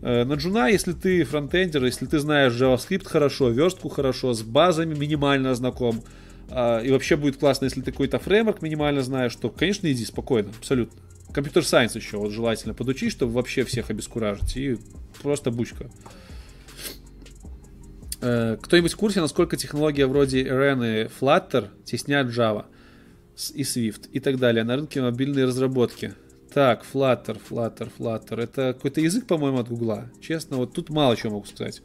Э, 0.02 0.26
на 0.26 0.34
джуна, 0.34 0.68
если 0.68 0.92
ты 0.92 1.24
фронтендер, 1.24 1.86
если 1.86 2.06
ты 2.06 2.20
знаешь 2.20 2.52
JavaScript 2.52 3.06
хорошо, 3.06 3.50
верстку 3.50 3.88
хорошо, 3.88 4.34
с 4.34 4.42
базами 4.42 4.94
минимально 4.94 5.56
знаком, 5.56 6.04
и 6.84 6.92
вообще 6.92 7.16
будет 7.16 7.38
классно, 7.38 7.66
если 7.66 7.82
ты 7.82 7.92
какой-то 7.92 8.20
фреймворк 8.20 8.62
минимально 8.62 9.02
знаешь, 9.02 9.36
то, 9.36 9.50
конечно, 9.50 9.92
иди 9.92 10.06
спокойно, 10.06 10.52
абсолютно. 10.58 11.00
Компьютер 11.34 11.66
сайенс 11.66 11.96
еще 11.96 12.18
вот 12.18 12.32
желательно 12.32 12.76
подучить, 12.76 13.12
чтобы 13.12 13.34
вообще 13.34 13.64
всех 13.64 13.90
обескуражить. 13.90 14.56
И 14.56 14.78
просто 15.22 15.50
бучка. 15.50 15.90
Э, 18.22 18.58
кто-нибудь 18.62 18.94
в 18.94 18.98
курсе, 18.98 19.20
насколько 19.20 19.58
технология 19.58 20.06
вроде 20.06 20.44
RN 20.44 21.06
и 21.06 21.08
Flutter 21.08 21.70
теснят 21.84 22.28
Java 22.28 22.66
и 23.54 23.64
Swift 23.64 24.10
и 24.12 24.20
так 24.20 24.38
далее 24.38 24.64
на 24.64 24.76
рынке 24.76 25.02
мобильной 25.02 25.46
разработки? 25.46 26.14
Так, 26.54 26.86
Flutter, 26.94 27.42
Flutter, 27.50 27.92
Flutter. 27.98 28.40
Это 28.40 28.74
какой-то 28.74 29.02
язык, 29.02 29.26
по-моему, 29.26 29.58
от 29.58 29.70
Гугла. 29.70 30.12
Честно, 30.22 30.58
вот 30.58 30.74
тут 30.74 30.90
мало 30.90 31.18
чего 31.18 31.34
могу 31.34 31.46
сказать. 31.48 31.82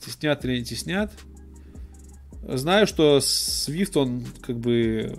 Теснят 0.00 0.44
или 0.44 0.58
не 0.58 0.64
теснят? 0.64 1.12
Знаю, 2.42 2.86
что 2.86 3.18
Swift, 3.18 3.92
он 3.96 4.24
как 4.40 4.58
бы 4.58 5.14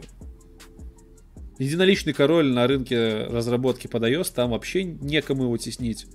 единоличный 1.60 2.14
король 2.14 2.48
на 2.48 2.66
рынке 2.68 3.26
разработки 3.26 3.88
под 3.88 4.04
iOS, 4.04 4.32
там 4.34 4.52
вообще 4.52 4.84
некому 4.84 5.44
его 5.44 5.58
теснить. 5.58 6.08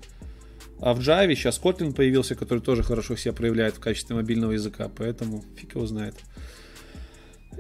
А 0.81 0.93
в 0.93 1.01
Java 1.01 1.35
сейчас 1.35 1.61
Kotlin 1.63 1.95
появился, 1.95 2.35
который 2.35 2.59
тоже 2.59 2.83
хорошо 2.83 3.17
себя 3.17 3.33
проявляет 3.33 3.77
в 3.77 3.81
качестве 3.81 4.17
мобильного 4.17 4.53
языка, 4.53 4.91
поэтому 4.95 5.45
фиг 5.57 5.75
его 5.75 5.87
знает. 5.87 6.15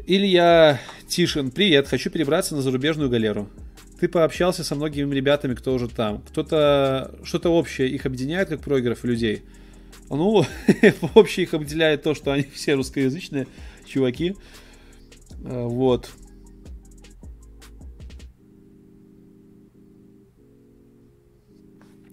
Илья 0.06 0.80
Тишин, 1.08 1.50
привет, 1.50 1.88
хочу 1.88 2.10
перебраться 2.10 2.54
на 2.54 2.62
зарубежную 2.62 3.08
галеру. 3.08 3.48
Ты 3.98 4.08
пообщался 4.08 4.62
со 4.62 4.74
многими 4.74 5.14
ребятами, 5.14 5.54
кто 5.54 5.72
уже 5.72 5.88
там. 5.88 6.20
Кто-то, 6.28 7.18
что-то 7.24 7.48
общее 7.48 7.88
их 7.88 8.04
объединяет, 8.04 8.50
как 8.50 8.60
прогеров 8.60 9.04
людей. 9.04 9.44
Ну, 10.08 10.42
в 11.00 11.18
общем, 11.18 11.42
их 11.42 11.54
обделяет 11.54 12.02
то, 12.02 12.14
что 12.14 12.32
они 12.32 12.44
все 12.54 12.74
русскоязычные 12.74 13.46
чуваки. 13.86 14.36
А, 15.44 15.66
вот. 15.66 16.10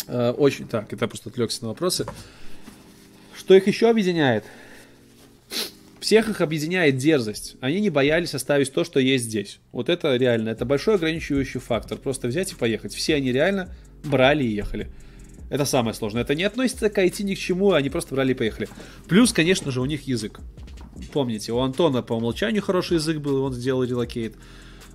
А, 0.07 0.32
очень 0.32 0.68
так, 0.68 0.91
это 0.91 1.07
просто 1.07 1.30
отвлекся 1.30 1.64
на 1.64 1.70
вопросы. 1.70 2.06
Что 3.36 3.53
их 3.56 3.68
еще 3.68 3.90
объединяет? 3.90 4.45
Всех 5.99 6.28
их 6.28 6.41
объединяет 6.41 6.98
дерзость. 6.98 7.56
Они 7.61 7.80
не 7.80 7.90
боялись 7.90 8.36
оставить 8.36 8.74
то, 8.74 8.84
что 8.84 8.99
есть 8.99 9.24
здесь. 9.26 9.60
Вот 9.72 9.88
это 9.88 10.15
реально, 10.18 10.49
это 10.49 10.65
большой 10.65 10.95
ограничивающий 10.95 11.61
фактор. 11.61 11.98
Просто 11.98 12.28
взять 12.28 12.52
и 12.52 12.56
поехать. 12.56 12.94
Все 12.94 13.15
они 13.15 13.32
реально 13.32 13.74
брали 14.03 14.44
и 14.44 14.53
ехали. 14.53 14.90
Это 15.54 15.66
самое 15.66 15.94
сложное. 15.94 16.24
Это 16.24 16.34
не 16.34 16.46
относится 16.46 16.90
к 16.90 16.98
IT 16.98 17.22
ни 17.22 17.36
к 17.36 17.38
чему, 17.38 17.74
они 17.74 17.92
просто 17.92 18.16
брали 18.16 18.32
и 18.32 18.34
поехали. 18.34 18.68
Плюс, 19.08 19.32
конечно 19.32 19.70
же, 19.70 19.82
у 19.82 19.86
них 19.86 20.08
язык. 20.08 20.40
Помните, 21.12 21.52
у 21.52 21.60
Антона 21.60 22.02
по 22.02 22.14
умолчанию 22.14 22.64
хороший 22.64 22.96
язык 22.96 23.20
был, 23.20 23.44
он 23.44 23.54
сделал 23.54 23.84
relocate. 23.84 24.36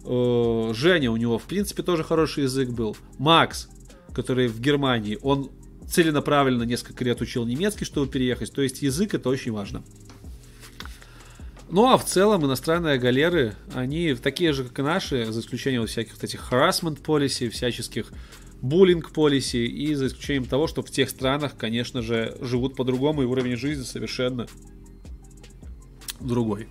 Э, 0.05 0.73
Женя, 0.75 1.13
у 1.13 1.17
него, 1.17 1.39
в 1.39 1.45
принципе, 1.45 1.85
тоже 1.85 2.03
хороший 2.03 2.43
язык 2.43 2.71
был. 2.71 2.97
Макс, 3.19 3.69
который 4.13 4.49
в 4.49 4.61
Германии, 4.61 5.17
он 5.23 5.53
целенаправленно 5.87 6.65
несколько 6.65 7.05
лет 7.05 7.21
учил 7.21 7.47
немецкий, 7.47 7.85
чтобы 7.85 8.09
переехать. 8.09 8.53
То 8.53 8.61
есть 8.61 8.83
язык 8.83 9.15
это 9.15 9.29
очень 9.29 9.53
важно. 9.53 9.85
Ну 11.71 11.87
а 11.87 11.99
в 11.99 12.05
целом 12.05 12.45
иностранные 12.45 12.99
галеры, 12.99 13.55
они 13.75 14.13
такие 14.15 14.53
же, 14.53 14.65
как 14.65 14.81
и 14.81 14.83
наши, 14.83 15.25
за 15.31 15.39
исключением 15.39 15.83
вот 15.83 15.91
всяких 15.91 16.15
вот 16.15 16.25
этих 16.25 16.51
harassment 16.51 17.01
policy, 17.01 17.49
всяческих 17.49 18.11
буллинг 18.61 19.13
полиси, 19.13 19.57
и 19.57 19.95
за 19.95 20.09
исключением 20.09 20.47
того, 20.47 20.67
что 20.67 20.83
в 20.83 20.91
тех 20.91 21.09
странах, 21.11 21.57
конечно 21.57 22.03
же, 22.03 22.37
живут 22.41 22.77
по-другому, 22.77 23.23
и 23.23 23.27
уровень 23.27 23.57
жизни 23.57 23.83
совершенно 23.83 24.47
другой. 26.21 26.69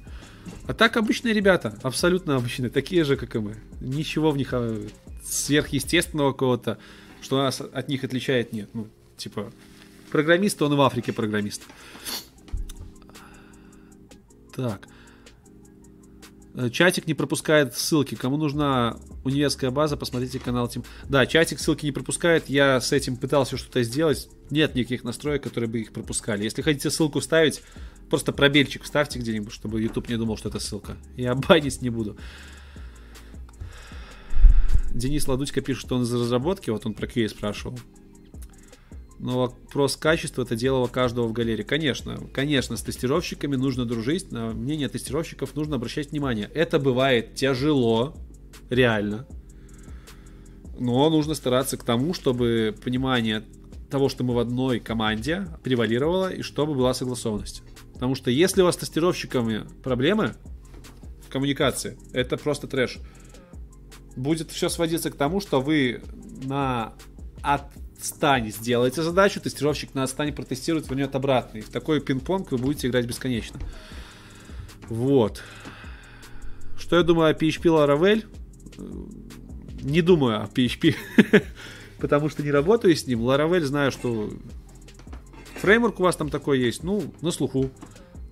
А 0.65 0.73
так 0.73 0.97
обычные 0.97 1.33
ребята, 1.33 1.77
абсолютно 1.83 2.35
обычные, 2.35 2.69
такие 2.69 3.03
же, 3.03 3.15
как 3.15 3.35
и 3.35 3.39
мы. 3.39 3.55
Ничего 3.79 4.31
в 4.31 4.37
них 4.37 4.49
а, 4.51 4.87
сверхъестественного 5.23 6.31
какого-то, 6.31 6.77
что 7.21 7.37
нас 7.37 7.61
от 7.61 7.87
них 7.87 8.03
отличает, 8.03 8.53
нет. 8.53 8.69
Ну, 8.73 8.87
типа, 9.15 9.51
программист, 10.11 10.61
он 10.61 10.73
и 10.73 10.75
в 10.75 10.81
Африке 10.81 11.13
программист. 11.13 11.63
Так. 14.55 14.87
Э, 16.57 16.71
чатик 16.71 17.05
не 17.05 17.13
пропускает 17.13 17.77
ссылки. 17.77 18.15
Кому 18.15 18.35
нужна 18.35 18.97
универская 19.23 19.69
база, 19.69 19.95
посмотрите 19.95 20.39
канал 20.39 20.67
Тим. 20.67 20.83
Да, 21.07 21.27
чатик 21.27 21.59
ссылки 21.59 21.85
не 21.85 21.91
пропускает. 21.91 22.49
Я 22.49 22.81
с 22.81 22.91
этим 22.91 23.15
пытался 23.15 23.57
что-то 23.57 23.83
сделать. 23.83 24.27
Нет 24.49 24.73
никаких 24.73 25.03
настроек, 25.03 25.43
которые 25.43 25.69
бы 25.69 25.79
их 25.79 25.93
пропускали. 25.93 26.43
Если 26.43 26.63
хотите 26.63 26.89
ссылку 26.89 27.21
ставить, 27.21 27.61
просто 28.09 28.33
пробельчик 28.33 28.83
вставьте 28.83 29.19
где-нибудь, 29.19 29.53
чтобы 29.53 29.79
YouTube 29.79 30.09
не 30.09 30.17
думал, 30.17 30.35
что 30.35 30.49
это 30.49 30.59
ссылка. 30.59 30.97
Я 31.15 31.35
банить 31.35 31.83
не 31.83 31.91
буду. 31.91 32.17
Денис 34.95 35.27
Ладучка 35.27 35.61
пишет, 35.61 35.85
что 35.85 35.95
он 35.95 36.03
из 36.03 36.13
разработки, 36.13 36.71
вот 36.71 36.87
он 36.87 36.95
про 36.95 37.05
QA 37.05 37.29
спрашивал. 37.29 37.79
Но 39.19 39.39
вопрос 39.39 39.95
качества 39.95 40.43
это 40.43 40.55
дело 40.55 40.87
каждого 40.87 41.27
в 41.27 41.33
галерее. 41.33 41.65
Конечно, 41.65 42.17
конечно, 42.33 42.77
с 42.77 42.81
тестировщиками 42.83 43.55
нужно 43.55 43.85
дружить, 43.85 44.31
на 44.31 44.51
мнение 44.51 44.89
тестировщиков 44.89 45.55
нужно 45.55 45.77
обращать 45.77 46.11
внимание. 46.11 46.49
Это 46.53 46.79
бывает 46.79 47.33
тяжело, 47.33 48.15
реально. 48.69 49.27
Но 50.79 51.09
нужно 51.09 51.33
стараться 51.33 51.77
к 51.77 51.83
тому, 51.83 52.13
чтобы 52.13 52.75
понимание 52.83 53.43
того, 53.89 54.09
что 54.09 54.23
мы 54.23 54.35
в 54.35 54.39
одной 54.39 54.79
команде, 54.79 55.47
превалировало 55.63 56.31
и 56.31 56.41
чтобы 56.43 56.75
была 56.75 56.93
согласованность. 56.93 57.63
Потому 57.93 58.13
что 58.13 58.29
если 58.29 58.61
у 58.61 58.65
вас 58.65 58.75
с 58.75 58.79
тестировщиками 58.79 59.65
проблемы 59.81 60.35
в 61.25 61.31
коммуникации, 61.31 61.97
это 62.13 62.37
просто 62.37 62.67
трэш. 62.67 62.99
Будет 64.15 64.51
все 64.51 64.69
сводиться 64.69 65.09
к 65.09 65.15
тому, 65.15 65.39
что 65.39 65.61
вы 65.61 66.01
на 66.43 66.93
от 67.41 67.63
отстане 67.97 68.51
сделаете 68.51 69.01
задачу, 69.01 69.41
тестировщик 69.41 69.93
на 69.93 70.03
отстане 70.03 70.31
протестирует, 70.31 70.89
вернет 70.89 71.15
обратно. 71.15 71.59
И 71.59 71.61
в 71.61 71.69
такой 71.69 71.99
пинг-понг 71.99 72.51
вы 72.51 72.57
будете 72.57 72.87
играть 72.87 73.05
бесконечно. 73.05 73.59
Вот. 74.89 75.43
Что 76.77 76.95
я 76.95 77.03
думаю 77.03 77.31
о 77.31 77.33
PHP 77.33 77.63
Laravel? 77.63 78.25
Не 79.81 80.01
думаю 80.01 80.41
о 80.41 80.45
PHP, 80.45 80.95
потому 81.99 82.29
что 82.29 82.43
не 82.43 82.51
работаю 82.51 82.95
с 82.95 83.07
ним. 83.07 83.21
Laravel 83.21 83.61
знаю, 83.61 83.91
что 83.91 84.31
фреймворк 85.61 85.99
у 85.99 86.03
вас 86.03 86.15
там 86.15 86.29
такой 86.29 86.59
есть, 86.59 86.83
ну, 86.83 87.13
на 87.21 87.31
слуху. 87.31 87.71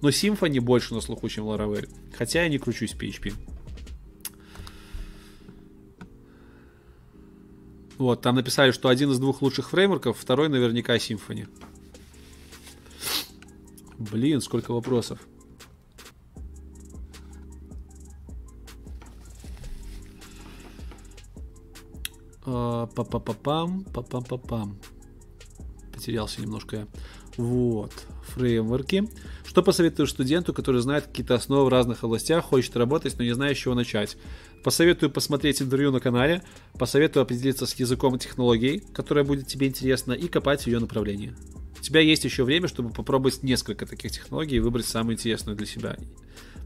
Но 0.02 0.10
Symfony 0.10 0.60
больше 0.60 0.94
на 0.94 1.02
слуху, 1.02 1.28
чем 1.30 1.46
Laravel. 1.46 1.90
Хотя 2.16 2.44
я 2.44 2.50
не 2.50 2.60
кручусь 2.60 2.94
в 2.94 3.00
PHP. 3.00 3.34
Вот, 7.98 8.22
там 8.22 8.36
написали, 8.36 8.72
что 8.72 8.90
один 8.90 9.12
из 9.12 9.20
двух 9.20 9.42
лучших 9.42 9.70
фреймворков, 9.70 10.18
второй 10.18 10.50
наверняка 10.50 10.96
Symfony. 10.98 11.48
Блин, 13.98 14.42
сколько 14.42 14.74
вопросов. 14.74 15.20
А, 22.46 22.88
па-па-па-пам, 22.88 23.86
па-пам-па-пам. 23.86 24.78
Потерялся 25.94 26.42
немножко 26.42 26.76
я. 26.76 26.88
Вот, 27.38 27.94
фреймворки. 28.24 29.10
Что 29.46 29.64
посоветуешь 29.64 30.12
студенту, 30.12 30.54
который 30.54 30.82
знает 30.82 31.08
какие-то 31.08 31.36
основы 31.36 31.66
в 31.66 31.70
разных 31.70 32.04
областях, 32.04 32.44
хочет 32.44 32.76
работать, 32.76 33.18
но 33.18 33.24
не 33.24 33.34
знает, 33.34 33.58
с 33.58 33.62
чего 33.62 33.74
начать? 33.74 34.18
Посоветую 34.66 35.12
посмотреть 35.12 35.62
интервью 35.62 35.92
на 35.92 36.00
канале, 36.00 36.42
посоветую 36.74 37.22
определиться 37.22 37.68
с 37.68 37.76
языком 37.76 38.16
и 38.16 38.20
технологией, 38.20 38.80
которая 38.96 39.24
будет 39.24 39.46
тебе 39.46 39.68
интересна, 39.68 40.14
и 40.14 40.28
копать 40.28 40.64
в 40.64 40.66
ее 40.66 40.80
направлении. 40.80 41.36
У 41.78 41.84
тебя 41.84 42.00
есть 42.00 42.26
еще 42.26 42.44
время, 42.44 42.68
чтобы 42.68 42.90
попробовать 42.90 43.44
несколько 43.44 43.86
таких 43.86 44.12
технологий 44.12 44.56
и 44.56 44.60
выбрать 44.60 44.88
самую 44.88 45.18
интересную 45.18 45.56
для 45.56 45.68
себя. 45.68 45.98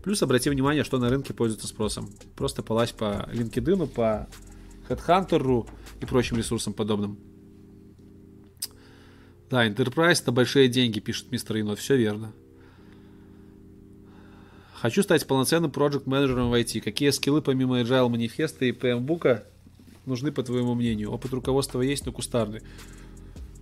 Плюс 0.01 0.23
обрати 0.23 0.49
внимание, 0.49 0.85
что 0.85 0.97
на 0.97 1.09
рынке 1.09 1.33
пользуется 1.33 1.67
спросом. 1.67 2.09
Просто 2.37 2.63
полазь 2.63 2.93
по 2.93 3.27
LinkedIn, 3.33 3.87
по 3.87 4.29
Headhunter 4.87 5.67
и 5.99 6.05
прочим 6.05 6.37
ресурсам 6.37 6.71
подобным. 6.71 7.19
Да, 9.49 9.67
Enterprise 9.67 10.21
это 10.21 10.31
большие 10.31 10.69
деньги, 10.69 11.01
пишет 11.01 11.33
мистер 11.33 11.59
Ино. 11.59 11.75
Все 11.75 11.97
верно. 11.97 12.31
Хочу 14.81 15.03
стать 15.03 15.27
полноценным 15.27 15.71
проект 15.71 16.07
менеджером 16.07 16.49
в 16.49 16.53
IT. 16.53 16.79
Какие 16.79 17.09
скиллы 17.09 17.41
помимо 17.41 17.81
Agile 17.81 18.07
манифеста 18.07 18.63
и 18.63 18.71
PM-бука 18.71 19.43
нужны, 20.05 20.31
по 20.31 20.41
твоему 20.41 20.73
мнению? 20.73 21.11
Опыт 21.11 21.33
руководства 21.33 21.81
есть, 21.81 22.05
но 22.05 22.13
кустарный. 22.13 22.61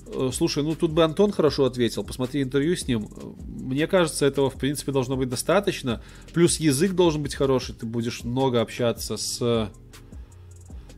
Э, 0.06 0.30
слушай, 0.32 0.62
ну 0.62 0.76
тут 0.76 0.92
бы 0.92 1.04
Антон 1.04 1.32
хорошо 1.32 1.66
ответил. 1.66 2.04
Посмотри 2.04 2.44
интервью 2.44 2.76
с 2.76 2.88
ним. 2.88 3.10
Мне 3.48 3.88
кажется, 3.88 4.28
этого 4.28 4.52
в 4.52 4.56
принципе 4.60 4.92
должно 4.92 5.18
быть 5.18 5.28
достаточно. 5.28 6.04
Плюс 6.34 6.60
язык 6.60 6.94
должен 6.94 7.24
быть 7.24 7.34
хороший. 7.34 7.74
Ты 7.74 7.88
будешь 7.88 8.24
много 8.24 8.62
общаться 8.62 9.18
с 9.18 9.72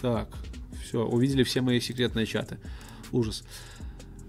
Так. 0.02 0.30
Все, 0.84 1.06
увидели 1.06 1.44
все 1.44 1.62
мои 1.62 1.80
секретные 1.80 2.26
чаты. 2.26 2.58
Ужас. 3.12 3.44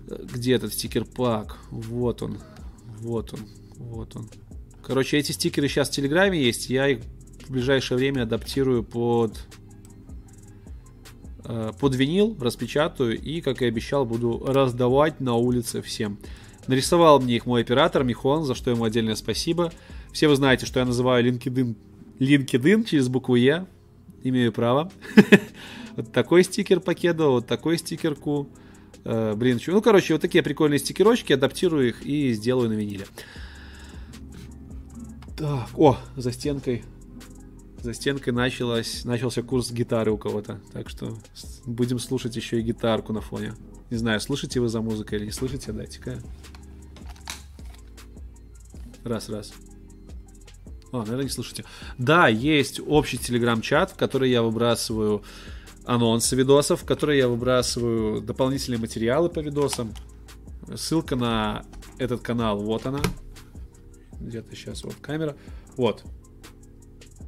Где 0.06 0.54
этот 0.54 0.72
стикер-пак? 0.72 1.58
Вот 1.70 2.22
он. 2.22 2.38
Вот 3.00 3.32
он. 3.32 3.40
Вот 3.76 4.16
он. 4.16 4.28
Короче, 4.82 5.18
эти 5.18 5.32
стикеры 5.32 5.68
сейчас 5.68 5.88
в 5.88 5.92
Телеграме 5.92 6.42
есть. 6.42 6.68
Я 6.68 6.88
их 6.88 7.00
в 7.46 7.50
ближайшее 7.50 7.98
время 7.98 8.22
адаптирую 8.22 8.82
под 8.82 9.38
э, 11.44 11.72
под 11.78 11.94
винил, 11.94 12.36
распечатаю 12.40 13.18
и, 13.20 13.40
как 13.40 13.62
и 13.62 13.66
обещал, 13.66 14.04
буду 14.04 14.42
раздавать 14.44 15.20
на 15.20 15.34
улице 15.34 15.82
всем. 15.82 16.18
Нарисовал 16.66 17.20
мне 17.20 17.36
их 17.36 17.46
мой 17.46 17.62
оператор 17.62 18.04
Михон, 18.04 18.44
за 18.44 18.54
что 18.54 18.70
ему 18.70 18.84
отдельное 18.84 19.16
спасибо. 19.16 19.72
Все 20.12 20.28
вы 20.28 20.36
знаете, 20.36 20.66
что 20.66 20.80
я 20.80 20.86
называю 20.86 21.24
LinkedIn, 21.24 21.76
LinkedIn 22.18 22.84
через 22.84 23.08
букву 23.08 23.36
Е. 23.36 23.66
Имею 24.22 24.52
право. 24.52 24.90
Вот 25.94 26.10
такой 26.10 26.42
стикер 26.42 26.80
покедовал, 26.80 27.32
вот 27.32 27.46
такой 27.46 27.76
стикерку. 27.76 28.48
Э, 29.04 29.34
блин, 29.34 29.60
ну, 29.66 29.82
короче, 29.82 30.14
вот 30.14 30.22
такие 30.22 30.42
прикольные 30.42 30.78
стикерочки, 30.78 31.32
адаптирую 31.32 31.88
их 31.88 32.06
и 32.06 32.32
сделаю 32.32 32.68
на 32.68 32.74
виниле. 32.74 33.06
Так, 35.36 35.68
о, 35.76 35.98
за 36.16 36.32
стенкой. 36.32 36.84
За 37.80 37.94
стенкой 37.94 38.32
началось, 38.32 39.04
начался 39.04 39.42
курс 39.42 39.72
гитары 39.72 40.12
у 40.12 40.18
кого-то. 40.18 40.60
Так 40.72 40.88
что 40.88 41.18
будем 41.66 41.98
слушать 41.98 42.36
еще 42.36 42.60
и 42.60 42.62
гитарку 42.62 43.12
на 43.12 43.20
фоне. 43.20 43.54
Не 43.90 43.96
знаю, 43.96 44.20
слышите 44.20 44.60
вы 44.60 44.68
за 44.68 44.80
музыкой 44.80 45.18
или 45.18 45.26
не 45.26 45.32
слышите, 45.32 45.72
дайте-ка. 45.72 46.18
Раз, 49.02 49.28
раз. 49.28 49.52
А, 50.92 50.98
наверное, 50.98 51.24
не 51.24 51.30
слышите. 51.30 51.64
Да, 51.98 52.28
есть 52.28 52.80
общий 52.86 53.18
телеграм-чат, 53.18 53.90
в 53.90 53.96
который 53.96 54.30
я 54.30 54.42
выбрасываю 54.42 55.24
анонсы 55.84 56.36
видосов, 56.36 56.82
в 56.82 56.84
который 56.84 57.18
я 57.18 57.28
выбрасываю 57.28 58.20
дополнительные 58.20 58.78
материалы 58.78 59.28
по 59.28 59.40
видосам. 59.40 59.92
Ссылка 60.74 61.16
на 61.16 61.64
этот 61.98 62.22
канал, 62.22 62.58
вот 62.60 62.86
она. 62.86 63.00
Где-то 64.20 64.54
сейчас, 64.54 64.84
вот 64.84 64.94
камера. 65.00 65.36
Вот. 65.76 66.04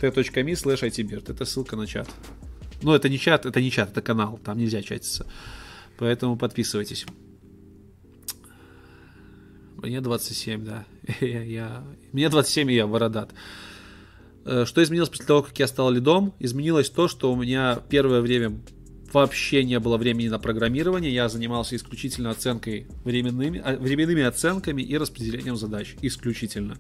t.me 0.01 0.53
slash 0.53 0.89
itbird. 0.89 1.31
Это 1.31 1.45
ссылка 1.45 1.77
на 1.77 1.87
чат. 1.87 2.09
Ну, 2.83 2.93
это 2.93 3.09
не 3.09 3.19
чат, 3.19 3.47
это 3.47 3.61
не 3.61 3.71
чат, 3.71 3.91
это 3.91 4.03
канал. 4.03 4.39
Там 4.45 4.59
нельзя 4.59 4.83
чатиться. 4.83 5.27
Поэтому 5.99 6.37
подписывайтесь. 6.37 7.07
Мне 9.77 10.01
27, 10.01 10.65
да. 10.65 10.85
я, 11.21 11.43
я... 11.43 11.85
Мне 12.13 12.29
27, 12.29 12.71
и 12.71 12.75
я 12.75 12.87
бородат. 12.87 13.33
Э, 14.45 14.65
что 14.67 14.83
изменилось 14.83 15.09
после 15.09 15.27
того, 15.27 15.43
как 15.43 15.59
я 15.59 15.67
стал 15.67 15.91
лидом? 15.91 16.35
Изменилось 16.39 16.91
то, 16.91 17.09
что 17.09 17.33
у 17.33 17.37
меня 17.37 17.81
первое 17.89 18.21
время 18.21 18.61
вообще 19.13 19.65
не 19.65 19.79
было 19.79 19.97
времени 19.97 20.29
на 20.29 20.39
программирование. 20.39 21.15
Я 21.15 21.29
занимался 21.29 21.77
исключительно 21.77 22.31
оценкой 22.31 22.87
временными, 23.05 23.63
а, 23.65 23.77
временными 23.77 24.23
оценками 24.23 24.83
и 24.83 24.97
распределением 24.99 25.57
задач. 25.57 25.95
Исключительно. 26.03 26.77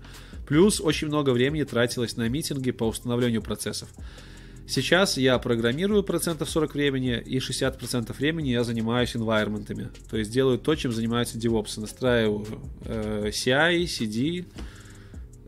Плюс 0.46 0.80
очень 0.80 1.08
много 1.08 1.30
времени 1.30 1.62
тратилось 1.62 2.16
на 2.16 2.28
митинги 2.28 2.72
по 2.72 2.84
установлению 2.84 3.40
процессов. 3.40 3.88
Сейчас 4.66 5.18
я 5.18 5.38
программирую 5.38 6.02
процентов 6.02 6.48
40 6.48 6.74
времени, 6.74 7.22
и 7.24 7.38
60% 7.38 8.16
времени 8.16 8.48
я 8.48 8.64
занимаюсь 8.64 9.14
environment'ами. 9.14 9.90
То 10.10 10.16
есть 10.16 10.30
делаю 10.30 10.58
то, 10.58 10.74
чем 10.74 10.90
занимаются 10.90 11.38
DevOps. 11.38 11.78
Настраиваю 11.80 12.46
э, 12.84 13.28
CI, 13.28 13.84
CD. 13.84 14.46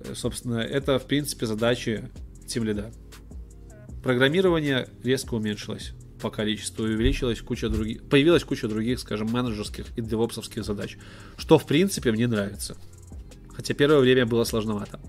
Э, 0.05 0.15
собственно, 0.15 0.59
это, 0.59 0.99
в 0.99 1.07
принципе, 1.07 1.47
задачи 1.47 2.11
Team 2.47 2.65
Lead. 2.65 2.93
Программирование 4.03 4.89
резко 5.03 5.35
уменьшилось 5.35 5.93
по 6.21 6.31
количеству 6.31 6.85
увеличилась 6.85 7.41
куча 7.41 7.69
других, 7.69 8.03
появилась 8.09 8.45
куча 8.45 8.69
других, 8.69 8.99
скажем, 9.01 9.29
менеджерских 9.29 9.87
и 9.97 10.01
девопсовских 10.01 10.65
задач, 10.65 10.97
что, 11.37 11.59
в 11.59 11.67
принципе, 11.67 12.13
мне 12.13 12.27
нравится. 12.27 12.77
Хотя 13.55 13.75
первое 13.75 14.01
время 14.01 14.27
было 14.27 14.45
сложновато. 14.45 15.01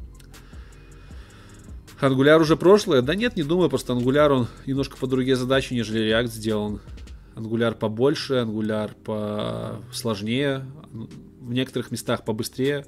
Angular 2.01 2.39
уже 2.39 2.55
прошлое? 2.55 3.01
Да 3.01 3.15
нет, 3.15 3.35
не 3.35 3.43
думаю, 3.43 3.69
просто 3.69 3.93
Angular 3.93 4.30
он 4.30 4.47
немножко 4.65 4.97
по 4.97 5.07
другие 5.07 5.35
задачи, 5.35 5.73
нежели 5.73 6.11
React 6.11 6.27
сделан. 6.27 6.81
Angular 7.35 7.76
побольше, 7.76 8.35
Angular 8.35 8.93
посложнее, 9.91 10.65
в 10.91 11.53
некоторых 11.53 11.91
местах 11.91 12.26
побыстрее, 12.26 12.85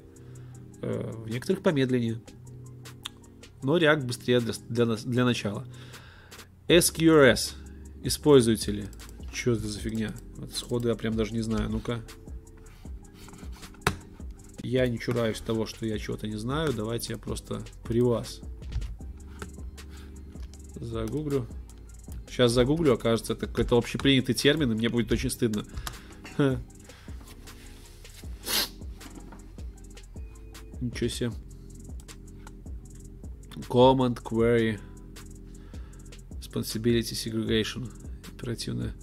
в 0.80 1.28
некоторых 1.28 1.62
помедленнее. 1.62 2.20
Но 3.62 3.78
React 3.78 4.06
быстрее 4.06 4.40
для, 4.40 4.54
для, 4.68 4.96
для 4.96 5.24
начала. 5.24 5.66
SQRS. 6.68 7.54
Используете 8.02 8.72
ли? 8.72 8.84
Что 9.32 9.52
это 9.52 9.68
за 9.68 9.78
фигня? 9.78 10.12
Вот 10.36 10.52
сходу 10.52 10.88
я 10.88 10.94
прям 10.94 11.14
даже 11.14 11.32
не 11.32 11.42
знаю. 11.42 11.68
Ну-ка. 11.68 12.00
Я 14.62 14.86
не 14.88 14.98
чураюсь 14.98 15.40
того, 15.40 15.66
что 15.66 15.84
я 15.86 15.98
чего-то 15.98 16.26
не 16.26 16.36
знаю. 16.36 16.72
Давайте 16.72 17.12
я 17.12 17.18
просто 17.18 17.62
при 17.84 18.00
вас 18.00 18.40
Загуглю. 20.80 21.46
Сейчас 22.28 22.52
загуглю, 22.52 22.94
окажется, 22.94 23.34
это 23.34 23.46
какой-то 23.46 23.76
общепринятый 23.76 24.34
термин, 24.34 24.72
и 24.72 24.74
мне 24.74 24.88
будет 24.88 25.12
очень 25.12 25.30
стыдно. 25.30 25.66
Ничего 30.80 31.08
себе. 31.08 31.32
Command 33.68 34.22
Query 34.22 34.80
Responsibility 36.40 37.12
Segregation. 37.12 37.90
Оперативная. 38.34 38.94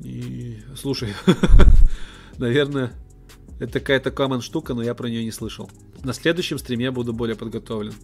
И... 0.00 0.58
Слушай, 0.76 1.14
наверное, 2.38 2.92
это 3.58 3.80
какая-то 3.80 4.10
common 4.10 4.40
штука, 4.40 4.74
но 4.74 4.82
я 4.82 4.94
про 4.94 5.08
нее 5.08 5.24
не 5.24 5.30
слышал. 5.30 5.70
На 6.02 6.12
следующем 6.12 6.58
стриме 6.58 6.90
буду 6.90 7.12
более 7.12 7.36
подготовлен. 7.36 7.94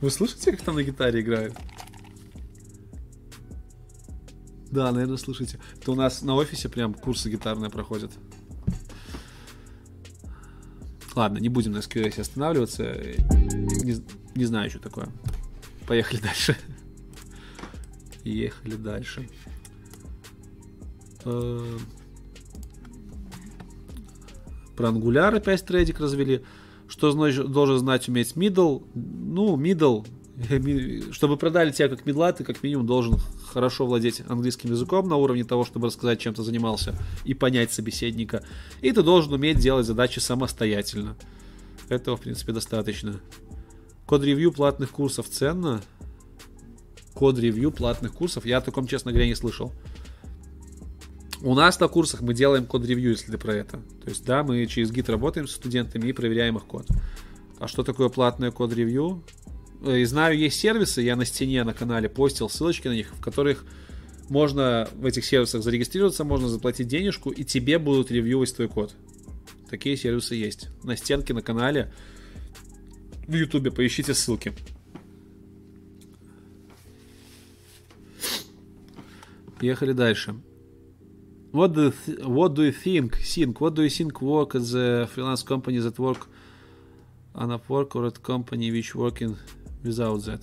Вы 0.00 0.10
слышите, 0.10 0.52
как 0.52 0.62
там 0.62 0.76
на 0.76 0.82
гитаре 0.82 1.20
играют? 1.20 1.54
Да, 4.70 4.92
наверное, 4.92 5.16
слышите. 5.16 5.58
Это 5.80 5.92
у 5.92 5.94
нас 5.94 6.22
на 6.22 6.34
офисе 6.34 6.68
прям 6.68 6.94
курсы 6.94 7.30
гитарные 7.30 7.70
проходят. 7.70 8.12
Ладно, 11.14 11.38
не 11.38 11.48
будем 11.48 11.72
на 11.72 11.78
SQS 11.78 12.20
останавливаться. 12.20 12.84
Не, 12.84 13.96
не 14.34 14.44
знаю, 14.44 14.70
что 14.70 14.78
такое. 14.78 15.08
Поехали 15.86 16.20
дальше. 16.20 16.56
Ехали 18.24 18.76
дальше. 18.76 19.28
Э, 21.24 21.78
про 24.76 24.88
Angular 24.90 25.34
опять 25.36 25.64
трейдик 25.64 25.98
развели. 25.98 26.44
Что 26.88 27.10
значит, 27.10 27.50
должен 27.50 27.78
знать 27.78 28.08
уметь 28.08 28.34
middle? 28.34 28.86
Ну, 28.94 29.56
middle. 29.56 30.06
Чтобы 31.12 31.36
продали 31.36 31.72
тебя 31.72 31.88
как 31.88 32.06
мидла, 32.06 32.32
ты 32.32 32.44
как 32.44 32.62
минимум 32.62 32.86
должен 32.86 33.18
хорошо 33.52 33.86
владеть 33.86 34.22
английским 34.28 34.70
языком 34.70 35.08
на 35.08 35.16
уровне 35.16 35.44
того, 35.44 35.64
чтобы 35.64 35.86
рассказать, 35.86 36.20
чем 36.20 36.34
ты 36.34 36.42
занимался 36.42 36.94
и 37.24 37.34
понять 37.34 37.72
собеседника. 37.72 38.44
И 38.80 38.92
ты 38.92 39.02
должен 39.02 39.32
уметь 39.32 39.58
делать 39.58 39.86
задачи 39.86 40.18
самостоятельно. 40.18 41.16
Этого, 41.88 42.16
в 42.16 42.20
принципе, 42.20 42.52
достаточно. 42.52 43.20
Код-ревью 44.06 44.52
платных 44.52 44.90
курсов 44.90 45.28
ценно. 45.28 45.82
Код-ревью 47.14 47.72
платных 47.72 48.12
курсов. 48.12 48.46
Я 48.46 48.58
о 48.58 48.60
таком, 48.60 48.86
честно 48.86 49.10
говоря, 49.10 49.26
не 49.26 49.34
слышал. 49.34 49.72
У 51.40 51.54
нас 51.54 51.78
на 51.78 51.88
курсах 51.88 52.20
мы 52.20 52.34
делаем 52.34 52.66
код-ревью, 52.66 53.10
если 53.10 53.30
ты 53.30 53.38
про 53.38 53.54
это. 53.54 53.78
То 54.02 54.08
есть, 54.08 54.24
да, 54.24 54.42
мы 54.42 54.66
через 54.66 54.90
гид 54.90 55.08
работаем 55.08 55.46
с 55.46 55.52
студентами 55.52 56.08
и 56.08 56.12
проверяем 56.12 56.56
их 56.56 56.64
код. 56.64 56.86
А 57.58 57.68
что 57.68 57.84
такое 57.84 58.08
платное 58.08 58.50
код-ревью? 58.50 59.22
Э, 59.82 59.98
и 59.98 60.04
знаю, 60.04 60.38
есть 60.38 60.58
сервисы, 60.58 61.02
я 61.02 61.16
на 61.16 61.24
стене 61.24 61.64
на 61.64 61.74
канале 61.74 62.08
постил 62.08 62.48
ссылочки 62.48 62.88
на 62.88 62.94
них, 62.94 63.12
в 63.14 63.20
которых 63.20 63.64
можно 64.28 64.88
в 64.94 65.06
этих 65.06 65.24
сервисах 65.24 65.62
зарегистрироваться, 65.62 66.24
можно 66.24 66.48
заплатить 66.48 66.88
денежку, 66.88 67.30
и 67.30 67.44
тебе 67.44 67.78
будут 67.78 68.10
ревьювать 68.10 68.54
твой 68.54 68.68
код. 68.68 68.94
Такие 69.70 69.96
сервисы 69.96 70.34
есть. 70.34 70.68
На 70.82 70.96
стенке 70.96 71.34
на 71.34 71.42
канале 71.42 71.92
в 73.26 73.34
Ютубе 73.34 73.70
поищите 73.70 74.14
ссылки. 74.14 74.52
Ехали 79.60 79.92
дальше. 79.92 80.36
What 81.52 81.74
do, 81.74 81.92
th- 82.06 82.20
what 82.20 82.54
do 82.54 82.62
you 82.62 82.72
think? 82.72 83.16
Think. 83.22 83.54
What 83.58 83.74
do 83.74 83.82
you 83.82 83.88
think 83.88 84.20
work 84.20 84.54
as 84.54 84.74
a 84.74 85.06
freelance 85.06 85.42
company 85.42 85.78
that 85.78 85.98
work 85.98 86.28
on 87.34 87.50
Upwork 87.50 87.96
or 87.96 88.06
at 88.06 88.22
company 88.22 88.70
which 88.70 88.94
working 88.94 89.36
without 89.82 90.18
that? 90.24 90.42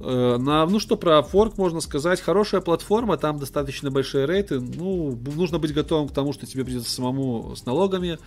Uh, 0.00 0.38
на, 0.38 0.64
ну 0.66 0.78
что 0.78 0.96
про 0.96 1.18
Upwork 1.18 1.54
можно 1.56 1.80
сказать, 1.80 2.20
хорошая 2.20 2.60
платформа, 2.60 3.16
там 3.16 3.40
достаточно 3.40 3.90
большие 3.90 4.26
рейты, 4.26 4.60
ну, 4.60 5.18
нужно 5.34 5.58
быть 5.58 5.74
готовым 5.74 6.08
к 6.08 6.12
тому, 6.12 6.32
что 6.32 6.46
тебе 6.46 6.64
придется 6.64 6.90
самому 6.90 7.56
с 7.56 7.66
налогами 7.66 8.18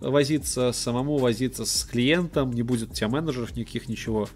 возиться, 0.00 0.72
самому 0.72 1.16
возиться 1.16 1.64
с 1.64 1.84
клиентом, 1.84 2.52
не 2.52 2.62
будет 2.62 2.90
у 2.90 2.94
тебя 2.94 3.08
менеджеров 3.08 3.56
никаких, 3.56 3.88
ничего. 3.88 4.28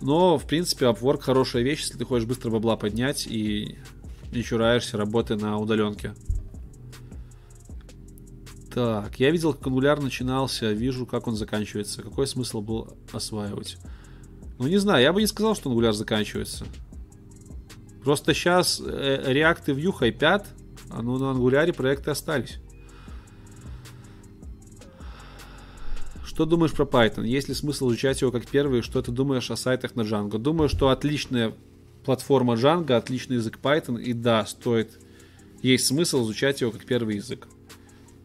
Но, 0.00 0.38
в 0.38 0.44
принципе, 0.46 0.86
Upwork 0.86 1.22
хорошая 1.22 1.64
вещь, 1.64 1.80
если 1.80 1.98
ты 1.98 2.04
хочешь 2.04 2.26
быстро 2.26 2.50
бабла 2.50 2.76
поднять 2.76 3.26
и 3.26 3.78
не 4.32 4.42
чураешься 4.44 4.96
работы 4.96 5.36
на 5.36 5.58
удаленке. 5.58 6.14
Так, 8.74 9.20
я 9.20 9.30
видел, 9.30 9.52
как 9.52 9.66
ангуляр 9.66 10.00
начинался, 10.00 10.72
вижу, 10.72 11.04
как 11.04 11.26
он 11.26 11.36
заканчивается. 11.36 12.02
Какой 12.02 12.26
смысл 12.26 12.62
был 12.62 12.96
осваивать? 13.12 13.76
Ну, 14.58 14.66
не 14.66 14.78
знаю, 14.78 15.02
я 15.02 15.12
бы 15.12 15.20
не 15.20 15.26
сказал, 15.26 15.54
что 15.54 15.68
ангуляр 15.68 15.92
заканчивается. 15.92 16.64
Просто 18.02 18.32
сейчас 18.32 18.80
React 18.80 19.62
и 19.66 19.86
Vue 19.86 20.46
а 20.90 21.02
ну 21.02 21.18
на 21.18 21.30
ангуляре 21.30 21.72
проекты 21.72 22.10
остались. 22.10 22.58
Что 26.24 26.46
думаешь 26.46 26.72
про 26.72 26.84
Python? 26.84 27.26
Есть 27.26 27.48
ли 27.48 27.54
смысл 27.54 27.88
изучать 27.90 28.22
его 28.22 28.32
как 28.32 28.46
первый? 28.46 28.80
Что 28.80 29.02
ты 29.02 29.12
думаешь 29.12 29.50
о 29.50 29.56
сайтах 29.56 29.96
на 29.96 30.00
Django? 30.00 30.38
Думаю, 30.38 30.70
что 30.70 30.88
отличная 30.88 31.52
платформа 32.04 32.54
Django, 32.54 32.94
отличный 32.94 33.36
язык 33.36 33.58
Python, 33.62 34.00
и 34.02 34.14
да, 34.14 34.46
стоит, 34.46 34.98
есть 35.60 35.86
смысл 35.86 36.24
изучать 36.24 36.62
его 36.62 36.70
как 36.70 36.86
первый 36.86 37.16
язык. 37.16 37.48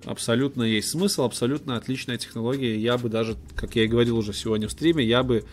Абсолютно 0.08 0.64
есть 0.64 0.90
смысл, 0.90 1.24
абсолютно 1.24 1.76
отличная 1.76 2.18
технология. 2.18 2.80
Я 2.80 2.98
бы 2.98 3.10
даже, 3.10 3.36
как 3.56 3.76
я 3.76 3.84
и 3.84 3.88
говорил 3.88 4.18
уже 4.18 4.32
сегодня 4.32 4.70
в 4.70 4.72
стриме, 4.72 5.04
я 5.04 5.22
бы, 5.22 5.44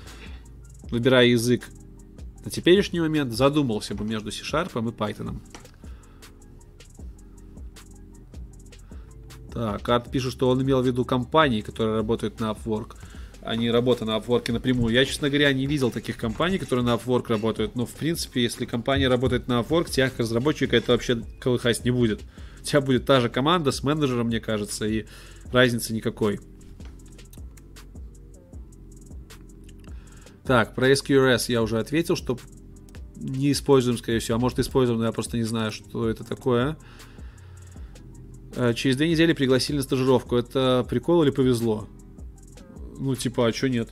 выбирая 0.90 1.26
язык 1.26 1.68
на 2.44 2.52
теперешний 2.52 3.01
момент 3.01 3.32
задумался 3.32 3.97
бы 3.97 4.05
между 4.05 4.31
C-Sharp 4.31 4.70
и 4.78 4.93
Python. 4.93 5.40
Так, 9.52 9.89
Арт 9.89 10.12
пишет, 10.12 10.31
что 10.31 10.48
он 10.48 10.62
имел 10.62 10.82
в 10.82 10.86
виду 10.86 11.05
компании, 11.05 11.60
которые 11.60 11.97
работают 11.97 12.39
на 12.39 12.52
Upwork, 12.52 12.94
а 13.40 13.56
не 13.56 13.72
работа 13.72 14.05
на 14.05 14.18
Upwork 14.18 14.52
напрямую. 14.52 14.94
Я, 14.94 15.05
честно 15.05 15.31
говоря, 15.31 15.52
не 15.52 15.66
видел 15.66 15.90
таких 15.90 16.16
компаний, 16.16 16.59
которые 16.59 16.85
на 16.85 16.94
Upwork 16.94 17.26
работают, 17.28 17.74
но, 17.74 17.86
в 17.86 17.93
принципе, 17.93 18.44
если 18.44 18.66
компания 18.66 19.09
работает 19.09 19.48
на 19.48 19.60
Upwork, 19.60 19.93
как 19.97 20.20
разработчика 20.20 20.76
это 20.76 20.93
вообще 20.93 21.24
колыхать 21.40 21.85
не 21.85 21.90
будет. 21.90 22.20
У 22.65 22.66
тебя 22.66 22.81
будет 22.81 23.05
та 23.05 23.20
же 23.20 23.28
команда 23.28 23.73
с 23.73 23.82
менеджером, 23.82 24.28
мне 24.28 24.41
кажется, 24.41 24.86
и 24.86 25.05
разницы 25.53 25.93
никакой. 25.93 26.41
Так, 30.45 30.74
про 30.74 30.91
SQRS 30.91 31.45
я 31.49 31.62
уже 31.62 31.78
ответил, 31.78 32.16
что 32.16 32.39
не 33.16 33.53
используем, 33.53 33.99
скорее 33.99 34.19
всего. 34.20 34.36
А 34.36 34.41
может 34.41 34.59
используем, 34.61 34.99
но 34.99 35.05
я 35.05 35.12
просто 35.12 35.36
не 35.36 35.43
знаю, 35.43 35.73
что 35.73 36.09
это 36.09 36.24
такое. 36.24 36.78
Э, 38.57 38.73
через 38.73 38.97
две 38.97 39.11
недели 39.11 39.35
пригласили 39.35 39.77
на 39.77 39.82
стажировку. 39.82 40.35
Это 40.36 40.86
прикол 40.89 41.23
или 41.23 41.31
повезло? 41.31 41.86
Ну, 42.99 43.15
типа, 43.15 43.49
а 43.49 43.53
что 43.53 43.69
нет? 43.69 43.91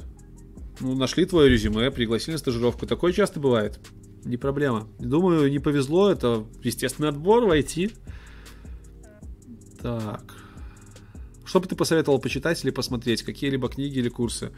Ну, 0.81 0.95
нашли 0.95 1.27
твое 1.27 1.51
резюме, 1.51 1.91
пригласили 1.91 2.33
на 2.33 2.39
стажировку. 2.39 2.87
Такое 2.87 3.13
часто 3.13 3.39
бывает. 3.39 3.79
Не 4.25 4.39
проблема. 4.39 4.89
Думаю, 4.99 5.51
не 5.51 5.59
повезло. 5.59 6.11
Это 6.11 6.47
естественный 6.63 7.11
отбор 7.11 7.45
войти. 7.45 7.91
Так. 9.83 10.23
Что 11.45 11.61
бы 11.61 11.67
ты 11.67 11.75
посоветовал 11.75 12.21
почитать 12.21 12.63
или 12.65 12.71
посмотреть? 12.71 13.23
Какие-либо 13.23 13.69
книги 13.69 13.99
или 13.99 14.09
курсы? 14.09 14.53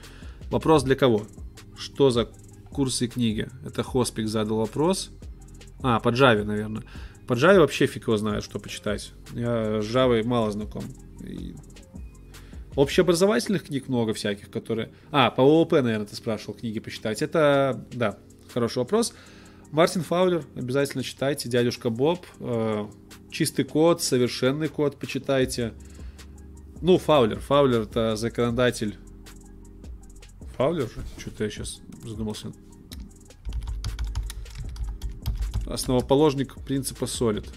Вопрос 0.51 0.83
для 0.83 0.95
кого? 0.95 1.23
Что 1.77 2.11
за 2.11 2.29
курсы 2.71 3.07
и 3.07 3.09
книги? 3.09 3.49
Это 3.65 3.83
Хоспик 3.83 4.29
задал 4.29 4.59
вопрос. 4.59 5.11
А, 5.83 5.99
по 5.99 6.11
Java, 6.11 6.45
наверное. 6.45 6.83
По 7.27 7.33
Java 7.33 7.61
вообще 7.61 7.87
фиг 7.87 8.07
его 8.07 8.17
знает, 8.17 8.45
что 8.45 8.59
почитать. 8.59 9.13
Я 9.33 9.81
с 9.81 9.87
Java 9.87 10.23
мало 10.25 10.53
знаком. 10.53 10.85
И... 11.21 11.55
Общеобразовательных 12.77 13.65
книг 13.65 13.89
много 13.89 14.13
всяких, 14.13 14.51
которые... 14.51 14.93
А, 15.11 15.31
по 15.31 15.43
ООП, 15.43 15.73
наверное, 15.73 16.07
ты 16.07 16.17
спрашивал 16.17 16.55
книги 16.55 16.81
почитать. 16.81 17.23
Это, 17.23 17.85
да, 17.93 18.19
хороший 18.53 18.79
вопрос. 18.79 19.15
Мартин 19.71 20.03
Фаулер, 20.03 20.45
обязательно 20.55 21.03
читайте. 21.03 21.49
Дядюшка 21.49 21.91
Боб. 21.91 22.27
Чистый 23.35 23.65
код, 23.65 24.01
совершенный 24.01 24.69
код 24.69 24.97
почитайте. 24.97 25.75
Ну, 26.81 26.99
Фаулер. 26.99 27.41
Фаулер 27.41 27.81
это 27.81 28.15
законодатель 28.15 28.97
Фаулер 30.57 30.89
же? 30.89 31.03
Что-то 31.19 31.43
я 31.43 31.51
сейчас 31.51 31.81
задумался. 32.05 32.53
Основоположник 35.67 36.55
принципа 36.65 37.07
Solid. 37.07 37.49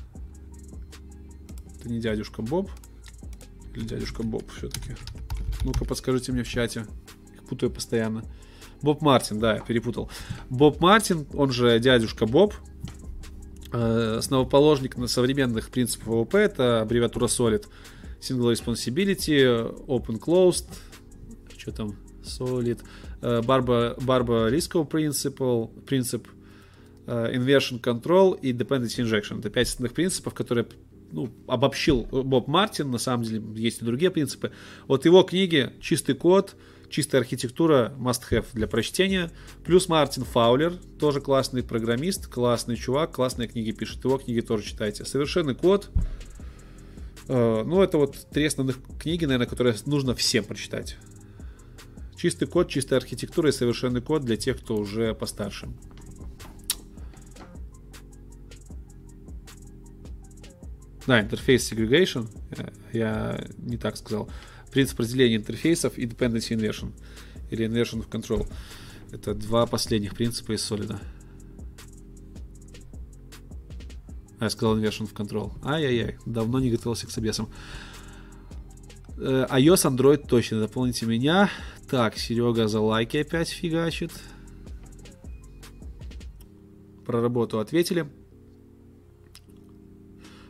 Это 1.80 1.90
не 1.90 2.00
дядюшка 2.00 2.42
Боб? 2.42 2.72
Или 3.76 3.86
дядюшка 3.86 4.24
Боб 4.24 4.50
все-таки? 4.58 4.96
Ну-ка, 5.64 5.86
подскажите 5.86 6.32
мне 6.32 6.42
в 6.42 6.48
чате. 6.48 6.88
Их 7.36 7.44
путаю 7.44 7.72
постоянно. 7.72 8.24
Боб 8.82 9.04
Мартин, 9.04 9.40
да, 9.40 9.60
перепутал. 9.60 10.10
Боб 10.50 10.82
Мартин, 10.82 11.28
он 11.36 11.52
же 11.52 11.80
дядюшка 11.80 12.26
Боб, 12.26 12.56
основоположник 13.72 14.98
на 14.98 15.08
современных 15.08 15.70
принципах 15.70 16.08
ООП, 16.08 16.36
это 16.36 16.82
аббревиатура 16.82 17.26
Solid. 17.28 17.66
Single 18.20 18.52
Responsibility, 18.52 19.86
Open 19.88 20.20
Closed, 20.20 20.68
что 21.58 21.72
там, 21.72 21.96
Solid, 22.24 22.80
Barba, 23.22 23.98
Barba 24.00 24.50
Risco 24.52 24.90
Principle, 24.90 25.70
принцип, 25.86 26.28
э, 27.06 27.36
Inversion 27.36 27.82
Control 27.82 28.40
и 28.40 28.54
Dependency 28.54 29.04
Injection. 29.04 29.40
Это 29.40 29.50
пять 29.50 29.68
основных 29.68 29.94
принципов, 29.94 30.34
которые 30.34 30.68
ну, 31.12 31.30
обобщил 31.48 32.04
Боб 32.12 32.48
Мартин, 32.48 32.92
на 32.92 32.98
самом 32.98 33.24
деле 33.24 33.42
есть 33.56 33.82
и 33.82 33.86
другие 33.86 34.12
принципы. 34.12 34.52
Вот 34.88 35.06
его 35.06 35.24
книги 35.24 35.72
«Чистый 35.80 36.16
код», 36.16 36.56
«Чистая 36.90 37.22
архитектура» 37.22 37.94
must-have 37.98 38.46
для 38.54 38.68
прочтения. 38.68 39.32
Плюс 39.66 39.90
Мартин 39.90 40.24
Фаулер, 40.24 40.74
тоже 41.00 41.22
классный 41.22 41.64
программист, 41.64 42.28
классный 42.28 42.76
чувак, 42.76 43.12
классные 43.14 43.48
книги 43.48 43.72
пишет. 43.72 44.04
Его 44.04 44.18
книги 44.18 44.42
тоже 44.42 44.64
читайте. 44.64 45.06
«Совершенный 45.06 45.56
код», 45.56 45.90
э, 47.28 47.64
ну, 47.66 47.82
это 47.82 47.98
вот 47.98 48.28
три 48.32 48.46
основных 48.46 48.80
книги, 49.00 49.26
наверное, 49.26 49.48
которые 49.48 49.76
нужно 49.86 50.16
всем 50.16 50.44
прочитать. 50.44 50.98
Чистый 52.16 52.48
код, 52.48 52.70
чистая 52.70 53.00
архитектура 53.00 53.50
и 53.50 53.52
совершенный 53.52 54.02
код 54.02 54.24
для 54.24 54.38
тех, 54.38 54.60
кто 54.60 54.76
уже 54.76 55.14
постарше. 55.14 55.68
Да, 61.08 61.22
интерфейс 61.22 61.72
segregation, 61.72 62.28
э, 62.58 62.70
я 62.92 63.46
не 63.58 63.78
так 63.78 63.96
сказал. 63.96 64.30
Принцип 64.72 65.00
разделения 65.00 65.38
интерфейсов 65.38 65.98
и 65.98 66.06
dependency 66.06 66.56
inversion 66.56 66.92
или 67.50 67.66
inversion 67.66 68.06
of 68.06 68.10
control. 68.10 68.48
Это 69.12 69.34
два 69.34 69.66
последних 69.66 70.16
принципа 70.16 70.54
из 70.54 70.70
Solid. 70.70 71.00
А, 74.40 74.44
я 74.46 74.50
сказал 74.50 74.78
inversion 74.78 75.12
of 75.12 75.14
control. 75.14 75.54
Ай-яй-яй, 75.64 76.18
давно 76.26 76.60
не 76.60 76.70
готовился 76.70 77.08
к 77.08 77.12
собесам. 77.12 77.50
Э, 79.18 79.48
iOS, 79.50 79.96
Android 79.96 80.28
точно, 80.28 80.60
дополните 80.60 81.06
меня. 81.06 81.50
Так, 81.90 82.18
Серега 82.18 82.68
за 82.68 82.82
лайки 82.82 83.18
опять 83.18 83.50
фигачит. 83.50 84.12
Про 87.06 87.22
работу 87.22 87.60
ответили. 87.60 88.06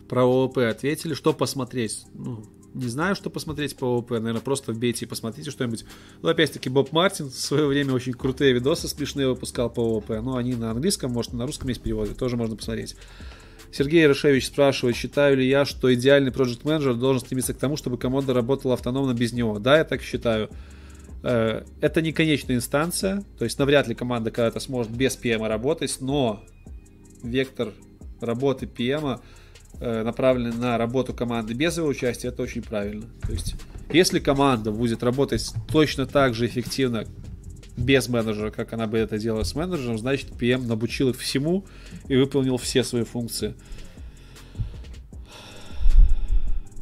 Про 0.09 0.23
ООП 0.23 0.57
ответили. 0.59 1.13
Что 1.13 1.31
посмотреть? 1.33 2.05
Ну, 2.13 2.43
не 2.73 2.87
знаю, 2.87 3.15
что 3.15 3.29
посмотреть 3.29 3.75
по 3.75 3.85
ООП. 3.85 4.11
Наверное, 4.11 4.41
просто 4.41 4.71
вбейте 4.71 5.05
и 5.05 5.07
посмотрите 5.07 5.51
что-нибудь. 5.51 5.85
Ну, 6.21 6.29
опять-таки, 6.29 6.69
Боб 6.69 6.91
Мартин 6.91 7.29
в 7.29 7.35
свое 7.35 7.65
время 7.65 7.93
очень 7.93 8.13
крутые 8.13 8.53
видосы 8.53 8.87
смешные 8.87 9.27
выпускал 9.27 9.69
по 9.69 9.81
ООП. 9.81 10.09
Ну, 10.21 10.35
они 10.35 10.55
на 10.55 10.71
английском, 10.71 11.11
может, 11.11 11.33
на 11.33 11.45
русском 11.45 11.69
есть 11.69 11.81
переводы. 11.81 12.13
Тоже 12.13 12.37
можно 12.37 12.55
посмотреть. 12.55 12.95
Сергей 13.71 14.03
Ярошевич 14.03 14.47
спрашивает, 14.47 14.95
считаю 14.95 15.37
ли 15.37 15.47
я, 15.47 15.65
что 15.65 15.93
идеальный 15.93 16.31
проект 16.31 16.63
менеджер 16.63 16.95
должен 16.95 17.21
стремиться 17.21 17.53
к 17.53 17.57
тому, 17.57 17.77
чтобы 17.77 17.97
команда 17.97 18.33
работала 18.33 18.75
автономно 18.75 19.13
без 19.13 19.33
него. 19.33 19.59
Да, 19.59 19.77
я 19.77 19.83
так 19.83 20.01
считаю. 20.01 20.49
Э, 21.23 21.63
это 21.81 22.01
не 22.01 22.13
конечная 22.13 22.55
инстанция, 22.55 23.23
то 23.37 23.43
есть 23.43 23.59
навряд 23.59 23.87
ли 23.87 23.95
команда 23.95 24.31
когда-то 24.31 24.59
сможет 24.59 24.91
без 24.91 25.17
PM 25.17 25.45
работать, 25.47 25.97
но 25.99 26.43
вектор 27.23 27.73
работы 28.21 28.65
PM 28.65 29.19
э, 29.79 30.03
направлен 30.03 30.59
на 30.59 30.77
работу 30.77 31.13
команды 31.13 31.53
без 31.53 31.77
его 31.77 31.87
участия, 31.87 32.29
это 32.29 32.43
очень 32.43 32.61
правильно. 32.61 33.05
То 33.25 33.33
есть, 33.33 33.55
если 33.91 34.19
команда 34.19 34.71
будет 34.71 35.03
работать 35.03 35.53
точно 35.71 36.05
так 36.05 36.33
же 36.33 36.45
эффективно 36.45 37.05
без 37.77 38.09
менеджера, 38.09 38.49
как 38.49 38.73
она 38.73 38.87
бы 38.87 38.97
это 38.97 39.17
делала 39.17 39.43
с 39.43 39.53
менеджером, 39.55 39.97
значит 39.97 40.31
PM 40.31 40.65
набучил 40.65 41.09
их 41.09 41.17
всему 41.17 41.65
и 42.07 42.15
выполнил 42.15 42.57
все 42.57 42.83
свои 42.83 43.03
функции. 43.03 43.53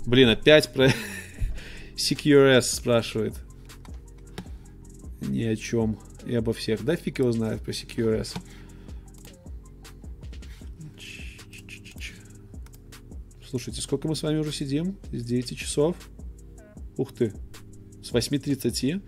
Блин, 0.05 0.29
опять 0.29 0.71
про 0.71 0.89
CQRS 1.95 2.61
спрашивает 2.61 3.33
ни 5.21 5.43
о 5.43 5.55
чем 5.55 5.99
и 6.25 6.35
обо 6.35 6.53
всех. 6.53 6.83
Да, 6.85 6.95
фиг 6.95 7.19
его 7.19 7.31
знает 7.31 7.61
по 7.61 7.71
CQRS. 7.71 8.37
Слушайте, 13.49 13.81
сколько 13.81 14.07
мы 14.07 14.15
с 14.15 14.23
вами 14.23 14.39
уже 14.39 14.51
сидим? 14.51 14.97
С 15.11 15.23
9 15.23 15.57
часов? 15.57 15.95
Ух 16.97 17.13
ты. 17.13 17.33
С 18.01 18.11
8.30? 18.11 19.01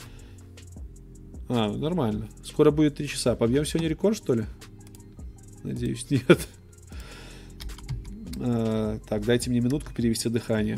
А, 1.49 1.72
нормально. 1.72 2.30
Скоро 2.43 2.72
будет 2.72 2.95
3 2.95 3.07
часа. 3.07 3.35
Побьем 3.35 3.65
сегодня 3.65 3.89
рекорд, 3.89 4.18
что 4.18 4.35
ли? 4.35 4.45
Надеюсь, 5.64 6.09
нет. 6.09 6.47
А, 8.39 8.99
так, 9.07 9.26
дайте 9.26 9.49
мне 9.49 9.59
минутку 9.59 9.93
перевести 9.93 10.30
дыхание. 10.30 10.77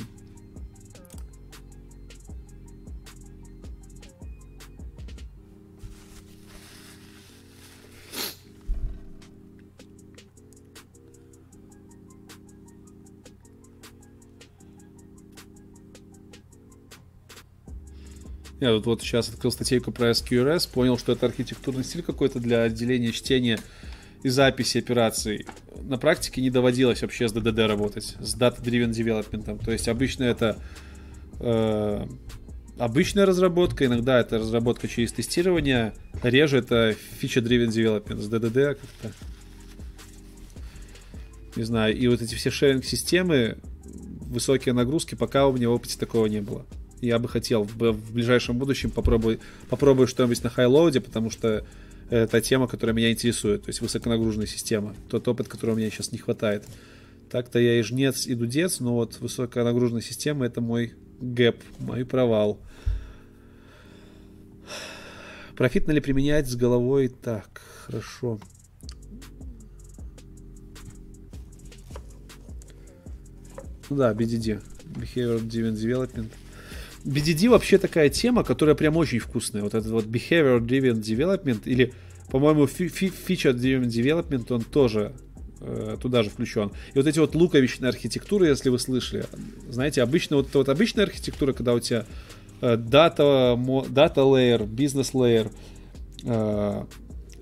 Я 18.60 18.70
тут 18.72 18.86
вот 18.88 19.02
сейчас 19.02 19.30
открыл 19.30 19.52
статейку 19.52 19.92
про 19.92 20.12
SQRS, 20.12 20.70
понял, 20.72 20.98
что 20.98 21.14
это 21.14 21.26
архитектурный 21.26 21.84
стиль 21.84 22.04
какой-то 22.04 22.40
для 22.40 22.64
отделения 22.64 23.12
чтения 23.12 23.58
и 24.22 24.30
записи 24.30 24.80
операций. 24.80 25.46
На 25.82 25.98
практике 25.98 26.42
не 26.42 26.50
доводилось 26.50 27.02
вообще 27.02 27.30
с 27.30 27.34
DDD 27.34 27.68
работать, 27.68 28.18
с 28.20 28.36
Data 28.36 28.62
Driven 28.62 28.92
Development. 28.92 29.64
То 29.64 29.72
есть 29.72 29.88
обычно 29.88 30.26
это 30.26 30.58
э, 31.40 32.06
обычная 32.78 33.26
разработка, 33.26 33.86
иногда 33.86 34.20
это 34.20 34.40
разработка 34.40 34.90
через 34.90 35.14
тестирование, 35.14 35.94
реже 36.22 36.58
это 36.58 36.96
feature-driven 37.22 37.70
development 37.70 38.20
с 38.20 38.30
DDD 38.30 38.76
как-то. 38.76 39.12
Не 41.56 41.64
знаю, 41.64 41.98
и 41.98 42.08
вот 42.08 42.22
эти 42.22 42.36
все 42.36 42.52
шеринг-системы, 42.52 43.58
высокие 44.22 44.74
нагрузки, 44.74 45.16
пока 45.16 45.48
у 45.48 45.54
меня 45.54 45.70
в 45.70 45.74
опыте 45.74 45.98
такого 45.98 46.26
не 46.26 46.42
было. 46.42 46.66
Я 47.02 47.20
бы 47.20 47.28
хотел 47.28 47.64
в, 47.64 47.76
в 47.92 48.14
ближайшем 48.14 48.58
будущем 48.58 48.92
попробовать, 48.92 49.40
попробую 49.70 50.08
что-нибудь 50.08 50.44
на 50.44 50.50
хайлоуде, 50.50 51.02
потому 51.02 51.30
что 51.30 51.66
это 52.10 52.42
тема, 52.42 52.68
которая 52.68 52.96
меня 52.96 53.12
интересует, 53.12 53.64
то 53.64 53.70
есть 53.70 53.82
высоконагруженная 53.82 54.48
система, 54.48 54.96
тот 55.10 55.28
опыт, 55.28 55.48
которого 55.48 55.76
меня 55.76 55.90
сейчас 55.90 56.12
не 56.12 56.18
хватает. 56.18 56.66
Так-то 57.30 57.60
я 57.60 57.80
и 57.80 57.84
жнец, 57.84 58.26
и 58.26 58.34
дудец, 58.34 58.80
но 58.80 58.96
вот 58.96 59.20
высоконагруженная 59.20 60.02
система 60.02 60.46
это 60.46 60.62
мой 60.62 60.94
гэп, 61.22 61.58
мой 61.78 62.06
провал. 62.06 62.60
Профитно 65.56 65.92
ли 65.92 66.00
применять 66.00 66.48
с 66.48 66.56
головой? 66.56 67.10
Так, 67.10 67.62
хорошо. 67.86 68.40
Ну 73.90 73.98
да, 73.98 74.14
BDD. 74.14 74.62
Behavior 74.86 75.40
Driven 75.40 75.74
Development. 75.74 76.32
BDD 77.06 77.50
вообще 77.50 77.78
такая 77.78 78.10
тема, 78.10 78.44
которая 78.44 78.76
прям 78.76 78.98
очень 78.98 79.20
вкусная. 79.20 79.64
Вот 79.64 79.74
этот 79.74 79.92
вот 79.92 80.06
Behavior 80.06 80.60
Driven 80.60 81.02
Development 81.02 81.62
или, 81.66 81.94
по-моему, 82.30 82.66
Feature 82.66 83.54
Driven 83.54 83.88
Development, 83.88 84.54
он 84.54 84.62
тоже 84.62 85.14
э, 85.62 85.98
туда 86.02 86.24
же 86.24 86.30
включен. 86.30 86.72
И 86.94 86.98
вот 86.98 87.08
эти 87.08 87.20
вот 87.20 87.36
луковичные 87.36 87.90
архитектуры, 87.90 88.48
если 88.48 88.70
вы 88.70 88.80
слышали, 88.80 89.26
знаете, 89.70 90.02
обычно 90.02 90.38
вот, 90.38 90.54
вот 90.54 90.70
обычная 90.70 91.06
архитектура, 91.06 91.54
когда 91.54 91.74
у 91.74 91.80
тебя 91.80 92.06
э, 92.62 92.76
дата, 92.76 93.60
дата 93.90 94.22
layer, 94.22 94.68
бизнес 94.68 95.14
layer, 95.14 95.52
э, 96.24 96.86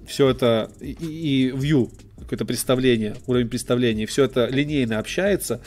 все 0.08 0.30
это 0.30 0.72
и, 0.80 0.92
и 0.92 1.50
view, 1.50 1.92
какое-то 2.20 2.46
представление, 2.46 3.16
уровень 3.26 3.50
представления, 3.50 4.06
все 4.06 4.26
это 4.26 4.48
линейно 4.48 5.00
общается, 5.00 5.62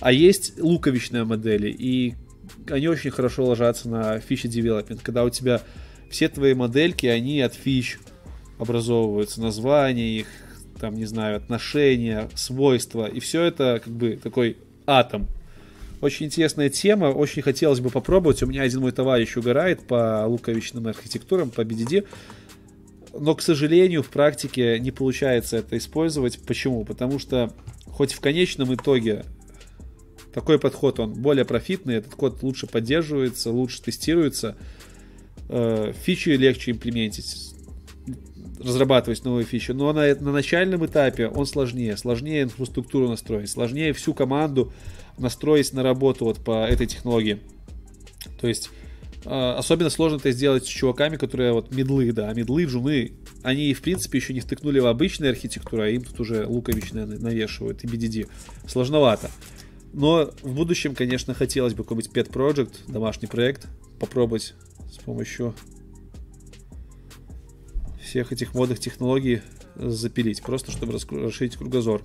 а 0.00 0.12
есть 0.12 0.60
луковичные 0.60 1.24
модели, 1.24 1.70
и 1.70 2.14
они 2.70 2.88
очень 2.88 3.10
хорошо 3.10 3.44
ложатся 3.44 3.88
на 3.88 4.18
фичи 4.20 4.46
development, 4.46 5.00
когда 5.02 5.24
у 5.24 5.30
тебя 5.30 5.60
все 6.10 6.28
твои 6.28 6.54
модельки, 6.54 7.06
они 7.06 7.40
от 7.40 7.54
фич 7.54 7.98
образовываются, 8.58 9.40
названия 9.40 10.18
их, 10.18 10.26
там, 10.80 10.94
не 10.94 11.06
знаю, 11.06 11.36
отношения, 11.36 12.28
свойства, 12.34 13.06
и 13.06 13.20
все 13.20 13.42
это 13.42 13.80
как 13.82 13.92
бы 13.92 14.18
такой 14.22 14.56
атом. 14.86 15.26
Очень 16.00 16.26
интересная 16.26 16.68
тема, 16.68 17.06
очень 17.06 17.42
хотелось 17.42 17.80
бы 17.80 17.90
попробовать. 17.90 18.42
У 18.42 18.46
меня 18.46 18.62
один 18.62 18.80
мой 18.80 18.92
товарищ 18.92 19.36
угорает 19.36 19.86
по 19.86 20.24
луковичным 20.26 20.86
архитектурам, 20.86 21.50
по 21.50 21.62
BDD, 21.62 22.06
но, 23.18 23.34
к 23.34 23.42
сожалению, 23.42 24.02
в 24.02 24.08
практике 24.08 24.78
не 24.80 24.90
получается 24.90 25.58
это 25.58 25.78
использовать. 25.78 26.38
Почему? 26.40 26.84
Потому 26.84 27.18
что 27.18 27.52
хоть 27.86 28.12
в 28.12 28.20
конечном 28.20 28.74
итоге 28.74 29.24
такой 30.34 30.58
подход, 30.58 30.98
он 30.98 31.12
более 31.12 31.44
профитный, 31.44 31.96
этот 31.96 32.14
код 32.14 32.42
лучше 32.42 32.66
поддерживается, 32.66 33.50
лучше 33.50 33.80
тестируется, 33.80 34.56
э, 35.48 35.92
фичи 36.02 36.30
легче 36.30 36.72
имплементить, 36.72 37.54
разрабатывать 38.58 39.24
новые 39.24 39.44
фичи, 39.46 39.70
но 39.70 39.92
на, 39.92 40.12
на 40.16 40.32
начальном 40.32 40.84
этапе 40.84 41.28
он 41.28 41.46
сложнее, 41.46 41.96
сложнее 41.96 42.42
инфраструктуру 42.42 43.08
настроить, 43.08 43.48
сложнее 43.48 43.92
всю 43.92 44.12
команду 44.12 44.72
настроить 45.18 45.72
на 45.72 45.84
работу 45.84 46.24
вот 46.24 46.38
по 46.38 46.66
этой 46.66 46.88
технологии. 46.88 47.38
То 48.40 48.48
есть 48.48 48.70
э, 49.24 49.28
особенно 49.30 49.90
сложно 49.90 50.16
это 50.16 50.32
сделать 50.32 50.64
с 50.64 50.68
чуваками, 50.68 51.16
которые 51.16 51.52
вот 51.52 51.72
медлы, 51.72 52.10
да, 52.12 52.32
медлы, 52.32 52.64
джуны, 52.64 53.12
они 53.44 53.72
в 53.72 53.82
принципе 53.82 54.18
еще 54.18 54.34
не 54.34 54.40
втыкнули 54.40 54.80
в 54.80 54.86
обычную 54.86 55.30
архитектуру, 55.30 55.82
а 55.82 55.88
им 55.88 56.02
тут 56.02 56.18
уже 56.18 56.44
луковичные 56.44 57.06
навешивают 57.06 57.84
и 57.84 57.86
BDD. 57.86 58.28
Сложновато. 58.66 59.30
Но 59.94 60.28
в 60.42 60.54
будущем, 60.54 60.96
конечно, 60.96 61.34
хотелось 61.34 61.72
бы 61.72 61.84
какой-нибудь 61.84 62.10
pet 62.12 62.30
project, 62.30 62.92
домашний 62.92 63.28
проект, 63.28 63.68
попробовать 64.00 64.54
с 64.90 64.98
помощью 64.98 65.54
всех 68.02 68.32
этих 68.32 68.54
модных 68.54 68.80
технологий 68.80 69.42
запилить, 69.76 70.42
просто 70.42 70.72
чтобы 70.72 70.94
расширить 70.94 71.56
кругозор. 71.56 72.02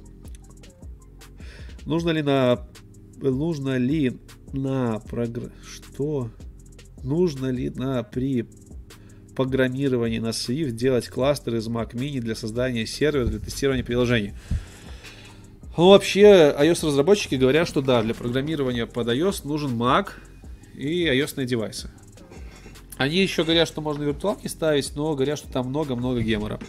Нужно 1.88 2.12
ли 2.12 2.22
на... 2.22 2.68
Нужно 3.18 3.78
ли 3.78 4.20
на 4.54 5.00
прогр... 5.00 5.52
Что? 5.66 6.30
Нужно 7.04 7.48
ли 7.48 7.72
на 7.72 8.04
при 8.04 8.48
программировании 9.36 10.20
на 10.20 10.30
Swift 10.30 10.72
делать 10.72 11.08
кластер 11.08 11.56
из 11.56 11.68
Mac 11.68 11.94
Mini 11.94 12.20
для 12.20 12.36
создания 12.36 12.86
сервера 12.86 13.26
для 13.26 13.40
тестирования 13.40 13.84
приложений? 13.84 14.36
Ну, 15.80 15.92
вообще, 15.92 16.54
iOS-разработчики 16.60 17.36
говорят, 17.36 17.66
что 17.66 17.82
да, 17.82 18.04
для 18.04 18.14
программирования 18.14 18.86
под 18.86 19.08
iOS 19.08 19.48
нужен 19.48 19.82
Mac 19.82 20.10
и 20.76 21.06
iOS 21.06 21.46
девайсы. 21.46 21.90
Они 22.98 23.16
еще 23.16 23.46
говорят, 23.46 23.66
что 23.70 23.80
можно 23.80 24.04
виртуалки 24.04 24.48
ставить, 24.48 24.94
но 24.98 25.16
говорят, 25.16 25.40
что 25.40 25.50
там 25.50 25.70
много-много 25.70 26.20
гемора. 26.20 26.60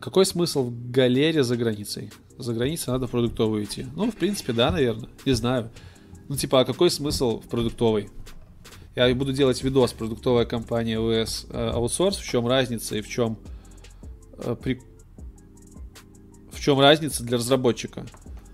Какой 0.00 0.24
смысл 0.24 0.62
в 0.70 0.90
галере 0.90 1.42
за 1.42 1.58
границей? 1.58 2.10
За 2.38 2.54
границей 2.54 2.90
надо 2.90 3.06
в 3.06 3.10
продуктовую 3.10 3.64
идти. 3.64 3.84
Ну, 3.94 4.10
в 4.10 4.16
принципе, 4.16 4.54
да, 4.54 4.70
наверное. 4.70 5.10
Не 5.26 5.32
знаю. 5.32 5.70
Ну, 6.26 6.36
типа, 6.36 6.60
а 6.60 6.64
какой 6.64 6.90
смысл 6.90 7.42
в 7.42 7.48
продуктовой? 7.48 8.08
Я 8.96 9.14
буду 9.14 9.34
делать 9.34 9.62
видос 9.62 9.92
продуктовая 9.92 10.46
компания 10.46 10.96
VS 10.96 11.48
э, 11.50 11.72
Outsource, 11.74 12.18
в 12.18 12.24
чем 12.24 12.46
разница 12.46 12.96
и 12.96 13.02
в 13.02 13.08
чем 13.10 13.36
э, 14.38 14.56
при 14.58 14.80
чем 16.62 16.78
разница 16.78 17.24
для 17.24 17.38
разработчика. 17.38 18.06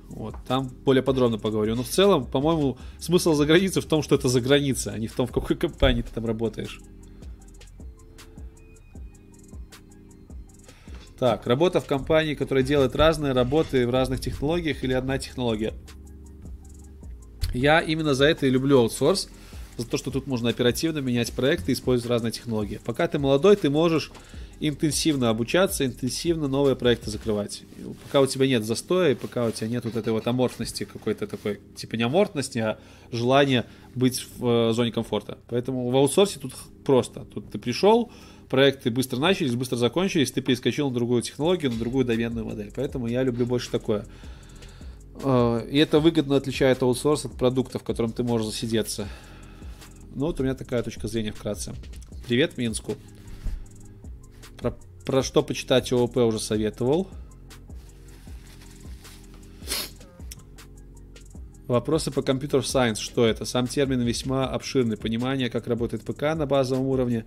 Вот, 0.09 0.35
там 0.47 0.69
более 0.85 1.03
подробно 1.03 1.39
поговорю. 1.39 1.77
Но 1.77 1.83
в 1.83 1.89
целом, 1.89 2.25
по-моему, 2.25 2.79
смысл 2.99 3.35
за 3.35 3.45
границей 3.45 3.83
в 3.83 3.85
том, 3.85 4.03
что 4.03 4.15
это 4.15 4.29
за 4.29 4.41
граница, 4.41 4.93
а 4.93 4.99
не 4.99 5.09
в 5.09 5.15
том, 5.15 5.27
в 5.27 5.33
какой 5.33 5.57
компании 5.57 6.01
ты 6.01 6.09
там 6.15 6.25
работаешь. 6.25 6.81
Так, 11.19 11.47
работа 11.47 11.81
в 11.81 11.85
компании, 11.85 12.35
которая 12.35 12.65
делает 12.65 12.97
разные 12.97 13.33
работы 13.33 13.87
в 13.87 13.91
разных 13.91 14.21
технологиях 14.21 14.83
или 14.85 14.95
одна 14.95 15.19
технология. 15.19 15.75
Я 17.53 17.81
именно 17.81 18.15
за 18.15 18.25
это 18.27 18.47
и 18.47 18.51
люблю 18.51 18.79
аутсорс, 18.79 19.29
за 19.77 19.87
то, 19.87 19.99
что 19.99 20.11
тут 20.11 20.27
можно 20.27 20.49
оперативно 20.49 21.01
менять 21.01 21.33
проекты 21.33 21.73
использовать 21.73 22.11
разные 22.11 22.33
технологии. 22.33 22.81
Пока 22.85 23.07
ты 23.09 23.19
молодой, 23.19 23.57
ты 23.57 23.69
можешь 23.69 24.13
интенсивно 24.61 25.31
обучаться, 25.31 25.87
интенсивно 25.87 26.49
новые 26.49 26.75
проекты 26.77 27.11
закрывать. 27.11 27.63
Пока 28.05 28.21
у 28.21 28.27
тебя 28.27 28.47
нет 28.47 28.65
застоя, 28.65 29.15
пока 29.15 29.47
у 29.47 29.51
тебя 29.51 29.69
нет 29.69 29.85
вот 29.85 29.97
этой 29.97 30.13
вот 30.13 30.27
аморфности 30.27 30.85
какой-то 30.85 31.27
такой, 31.27 31.61
типа 31.77 31.95
не 31.97 32.03
аморфности, 32.03 32.59
а 32.59 32.79
желания 33.13 33.67
быть 33.95 34.27
в 34.37 34.71
э, 34.71 34.73
зоне 34.73 34.91
комфорта. 34.91 35.39
Поэтому 35.49 35.89
в 35.91 35.97
аутсорсе 35.97 36.41
тут 36.41 36.55
просто. 36.85 37.25
Тут 37.33 37.51
ты 37.51 37.59
пришел, 37.59 38.11
проекты 38.49 38.91
быстро 38.91 39.19
начались, 39.19 39.55
быстро 39.55 39.77
закончились, 39.77 40.33
ты 40.33 40.41
перескочил 40.41 40.89
на 40.89 40.95
другую 40.95 41.23
технологию, 41.23 41.71
на 41.71 41.79
другую 41.79 42.05
доменную 42.05 42.45
модель. 42.45 42.73
Поэтому 42.75 43.07
я 43.07 43.23
люблю 43.23 43.47
больше 43.47 43.71
такое. 43.71 44.07
Э, 45.23 45.67
и 45.71 45.79
это 45.79 46.01
выгодно 46.01 46.37
отличает 46.37 46.83
аутсорс 46.83 47.27
от 47.27 47.33
продукта, 47.35 47.79
в 47.79 47.85
котором 47.85 48.13
ты 48.13 48.25
можешь 48.25 48.49
засидеться. 48.49 49.07
Ну 50.17 50.27
вот 50.27 50.41
у 50.41 50.43
меня 50.43 50.55
такая 50.55 50.83
точка 50.83 51.07
зрения 51.07 51.31
вкратце. 51.31 51.75
Привет 52.27 52.59
Минску. 52.59 52.97
Про, 54.59 54.77
про 55.07 55.23
что 55.23 55.43
почитать 55.43 55.93
ООП 55.93 56.17
уже 56.19 56.41
советовал. 56.41 57.09
Вопросы 61.69 62.11
по 62.11 62.23
компьютер 62.23 62.61
Science. 62.61 62.97
Что 62.97 63.27
это? 63.27 63.45
Сам 63.45 63.67
термин 63.67 64.01
весьма 64.01 64.47
обширный. 64.47 64.97
Понимание, 64.97 65.51
как 65.51 65.67
работает 65.67 66.03
ПК 66.03 66.23
на 66.35 66.47
базовом 66.47 66.87
уровне 66.87 67.27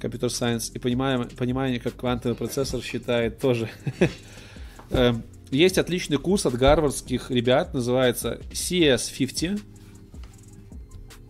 компьютер 0.00 0.28
Science 0.28 0.70
и 0.72 0.78
понимание, 0.78 1.26
понимание, 1.26 1.80
как 1.80 1.96
квантовый 1.96 2.36
процессор 2.36 2.80
считает 2.82 3.38
тоже. 3.40 3.68
Эм, 4.90 5.24
есть 5.50 5.78
отличный 5.78 6.18
курс 6.18 6.46
от 6.46 6.54
гарвардских 6.54 7.30
ребят, 7.30 7.74
называется 7.74 8.40
CS50, 8.52 9.60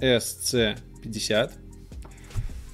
SC50 0.01 1.53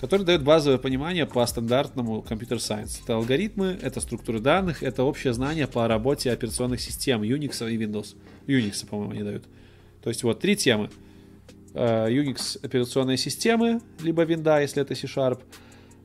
который 0.00 0.24
дает 0.24 0.42
базовое 0.42 0.78
понимание 0.78 1.26
по 1.26 1.44
стандартному 1.44 2.22
компьютер 2.22 2.58
сайенс. 2.58 3.00
Это 3.04 3.16
алгоритмы, 3.16 3.78
это 3.82 4.00
структуры 4.00 4.40
данных, 4.40 4.82
это 4.82 5.04
общее 5.04 5.34
знание 5.34 5.66
по 5.66 5.86
работе 5.86 6.32
операционных 6.32 6.80
систем 6.80 7.20
Unix 7.20 7.70
и 7.70 7.76
Windows. 7.76 8.16
Unix, 8.46 8.86
по-моему, 8.86 9.12
они 9.12 9.22
дают. 9.22 9.44
То 10.02 10.08
есть 10.08 10.22
вот 10.22 10.40
три 10.40 10.56
темы. 10.56 10.88
Э, 11.74 12.08
Unix 12.08 12.58
операционные 12.64 13.18
системы, 13.18 13.82
либо 14.00 14.24
Windows, 14.24 14.62
если 14.62 14.80
это 14.80 14.94
C-Sharp, 14.94 15.42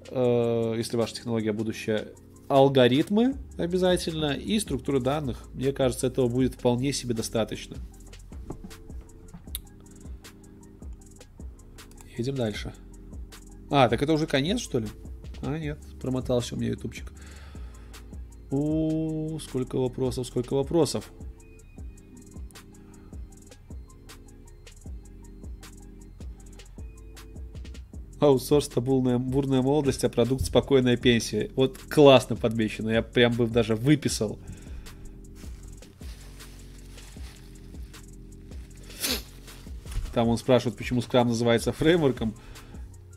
э, 0.09 0.73
если 0.75 0.97
ваша 0.97 1.15
технология 1.15 1.53
будущее, 1.53 2.09
алгоритмы 2.49 3.35
обязательно 3.57 4.33
и 4.33 4.59
структуры 4.59 4.99
данных. 4.99 5.45
Мне 5.53 5.71
кажется, 5.71 6.07
этого 6.07 6.27
будет 6.27 6.55
вполне 6.55 6.91
себе 6.91 7.13
достаточно. 7.13 7.77
Едем 12.17 12.35
дальше. 12.35 12.73
А, 13.69 13.89
так 13.89 14.01
это 14.01 14.13
уже 14.13 14.27
конец, 14.27 14.59
что 14.59 14.79
ли? 14.79 14.87
А, 15.41 15.57
нет, 15.57 15.79
промотался 16.01 16.55
у 16.55 16.57
меня 16.57 16.71
ютубчик. 16.71 17.11
О, 18.51 19.39
сколько 19.39 19.77
вопросов, 19.77 20.27
сколько 20.27 20.53
вопросов. 20.53 21.11
Аутсорс 28.19 28.69
это 28.69 28.81
бурная, 28.81 29.17
бурная 29.17 29.61
молодость, 29.61 30.03
а 30.03 30.09
продукт 30.09 30.45
спокойная 30.45 30.97
пенсия. 30.97 31.51
Вот 31.55 31.77
классно 31.77 32.35
подмечено, 32.35 32.89
я 32.89 33.01
прям 33.01 33.33
бы 33.33 33.47
даже 33.47 33.75
выписал. 33.75 34.39
Там 40.13 40.29
он 40.29 40.37
спрашивает, 40.37 40.77
почему 40.77 41.01
скрам 41.01 41.27
называется 41.27 41.73
фреймворком. 41.73 42.35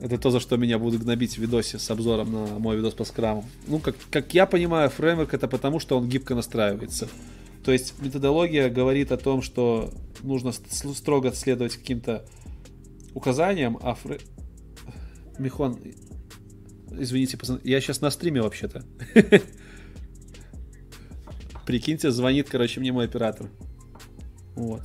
Это 0.00 0.18
то, 0.18 0.30
за 0.30 0.40
что 0.40 0.56
меня 0.56 0.78
будут 0.78 1.02
гнобить 1.02 1.34
в 1.34 1.38
видосе 1.38 1.78
с 1.78 1.90
обзором 1.90 2.32
на 2.32 2.58
мой 2.58 2.76
видос 2.76 2.94
по 2.94 3.04
скраму. 3.04 3.44
Ну, 3.66 3.80
как, 3.80 3.96
как 4.10 4.32
я 4.34 4.46
понимаю, 4.46 4.90
фреймворк 4.90 5.34
это 5.34 5.48
потому, 5.48 5.80
что 5.80 5.98
он 5.98 6.08
гибко 6.08 6.34
настраивается. 6.34 7.08
То 7.64 7.72
есть 7.72 7.94
методология 8.00 8.70
говорит 8.70 9.10
о 9.12 9.16
том, 9.16 9.42
что 9.42 9.92
нужно 10.22 10.52
строго 10.52 11.32
следовать 11.32 11.76
каким-то 11.76 12.24
указаниям, 13.14 13.78
а 13.82 13.94
фреймворк 13.94 14.22
Михон, 15.38 15.78
извините, 16.90 17.38
я 17.62 17.80
сейчас 17.80 18.00
на 18.00 18.10
стриме 18.10 18.42
вообще-то. 18.42 18.84
Прикиньте, 21.66 22.10
звонит, 22.10 22.48
короче, 22.48 22.80
мне 22.80 22.92
мой 22.92 23.04
оператор. 23.04 23.48
Вот. 24.56 24.82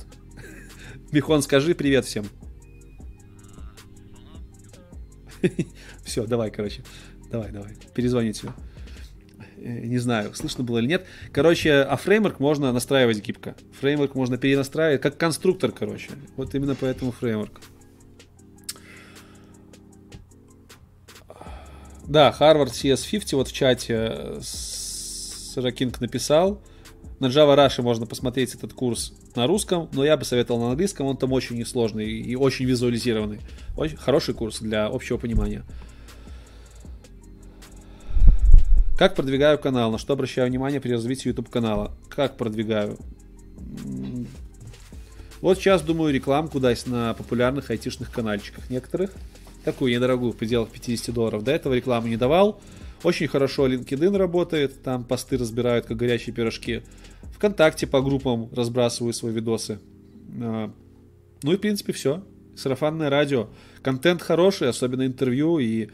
Михон, 1.12 1.42
скажи 1.42 1.74
привет 1.74 2.04
всем. 2.04 2.26
Все, 6.04 6.26
давай, 6.26 6.50
короче. 6.50 6.82
Давай, 7.30 7.50
давай. 7.50 7.76
Перезвоните. 7.94 8.52
Э, 9.56 9.80
не 9.86 9.98
знаю, 9.98 10.34
слышно 10.34 10.64
было 10.64 10.78
или 10.78 10.86
нет. 10.86 11.06
Короче, 11.32 11.72
а 11.72 11.96
фреймворк 11.96 12.40
можно 12.40 12.72
настраивать 12.72 13.24
гибко. 13.24 13.54
Фреймворк 13.80 14.14
можно 14.14 14.36
перенастраивать, 14.38 15.00
как 15.00 15.16
конструктор, 15.16 15.72
короче. 15.72 16.10
Вот 16.36 16.54
именно 16.54 16.74
поэтому 16.74 17.12
фреймворк. 17.12 17.60
Да, 22.06 22.34
Harvard 22.38 22.72
CS50 22.72 23.36
вот 23.36 23.48
в 23.48 23.52
чате 23.52 24.36
Саракинг 24.42 26.00
написал. 26.00 26.62
На 27.20 27.26
Java 27.26 27.56
Rush 27.56 27.80
можно 27.82 28.06
посмотреть 28.06 28.54
этот 28.54 28.72
курс 28.72 29.14
на 29.34 29.46
русском, 29.46 29.88
но 29.92 30.04
я 30.04 30.16
бы 30.16 30.24
советовал 30.24 30.60
на 30.60 30.70
английском, 30.70 31.06
он 31.06 31.16
там 31.16 31.32
очень 31.32 31.56
несложный 31.56 32.10
и 32.10 32.36
очень 32.36 32.64
визуализированный. 32.64 33.40
Очень 33.76 33.96
хороший 33.96 34.34
курс 34.34 34.60
для 34.60 34.86
общего 34.86 35.16
понимания. 35.16 35.64
Как 38.98 39.14
продвигаю 39.14 39.58
канал? 39.58 39.90
На 39.90 39.98
что 39.98 40.12
обращаю 40.12 40.48
внимание 40.48 40.80
при 40.80 40.92
развитии 40.92 41.28
YouTube 41.28 41.50
канала? 41.50 41.92
Как 42.08 42.36
продвигаю? 42.36 42.98
Вот 45.40 45.58
сейчас 45.58 45.82
думаю 45.82 46.14
рекламку 46.14 46.60
дать 46.60 46.86
на 46.86 47.12
популярных 47.14 47.70
айтишных 47.70 48.10
каналчиках 48.10 48.70
некоторых 48.70 49.10
такую 49.64 49.92
недорогую 49.92 50.32
в 50.32 50.36
пределах 50.36 50.68
50 50.70 51.14
долларов. 51.14 51.42
До 51.42 51.52
этого 51.52 51.74
рекламу 51.74 52.06
не 52.06 52.16
давал. 52.16 52.60
Очень 53.04 53.28
хорошо 53.28 53.68
LinkedIn 53.68 54.16
работает, 54.16 54.82
там 54.82 55.04
посты 55.04 55.36
разбирают 55.36 55.84
как 55.84 55.98
горячие 55.98 56.34
пирожки. 56.34 56.82
Вконтакте 57.34 57.86
по 57.86 58.00
группам 58.00 58.48
разбрасываю 58.52 59.12
свои 59.12 59.32
видосы. 59.32 59.78
А, 60.40 60.72
ну 61.42 61.52
и 61.52 61.56
в 61.56 61.60
принципе 61.60 61.92
все. 61.92 62.24
Сарафанное 62.56 63.10
радио. 63.10 63.48
Контент 63.82 64.22
хороший, 64.22 64.70
особенно 64.70 65.04
интервью. 65.04 65.58
И 65.58 65.90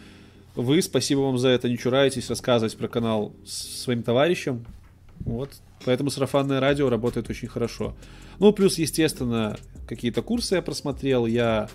вы, 0.54 0.80
спасибо 0.82 1.20
вам 1.20 1.36
за 1.36 1.48
это, 1.48 1.68
не 1.68 1.76
чураетесь 1.76 2.30
рассказывать 2.30 2.76
про 2.76 2.86
канал 2.86 3.34
своим 3.44 4.04
товарищам. 4.04 4.64
Вот. 5.18 5.50
Поэтому 5.84 6.10
сарафанное 6.10 6.60
радио 6.60 6.88
работает 6.88 7.28
очень 7.28 7.48
хорошо. 7.48 7.96
Ну, 8.38 8.52
плюс, 8.52 8.78
естественно, 8.78 9.56
какие-то 9.88 10.22
курсы 10.22 10.54
я 10.54 10.62
просмотрел. 10.62 11.26
Я 11.26 11.68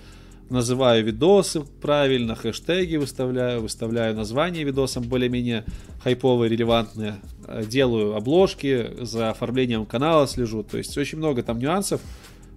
называю 0.50 1.04
видосы 1.04 1.62
правильно, 1.82 2.36
хэштеги 2.36 2.98
выставляю, 2.98 3.62
выставляю 3.62 4.16
названия 4.16 4.64
видосам 4.64 5.04
более-менее 5.04 5.66
хайповые, 6.04 6.50
релевантные, 6.50 7.16
э, 7.48 7.64
делаю 7.66 8.16
обложки, 8.16 9.04
за 9.04 9.32
оформлением 9.32 9.86
канала 9.86 10.28
слежу, 10.28 10.64
то 10.64 10.78
есть 10.78 10.98
очень 10.98 11.18
много 11.18 11.44
там 11.44 11.60
нюансов. 11.60 12.02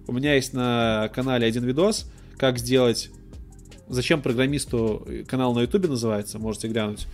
У 0.07 0.11
меня 0.11 0.35
есть 0.35 0.53
на 0.53 1.09
канале 1.13 1.47
один 1.47 1.63
видос, 1.63 2.09
как 2.37 2.59
сделать, 2.59 3.09
зачем 3.87 4.21
программисту 4.21 5.07
канал 5.27 5.53
на 5.53 5.61
ютубе 5.61 5.87
называется, 5.87 6.39
можете 6.39 6.67
глянуть. 6.67 7.07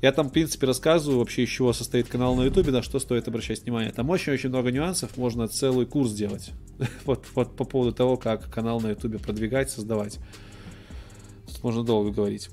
Я 0.00 0.12
там, 0.12 0.28
в 0.28 0.32
принципе, 0.32 0.66
рассказываю 0.66 1.18
вообще, 1.18 1.42
из 1.42 1.48
чего 1.48 1.72
состоит 1.72 2.08
канал 2.08 2.36
на 2.36 2.44
Ютубе, 2.44 2.70
на 2.70 2.82
что 2.82 3.00
стоит 3.00 3.26
обращать 3.26 3.62
внимание. 3.64 3.90
Там 3.90 4.08
очень-очень 4.10 4.48
много 4.48 4.70
нюансов, 4.70 5.16
можно 5.16 5.48
целый 5.48 5.86
курс 5.86 6.12
делать. 6.12 6.50
вот, 7.04 7.24
вот 7.34 7.56
по 7.56 7.64
поводу 7.64 7.92
того, 7.92 8.16
как 8.16 8.48
канал 8.48 8.80
на 8.80 8.90
Ютубе 8.90 9.18
продвигать, 9.18 9.70
создавать. 9.70 10.18
Тут 11.48 11.64
можно 11.64 11.82
долго 11.82 12.10
говорить. 12.10 12.48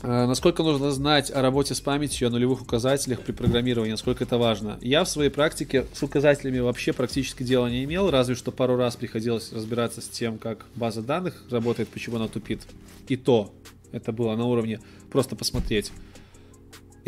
А, 0.00 0.28
насколько 0.28 0.62
нужно 0.62 0.92
знать 0.92 1.32
о 1.32 1.42
работе 1.42 1.74
с 1.74 1.80
памятью, 1.80 2.28
о 2.28 2.30
нулевых 2.30 2.62
указателях 2.62 3.20
при 3.22 3.32
программировании, 3.32 3.90
насколько 3.90 4.22
это 4.22 4.38
важно? 4.38 4.78
Я 4.80 5.02
в 5.02 5.08
своей 5.08 5.30
практике 5.30 5.86
с 5.92 6.04
указателями 6.04 6.60
вообще 6.60 6.92
практически 6.92 7.42
дела 7.42 7.68
не 7.68 7.82
имел, 7.82 8.10
разве 8.10 8.36
что 8.36 8.52
пару 8.52 8.76
раз 8.76 8.94
приходилось 8.94 9.52
разбираться 9.52 10.00
с 10.00 10.08
тем, 10.08 10.38
как 10.38 10.66
база 10.76 11.02
данных 11.02 11.42
работает, 11.50 11.88
почему 11.88 12.16
она 12.16 12.28
тупит. 12.28 12.60
И 13.08 13.16
то, 13.16 13.52
это 13.90 14.12
было 14.12 14.36
на 14.36 14.44
уровне 14.44 14.80
просто 15.10 15.34
посмотреть. 15.34 15.90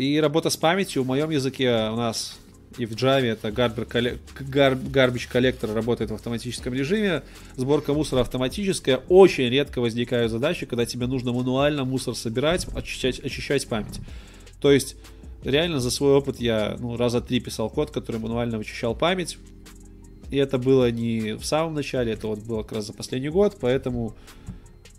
И 0.01 0.19
работа 0.19 0.49
с 0.49 0.57
памятью 0.57 1.03
в 1.03 1.05
моем 1.05 1.29
языке 1.29 1.89
у 1.91 1.95
нас 1.95 2.39
и 2.75 2.87
в 2.87 2.93
Java 2.93 3.21
это 3.21 3.49
garbage 3.49 5.27
коллектор 5.31 5.71
работает 5.71 6.09
в 6.09 6.15
автоматическом 6.15 6.73
режиме, 6.73 7.21
сборка 7.55 7.93
мусора 7.93 8.21
автоматическая, 8.21 8.97
очень 9.09 9.47
редко 9.49 9.79
возникают 9.79 10.31
задачи, 10.31 10.65
когда 10.65 10.87
тебе 10.87 11.05
нужно 11.05 11.33
мануально 11.33 11.85
мусор 11.85 12.15
собирать, 12.15 12.65
очищать, 12.73 13.19
очищать 13.19 13.67
память. 13.67 13.99
То 14.59 14.71
есть 14.71 14.95
реально 15.43 15.79
за 15.79 15.91
свой 15.91 16.13
опыт 16.13 16.39
я 16.39 16.77
ну, 16.79 16.97
раза 16.97 17.21
три 17.21 17.39
писал 17.39 17.69
код, 17.69 17.91
который 17.91 18.19
мануально 18.19 18.57
вычищал 18.57 18.95
память, 18.95 19.37
и 20.31 20.37
это 20.37 20.57
было 20.57 20.89
не 20.89 21.33
в 21.33 21.45
самом 21.45 21.75
начале, 21.75 22.13
это 22.13 22.25
вот 22.25 22.39
было 22.39 22.63
как 22.63 22.71
раз 22.71 22.87
за 22.87 22.93
последний 22.93 23.29
год, 23.29 23.57
поэтому 23.61 24.15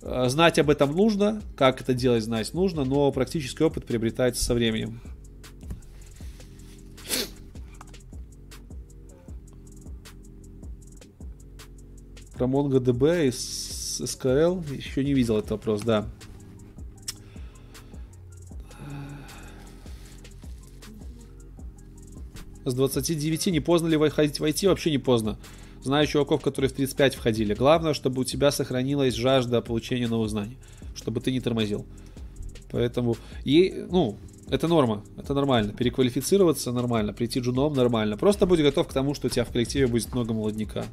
знать 0.02 0.58
об 0.58 0.68
этом 0.68 0.94
нужно, 0.94 1.42
как 1.56 1.80
это 1.80 1.94
делать, 1.94 2.24
знать 2.24 2.52
нужно, 2.54 2.84
но 2.84 3.10
практический 3.12 3.64
опыт 3.64 3.86
приобретается 3.86 4.42
со 4.44 4.54
временем. 4.54 5.00
Про 12.34 12.46
MongoDB 12.46 13.28
из 13.28 14.00
SQL 14.00 14.74
еще 14.74 15.04
не 15.04 15.14
видел 15.14 15.38
этот 15.38 15.52
вопрос, 15.52 15.82
да. 15.82 16.08
С 22.64 22.74
29 22.74 23.46
не 23.48 23.60
поздно 23.60 23.88
ли 23.88 23.96
войти? 23.96 24.66
Вообще 24.66 24.90
не 24.90 24.98
поздно. 24.98 25.38
Знаю 25.82 26.06
чуваков, 26.06 26.42
которые 26.42 26.68
в 26.68 26.74
35 26.74 27.16
входили. 27.16 27.54
Главное, 27.54 27.92
чтобы 27.92 28.20
у 28.20 28.24
тебя 28.24 28.52
сохранилась 28.52 29.14
жажда 29.14 29.60
получения 29.60 30.06
новых 30.06 30.30
знаний, 30.30 30.56
чтобы 30.94 31.20
ты 31.20 31.32
не 31.32 31.40
тормозил. 31.40 31.84
Поэтому, 32.70 33.16
и, 33.44 33.84
ну, 33.90 34.16
это 34.48 34.68
норма, 34.68 35.04
это 35.16 35.34
нормально. 35.34 35.72
Переквалифицироваться 35.72 36.72
нормально, 36.72 37.12
прийти 37.12 37.40
джуном 37.40 37.72
нормально. 37.72 38.16
Просто 38.16 38.46
будь 38.46 38.60
готов 38.60 38.86
к 38.86 38.92
тому, 38.92 39.14
что 39.14 39.26
у 39.26 39.30
тебя 39.30 39.44
в 39.44 39.50
коллективе 39.50 39.88
будет 39.88 40.12
много 40.14 40.32
молодняка. 40.32 40.84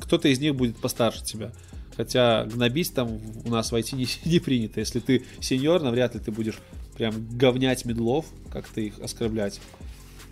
Кто-то 0.00 0.28
из 0.28 0.40
них 0.40 0.56
будет 0.56 0.76
постарше 0.76 1.24
тебя. 1.24 1.52
Хотя 1.96 2.44
гнобить 2.44 2.94
там 2.94 3.20
у 3.44 3.48
нас 3.48 3.70
в 3.70 3.74
IT 3.74 3.94
не, 3.94 4.06
не 4.30 4.40
принято. 4.40 4.80
Если 4.80 4.98
ты 4.98 5.24
сеньор, 5.40 5.82
навряд 5.82 6.14
ли 6.14 6.20
ты 6.20 6.32
будешь 6.32 6.58
прям 6.96 7.14
говнять 7.30 7.84
медлов, 7.84 8.26
как-то 8.50 8.80
их 8.80 8.98
оскорблять. 8.98 9.60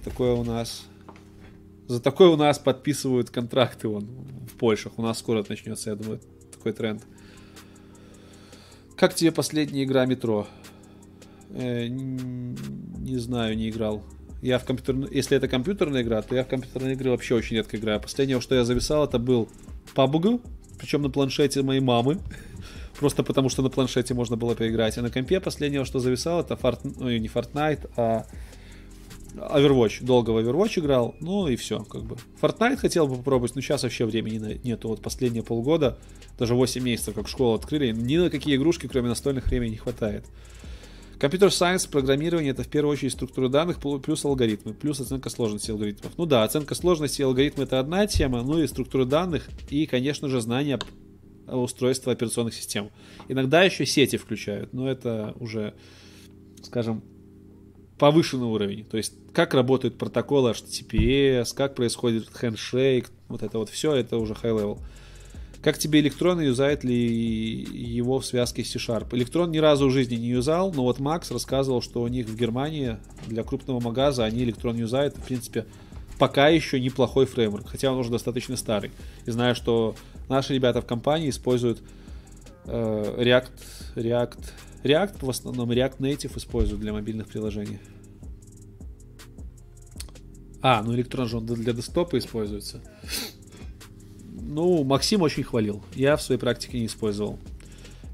Такое 0.05 0.32
у 0.32 0.44
нас 0.44 0.84
за 1.91 2.01
такое 2.01 2.28
у 2.28 2.36
нас 2.36 2.60
подписывают 2.60 3.31
контракты 3.31 3.89
вон, 3.89 4.05
в 4.49 4.55
Польшах. 4.55 4.93
У 4.97 5.02
нас 5.02 5.19
скоро 5.19 5.44
начнется, 5.49 5.91
я 5.91 5.97
думаю, 5.97 6.20
такой 6.52 6.73
тренд. 6.73 7.02
Как 8.97 9.12
тебе 9.12 9.33
последняя 9.33 9.83
игра 9.83 10.07
метро? 10.07 10.47
Э, 11.51 11.89
не 11.89 13.17
знаю, 13.19 13.57
не 13.57 13.70
играл. 13.70 14.05
Я 14.41 14.60
в 14.60 14.65
компьютер... 14.65 15.10
Если 15.10 15.36
это 15.36 15.49
компьютерная 15.49 16.02
игра, 16.02 16.23
то 16.23 16.36
я 16.36 16.44
в 16.44 16.47
компьютерные 16.47 16.94
игры 16.94 17.10
вообще 17.10 17.35
очень 17.35 17.57
редко 17.57 17.77
играю. 17.77 18.01
Последнее, 18.01 18.41
что 18.41 18.55
я 18.55 18.65
зависал, 18.65 19.05
это 19.05 19.19
был 19.19 19.49
PUBG, 19.97 20.41
причем 20.78 21.02
на 21.02 21.10
планшете 21.10 21.62
моей 21.62 21.81
мамы. 21.81 22.20
Просто 23.01 23.25
потому, 23.25 23.49
что 23.49 23.62
на 23.62 23.69
планшете 23.69 24.15
можно 24.15 24.36
было 24.36 24.55
поиграть. 24.55 24.97
А 24.97 25.02
на 25.02 25.10
компе 25.10 25.41
последнего, 25.41 25.85
что 25.85 25.99
зависал, 25.99 26.41
это 26.41 26.55
Форт... 26.55 26.85
ну, 26.85 27.10
не 27.10 27.27
Fortnite, 27.27 27.91
а 27.97 28.27
Overwatch, 29.34 30.05
долго 30.05 30.31
в 30.31 30.39
Overwatch 30.39 30.81
играл, 30.81 31.15
ну 31.20 31.49
и 31.49 31.57
все, 31.57 31.83
как 31.84 32.02
бы. 32.02 32.17
Fortnite 32.41 32.76
хотел 32.76 33.07
бы 33.07 33.17
попробовать, 33.17 33.55
но 33.55 33.60
сейчас 33.60 33.83
вообще 33.83 34.05
времени 34.05 34.60
нету. 34.65 34.89
Вот 34.89 35.02
последние 35.02 35.42
полгода, 35.42 35.99
даже 36.39 36.55
8 36.55 36.83
месяцев, 36.83 37.15
как 37.15 37.28
школу 37.28 37.55
открыли, 37.55 37.92
ни 37.92 38.17
на 38.17 38.31
какие 38.31 38.57
игрушки, 38.57 38.86
кроме 38.89 39.09
настольных, 39.09 39.47
времени 39.47 39.70
не 39.70 39.76
хватает. 39.76 40.26
Компьютер 41.18 41.52
сайенс, 41.52 41.86
программирование 41.86 42.52
это 42.52 42.62
в 42.62 42.68
первую 42.68 42.94
очередь 42.94 43.12
структура 43.12 43.49
данных 43.49 43.78
плюс 44.02 44.25
алгоритмы, 44.25 44.73
плюс 44.73 45.00
оценка 45.00 45.28
сложности 45.28 45.70
алгоритмов. 45.70 46.12
Ну 46.17 46.25
да, 46.25 46.44
оценка 46.44 46.75
сложности 46.75 47.20
и 47.20 47.25
алгоритмы 47.25 47.65
это 47.65 47.78
одна 47.78 48.07
тема, 48.07 48.42
ну 48.42 48.59
и 48.59 48.67
структура 48.67 49.05
данных 49.05 49.50
и, 49.68 49.84
конечно 49.84 50.28
же, 50.28 50.41
знания 50.41 50.78
устройства 51.47 52.12
операционных 52.12 52.55
систем. 52.55 52.91
Иногда 53.28 53.62
еще 53.62 53.84
сети 53.84 54.17
включают, 54.17 54.73
но 54.73 54.91
это 54.91 55.34
уже, 55.41 55.75
скажем, 56.62 57.02
повышенный 58.01 58.47
уровень. 58.47 58.85
То 58.85 58.97
есть, 58.97 59.12
как 59.35 59.53
работают 59.53 59.99
протоколы 59.99 60.53
HTTPS, 60.53 61.55
как 61.55 61.75
происходит 61.75 62.29
хендшейк, 62.35 63.11
вот 63.29 63.43
это 63.43 63.59
вот 63.59 63.69
все, 63.69 63.95
это 63.95 64.17
уже 64.17 64.33
high 64.33 64.57
level. 64.57 64.79
Как 65.62 65.77
тебе 65.77 66.01
электрон, 66.01 66.41
юзает 66.41 66.83
ли 66.83 66.97
его 66.97 68.19
в 68.19 68.25
связке 68.25 68.65
с 68.65 68.70
C-Sharp? 68.70 69.15
Электрон 69.15 69.51
ни 69.51 69.59
разу 69.59 69.89
в 69.89 69.91
жизни 69.91 70.15
не 70.15 70.29
юзал, 70.29 70.73
но 70.73 70.85
вот 70.85 70.99
Макс 70.99 71.31
рассказывал, 71.31 71.83
что 71.83 72.01
у 72.01 72.09
них 72.09 72.27
в 72.27 72.35
Германии 72.35 72.97
для 73.27 73.43
крупного 73.43 73.81
магаза 73.81 74.25
они 74.25 74.45
электрон 74.45 74.77
юзают, 74.77 75.15
в 75.19 75.23
принципе, 75.23 75.67
пока 76.19 76.49
еще 76.49 76.81
неплохой 76.81 77.27
фреймворк, 77.27 77.69
хотя 77.69 77.93
он 77.93 77.99
уже 77.99 78.11
достаточно 78.11 78.57
старый. 78.57 78.93
И 79.27 79.31
знаю, 79.31 79.55
что 79.55 79.95
наши 80.31 80.55
ребята 80.55 80.81
в 80.81 80.87
компании 80.87 81.29
используют 81.29 81.83
э, 82.65 83.15
React, 83.19 83.51
React, 83.97 84.39
React 84.83 85.25
в 85.25 85.31
основном, 85.31 85.70
React 85.70 85.99
Native 85.99 86.36
используют 86.36 86.81
для 86.81 86.92
мобильных 86.92 87.28
приложений. 87.28 87.78
А, 90.62 90.83
ну 90.83 90.94
электрон 90.94 91.28
же 91.28 91.39
он 91.39 91.47
для 91.47 91.73
десктопа 91.73 92.18
используется. 92.18 92.83
Ну, 94.33 94.84
Максим 94.84 95.23
очень 95.23 95.42
хвалил. 95.42 95.83
Я 95.94 96.17
в 96.17 96.23
своей 96.23 96.41
практике 96.41 96.81
не 96.81 96.86
использовал. 96.86 97.39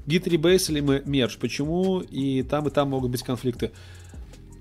Git 0.05 0.23
Rebase 0.25 0.71
или 0.71 0.81
Merge. 0.81 1.37
Почему 1.39 1.99
и 1.99 2.43
там, 2.43 2.67
и 2.67 2.71
там 2.71 2.89
могут 2.89 3.11
быть 3.11 3.23
конфликты? 3.23 3.71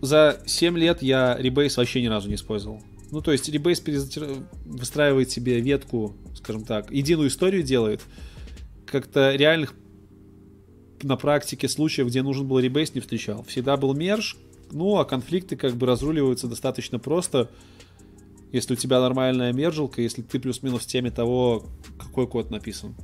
За 0.01 0.41
7 0.47 0.76
лет 0.76 1.02
я 1.02 1.39
Rebase 1.39 1.76
вообще 1.76 2.02
ни 2.02 2.07
разу 2.07 2.28
не 2.28 2.35
использовал. 2.35 2.83
Ну, 3.12 3.20
то 3.20 3.31
есть 3.31 3.49
Rebase 3.49 3.83
перезатир... 3.83 4.26
выстраивает 4.65 5.31
себе 5.31 5.60
ветку, 5.60 6.17
скажем 6.35 6.65
так, 6.65 6.91
единую 6.91 7.28
историю 7.28 7.62
делает. 7.62 8.02
Как-то 8.86 9.35
реальных 9.35 9.75
на 11.02 11.16
практике 11.16 11.68
случаев, 11.68 12.08
где 12.08 12.23
нужен 12.23 12.47
был 12.47 12.58
Rebase, 12.58 12.92
не 12.94 13.00
встречал. 13.00 13.44
Всегда 13.44 13.76
был 13.76 13.94
Merge, 13.94 14.36
ну, 14.70 14.99
а 14.99 15.05
конфликты 15.05 15.57
как 15.57 15.75
бы 15.75 15.86
разруливаются 15.86 16.49
достаточно 16.49 16.99
просто 16.99 17.50
если 18.52 18.75
у 18.75 18.76
тебя 18.76 19.00
нормальная 19.00 19.52
мержилка, 19.52 20.00
если 20.00 20.23
ты 20.23 20.39
плюс-минус 20.39 20.83
в 20.83 20.86
теме 20.86 21.10
того, 21.10 21.65
какой 21.99 22.26
код 22.26 22.50
написан. 22.50 22.94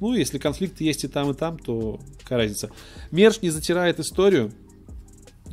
Ну, 0.00 0.14
если 0.14 0.38
конфликт 0.38 0.80
есть 0.80 1.04
и 1.04 1.08
там, 1.08 1.30
и 1.30 1.34
там, 1.34 1.58
то 1.58 2.00
какая 2.22 2.38
разница. 2.38 2.70
Мерж 3.10 3.42
не 3.42 3.50
затирает 3.50 3.98
историю, 3.98 4.52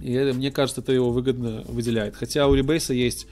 и 0.01 0.13
это, 0.13 0.37
мне 0.37 0.51
кажется, 0.51 0.81
это 0.81 0.91
его 0.91 1.11
выгодно 1.11 1.63
выделяет. 1.67 2.15
Хотя 2.15 2.47
у 2.47 2.55
Rebase 2.55 2.93
есть, 2.93 3.27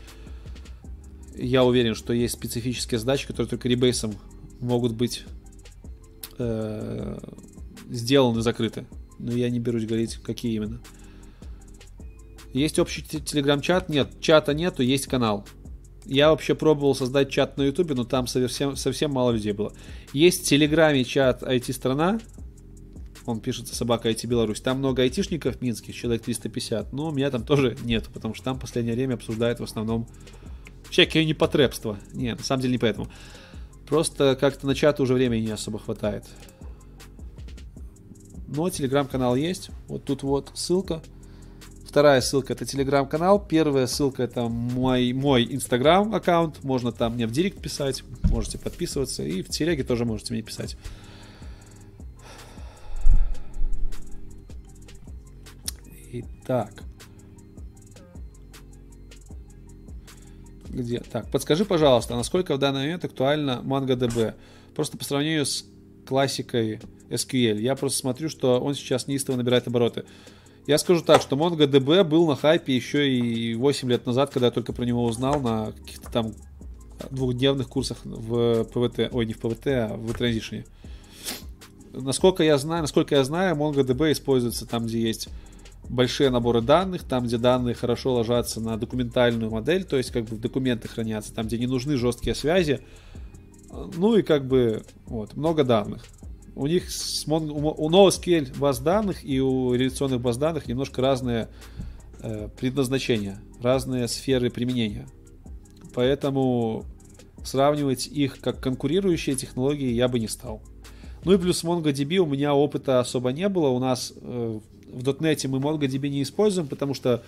я 1.36 1.64
уверен, 1.64 1.94
что 1.94 2.14
есть 2.14 2.34
специфические 2.34 3.00
задачи, 3.00 3.28
которые 3.28 3.50
только 3.50 3.70
Rebase 3.70 4.14
могут 4.60 4.94
быть 4.94 5.24
э, 6.40 7.18
сделаны, 7.94 8.42
закрыты. 8.42 8.86
Но 9.20 9.32
я 9.32 9.50
не 9.50 9.60
берусь 9.60 9.86
говорить, 9.86 10.16
какие 10.16 10.56
именно. 10.56 10.82
Есть 12.54 12.78
общий 12.80 13.02
телеграм-чат? 13.02 13.90
Нет, 13.90 14.20
чата 14.20 14.54
нету, 14.54 14.84
есть 14.84 15.08
канал. 15.08 15.46
Я 16.06 16.30
вообще 16.30 16.54
пробовал 16.54 16.96
создать 16.96 17.30
чат 17.30 17.58
на 17.58 17.64
Ютубе, 17.64 17.96
но 17.96 18.04
там 18.04 18.28
совсем, 18.28 18.76
совсем 18.76 19.12
мало 19.12 19.32
людей 19.32 19.54
было. 19.54 19.74
Есть 20.12 20.46
в 20.46 20.50
Телеграме 20.50 21.04
чат 21.04 21.44
IT-страна. 21.44 22.20
Он 23.26 23.40
пишется 23.40 23.74
собака 23.74 24.10
IT 24.10 24.28
Беларусь. 24.28 24.60
Там 24.60 24.80
много 24.80 25.02
айтишников 25.02 25.62
минских, 25.62 25.96
человек 25.96 26.24
350. 26.24 26.92
Но 26.92 27.10
меня 27.12 27.32
там 27.32 27.46
тоже 27.46 27.78
нету, 27.84 28.10
потому 28.14 28.34
что 28.36 28.44
там 28.44 28.58
в 28.58 28.62
последнее 28.62 28.96
время 28.96 29.14
обсуждают 29.14 29.62
в 29.62 29.64
основном 29.64 30.08
всякие 30.90 31.24
непотребства. 31.24 31.98
Не, 32.12 32.36
на 32.36 32.44
самом 32.44 32.62
деле 32.62 32.74
не 32.74 32.80
поэтому. 32.80 33.08
Просто 33.88 34.36
как-то 34.36 34.68
на 34.68 34.76
чат 34.76 35.00
уже 35.00 35.14
времени 35.14 35.46
не 35.46 35.52
особо 35.52 35.80
хватает. 35.80 36.26
Но 38.56 38.70
телеграм-канал 38.70 39.36
есть. 39.36 39.72
Вот 39.88 40.04
тут 40.06 40.22
вот 40.22 40.52
ссылка. 40.54 41.02
Вторая 41.88 42.22
ссылка 42.22 42.54
это 42.54 42.66
телеграм-канал. 42.66 43.44
Первая 43.44 43.88
ссылка 43.88 44.22
это 44.22 44.44
мой, 44.48 45.12
мой 45.12 45.44
инстаграм 45.50 46.14
аккаунт. 46.14 46.64
Можно 46.64 46.92
там 46.92 47.16
мне 47.16 47.26
в 47.26 47.32
директ 47.32 47.60
писать. 47.60 48.04
Можете 48.30 48.60
подписываться. 48.60 49.24
И 49.24 49.42
в 49.42 49.50
телеге 49.50 49.84
тоже 49.84 50.06
можете 50.06 50.34
мне 50.34 50.44
писать. 50.44 50.78
Итак. 56.12 56.84
Где? 60.70 61.00
Так, 61.00 61.32
подскажи, 61.32 61.66
пожалуйста, 61.66 62.16
насколько 62.16 62.56
в 62.56 62.60
данный 62.60 62.82
момент 62.82 63.04
актуальна 63.04 63.62
MongoDB? 63.64 64.36
Просто 64.76 64.96
по 64.96 65.04
сравнению 65.04 65.48
с 65.48 65.66
классикой 66.06 66.82
SQL. 67.14 67.60
Я 67.60 67.76
просто 67.76 68.00
смотрю, 68.00 68.30
что 68.30 68.60
он 68.60 68.76
сейчас 68.76 69.08
неистово 69.08 69.38
набирает 69.38 69.68
обороты. 69.68 70.04
Я 70.66 70.78
скажу 70.78 71.02
так, 71.02 71.22
что 71.22 71.36
MongoDB 71.36 72.04
был 72.04 72.28
на 72.28 72.36
хайпе 72.36 72.76
еще 72.76 73.10
и 73.10 73.54
8 73.54 73.90
лет 73.90 74.06
назад, 74.06 74.32
когда 74.32 74.48
я 74.48 74.52
только 74.52 74.72
про 74.72 74.86
него 74.86 75.04
узнал 75.04 75.42
на 75.42 75.74
каких-то 75.74 76.10
там 76.12 76.34
двухдневных 77.12 77.68
курсах 77.68 77.98
в 78.06 78.64
ПВТ, 78.66 79.10
ой, 79.12 79.26
не 79.26 79.34
в 79.34 79.40
ПВТ, 79.40 79.68
а 79.68 79.98
в 79.98 80.14
транзишне. 80.14 80.66
Насколько 81.92 82.44
я 82.44 82.58
знаю, 82.58 82.82
насколько 82.82 83.16
я 83.16 83.24
знаю, 83.24 83.56
MongoDB 83.56 84.14
используется 84.14 84.66
там, 84.66 84.86
где 84.86 85.02
есть 85.02 85.28
большие 85.90 86.30
наборы 86.30 86.62
данных, 86.62 87.04
там, 87.04 87.26
где 87.26 87.38
данные 87.38 87.76
хорошо 87.76 88.14
ложатся 88.14 88.62
на 88.62 88.78
документальную 88.78 89.52
модель, 89.52 89.84
то 89.84 89.98
есть 89.98 90.12
как 90.12 90.24
бы 90.24 90.38
документы 90.38 90.88
хранятся, 90.88 91.34
там, 91.34 91.48
где 91.48 91.58
не 91.58 91.68
нужны 91.68 91.98
жесткие 91.98 92.36
связи, 92.36 92.80
ну 93.70 94.16
и 94.16 94.22
как 94.22 94.48
бы 94.48 94.84
вот, 95.08 95.36
много 95.36 95.66
данных 95.66 96.06
у 96.56 96.68
них 96.68 96.92
с 96.92 97.26
Mon... 97.28 97.50
у 97.50 97.90
NoSQL 97.90 98.58
баз 98.58 98.80
данных 98.80 99.26
и 99.26 99.40
у 99.40 99.74
реляционных 99.74 100.22
баз 100.22 100.38
данных 100.38 100.68
немножко 100.68 101.02
разное 101.02 101.50
э, 102.20 102.50
предназначение, 102.58 103.40
разные 103.62 104.08
сферы 104.08 104.50
применения. 104.50 105.08
Поэтому 105.94 106.86
сравнивать 107.44 108.08
их 108.08 108.40
как 108.40 108.60
конкурирующие 108.60 109.36
технологии 109.36 109.92
я 109.92 110.08
бы 110.08 110.20
не 110.20 110.28
стал. 110.28 110.62
Ну 111.26 111.34
и 111.34 111.38
плюс 111.38 111.64
MongoDB 111.64 112.18
у 112.18 112.26
меня 112.26 112.54
опыта 112.54 113.00
особо 113.00 113.32
не 113.32 113.48
было. 113.50 113.70
У 113.70 113.80
нас 113.80 114.14
э, 114.16 114.60
в 114.92 115.10
.NET 115.10 115.48
мы 115.48 115.60
MongoDB 115.60 116.10
не 116.10 116.24
используем, 116.24 116.68
потому 116.68 116.94
что 116.94 117.24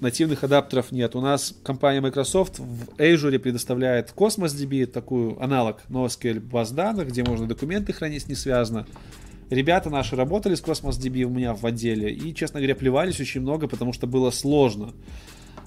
нативных 0.00 0.44
адаптеров 0.44 0.92
нет. 0.92 1.16
У 1.16 1.20
нас 1.20 1.54
компания 1.62 2.00
Microsoft 2.00 2.58
в 2.58 2.88
Azure 2.98 3.38
предоставляет 3.38 4.12
Cosmos 4.14 4.48
DB, 4.48 4.86
такую 4.86 5.42
аналог 5.42 5.80
NoSQL 5.88 6.40
баз 6.40 6.70
данных, 6.70 7.08
где 7.08 7.24
можно 7.24 7.46
документы 7.46 7.92
хранить 7.92 8.28
не 8.28 8.34
связано. 8.34 8.86
Ребята 9.50 9.88
наши 9.90 10.14
работали 10.14 10.54
с 10.54 10.62
Cosmos 10.62 11.00
DB 11.00 11.22
у 11.22 11.30
меня 11.30 11.54
в 11.54 11.64
отделе 11.64 12.12
и, 12.12 12.34
честно 12.34 12.60
говоря, 12.60 12.74
плевались 12.74 13.20
очень 13.20 13.40
много, 13.40 13.66
потому 13.66 13.92
что 13.92 14.06
было 14.06 14.30
сложно. 14.30 14.92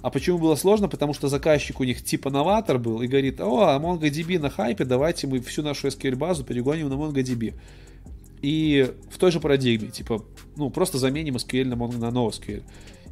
А 0.01 0.10
почему 0.10 0.40
было 0.40 0.56
сложно? 0.56 0.88
Потому 0.88 1.14
что 1.14 1.27
заказчик 1.27 1.80
у 1.80 1.84
них 1.84 2.03
типа 2.03 2.30
новатор 2.30 2.80
был 2.80 3.01
и 3.01 3.08
говорит, 3.08 3.40
о, 3.40 3.68
а 3.68 3.80
MongoDB 3.80 4.40
на 4.40 4.50
хайпе, 4.50 4.85
давайте 4.85 5.27
мы 5.27 5.40
всю 5.42 5.61
нашу 5.61 5.88
SQL 5.88 6.16
базу 6.16 6.43
перегоним 6.43 6.90
на 6.90 6.93
MongoDB. 6.93 7.53
И 8.42 8.92
в 9.11 9.19
той 9.19 9.32
же 9.32 9.40
парадигме, 9.40 9.90
типа, 9.90 10.26
ну, 10.56 10.72
просто 10.72 10.98
заменим 10.98 11.35
SQL 11.35 11.66
на, 11.66 11.76
на 11.76 12.11
NoSQL. 12.11 12.64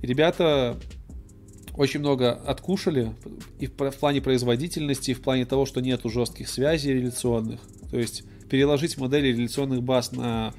И 0.01 0.07
ребята 0.07 0.77
очень 1.79 2.01
много 2.01 2.33
откушали 2.33 3.13
и 3.57 3.67
в, 3.67 3.71
плане 3.71 4.19
производительности, 4.19 5.11
и 5.11 5.13
в 5.13 5.21
плане 5.21 5.45
того, 5.45 5.65
что 5.65 5.79
нету 5.79 6.09
жестких 6.09 6.49
связей 6.49 6.93
реляционных. 6.93 7.61
То 7.89 7.97
есть 7.97 8.25
переложить 8.49 8.97
модели 8.97 9.27
реляционных 9.27 9.81
баз 9.81 10.11
на 10.11 10.53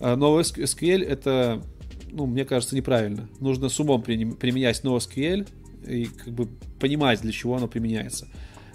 э, 0.00 0.16
новый 0.16 0.42
SQL 0.42 1.04
это, 1.04 1.62
ну, 2.10 2.26
мне 2.26 2.44
кажется, 2.44 2.74
неправильно. 2.74 3.28
Нужно 3.38 3.68
с 3.68 3.78
умом 3.78 4.02
применять 4.02 4.82
NoSQL 4.82 5.48
и 5.86 6.06
как 6.06 6.34
бы 6.34 6.48
понимать, 6.80 7.20
для 7.20 7.30
чего 7.30 7.54
оно 7.54 7.68
применяется. 7.68 8.26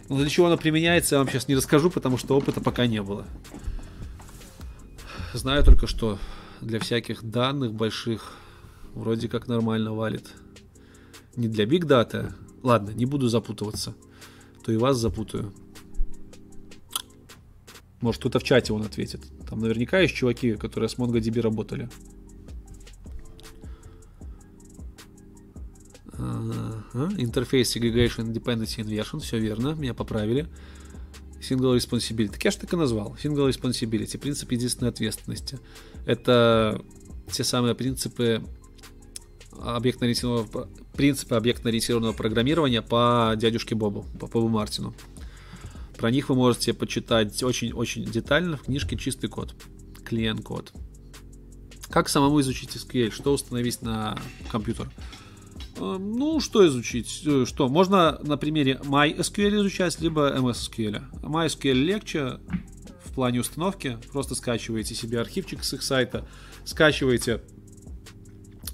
Но 0.07 0.17
для 0.19 0.29
чего 0.29 0.47
оно 0.47 0.55
применяется, 0.55 1.15
я 1.15 1.19
вам 1.19 1.27
сейчас 1.27 1.49
не 1.49 1.55
расскажу, 1.55 1.89
потому 1.89 2.17
что 2.17 2.37
опыта 2.37 2.61
пока 2.61 2.87
не 2.87 3.01
было. 3.01 3.27
Знаю 5.33 5.65
только, 5.65 5.85
что 5.85 6.17
для 6.61 6.79
всяких 6.79 7.23
данных 7.29 7.73
больших 7.73 8.37
вроде 8.93 9.27
как 9.27 9.49
нормально 9.49 9.91
валит 9.91 10.29
не 11.35 11.47
для 11.47 11.65
Big 11.65 11.81
Data. 11.81 12.33
Ладно, 12.61 12.91
не 12.91 13.05
буду 13.05 13.27
запутываться. 13.27 13.93
То 14.63 14.71
и 14.71 14.77
вас 14.77 14.97
запутаю. 14.97 15.53
Может, 18.01 18.19
кто-то 18.19 18.39
в 18.39 18.43
чате 18.43 18.73
он 18.73 18.83
ответит. 18.83 19.21
Там 19.47 19.59
наверняка 19.59 19.99
есть 19.99 20.13
чуваки, 20.13 20.55
которые 20.55 20.89
с 20.89 20.97
MongoDB 20.97 21.41
работали. 21.41 21.89
Интерфейс 27.17 27.75
Segregation 27.75 28.31
Dependency 28.31 28.83
Inversion, 28.83 29.19
все 29.19 29.39
верно, 29.39 29.73
меня 29.73 29.93
поправили. 29.93 30.47
Single 31.39 31.75
Responsibility. 31.75 32.31
Так 32.31 32.45
я 32.45 32.51
же 32.51 32.57
так 32.57 32.73
и 32.73 32.75
назвал. 32.77 33.15
Single 33.21 33.49
Responsibility, 33.49 34.17
принцип 34.17 34.51
единственной 34.51 34.89
ответственности. 34.89 35.59
Это 36.05 36.81
те 37.31 37.43
самые 37.43 37.75
принципы 37.75 38.43
объектно-ориентированного, 39.63 40.69
принципы 40.95 41.35
объектно-ориентированного 41.35 42.13
программирования 42.13 42.81
по 42.81 43.33
дядюшке 43.37 43.75
Бобу, 43.75 44.05
по 44.19 44.27
Бобу 44.27 44.49
Мартину. 44.49 44.93
Про 45.97 46.11
них 46.11 46.29
вы 46.29 46.35
можете 46.35 46.73
почитать 46.73 47.41
очень-очень 47.41 48.03
детально 48.05 48.57
в 48.57 48.63
книжке 48.63 48.97
«Чистый 48.97 49.27
код», 49.27 49.55
клиент-код. 50.03 50.73
Как 51.89 52.09
самому 52.09 52.41
изучить 52.41 52.75
SQL, 52.75 53.11
что 53.11 53.33
установить 53.33 53.81
на 53.81 54.17
компьютер? 54.51 54.89
Э, 55.77 55.97
ну, 55.99 56.39
что 56.39 56.65
изучить? 56.67 57.21
Э, 57.25 57.45
что? 57.45 57.69
Можно 57.69 58.19
на 58.23 58.37
примере 58.37 58.79
MySQL 58.83 59.55
изучать, 59.57 60.01
либо 60.01 60.35
MSSQL. 60.35 61.03
MySQL 61.21 61.73
легче 61.73 62.39
в 63.05 63.13
плане 63.13 63.41
установки. 63.41 63.97
Просто 64.11 64.35
скачиваете 64.35 64.95
себе 64.95 65.19
архивчик 65.19 65.63
с 65.63 65.73
их 65.73 65.83
сайта, 65.83 66.27
скачиваете 66.65 67.41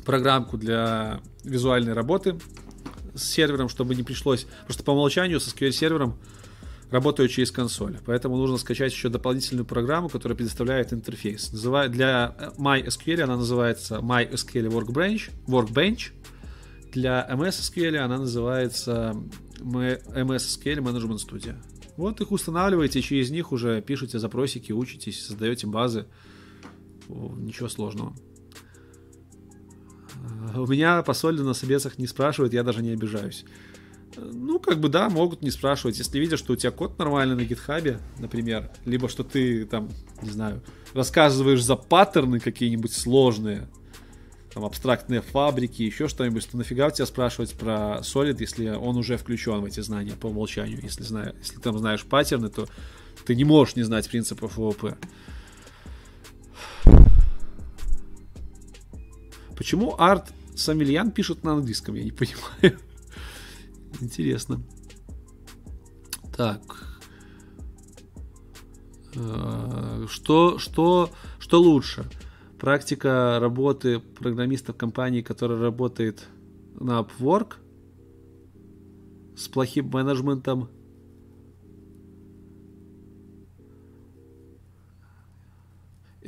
программку 0.09 0.57
для 0.57 1.21
визуальной 1.43 1.93
работы 1.93 2.39
с 3.13 3.25
сервером, 3.25 3.69
чтобы 3.69 3.93
не 3.93 4.01
пришлось... 4.01 4.47
Просто 4.65 4.83
по 4.83 4.89
умолчанию 4.89 5.39
со 5.39 5.55
SQL 5.55 5.69
сервером 5.69 6.17
работаю 6.89 7.29
через 7.29 7.51
консоль. 7.51 7.99
Поэтому 8.07 8.35
нужно 8.35 8.57
скачать 8.57 8.91
еще 8.91 9.09
дополнительную 9.09 9.67
программу, 9.67 10.09
которая 10.09 10.35
предоставляет 10.35 10.93
интерфейс. 10.93 11.51
Для 11.51 12.35
MySQL 12.57 13.21
она 13.21 13.37
называется 13.37 13.97
MySQL 13.97 14.71
Workbench. 14.71 15.29
Workbench. 15.45 16.11
Для 16.91 17.29
MS 17.31 17.71
SQL 17.71 17.97
она 17.97 18.17
называется 18.17 19.13
MS 19.59 20.37
SQL 20.37 20.79
Management 20.79 21.19
Studio. 21.23 21.55
Вот 21.97 22.19
их 22.19 22.31
устанавливаете, 22.31 23.03
через 23.03 23.29
них 23.29 23.51
уже 23.51 23.79
пишете 23.83 24.17
запросики, 24.17 24.71
учитесь, 24.71 25.23
создаете 25.23 25.67
базы. 25.67 26.07
Ничего 27.07 27.69
сложного. 27.69 28.15
У 30.55 30.67
меня 30.67 31.01
по 31.03 31.13
на 31.31 31.53
собесах 31.53 31.97
не 31.97 32.07
спрашивают, 32.07 32.53
я 32.53 32.63
даже 32.63 32.81
не 32.81 32.91
обижаюсь. 32.91 33.45
Ну, 34.17 34.59
как 34.59 34.79
бы 34.79 34.89
да, 34.89 35.09
могут 35.09 35.41
не 35.41 35.51
спрашивать. 35.51 35.97
Если 35.99 36.19
видят, 36.19 36.39
что 36.39 36.53
у 36.53 36.55
тебя 36.55 36.71
код 36.71 36.97
нормальный 36.97 37.35
на 37.35 37.43
гитхабе, 37.43 37.99
например, 38.17 38.69
либо 38.85 39.07
что 39.07 39.23
ты 39.23 39.65
там, 39.65 39.89
не 40.21 40.31
знаю, 40.31 40.61
рассказываешь 40.93 41.63
за 41.63 41.75
паттерны 41.75 42.39
какие-нибудь 42.39 42.91
сложные, 42.91 43.67
там 44.53 44.65
абстрактные 44.65 45.21
фабрики, 45.21 45.83
еще 45.83 46.07
что-нибудь, 46.07 46.49
то 46.49 46.57
нафига 46.57 46.87
у 46.87 46.91
тебя 46.91 47.05
спрашивать 47.05 47.53
про 47.53 47.99
Solid, 48.01 48.37
если 48.39 48.69
он 48.69 48.97
уже 48.97 49.17
включен 49.17 49.61
в 49.61 49.65
эти 49.65 49.79
знания 49.81 50.13
по 50.19 50.27
умолчанию. 50.27 50.79
Если, 50.81 51.03
знаю, 51.03 51.35
если 51.39 51.59
там 51.59 51.77
знаешь 51.77 52.03
паттерны, 52.03 52.49
то 52.49 52.67
ты 53.25 53.35
не 53.35 53.43
можешь 53.43 53.75
не 53.75 53.83
знать 53.83 54.09
принципов 54.09 54.57
ООП. 54.57 54.95
Почему 59.59 59.93
Арт 59.99 60.31
Самильян 60.55 61.11
пишет 61.11 61.43
на 61.43 61.51
английском, 61.51 61.93
я 61.95 62.05
не 62.05 62.11
понимаю. 62.11 62.79
Интересно. 63.99 64.61
Так. 66.35 66.61
Э, 69.15 70.05
что, 70.07 70.59
что, 70.59 71.09
что 71.39 71.59
лучше? 71.59 72.09
Практика 72.57 73.37
работы 73.41 73.99
программиста 73.99 74.71
в 74.71 74.77
компании, 74.77 75.21
которая 75.21 75.59
работает 75.59 76.25
на 76.79 77.01
Upwork 77.01 77.55
с 79.35 79.49
плохим 79.49 79.89
менеджментом 79.89 80.69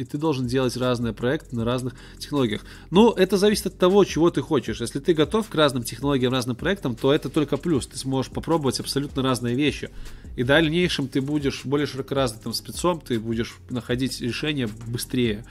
и 0.02 0.04
ты 0.04 0.18
должен 0.18 0.48
делать 0.48 0.76
разные 0.78 1.14
проекты 1.14 1.56
на 1.56 1.64
разных 1.64 1.94
технологиях. 2.18 2.62
Но 2.90 3.14
это 3.16 3.38
зависит 3.38 3.68
от 3.68 3.78
того, 3.78 4.04
чего 4.04 4.32
ты 4.32 4.42
хочешь. 4.42 4.82
Если 4.82 5.00
ты 5.00 5.14
готов 5.14 5.48
к 5.48 5.56
разным 5.56 5.84
технологиям, 5.84 6.34
разным 6.34 6.56
проектам, 6.56 6.96
то 6.96 7.14
это 7.14 7.30
только 7.30 7.58
плюс. 7.58 7.86
Ты 7.86 7.98
сможешь 7.98 8.32
попробовать 8.32 8.80
абсолютно 8.80 9.22
разные 9.22 9.56
вещи. 9.56 9.92
И 10.36 10.44
в 10.44 10.48
дальнейшем 10.48 11.08
ты 11.08 11.22
будешь 11.22 11.66
более 11.66 11.86
широкоразвитым 11.86 12.54
спецом, 12.54 13.00
ты 13.00 13.20
будешь 13.20 13.58
находить 13.70 14.20
решения 14.22 14.68
быстрее. 14.88 15.46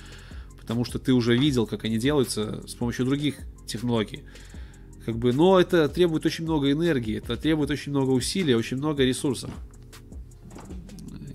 Потому 0.61 0.85
что 0.85 0.99
ты 0.99 1.13
уже 1.13 1.37
видел, 1.37 1.67
как 1.67 1.85
они 1.85 1.99
делаются 1.99 2.67
с 2.67 2.75
помощью 2.75 3.07
других 3.07 3.37
технологий. 3.67 4.25
Как 5.07 5.17
бы, 5.17 5.33
но 5.33 5.61
это 5.61 5.89
требует 5.89 6.27
очень 6.27 6.45
много 6.45 6.71
энергии, 6.73 7.19
это 7.19 7.37
требует 7.37 7.71
очень 7.71 7.93
много 7.93 8.11
усилий, 8.11 8.55
очень 8.55 8.77
много 8.77 9.05
ресурсов. 9.05 9.51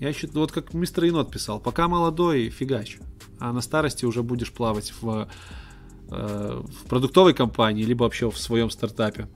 Я 0.00 0.12
считаю, 0.12 0.40
вот 0.40 0.52
как 0.52 0.74
мистер 0.74 1.04
Енот 1.04 1.30
писал, 1.30 1.60
пока 1.60 1.88
молодой, 1.88 2.50
фигач 2.50 2.98
а 3.38 3.52
на 3.52 3.60
старости 3.60 4.04
уже 4.04 4.22
будешь 4.22 4.52
плавать 4.52 4.92
в, 5.00 5.28
э, 6.10 6.62
в 6.64 6.88
продуктовой 6.88 7.34
компании, 7.34 7.84
либо 7.84 8.04
вообще 8.04 8.30
в 8.30 8.38
своем 8.38 8.70
стартапе. 8.70 9.28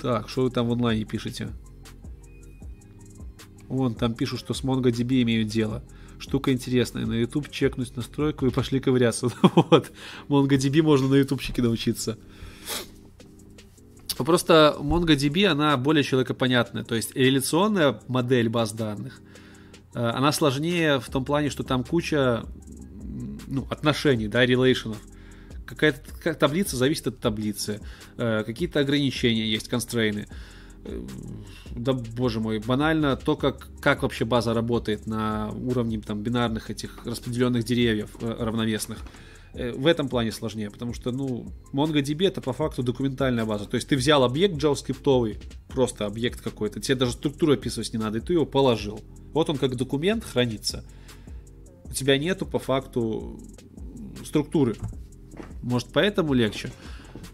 Так, 0.00 0.28
что 0.28 0.42
вы 0.42 0.50
там 0.50 0.68
в 0.68 0.72
онлайне 0.72 1.04
пишете? 1.04 1.48
Вон, 3.68 3.94
там 3.94 4.14
пишут, 4.14 4.40
что 4.40 4.52
с 4.52 4.62
MongoDB 4.62 5.22
имеют 5.22 5.48
дело. 5.48 5.82
Штука 6.18 6.52
интересная. 6.52 7.06
На 7.06 7.14
YouTube 7.14 7.50
чекнуть 7.50 7.96
настройку 7.96 8.46
и 8.46 8.50
пошли 8.50 8.80
ковыряться. 8.80 9.30
вот. 9.42 9.92
MongoDB 10.28 10.82
можно 10.82 11.08
на 11.08 11.14
ютубчике 11.14 11.62
научиться. 11.62 12.18
Просто 14.16 14.76
MongoDB, 14.78 15.46
она 15.46 15.76
более 15.76 16.04
человекопонятная. 16.04 16.84
То 16.84 16.94
есть 16.94 17.14
реляционная 17.16 18.00
модель 18.08 18.48
баз 18.48 18.72
данных– 18.72 19.20
Э, 19.94 20.10
она 20.10 20.32
сложнее 20.32 21.00
в 21.00 21.08
том 21.08 21.24
плане, 21.24 21.50
что 21.50 21.62
там 21.62 21.84
куча 21.84 22.44
ну, 23.46 23.66
отношений, 23.70 24.28
да, 24.28 24.44
релейшенов. 24.44 24.98
Какая-то 25.66 26.00
как 26.22 26.38
таблица 26.38 26.76
зависит 26.76 27.06
от 27.06 27.20
таблицы. 27.20 27.80
Э, 28.16 28.42
какие-то 28.44 28.80
ограничения 28.80 29.46
есть, 29.46 29.68
констрейны. 29.68 30.26
Э, 30.84 31.06
да, 31.74 31.92
боже 31.92 32.40
мой, 32.40 32.58
банально 32.58 33.16
то, 33.16 33.36
как, 33.36 33.68
как 33.80 34.02
вообще 34.02 34.24
база 34.24 34.52
работает 34.52 35.06
на 35.06 35.50
уровне 35.50 36.00
там, 36.00 36.22
бинарных 36.22 36.70
этих 36.70 37.06
распределенных 37.06 37.64
деревьев 37.64 38.10
равновесных. 38.20 38.98
В 39.54 39.86
этом 39.86 40.08
плане 40.08 40.32
сложнее, 40.32 40.68
потому 40.68 40.94
что, 40.94 41.12
ну, 41.12 41.46
MongoDB 41.72 42.26
это 42.26 42.40
по 42.40 42.52
факту 42.52 42.82
документальная 42.82 43.44
база. 43.44 43.66
То 43.66 43.76
есть 43.76 43.88
ты 43.88 43.96
взял 43.96 44.24
объект 44.24 44.56
JavaScript, 44.56 45.40
просто 45.68 46.06
объект 46.06 46.40
какой-то, 46.40 46.80
тебе 46.80 46.96
даже 46.96 47.12
структуру 47.12 47.52
описывать 47.52 47.92
не 47.92 47.98
надо, 48.00 48.18
и 48.18 48.20
ты 48.20 48.32
его 48.32 48.46
положил. 48.46 49.00
Вот 49.32 49.48
он 49.50 49.56
как 49.56 49.76
документ 49.76 50.24
хранится. 50.24 50.84
У 51.84 51.92
тебя 51.92 52.18
нету 52.18 52.46
по 52.46 52.58
факту 52.58 53.40
структуры. 54.24 54.74
Может, 55.62 55.88
поэтому 55.92 56.34
легче. 56.34 56.72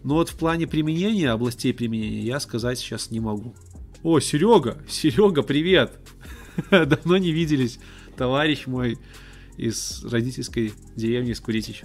Но 0.03 0.15
вот 0.15 0.29
в 0.29 0.35
плане 0.35 0.67
применения, 0.67 1.31
областей 1.31 1.73
применения, 1.73 2.21
я 2.21 2.39
сказать 2.39 2.77
сейчас 2.77 3.09
не 3.09 3.19
могу. 3.19 3.55
О, 4.03 4.19
Серега! 4.19 4.77
Серега, 4.87 5.41
привет! 5.41 5.99
Давно 6.71 7.17
не 7.17 7.31
виделись, 7.31 7.79
товарищ 8.15 8.67
мой 8.67 8.97
из 9.57 10.03
родительской 10.05 10.73
деревни 10.95 11.33
Скуритич. 11.33 11.83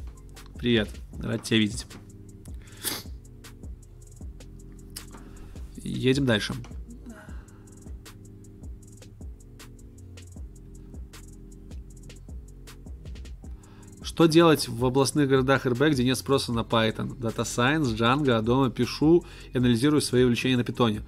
Привет, 0.59 0.89
рад 1.19 1.43
тебя 1.43 1.59
видеть. 1.59 1.87
Едем 5.77 6.25
дальше. 6.27 6.55
Что 14.03 14.25
делать 14.25 14.67
в 14.67 14.83
областных 14.85 15.29
городах 15.29 15.67
РБ, 15.67 15.91
где 15.91 16.03
нет 16.03 16.17
спроса 16.17 16.51
на 16.53 16.61
Python? 16.61 17.19
Data 17.19 17.43
Science, 17.43 17.95
Django, 17.95 18.41
дома 18.41 18.71
пишу 18.71 19.27
и 19.53 19.59
анализирую 19.59 20.01
свои 20.01 20.25
увлечения 20.25 20.57
на 20.57 20.65
питоне. 20.65 21.03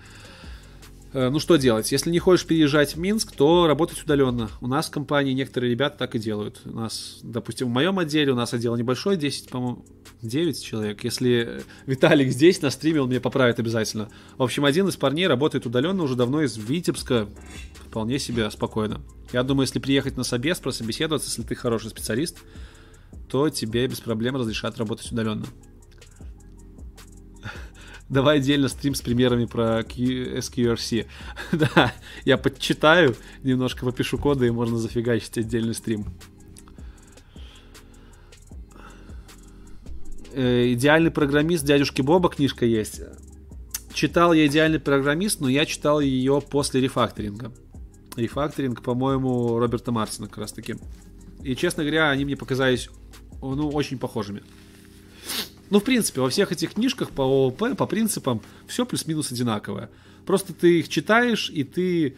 Э, 1.13 1.31
ну 1.31 1.39
что 1.39 1.57
делать? 1.57 1.91
Если 1.91 2.11
не 2.11 2.19
хочешь 2.19 2.47
переезжать 2.47 2.95
в 2.95 2.99
Минск, 2.99 3.33
то 3.35 3.67
работать 3.67 4.03
удаленно. 4.03 4.51
У 4.61 4.67
нас 4.67 4.89
в 4.89 4.91
компании 4.91 5.33
некоторые 5.33 5.71
ребята 5.71 5.99
так 5.99 6.15
и 6.15 6.19
делают. 6.19 6.61
У 6.65 6.71
нас, 6.71 7.19
допустим, 7.23 7.69
в 7.69 7.71
моем 7.71 7.99
отделе, 7.99 8.33
у 8.33 8.37
нас 8.37 8.53
отдел 8.53 8.77
небольшой, 8.77 9.17
10, 9.17 9.49
по-моему, 9.49 9.85
9 10.23 10.63
человек. 10.63 11.05
Если 11.05 11.63
Виталик 11.87 12.31
здесь 12.31 12.61
на 12.61 12.71
стриме, 12.71 13.01
он 13.01 13.09
меня 13.09 13.21
поправит 13.21 13.59
обязательно. 13.59 14.11
В 14.37 14.43
общем, 14.43 14.65
один 14.65 14.89
из 14.89 14.97
парней 14.97 15.27
работает 15.27 15.67
удаленно 15.67 16.03
уже 16.03 16.15
давно 16.15 16.43
из 16.43 16.57
Витебска. 16.57 17.29
Вполне 17.87 18.19
себе 18.19 18.51
спокойно. 18.51 19.01
Я 19.33 19.43
думаю, 19.43 19.67
если 19.67 19.79
приехать 19.79 20.17
на 20.17 20.25
собес, 20.25 20.59
прособеседоваться, 20.59 21.29
если 21.29 21.43
ты 21.43 21.55
хороший 21.55 21.91
специалист, 21.91 22.39
то 23.31 23.49
тебе 23.49 23.87
без 23.87 24.01
проблем 24.01 24.37
разрешат 24.37 24.79
работать 24.79 25.11
удаленно. 25.11 25.47
Давай 28.09 28.39
отдельно 28.39 28.69
стрим 28.69 28.95
с 28.95 29.03
примерами 29.03 29.45
про 29.45 29.81
SQRC. 29.81 31.07
да, 31.53 31.93
я 32.25 32.39
подчитаю, 32.39 33.15
немножко 33.43 33.85
попишу 33.85 34.17
коды, 34.17 34.47
и 34.47 34.51
можно 34.51 34.79
зафигачить 34.79 35.37
отдельный 35.37 35.75
стрим. 35.75 36.07
Э, 40.33 40.73
«Идеальный 40.73 41.11
программист» 41.11 41.65
дядюшки 41.65 42.01
Боба 42.01 42.31
книжка 42.31 42.65
есть. 42.65 43.03
Читал 43.93 44.33
я 44.33 44.47
«Идеальный 44.47 44.81
программист», 44.81 45.41
но 45.41 45.49
я 45.49 45.67
читал 45.67 46.01
ее 46.01 46.41
после 46.41 46.81
рефакторинга. 46.81 47.53
Рефакторинг, 48.17 48.83
по-моему, 48.83 49.59
Роберта 49.59 49.93
Мартина 49.93 50.29
как 50.29 50.39
раз 50.39 50.53
таки. 50.53 50.77
И, 51.43 51.55
честно 51.55 51.83
говоря, 51.83 52.11
они 52.11 52.25
мне 52.25 52.37
показались 52.37 52.89
ну, 53.43 53.69
очень 53.69 53.99
похожими. 53.99 54.43
Ну, 55.71 55.81
в 55.81 55.85
принципе, 55.85 56.21
во 56.21 56.31
всех 56.31 56.53
этих 56.53 56.75
книжках 56.75 57.11
по 57.11 57.23
ООП, 57.23 57.77
по 57.77 57.87
принципам, 57.87 58.41
все 58.67 58.87
плюс-минус 58.87 59.33
одинаковое. 59.33 59.91
Просто 60.25 60.53
ты 60.53 60.81
их 60.81 60.89
читаешь, 60.89 61.51
и 61.51 61.65
ты 61.65 62.17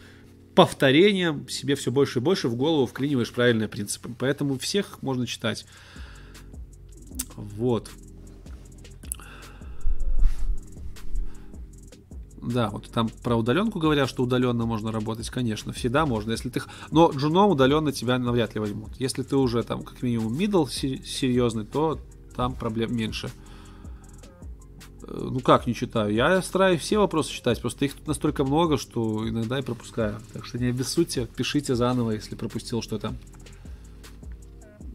повторением 0.55 1.47
себе 1.47 1.75
все 1.75 1.91
больше 1.91 2.19
и 2.19 2.21
больше 2.21 2.47
в 2.47 2.55
голову 2.55 2.85
вклиниваешь 2.85 3.31
правильные 3.31 3.67
принципы. 3.67 4.09
Поэтому 4.17 4.57
всех 4.57 5.01
можно 5.01 5.25
читать. 5.25 5.65
Вот. 7.35 7.89
Да, 12.41 12.69
вот 12.69 12.89
там 12.89 13.09
про 13.21 13.35
удаленку 13.35 13.79
говорят, 13.79 14.09
что 14.09 14.23
удаленно 14.23 14.65
можно 14.65 14.91
работать, 14.91 15.29
конечно, 15.29 15.73
всегда 15.73 16.07
можно, 16.07 16.31
если 16.31 16.49
ты... 16.49 16.61
Но 16.89 17.11
джуном 17.11 17.51
удаленно 17.51 17.91
тебя 17.91 18.17
навряд 18.17 18.55
ли 18.55 18.59
возьмут. 18.59 18.89
Если 18.97 19.21
ты 19.21 19.35
уже 19.35 19.61
там 19.61 19.83
как 19.83 20.01
минимум 20.01 20.33
middle 20.33 20.67
серьезный, 20.67 21.65
то 21.65 21.99
там 22.35 22.53
проблем 22.55 22.95
меньше. 22.95 23.29
Э, 25.03 25.29
ну 25.31 25.39
как 25.39 25.67
не 25.67 25.75
читаю? 25.75 26.13
Я 26.13 26.41
стараюсь 26.41 26.81
все 26.81 26.97
вопросы 26.97 27.31
читать, 27.31 27.61
просто 27.61 27.85
их 27.85 27.95
тут 27.95 28.07
настолько 28.07 28.43
много, 28.43 28.77
что 28.77 29.27
иногда 29.27 29.59
и 29.59 29.63
пропускаю. 29.63 30.19
Так 30.33 30.45
что 30.45 30.59
не 30.59 30.67
обессудьте, 30.67 31.27
пишите 31.27 31.75
заново, 31.75 32.11
если 32.11 32.35
пропустил 32.35 32.81
что-то. 32.81 33.13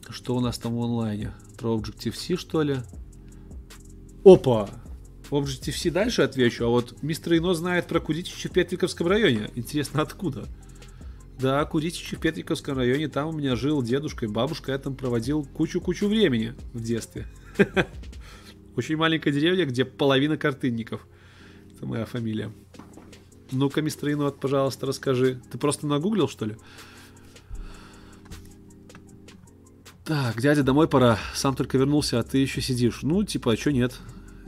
Что 0.08 0.36
у 0.36 0.40
нас 0.40 0.58
там 0.58 0.76
в 0.76 0.82
онлайне? 0.82 1.32
Про 1.58 1.76
Objective-C, 1.76 2.36
что 2.36 2.62
ли? 2.62 2.78
Опа! 4.24 4.68
Objective-C 5.30 5.90
дальше 5.90 6.22
отвечу, 6.22 6.64
а 6.64 6.68
вот 6.68 7.02
мистер 7.02 7.36
Ино 7.36 7.54
знает 7.54 7.86
про 7.86 8.00
Кудитичи 8.00 8.48
в 8.48 8.52
Петриковском 8.52 9.08
районе. 9.08 9.50
Интересно, 9.56 10.02
откуда? 10.02 10.46
Да, 11.38 11.64
Кудитичи 11.66 12.16
в 12.16 12.20
Петриковском 12.20 12.78
районе, 12.78 13.08
там 13.08 13.28
у 13.28 13.32
меня 13.32 13.56
жил 13.56 13.82
дедушка 13.82 14.24
и 14.24 14.28
бабушка, 14.28 14.72
я 14.72 14.78
там 14.78 14.96
проводил 14.96 15.44
кучу-кучу 15.44 16.08
времени 16.08 16.54
в 16.72 16.80
детстве. 16.82 17.26
Очень 18.76 18.96
маленькая 18.96 19.32
деревня, 19.32 19.66
где 19.66 19.84
половина 19.84 20.36
картынников. 20.38 21.06
Это 21.74 21.86
моя 21.86 22.06
фамилия. 22.06 22.52
Ну-ка, 23.52 23.82
мистер 23.82 24.12
Инуат, 24.12 24.40
пожалуйста, 24.40 24.86
расскажи. 24.86 25.40
Ты 25.50 25.58
просто 25.58 25.86
нагуглил, 25.86 26.28
что 26.28 26.46
ли? 26.46 26.56
Так, 30.04 30.40
дядя, 30.40 30.62
домой 30.62 30.88
пора. 30.88 31.18
Сам 31.34 31.54
только 31.54 31.78
вернулся, 31.78 32.18
а 32.18 32.22
ты 32.22 32.38
еще 32.38 32.60
сидишь. 32.60 33.02
Ну, 33.02 33.24
типа, 33.24 33.52
а 33.52 33.56
что 33.56 33.72
нет? 33.72 33.98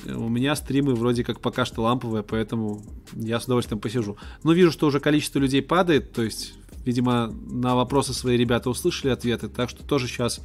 У 0.07 0.29
меня 0.29 0.55
стримы 0.55 0.95
вроде 0.95 1.25
как 1.25 1.41
пока 1.41 1.65
что 1.65 1.83
ламповые, 1.83 2.23
поэтому 2.23 2.83
я 3.13 3.41
с 3.41 3.45
удовольствием 3.45 3.81
посижу. 3.81 4.17
Но 4.43 4.53
вижу, 4.53 4.71
что 4.71 4.87
уже 4.87 5.01
количество 5.01 5.39
людей 5.39 5.61
падает, 5.61 6.13
то 6.13 6.23
есть, 6.23 6.55
видимо, 6.89 7.27
на 7.27 7.77
вопросы 7.77 8.15
свои 8.15 8.39
ребята 8.39 8.71
услышали 8.71 9.11
ответы, 9.11 9.49
так 9.49 9.69
что 9.69 9.85
тоже 9.85 10.09
сейчас 10.09 10.41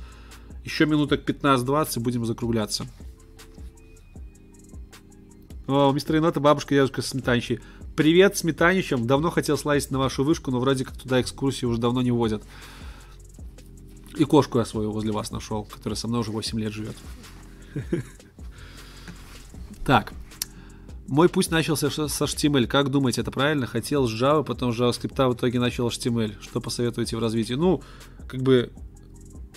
еще 0.65 0.85
минуток 0.85 1.23
15-20 1.23 2.01
будем 2.01 2.25
закругляться. 2.25 2.85
О, 5.67 5.89
у 5.89 5.93
мистера 5.93 6.17
Енота 6.17 6.41
бабушка, 6.41 6.75
дедушка 6.75 7.01
Сметанищий. 7.01 7.61
Привет, 7.95 8.35
Сметанищем. 8.35 9.07
Давно 9.07 9.31
хотел 9.31 9.57
слазить 9.57 9.89
на 9.89 9.99
вашу 9.99 10.25
вышку, 10.25 10.51
но 10.51 10.59
вроде 10.59 10.83
как 10.83 10.97
туда 10.97 11.21
экскурсии 11.21 11.65
уже 11.65 11.79
давно 11.79 12.01
не 12.01 12.11
водят. 12.11 12.43
И 14.17 14.25
кошку 14.25 14.59
я 14.59 14.65
свою 14.65 14.91
возле 14.91 15.13
вас 15.13 15.31
нашел, 15.31 15.63
которая 15.63 15.95
со 15.95 16.09
мной 16.09 16.19
уже 16.19 16.31
8 16.31 16.59
лет 16.59 16.73
живет. 16.73 16.97
Так. 19.85 20.11
Мой 21.07 21.27
путь 21.27 21.51
начался 21.51 21.89
с 21.89 22.21
HTML. 22.21 22.65
Как 22.65 22.89
думаете, 22.89 23.21
это 23.21 23.31
правильно? 23.31 23.67
Хотел 23.67 24.07
с 24.07 24.11
Java, 24.11 24.43
потом 24.43 24.73
с 24.73 24.79
JavaScript, 24.79 25.29
в 25.29 25.35
итоге 25.35 25.59
начал 25.59 25.87
HTML. 25.87 26.35
Что 26.41 26.61
посоветуете 26.61 27.17
в 27.17 27.19
развитии? 27.19 27.53
Ну, 27.53 27.83
как 28.27 28.41
бы 28.41 28.71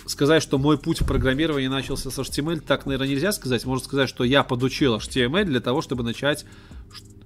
сказать, 0.05 0.43
что 0.43 0.57
мой 0.57 0.77
путь 0.77 1.01
в 1.01 1.05
программировании 1.05 1.67
начался 1.67 2.11
с 2.11 2.19
HTML, 2.19 2.59
так, 2.59 2.85
наверное, 2.85 3.07
нельзя 3.07 3.31
сказать. 3.31 3.65
Можно 3.65 3.85
сказать, 3.85 4.09
что 4.09 4.23
я 4.23 4.43
подучил 4.43 4.97
HTML 4.97 5.45
для 5.45 5.61
того, 5.61 5.81
чтобы 5.81 6.03
начать 6.03 6.45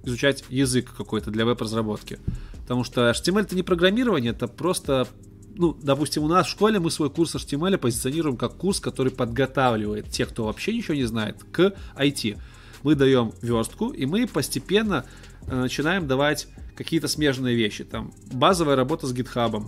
изучать 0.04 0.44
язык 0.48 0.92
какой-то 0.96 1.30
для 1.30 1.44
веб-разработки. 1.44 2.18
Потому 2.62 2.84
что 2.84 3.10
HTML 3.10 3.42
это 3.42 3.56
не 3.56 3.62
программирование, 3.62 4.32
это 4.32 4.46
просто 4.46 5.08
ну, 5.54 5.76
допустим, 5.82 6.22
у 6.22 6.28
нас 6.28 6.46
в 6.46 6.50
школе 6.50 6.78
мы 6.78 6.90
свой 6.90 7.10
курс 7.10 7.34
HTML 7.34 7.76
позиционируем 7.76 8.36
как 8.36 8.56
курс, 8.56 8.80
который 8.80 9.12
подготавливает 9.12 10.08
тех, 10.08 10.30
кто 10.30 10.44
вообще 10.44 10.74
ничего 10.74 10.94
не 10.94 11.04
знает, 11.04 11.44
к 11.52 11.74
IT. 11.96 12.38
Мы 12.82 12.94
даем 12.94 13.32
верстку, 13.42 13.90
и 13.90 14.06
мы 14.06 14.26
постепенно 14.26 15.04
э, 15.46 15.54
начинаем 15.54 16.06
давать 16.06 16.48
какие-то 16.76 17.08
смежные 17.08 17.54
вещи. 17.54 17.84
Там 17.84 18.12
базовая 18.32 18.76
работа 18.76 19.06
с 19.06 19.14
GitHub, 19.14 19.64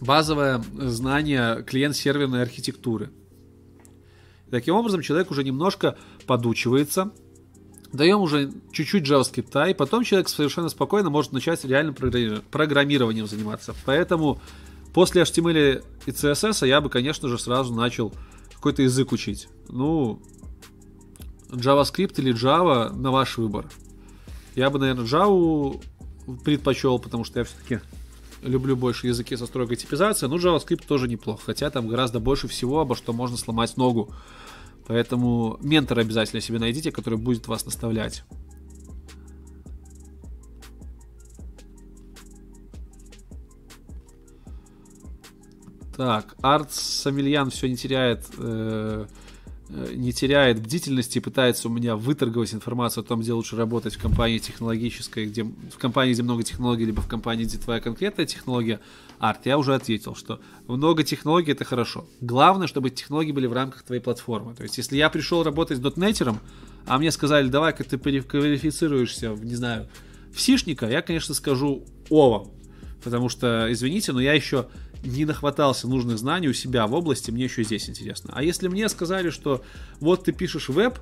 базовое 0.00 0.62
знание 0.74 1.62
клиент-серверной 1.62 2.42
архитектуры. 2.42 3.10
Таким 4.50 4.74
образом, 4.74 5.02
человек 5.02 5.30
уже 5.30 5.44
немножко 5.44 5.98
подучивается, 6.26 7.12
даем 7.92 8.20
уже 8.20 8.50
чуть-чуть 8.72 9.04
JavaScript, 9.04 9.70
и 9.70 9.74
потом 9.74 10.04
человек 10.04 10.28
совершенно 10.28 10.68
спокойно 10.68 11.10
может 11.10 11.32
начать 11.32 11.64
реальным 11.64 11.94
программированием 11.94 13.26
заниматься. 13.26 13.74
Поэтому 13.84 14.40
после 14.94 15.22
HTML 15.22 15.84
и 16.06 16.10
CSS 16.10 16.66
я 16.66 16.80
бы, 16.80 16.88
конечно 16.88 17.28
же, 17.28 17.38
сразу 17.38 17.74
начал 17.74 18.12
какой-то 18.54 18.82
язык 18.82 19.12
учить. 19.12 19.48
Ну, 19.68 20.20
JavaScript 21.50 22.14
или 22.18 22.34
Java 22.34 22.92
на 22.92 23.10
ваш 23.10 23.38
выбор. 23.38 23.66
Я 24.54 24.70
бы, 24.70 24.78
наверное, 24.78 25.04
Java 25.04 25.80
предпочел, 26.44 26.98
потому 26.98 27.24
что 27.24 27.40
я 27.40 27.44
все-таки 27.44 27.80
люблю 28.42 28.76
больше 28.76 29.06
языки 29.06 29.36
со 29.36 29.46
строгой 29.46 29.76
типизацией, 29.76 30.30
но 30.30 30.36
JavaScript 30.36 30.86
тоже 30.86 31.08
неплохо, 31.08 31.42
хотя 31.46 31.70
там 31.70 31.88
гораздо 31.88 32.20
больше 32.20 32.48
всего, 32.48 32.80
обо 32.80 32.94
что 32.94 33.12
можно 33.12 33.36
сломать 33.36 33.76
ногу. 33.76 34.12
Поэтому 34.86 35.58
ментора 35.62 36.00
обязательно 36.00 36.40
себе 36.40 36.58
найдите, 36.58 36.92
который 36.92 37.18
будет 37.18 37.46
вас 37.46 37.64
наставлять. 37.66 38.24
Так, 45.98 46.36
Арт 46.42 46.72
Самильян 46.72 47.50
все 47.50 47.68
не 47.68 47.76
теряет 47.76 48.24
э, 48.38 49.06
не 49.68 50.12
теряет 50.12 50.60
бдительности 50.60 51.18
и 51.18 51.20
пытается 51.20 51.68
у 51.68 51.70
меня 51.70 51.94
выторговать 51.96 52.54
информацию 52.54 53.04
о 53.04 53.06
том, 53.06 53.20
где 53.20 53.32
лучше 53.32 53.56
работать 53.56 53.94
в 53.96 54.00
компании 54.00 54.38
технологической, 54.38 55.26
где, 55.26 55.44
в 55.44 55.78
компании, 55.78 56.14
где 56.14 56.22
много 56.22 56.42
технологий, 56.42 56.86
либо 56.86 57.02
в 57.02 57.06
компании, 57.06 57.44
где 57.44 57.58
твоя 57.58 57.80
конкретная 57.80 58.24
технология, 58.24 58.80
арт, 59.18 59.44
я 59.44 59.58
уже 59.58 59.74
ответил, 59.74 60.14
что 60.14 60.40
много 60.66 61.02
технологий 61.02 61.52
это 61.52 61.64
хорошо. 61.64 62.06
Главное, 62.20 62.66
чтобы 62.66 62.90
технологии 62.90 63.32
были 63.32 63.46
в 63.46 63.52
рамках 63.52 63.82
твоей 63.82 64.00
платформы. 64.00 64.54
То 64.54 64.62
есть, 64.62 64.78
если 64.78 64.96
я 64.96 65.10
пришел 65.10 65.42
работать 65.42 65.78
с 65.78 65.80
дотнетером, 65.80 66.40
а 66.86 66.98
мне 66.98 67.10
сказали, 67.10 67.48
давай-ка 67.48 67.84
ты 67.84 67.98
квалифицируешься, 67.98 69.32
в, 69.32 69.44
не 69.44 69.54
знаю, 69.54 69.88
в 70.32 70.40
сишника, 70.40 70.88
я, 70.88 71.02
конечно, 71.02 71.34
скажу 71.34 71.84
ова, 72.08 72.48
потому 73.04 73.28
что, 73.28 73.70
извините, 73.70 74.12
но 74.12 74.20
я 74.20 74.32
еще 74.32 74.68
не 75.02 75.24
нахватался 75.24 75.88
нужных 75.88 76.18
знаний 76.18 76.48
у 76.48 76.52
себя 76.52 76.86
в 76.86 76.94
области, 76.94 77.30
мне 77.30 77.44
еще 77.44 77.62
здесь 77.62 77.88
интересно. 77.88 78.32
А 78.34 78.42
если 78.42 78.68
мне 78.68 78.88
сказали, 78.88 79.30
что 79.30 79.62
вот 80.00 80.24
ты 80.24 80.32
пишешь 80.32 80.68
веб, 80.68 80.98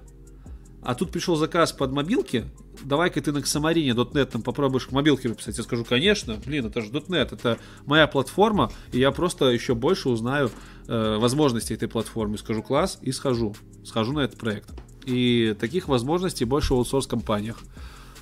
а 0.83 0.94
тут 0.94 1.10
пришел 1.10 1.34
заказ 1.34 1.73
под 1.73 1.91
мобилки, 1.91 2.44
давай-ка 2.84 3.20
ты 3.20 3.33
на 3.33 3.39
Xamarin 3.39 3.92
.NET 3.94 4.26
там 4.26 4.42
попробуешь 4.42 4.86
к 4.86 4.92
мобилке 4.92 5.28
написать. 5.28 5.58
Я 5.58 5.65
скажу, 5.65 5.84
конечно, 5.84 6.36
блин, 6.47 6.66
это 6.66 6.81
же 6.81 6.91
.NET, 6.91 7.34
это 7.34 7.58
моя 7.86 8.07
платформа, 8.07 8.70
и 8.92 9.00
я 9.00 9.10
просто 9.10 9.47
еще 9.47 9.75
больше 9.75 10.08
узнаю 10.08 10.49
э, 10.86 11.16
возможности 11.18 11.73
этой 11.73 11.89
платформы. 11.89 12.39
Скажу 12.39 12.62
класс 12.62 12.99
и 13.02 13.10
схожу, 13.10 13.57
схожу 13.84 14.12
на 14.12 14.20
этот 14.20 14.39
проект. 14.39 14.70
И 15.07 15.57
таких 15.58 15.89
возможностей 15.89 16.44
больше 16.44 16.75
в 16.75 16.76
аутсорс 16.76 17.08
компаниях, 17.08 17.58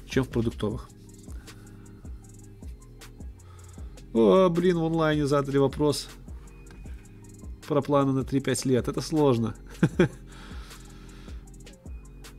чем 0.09 0.25
в 0.25 0.29
продуктовых. 0.29 0.89
О, 4.15 4.49
блин, 4.49 4.79
в 4.79 4.85
онлайне 4.85 5.27
задали 5.27 5.59
вопрос 5.59 6.09
про 7.67 7.83
планы 7.83 8.13
на 8.13 8.21
3-5 8.21 8.69
лет. 8.69 8.87
Это 8.87 9.01
сложно. 9.01 9.57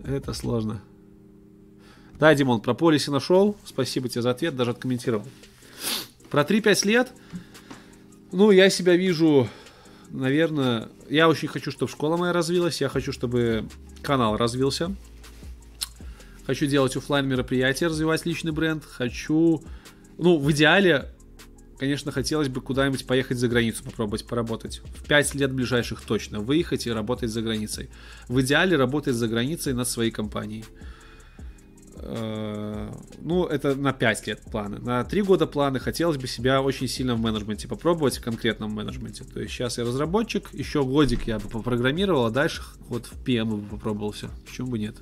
Это 0.05 0.31
сложно. 0.31 0.81
Да, 2.17 2.33
Димон, 2.33 2.61
про 2.61 2.73
полиси 2.73 3.09
нашел. 3.09 3.57
Спасибо 3.65 4.07
тебе 4.07 4.21
за 4.21 4.31
ответ, 4.31 4.55
даже 4.55 4.71
откомментировал. 4.71 5.25
Про 6.29 6.43
3-5 6.43 6.87
лет, 6.87 7.11
ну, 8.31 8.51
я 8.51 8.69
себя 8.69 8.95
вижу, 8.95 9.49
наверное, 10.11 10.87
я 11.09 11.27
очень 11.27 11.49
хочу, 11.49 11.71
чтобы 11.71 11.91
школа 11.91 12.15
моя 12.15 12.31
развилась, 12.31 12.79
я 12.79 12.87
хочу, 12.87 13.11
чтобы 13.11 13.67
канал 14.01 14.37
развился. 14.37 14.95
Хочу 16.45 16.67
делать 16.67 16.95
офлайн 16.95 17.27
мероприятия, 17.27 17.87
развивать 17.87 18.25
личный 18.25 18.53
бренд. 18.53 18.85
Хочу, 18.85 19.61
ну, 20.17 20.37
в 20.37 20.49
идеале 20.51 21.11
конечно, 21.77 22.11
хотелось 22.11 22.49
бы 22.49 22.61
куда-нибудь 22.61 23.05
поехать 23.05 23.37
за 23.37 23.47
границу, 23.47 23.83
попробовать 23.83 24.25
поработать. 24.25 24.81
В 24.97 25.07
5 25.07 25.35
лет 25.35 25.51
ближайших 25.51 26.01
точно. 26.01 26.39
Выехать 26.39 26.87
и 26.87 26.91
работать 26.91 27.29
за 27.29 27.41
границей. 27.41 27.89
В 28.27 28.41
идеале 28.41 28.77
работать 28.77 29.15
за 29.15 29.27
границей 29.27 29.73
над 29.73 29.87
своей 29.87 30.11
компанией. 30.11 30.65
Э, 31.97 32.91
ну, 33.21 33.45
это 33.45 33.75
на 33.75 33.93
5 33.93 34.27
лет 34.27 34.41
планы. 34.51 34.79
На 34.79 35.03
3 35.03 35.21
года 35.23 35.47
планы 35.47 35.79
хотелось 35.79 36.17
бы 36.17 36.27
себя 36.27 36.61
очень 36.61 36.87
сильно 36.87 37.15
в 37.15 37.19
менеджменте 37.19 37.67
попробовать, 37.67 38.17
в 38.17 38.23
конкретном 38.23 38.71
менеджменте. 38.71 39.23
То 39.23 39.39
есть 39.39 39.53
сейчас 39.53 39.77
я 39.77 39.85
разработчик, 39.85 40.53
еще 40.53 40.83
годик 40.83 41.27
я 41.27 41.39
бы 41.39 41.49
попрограммировал, 41.49 42.25
а 42.25 42.31
дальше 42.31 42.63
вот 42.89 43.05
в 43.05 43.23
PM 43.23 43.55
бы 43.55 43.67
попробовался. 43.67 44.29
Почему 44.45 44.67
бы 44.67 44.79
нет? 44.79 44.97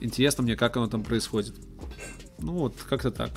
Интересно 0.00 0.44
мне, 0.44 0.56
как 0.56 0.76
оно 0.76 0.86
там 0.86 1.02
происходит. 1.02 1.54
Ну, 2.38 2.52
вот 2.52 2.74
как-то 2.88 3.10
так. 3.10 3.30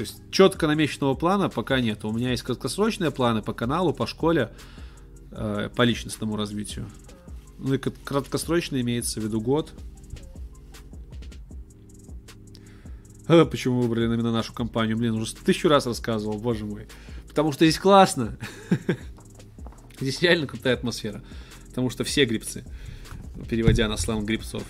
То 0.00 0.04
есть 0.04 0.22
четко 0.30 0.66
намеченного 0.66 1.12
плана 1.12 1.50
пока 1.50 1.78
нет. 1.78 2.06
У 2.06 2.12
меня 2.12 2.30
есть 2.30 2.42
краткосрочные 2.42 3.10
планы 3.10 3.42
по 3.42 3.52
каналу, 3.52 3.92
по 3.92 4.06
школе, 4.06 4.50
э, 5.30 5.68
по 5.76 5.82
личностному 5.82 6.36
развитию. 6.36 6.88
Ну 7.58 7.74
и 7.74 7.76
краткосрочно 7.76 8.80
имеется 8.80 9.20
в 9.20 9.24
виду 9.24 9.42
год, 9.42 9.74
А, 13.28 13.44
почему 13.44 13.82
выбрали 13.82 14.06
именно 14.06 14.32
нашу 14.32 14.54
компанию? 14.54 14.96
Блин, 14.96 15.16
уже 15.16 15.34
тысячу 15.34 15.68
раз 15.68 15.84
рассказывал, 15.84 16.38
боже 16.38 16.64
мой. 16.64 16.88
Потому 17.28 17.52
что 17.52 17.66
здесь 17.66 17.78
классно. 17.78 18.38
Здесь 20.00 20.22
реально 20.22 20.46
крутая 20.46 20.72
атмосфера. 20.76 21.22
Потому 21.68 21.90
что 21.90 22.04
все 22.04 22.24
грибцы, 22.24 22.64
переводя 23.50 23.86
на 23.86 23.98
сленг 23.98 24.24
грибцов, 24.24 24.64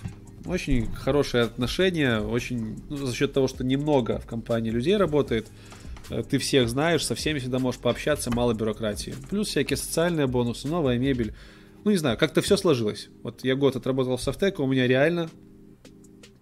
очень 0.47 0.93
хорошие 0.93 1.45
отношения, 1.45 2.21
очень 2.21 2.83
ну, 2.89 2.97
за 2.97 3.15
счет 3.15 3.33
того, 3.33 3.49
что 3.49 3.65
немного 3.65 4.19
в 4.19 4.27
компании 4.27 4.71
людей 4.71 4.97
работает, 4.97 5.47
э, 6.11 6.23
ты 6.29 6.39
всех 6.39 6.69
знаешь, 6.69 7.05
со 7.05 7.15
всеми 7.15 7.39
всегда 7.39 7.59
можешь 7.59 7.81
пообщаться, 7.81 8.31
мало 8.31 8.55
бюрократии. 8.55 9.15
Плюс 9.29 9.49
всякие 9.49 9.77
социальные 9.77 10.27
бонусы, 10.27 10.69
новая 10.69 10.99
мебель. 10.99 11.35
Ну, 11.85 11.91
не 11.91 11.97
знаю, 11.97 12.19
как-то 12.19 12.43
все 12.43 12.57
сложилось. 12.57 13.09
Вот 13.23 13.45
я 13.45 13.57
год 13.57 13.77
отработал 13.77 14.17
в 14.17 14.23
Софтеке, 14.23 14.63
у 14.63 14.67
меня 14.67 14.87
реально 14.87 15.31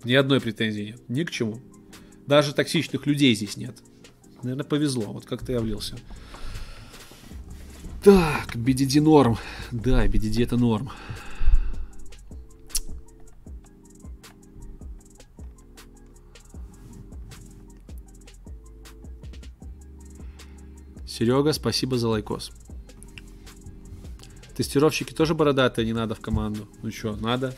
ни 0.04 0.14
одной 0.14 0.40
претензии 0.40 0.82
нет. 0.82 1.08
Ни 1.08 1.24
к 1.24 1.30
чему. 1.30 1.60
Даже 2.26 2.54
токсичных 2.54 3.06
людей 3.06 3.34
здесь 3.34 3.56
нет. 3.56 3.76
Наверное, 4.42 4.64
повезло. 4.64 5.12
Вот 5.12 5.24
как-то 5.24 5.52
я 5.52 5.60
влился. 5.60 5.96
Так, 8.04 8.54
BDD 8.54 9.00
норм. 9.00 9.38
Да, 9.72 10.06
BDD 10.06 10.44
это 10.44 10.56
норм. 10.56 10.90
Серега, 21.18 21.52
спасибо 21.52 21.98
за 21.98 22.08
лайкос. 22.08 22.52
Тестировщики 24.56 25.12
тоже 25.12 25.34
бородатые, 25.34 25.84
не 25.84 25.92
надо 25.92 26.14
в 26.14 26.20
команду. 26.20 26.68
Ну 26.80 26.92
что, 26.92 27.16
надо. 27.16 27.56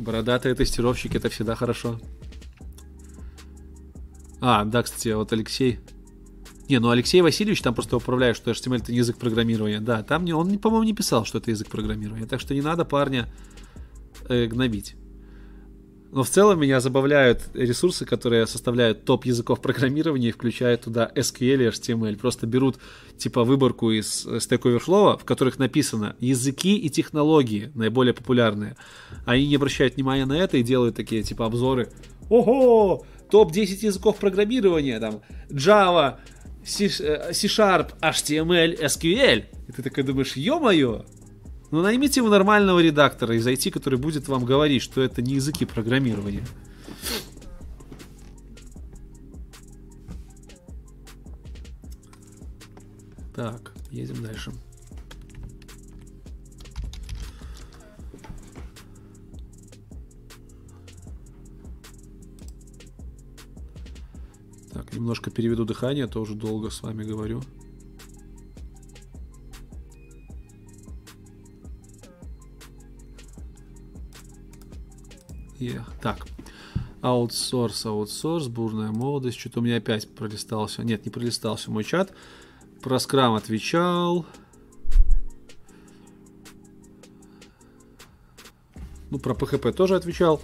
Бородатые 0.00 0.56
тестировщики 0.56 1.16
это 1.16 1.28
всегда 1.28 1.54
хорошо. 1.54 2.00
А, 4.40 4.64
да, 4.64 4.82
кстати, 4.82 5.10
вот 5.10 5.32
Алексей. 5.32 5.78
Не, 6.68 6.80
ну 6.80 6.90
Алексей 6.90 7.20
Васильевич 7.20 7.62
там 7.62 7.72
просто 7.72 7.96
управляет, 7.96 8.36
что 8.36 8.50
HTML 8.50 8.82
это 8.82 8.90
язык 8.90 9.16
программирования. 9.16 9.78
Да, 9.78 10.02
там 10.02 10.24
не, 10.24 10.32
он, 10.32 10.58
по-моему, 10.58 10.84
не 10.84 10.92
писал, 10.92 11.24
что 11.24 11.38
это 11.38 11.52
язык 11.52 11.68
программирования. 11.68 12.26
Так 12.26 12.40
что 12.40 12.52
не 12.52 12.62
надо 12.62 12.84
парня 12.84 13.32
э, 14.28 14.46
гнобить. 14.46 14.96
Но 16.16 16.22
в 16.22 16.30
целом 16.30 16.58
меня 16.58 16.80
забавляют 16.80 17.42
ресурсы, 17.52 18.06
которые 18.06 18.46
составляют 18.46 19.04
топ 19.04 19.26
языков 19.26 19.60
программирования 19.60 20.30
и 20.30 20.32
включают 20.32 20.80
туда 20.80 21.12
SQL 21.14 21.62
и 21.62 21.68
HTML. 21.68 22.16
Просто 22.16 22.46
берут 22.46 22.78
типа 23.18 23.44
выборку 23.44 23.90
из 23.90 24.26
Stack 24.26 24.62
Overflow, 24.62 25.18
в 25.18 25.26
которых 25.26 25.58
написано 25.58 26.16
языки 26.18 26.78
и 26.78 26.88
технологии 26.88 27.70
наиболее 27.74 28.14
популярные. 28.14 28.76
Они 29.26 29.46
не 29.46 29.56
обращают 29.56 29.96
внимания 29.96 30.24
на 30.24 30.38
это 30.38 30.56
и 30.56 30.62
делают 30.62 30.96
такие 30.96 31.22
типа 31.22 31.44
обзоры. 31.44 31.90
Ого! 32.30 33.04
топ-10 33.30 33.84
языков 33.84 34.16
программирования, 34.16 34.98
там, 34.98 35.20
Java, 35.50 36.16
C-Sharp, 36.64 37.90
HTML, 38.00 38.80
SQL. 38.80 39.44
И 39.68 39.72
ты 39.72 39.82
такой 39.82 40.02
думаешь, 40.02 40.34
ё-моё, 40.34 41.04
ну 41.76 41.82
наймите 41.82 42.22
вы 42.22 42.30
нормального 42.30 42.78
редактора 42.80 43.36
из 43.36 43.46
IT, 43.46 43.70
который 43.70 43.98
будет 43.98 44.28
вам 44.28 44.46
говорить, 44.46 44.80
что 44.80 45.02
это 45.02 45.20
не 45.20 45.34
языки 45.34 45.66
программирования. 45.66 46.42
Так, 53.34 53.74
едем 53.90 54.22
дальше. 54.22 54.52
Так, 64.72 64.94
немножко 64.94 65.30
переведу 65.30 65.66
дыхание, 65.66 66.06
тоже 66.06 66.34
долго 66.34 66.70
с 66.70 66.80
вами 66.80 67.04
говорю. 67.04 67.42
Yeah. 75.58 75.82
Так. 76.02 76.26
Аутсорс, 77.02 77.86
аутсорс, 77.86 78.48
бурная 78.48 78.90
молодость. 78.90 79.38
Что-то 79.38 79.60
у 79.60 79.62
меня 79.62 79.76
опять 79.76 80.12
пролистался. 80.14 80.82
Нет, 80.82 81.04
не 81.04 81.10
пролистался 81.10 81.70
мой 81.70 81.84
чат. 81.84 82.12
Про 82.82 82.98
скрам 82.98 83.34
отвечал. 83.34 84.26
Ну, 89.10 89.18
про 89.18 89.34
PHP 89.34 89.72
тоже 89.72 89.96
отвечал. 89.96 90.40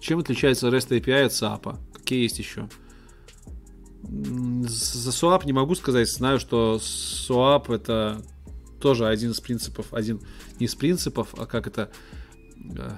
Чем 0.00 0.20
отличается 0.20 0.68
REST 0.68 1.00
API 1.00 1.24
от 1.24 1.32
SAP? 1.32 1.78
Какие 1.94 2.22
есть 2.22 2.38
еще? 2.38 2.68
За 4.02 5.10
SOAP 5.10 5.46
не 5.46 5.52
могу 5.52 5.74
сказать. 5.74 6.08
Знаю, 6.10 6.38
что 6.38 6.76
SOAP 6.76 7.74
это 7.74 8.22
тоже 8.84 9.06
один 9.06 9.30
из 9.30 9.40
принципов, 9.40 9.94
один 9.94 10.20
не 10.60 10.66
из 10.66 10.74
принципов, 10.74 11.34
а 11.38 11.46
как 11.46 11.66
это 11.66 11.88
э, 12.76 12.90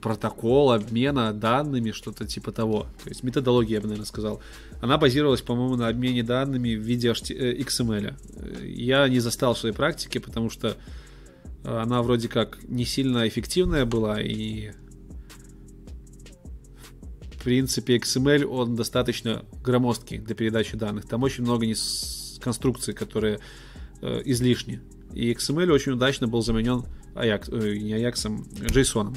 протокол 0.00 0.72
обмена 0.72 1.34
данными, 1.34 1.90
что-то 1.90 2.26
типа 2.26 2.50
того. 2.50 2.86
То 3.04 3.10
есть 3.10 3.22
методология, 3.22 3.74
я 3.74 3.80
бы, 3.82 3.88
наверное, 3.88 4.06
сказал. 4.06 4.40
Она 4.80 4.96
базировалась, 4.96 5.42
по-моему, 5.42 5.76
на 5.76 5.88
обмене 5.88 6.22
данными 6.22 6.74
в 6.74 6.80
виде 6.80 7.08
XML. 7.10 8.14
Я 8.64 9.06
не 9.06 9.20
застал 9.20 9.54
своей 9.54 9.74
практики, 9.74 10.16
потому 10.16 10.48
что 10.48 10.78
она 11.62 12.02
вроде 12.02 12.28
как 12.28 12.58
не 12.62 12.86
сильно 12.86 13.28
эффективная 13.28 13.84
была, 13.84 14.22
и 14.22 14.70
в 17.32 17.44
принципе, 17.44 17.98
XML, 17.98 18.44
он 18.46 18.76
достаточно 18.76 19.44
громоздкий 19.62 20.16
для 20.16 20.34
передачи 20.34 20.74
данных. 20.74 21.06
Там 21.06 21.22
очень 21.22 21.44
много 21.44 21.66
нес... 21.66 22.40
конструкций, 22.42 22.94
которые 22.94 23.40
э, 24.00 24.22
излишни. 24.24 24.80
И 25.14 25.32
XML 25.32 25.70
очень 25.70 25.92
удачно 25.92 26.28
был 26.28 26.42
заменен 26.42 26.84
Ajax, 27.14 27.52
э, 27.52 27.76
не 27.78 27.94
Ajax, 27.94 28.26
а 28.26 28.66
JSON. 28.66 29.16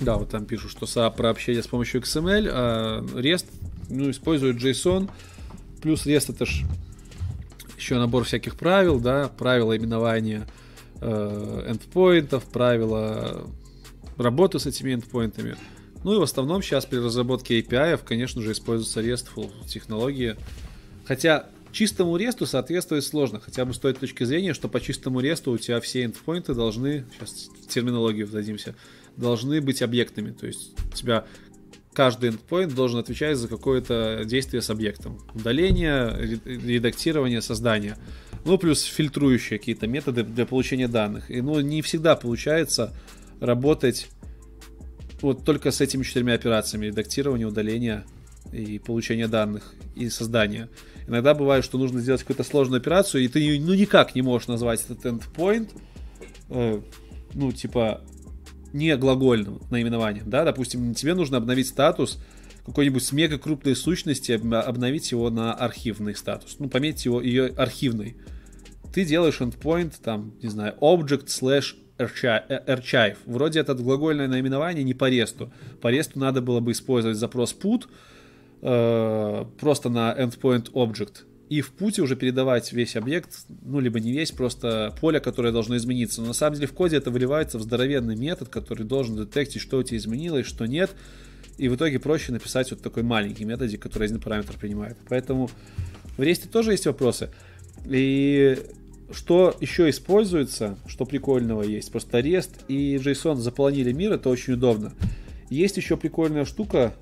Да, 0.00 0.16
вот 0.16 0.30
там 0.30 0.46
пишут, 0.46 0.72
что 0.72 0.86
SAP 0.86 1.16
про 1.16 1.30
общение 1.30 1.62
с 1.62 1.68
помощью 1.68 2.00
XML, 2.00 2.48
а 2.50 3.00
REST 3.02 3.46
ну, 3.88 4.10
использует 4.10 4.56
JSON. 4.56 5.10
Плюс 5.80 6.06
REST 6.06 6.34
это 6.34 6.46
ж 6.46 6.64
еще 7.76 7.98
набор 7.98 8.24
всяких 8.24 8.56
правил, 8.56 9.00
да, 9.00 9.28
правила 9.28 9.76
именования 9.76 10.46
э, 11.00 11.64
эндпоинтов, 11.68 12.44
правила 12.44 13.46
работы 14.16 14.58
с 14.58 14.66
этими 14.66 14.94
эндпоинтами. 14.94 15.56
Ну 16.04 16.14
и 16.14 16.18
в 16.18 16.22
основном 16.22 16.62
сейчас 16.62 16.84
при 16.84 16.98
разработке 16.98 17.60
API, 17.60 18.00
конечно 18.04 18.42
же, 18.42 18.52
используются 18.52 19.00
RESTful 19.00 19.50
технологии. 19.68 20.36
Хотя 21.04 21.46
чистому 21.72 22.16
REST 22.16 22.46
соответствовать 22.46 23.04
сложно, 23.04 23.40
хотя 23.40 23.64
бы 23.64 23.74
с 23.74 23.78
той 23.78 23.94
точки 23.94 24.24
зрения, 24.24 24.54
что 24.54 24.68
по 24.68 24.80
чистому 24.80 25.20
REST 25.20 25.50
у 25.50 25.58
тебя 25.58 25.80
все 25.80 26.04
эндпоинты 26.04 26.54
должны, 26.54 27.04
сейчас 27.14 27.48
терминологию 27.68 28.26
вдадимся, 28.26 28.74
должны 29.16 29.60
быть 29.60 29.82
объектными. 29.82 30.30
То 30.30 30.46
есть 30.46 30.72
у 30.92 30.94
тебя 30.94 31.24
каждый 31.92 32.30
endpoint 32.30 32.74
должен 32.74 32.98
отвечать 32.98 33.36
за 33.36 33.48
какое-то 33.48 34.22
действие 34.24 34.62
с 34.62 34.70
объектом. 34.70 35.18
Удаление, 35.34 36.38
редактирование, 36.44 37.40
создание. 37.42 37.96
Ну, 38.44 38.58
плюс 38.58 38.82
фильтрующие 38.82 39.58
какие-то 39.58 39.86
методы 39.86 40.24
для 40.24 40.46
получения 40.46 40.88
данных. 40.88 41.30
И, 41.30 41.40
ну, 41.40 41.60
не 41.60 41.82
всегда 41.82 42.16
получается 42.16 42.94
работать 43.40 44.08
вот 45.20 45.44
только 45.44 45.70
с 45.70 45.80
этими 45.80 46.02
четырьмя 46.02 46.34
операциями. 46.34 46.86
Редактирование, 46.86 47.46
удаление 47.46 48.04
и 48.52 48.78
получение 48.78 49.28
данных, 49.28 49.74
и 49.94 50.08
создание. 50.08 50.68
Иногда 51.06 51.34
бывает, 51.34 51.64
что 51.64 51.78
нужно 51.78 52.00
сделать 52.00 52.20
какую-то 52.20 52.44
сложную 52.44 52.80
операцию, 52.80 53.24
и 53.24 53.28
ты 53.28 53.60
ну 53.60 53.74
никак 53.74 54.14
не 54.14 54.22
можешь 54.22 54.48
назвать 54.48 54.84
этот 54.88 55.04
endpoint, 55.04 55.70
э, 56.50 56.80
ну, 57.34 57.52
типа, 57.52 58.02
не 58.72 58.96
глагольным 58.96 59.60
наименованием, 59.70 60.28
да, 60.28 60.44
допустим, 60.44 60.94
тебе 60.94 61.14
нужно 61.14 61.38
обновить 61.38 61.68
статус 61.68 62.18
какой-нибудь 62.66 63.02
с 63.02 63.12
мега 63.12 63.38
крупной 63.38 63.74
сущности, 63.74 64.32
обновить 64.32 65.10
его 65.10 65.30
на 65.30 65.52
архивный 65.52 66.14
статус, 66.14 66.56
ну, 66.58 66.68
пометить 66.68 67.04
его 67.04 67.20
ее 67.20 67.46
архивный. 67.56 68.16
Ты 68.94 69.04
делаешь 69.04 69.40
endpoint, 69.40 69.94
там, 70.02 70.34
не 70.42 70.48
знаю, 70.48 70.74
object 70.80 71.26
slash 71.26 71.74
archive. 71.98 73.16
Вроде 73.26 73.60
это 73.60 73.74
глагольное 73.74 74.28
наименование 74.28 74.84
не 74.84 74.94
по 74.94 75.08
ресту. 75.08 75.52
По 75.80 75.88
ресту 75.88 76.18
надо 76.18 76.40
было 76.40 76.60
бы 76.60 76.72
использовать 76.72 77.16
запрос 77.16 77.56
put 77.58 77.84
э, 78.62 79.44
просто 79.58 79.88
на 79.90 80.14
endpoint 80.18 80.72
object 80.72 81.24
и 81.52 81.60
в 81.60 81.72
пути 81.72 82.00
уже 82.00 82.16
передавать 82.16 82.72
весь 82.72 82.96
объект, 82.96 83.44
ну, 83.62 83.78
либо 83.78 84.00
не 84.00 84.10
весь, 84.10 84.30
просто 84.30 84.96
поле, 85.02 85.20
которое 85.20 85.52
должно 85.52 85.76
измениться. 85.76 86.22
Но 86.22 86.28
на 86.28 86.32
самом 86.32 86.54
деле 86.54 86.66
в 86.66 86.72
коде 86.72 86.96
это 86.96 87.10
выливается 87.10 87.58
в 87.58 87.62
здоровенный 87.62 88.16
метод, 88.16 88.48
который 88.48 88.86
должен 88.86 89.16
детектить, 89.16 89.60
что 89.60 89.76
у 89.76 89.82
тебя 89.82 89.98
изменилось, 89.98 90.46
что 90.46 90.64
нет. 90.64 90.92
И 91.58 91.68
в 91.68 91.76
итоге 91.76 91.98
проще 91.98 92.32
написать 92.32 92.70
вот 92.70 92.80
такой 92.80 93.02
маленький 93.02 93.44
методик, 93.44 93.82
который 93.82 94.04
один 94.04 94.18
параметр 94.18 94.56
принимает. 94.58 94.96
Поэтому 95.10 95.50
в 96.16 96.20
REST 96.20 96.48
тоже 96.48 96.70
есть 96.70 96.86
вопросы. 96.86 97.28
И 97.84 98.56
что 99.12 99.54
еще 99.60 99.90
используется, 99.90 100.78
что 100.86 101.04
прикольного 101.04 101.64
есть, 101.64 101.92
просто 101.92 102.18
REST 102.20 102.64
и 102.68 102.96
JSON 102.96 103.36
заполонили 103.36 103.92
мир, 103.92 104.14
это 104.14 104.30
очень 104.30 104.54
удобно. 104.54 104.94
Есть 105.50 105.76
еще 105.76 105.98
прикольная 105.98 106.46
штука, 106.46 106.94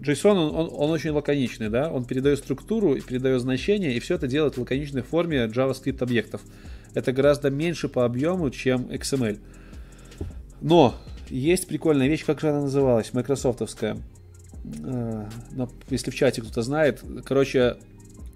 JSON, 0.00 0.36
он, 0.36 0.54
он, 0.54 0.70
он 0.72 0.90
очень 0.90 1.10
лаконичный, 1.10 1.68
да, 1.68 1.90
он 1.90 2.04
передает 2.04 2.38
структуру, 2.38 3.00
передает 3.00 3.40
значение, 3.40 3.94
и 3.94 4.00
все 4.00 4.16
это 4.16 4.26
делает 4.26 4.56
в 4.56 4.60
лаконичной 4.60 5.02
форме 5.02 5.44
JavaScript 5.44 6.02
объектов. 6.02 6.42
Это 6.94 7.12
гораздо 7.12 7.50
меньше 7.50 7.88
по 7.88 8.04
объему, 8.04 8.50
чем 8.50 8.86
XML. 8.86 9.38
Но 10.60 10.94
есть 11.28 11.66
прикольная 11.66 12.08
вещь, 12.08 12.24
как 12.24 12.40
же 12.40 12.48
она 12.48 12.62
называлась, 12.62 13.12
майкрософтовская. 13.12 13.98
Э, 14.82 15.26
но 15.52 15.70
если 15.90 16.10
в 16.10 16.14
чате 16.14 16.40
кто-то 16.42 16.62
знает, 16.62 17.02
короче, 17.24 17.76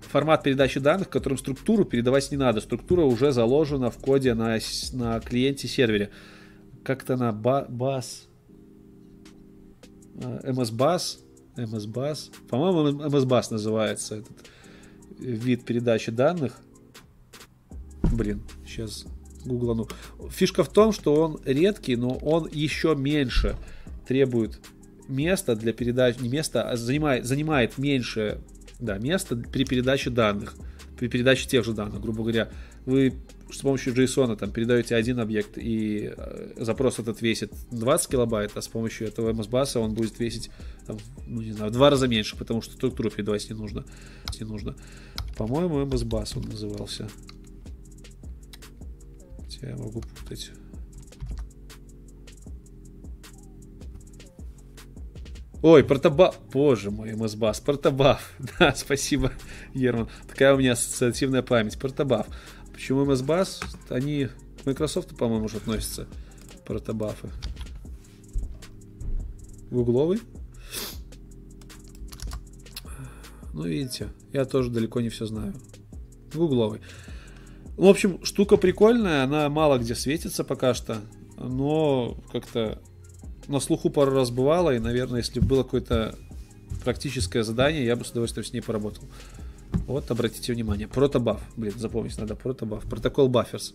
формат 0.00 0.42
передачи 0.42 0.80
данных, 0.80 1.08
которым 1.08 1.38
структуру 1.38 1.84
передавать 1.84 2.30
не 2.30 2.36
надо. 2.36 2.60
Структура 2.60 3.02
уже 3.02 3.32
заложена 3.32 3.90
в 3.90 3.98
коде 3.98 4.34
на, 4.34 4.58
на 4.92 5.20
клиенте-сервере. 5.20 6.10
Как-то 6.82 7.16
на 7.16 7.32
бас, 7.32 8.26
MS-бас, 10.14 11.20
MS-Bus. 11.56 12.30
По-моему, 12.48 13.02
MS-Bus 13.02 13.46
называется 13.50 14.16
этот 14.16 14.36
вид 15.18 15.64
передачи 15.64 16.10
данных. 16.10 16.58
Блин, 18.12 18.42
сейчас 18.66 19.06
гуглану. 19.44 19.88
Фишка 20.30 20.64
в 20.64 20.68
том, 20.68 20.92
что 20.92 21.14
он 21.14 21.40
редкий, 21.44 21.96
но 21.96 22.10
он 22.16 22.48
еще 22.50 22.94
меньше 22.94 23.56
требует 24.06 24.60
места 25.08 25.56
для 25.56 25.72
передачи, 25.72 26.20
не 26.20 26.28
места, 26.28 26.62
а 26.68 26.76
занимает, 26.76 27.24
занимает 27.26 27.78
меньше 27.78 28.40
да, 28.78 28.98
места 28.98 29.36
при 29.36 29.64
передаче 29.64 30.10
данных, 30.10 30.54
при 30.98 31.08
передаче 31.08 31.48
тех 31.48 31.64
же 31.64 31.72
данных, 31.72 32.00
грубо 32.00 32.22
говоря. 32.22 32.50
Вы 32.90 33.14
с 33.52 33.58
помощью 33.58 33.94
JSON 33.94 34.36
там 34.36 34.50
передаете 34.50 34.96
один 34.96 35.20
объект, 35.20 35.56
и 35.56 36.12
э, 36.16 36.52
запрос 36.56 36.98
этот 36.98 37.22
весит 37.22 37.52
20 37.70 38.08
килобайт, 38.08 38.52
а 38.56 38.62
с 38.62 38.66
помощью 38.66 39.06
этого 39.06 39.32
MSBus 39.32 39.78
он 39.78 39.94
будет 39.94 40.18
весить 40.18 40.50
там, 40.86 40.98
ну, 41.26 41.40
не 41.40 41.52
знаю, 41.52 41.70
в 41.70 41.74
два 41.74 41.90
раза 41.90 42.08
меньше, 42.08 42.36
потому 42.36 42.62
что 42.62 42.74
структуру 42.74 43.10
передавать 43.10 43.48
не 43.48 43.54
нужно. 43.54 43.84
Не 44.38 44.44
нужно. 44.44 44.74
По-моему, 45.36 45.82
MSBus 45.82 46.32
он 46.36 46.42
назывался. 46.50 47.08
Хотя 49.38 49.68
я 49.68 49.76
могу 49.76 50.00
путать. 50.00 50.50
Ой, 55.62 55.84
протобаф. 55.84 56.38
Боже 56.52 56.90
мой, 56.90 57.12
MSBus. 57.12 57.62
Протобаф. 57.64 58.32
Да, 58.58 58.74
спасибо, 58.74 59.32
Ерман. 59.74 60.08
Такая 60.26 60.54
у 60.54 60.58
меня 60.58 60.72
ассоциативная 60.72 61.42
память. 61.42 61.78
Протобаф. 61.78 62.26
Почему 62.80 63.04
MSBus? 63.04 63.62
Они 63.90 64.28
к 64.62 64.64
Microsoft, 64.64 65.14
по-моему, 65.14 65.44
уже 65.44 65.58
относятся. 65.58 66.08
Протобафы. 66.64 67.28
Гугловый? 69.70 70.22
Ну, 73.52 73.64
видите, 73.64 74.08
я 74.32 74.46
тоже 74.46 74.70
далеко 74.70 75.02
не 75.02 75.10
все 75.10 75.26
знаю. 75.26 75.52
Гугловый. 76.32 76.80
В 77.76 77.84
общем, 77.84 78.24
штука 78.24 78.56
прикольная, 78.56 79.24
она 79.24 79.50
мало 79.50 79.76
где 79.76 79.94
светится 79.94 80.42
пока 80.42 80.72
что, 80.72 81.02
но 81.36 82.16
как-то 82.32 82.80
на 83.46 83.60
слуху 83.60 83.90
пару 83.90 84.12
раз 84.12 84.30
бывало, 84.30 84.74
и, 84.74 84.78
наверное, 84.78 85.18
если 85.18 85.40
было 85.40 85.64
какое-то 85.64 86.14
практическое 86.82 87.42
задание, 87.42 87.84
я 87.84 87.94
бы 87.94 88.06
с 88.06 88.10
удовольствием 88.10 88.46
с 88.46 88.54
ней 88.54 88.62
поработал. 88.62 89.04
Вот, 89.90 90.08
обратите 90.08 90.52
внимание. 90.52 90.86
Протобаф. 90.86 91.42
Блин, 91.56 91.76
запомнить 91.76 92.16
надо. 92.16 92.36
Протобаф. 92.36 92.88
Протокол 92.88 93.28
Buffers. 93.28 93.74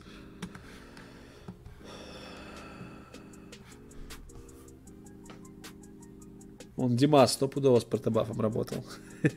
Он 6.78 6.96
Димас 6.96 7.34
стопудово 7.34 7.82
с 7.82 7.84
протобафом 7.84 8.40
работал. 8.40 8.86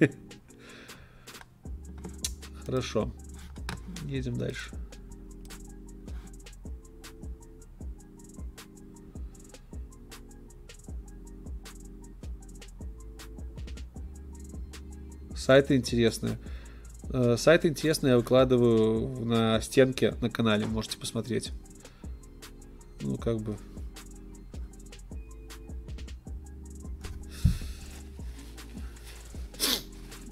Хорошо. 2.65 3.13
Едем 4.05 4.37
дальше. 4.37 4.71
Сайты 15.35 15.75
интересные. 15.75 16.39
Э, 17.11 17.37
сайты 17.39 17.69
интересные 17.69 18.13
я 18.13 18.17
выкладываю 18.19 19.25
на 19.25 19.61
стенке 19.61 20.15
на 20.21 20.29
канале, 20.29 20.67
можете 20.67 20.99
посмотреть. 20.99 21.53
Ну, 23.01 23.17
как 23.17 23.39
бы. 23.39 23.57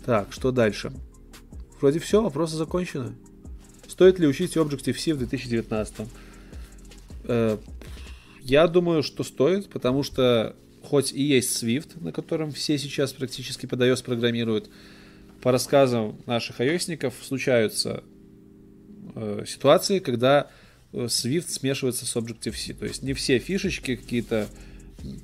Так, 0.04 0.32
что 0.32 0.52
дальше? 0.52 0.92
Вроде 1.80 1.98
все, 1.98 2.22
вопросы 2.22 2.56
закончены. 2.56 3.14
Стоит 3.88 4.18
ли 4.18 4.26
учить 4.26 4.56
Objective-C 4.56 5.14
в 5.14 5.18
2019? 5.18 6.08
Э, 7.24 7.58
я 8.42 8.68
думаю, 8.68 9.02
что 9.02 9.24
стоит, 9.24 9.68
потому 9.70 10.02
что 10.02 10.54
хоть 10.84 11.12
и 11.12 11.22
есть 11.22 11.62
Swift, 11.62 12.02
на 12.02 12.12
котором 12.12 12.52
все 12.52 12.78
сейчас 12.78 13.12
практически 13.12 13.66
под 13.66 13.80
iOS 13.80 14.04
программируют, 14.04 14.70
по 15.46 15.52
рассказам 15.52 16.20
наших 16.26 16.60
ios 16.60 17.12
случаются 17.22 18.02
э, 19.14 19.44
ситуации, 19.46 20.00
когда 20.00 20.50
э, 20.92 21.04
Swift 21.04 21.50
смешивается 21.50 22.04
с 22.04 22.16
Objective-C. 22.16 22.74
То 22.74 22.84
есть 22.84 23.04
не 23.04 23.12
все 23.12 23.38
фишечки 23.38 23.94
какие-то 23.94 24.48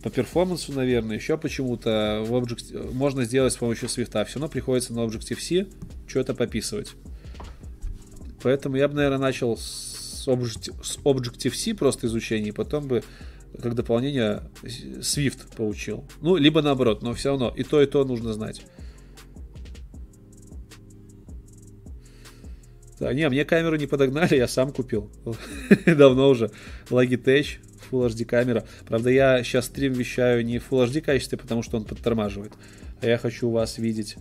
по 0.01 0.11
перформансу, 0.11 0.73
наверное, 0.75 1.17
еще 1.17 1.37
почему-то 1.37 2.23
в 2.25 2.35
Object... 2.35 2.93
можно 2.93 3.25
сделать 3.25 3.53
с 3.53 3.57
помощью 3.57 3.89
Swift, 3.89 4.11
а 4.13 4.25
все 4.25 4.39
равно 4.39 4.49
приходится 4.49 4.93
на 4.93 5.01
Objective-C 5.01 5.67
что-то 6.07 6.35
пописывать. 6.35 6.93
Поэтому 8.45 8.77
я 8.77 8.87
бы, 8.87 8.95
наверное, 8.95 9.19
начал 9.19 9.57
с, 9.57 10.29
Objective-C 10.29 11.75
просто 11.75 12.07
изучение, 12.07 12.51
и 12.51 12.53
потом 12.53 12.87
бы 12.87 13.03
как 13.61 13.75
дополнение 13.75 14.45
Swift 14.63 15.57
поучил. 15.57 16.05
Ну, 16.21 16.37
либо 16.37 16.63
наоборот, 16.63 17.03
но 17.03 17.13
все 17.13 17.31
равно 17.31 17.53
и 17.57 17.65
то, 17.65 17.83
и 17.83 17.87
то 17.87 18.05
нужно 18.05 18.33
знать. 18.35 18.63
Да, 23.03 23.13
не, 23.13 23.29
мне 23.29 23.45
камеру 23.45 23.75
не 23.75 23.89
подогнали, 23.89 24.37
я 24.37 24.47
сам 24.47 24.71
купил. 24.71 25.11
Давно 25.87 26.29
уже. 26.29 26.53
Logitech, 26.89 27.59
Full 27.91 28.07
HD 28.07 28.25
камера. 28.25 28.65
Правда, 28.87 29.11
я 29.11 29.43
сейчас 29.43 29.65
стрим 29.65 29.93
вещаю 29.93 30.45
не 30.45 30.61
в 30.61 30.71
Full 30.71 30.87
HD 30.87 31.01
качестве, 31.01 31.37
потому 31.37 31.65
что 31.65 31.79
он 31.79 31.85
подтормаживает. 31.85 32.53
А 33.01 33.07
я 33.09 33.19
хочу 33.19 33.51
вас 33.51 33.79
видеть 33.79 34.19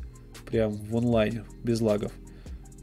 прям 0.49 0.71
в 0.71 0.97
онлайне, 0.97 1.43
без 1.63 1.79
лагов. 1.79 2.11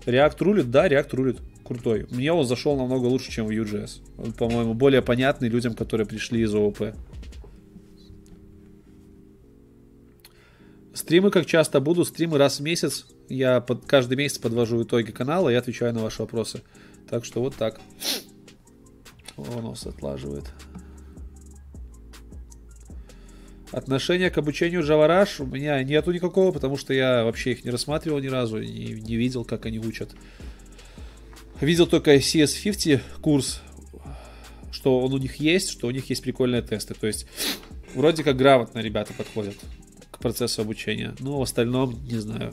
React 0.07 0.37
рулит? 0.39 0.71
Да, 0.71 0.87
React 0.87 1.17
рулит. 1.17 1.39
Крутой. 1.65 2.07
Мне 2.11 2.33
он 2.33 2.47
зашел 2.47 2.77
намного 2.77 3.07
лучше, 3.07 3.33
чем 3.33 3.47
в 3.47 3.51
Vue.js. 3.51 4.01
Он, 4.19 4.33
по-моему, 4.33 4.75
более 4.75 5.03
понятный 5.03 5.49
людям, 5.49 5.75
которые 5.75 6.07
пришли 6.07 6.43
из 6.43 6.55
ООП. 6.55 6.95
Стримы 11.09 11.31
как 11.31 11.47
часто 11.47 11.81
буду? 11.81 12.05
Стримы 12.05 12.37
раз 12.37 12.61
в 12.61 12.63
месяц. 12.63 13.07
Я 13.31 13.63
под, 13.63 13.87
каждый 13.87 14.19
месяц 14.19 14.37
подвожу 14.37 14.83
итоги 14.83 15.11
канала 15.11 15.49
и 15.49 15.55
отвечаю 15.55 15.95
на 15.95 16.01
ваши 16.01 16.21
вопросы. 16.21 16.61
Так 17.09 17.25
что 17.25 17.41
вот 17.41 17.57
так. 17.57 17.81
О, 19.39 19.63
нос 19.63 19.87
отлаживает. 19.87 20.45
Отношение 23.73 24.29
к 24.29 24.37
обучению 24.37 24.83
Rush 24.83 25.43
у 25.43 25.47
меня 25.47 25.83
нету 25.83 26.13
никакого, 26.13 26.53
потому 26.53 26.77
что 26.77 26.93
я 26.93 27.25
вообще 27.25 27.53
их 27.53 27.65
не 27.65 27.71
рассматривал 27.71 28.19
ни 28.19 28.27
разу, 28.27 28.59
не, 28.59 28.93
не 28.93 29.17
видел, 29.17 29.47
как 29.47 29.65
они 29.65 29.79
учат. 29.79 30.15
Видел 31.63 31.87
только 31.87 32.17
CS50 32.17 33.01
курс. 33.23 33.63
что 34.71 35.01
он 35.01 35.15
у 35.15 35.19
них 35.19 35.37
есть, 35.37 35.71
что 35.71 35.87
у 35.87 35.91
них 35.91 36.11
есть 36.11 36.23
прикольные 36.23 36.61
тесты. 36.61 36.93
То 36.93 37.07
есть 37.07 37.27
вроде 37.95 38.23
как 38.23 38.37
грамотно 38.37 38.81
ребята 38.81 39.15
подходят 39.15 39.55
к 40.19 40.21
процессу 40.21 40.63
обучения. 40.63 41.15
Но 41.21 41.39
в 41.39 41.43
остальном 41.43 41.99
не 42.05 42.19
знаю. 42.19 42.53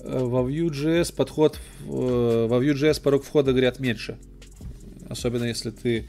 Э, 0.00 0.18
во 0.18 0.42
Vue.js 0.42 1.14
подход, 1.14 1.58
э, 1.80 2.46
во 2.48 2.62
Vue.js 2.62 3.00
порог 3.00 3.24
входа, 3.24 3.52
говорят, 3.52 3.78
меньше. 3.78 4.18
Особенно 5.08 5.44
если 5.44 5.70
ты 5.70 6.08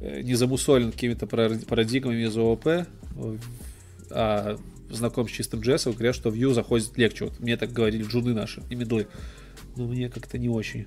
э, 0.00 0.22
не 0.22 0.34
замусолен 0.34 0.92
какими-то 0.92 1.26
парадигмами 1.26 2.22
из 2.22 2.36
ООП, 2.36 2.86
а 4.10 4.58
знаком 4.90 5.28
с 5.28 5.32
чистым 5.32 5.60
JS, 5.60 5.92
говорят, 5.92 6.14
что 6.14 6.30
Vue 6.30 6.54
заходит 6.54 6.96
легче. 6.96 7.24
Вот 7.24 7.40
мне 7.40 7.56
так 7.56 7.72
говорили 7.72 8.04
джуны 8.04 8.34
наши 8.34 8.62
и 8.70 8.76
медлы. 8.76 9.08
Но 9.76 9.86
мне 9.86 10.08
как-то 10.08 10.38
не 10.38 10.48
очень. 10.48 10.86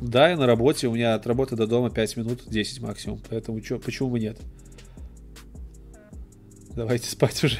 Да, 0.00 0.30
я 0.30 0.36
на 0.36 0.46
работе, 0.46 0.88
у 0.88 0.94
меня 0.94 1.14
от 1.14 1.26
работы 1.26 1.56
до 1.56 1.66
дома 1.66 1.90
5 1.90 2.16
минут, 2.16 2.42
10 2.46 2.80
максимум. 2.80 3.20
Поэтому 3.28 3.60
чё, 3.60 3.78
почему 3.78 4.08
бы 4.10 4.18
нет? 4.18 4.38
Давайте 6.74 7.06
спать 7.10 7.44
уже. 7.44 7.58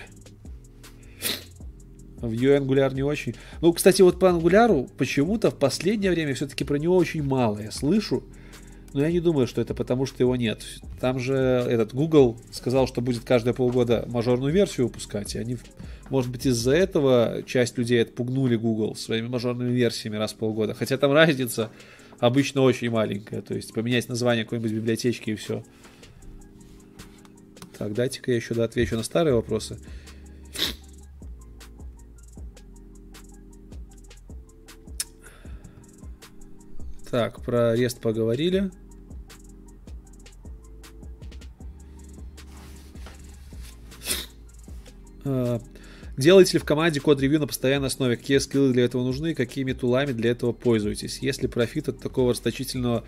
В 2.16 2.32
Vue 2.32 2.58
Angular 2.58 2.94
не 2.94 3.02
очень. 3.02 3.34
Ну, 3.60 3.72
кстати, 3.72 4.02
вот 4.02 4.18
по 4.18 4.26
Angular 4.26 4.90
почему-то 4.96 5.50
в 5.50 5.58
последнее 5.58 6.10
время 6.10 6.34
все-таки 6.34 6.64
про 6.64 6.76
него 6.76 6.96
очень 6.96 7.22
мало 7.22 7.58
я 7.58 7.70
слышу. 7.70 8.24
Но 8.92 9.02
я 9.02 9.12
не 9.12 9.20
думаю, 9.20 9.46
что 9.46 9.60
это 9.60 9.72
потому, 9.72 10.04
что 10.04 10.22
его 10.22 10.34
нет. 10.34 10.64
Там 11.00 11.18
же 11.18 11.34
этот 11.34 11.94
Google 11.94 12.40
сказал, 12.50 12.88
что 12.88 13.00
будет 13.00 13.22
каждые 13.22 13.54
полгода 13.54 14.04
мажорную 14.08 14.52
версию 14.52 14.88
выпускать. 14.88 15.34
И 15.34 15.38
они, 15.38 15.58
может 16.08 16.30
быть, 16.30 16.44
из-за 16.46 16.72
этого 16.72 17.42
часть 17.46 17.78
людей 17.78 18.02
отпугнули 18.02 18.56
Google 18.56 18.96
своими 18.96 19.28
мажорными 19.28 19.70
версиями 19.70 20.16
раз 20.16 20.32
в 20.32 20.36
полгода. 20.36 20.74
Хотя 20.74 20.96
там 20.96 21.12
разница 21.12 21.70
обычно 22.20 22.62
очень 22.62 22.90
маленькая. 22.90 23.42
То 23.42 23.54
есть 23.54 23.72
поменять 23.74 24.08
название 24.08 24.44
какой-нибудь 24.44 24.72
библиотечки 24.72 25.30
и 25.30 25.34
все. 25.34 25.64
Так, 27.76 27.94
дайте-ка 27.94 28.30
я 28.30 28.36
еще 28.36 28.54
да, 28.54 28.64
отвечу 28.64 28.96
на 28.96 29.02
старые 29.02 29.34
вопросы. 29.34 29.78
Так, 37.10 37.42
про 37.42 37.70
арест 37.70 38.00
поговорили. 38.00 38.70
Делаете 46.16 46.54
ли 46.54 46.58
в 46.58 46.64
команде 46.64 47.00
код-ревью 47.00 47.40
на 47.40 47.46
постоянной 47.46 47.88
основе? 47.88 48.16
Какие 48.16 48.38
скиллы 48.38 48.72
для 48.72 48.84
этого 48.84 49.02
нужны? 49.02 49.34
Какими 49.34 49.72
тулами 49.72 50.12
для 50.12 50.30
этого 50.30 50.52
пользуетесь? 50.52 51.18
Есть 51.18 51.42
ли 51.42 51.48
профит 51.48 51.88
от 51.88 52.00
такого 52.00 52.30
расточительного 52.30 53.04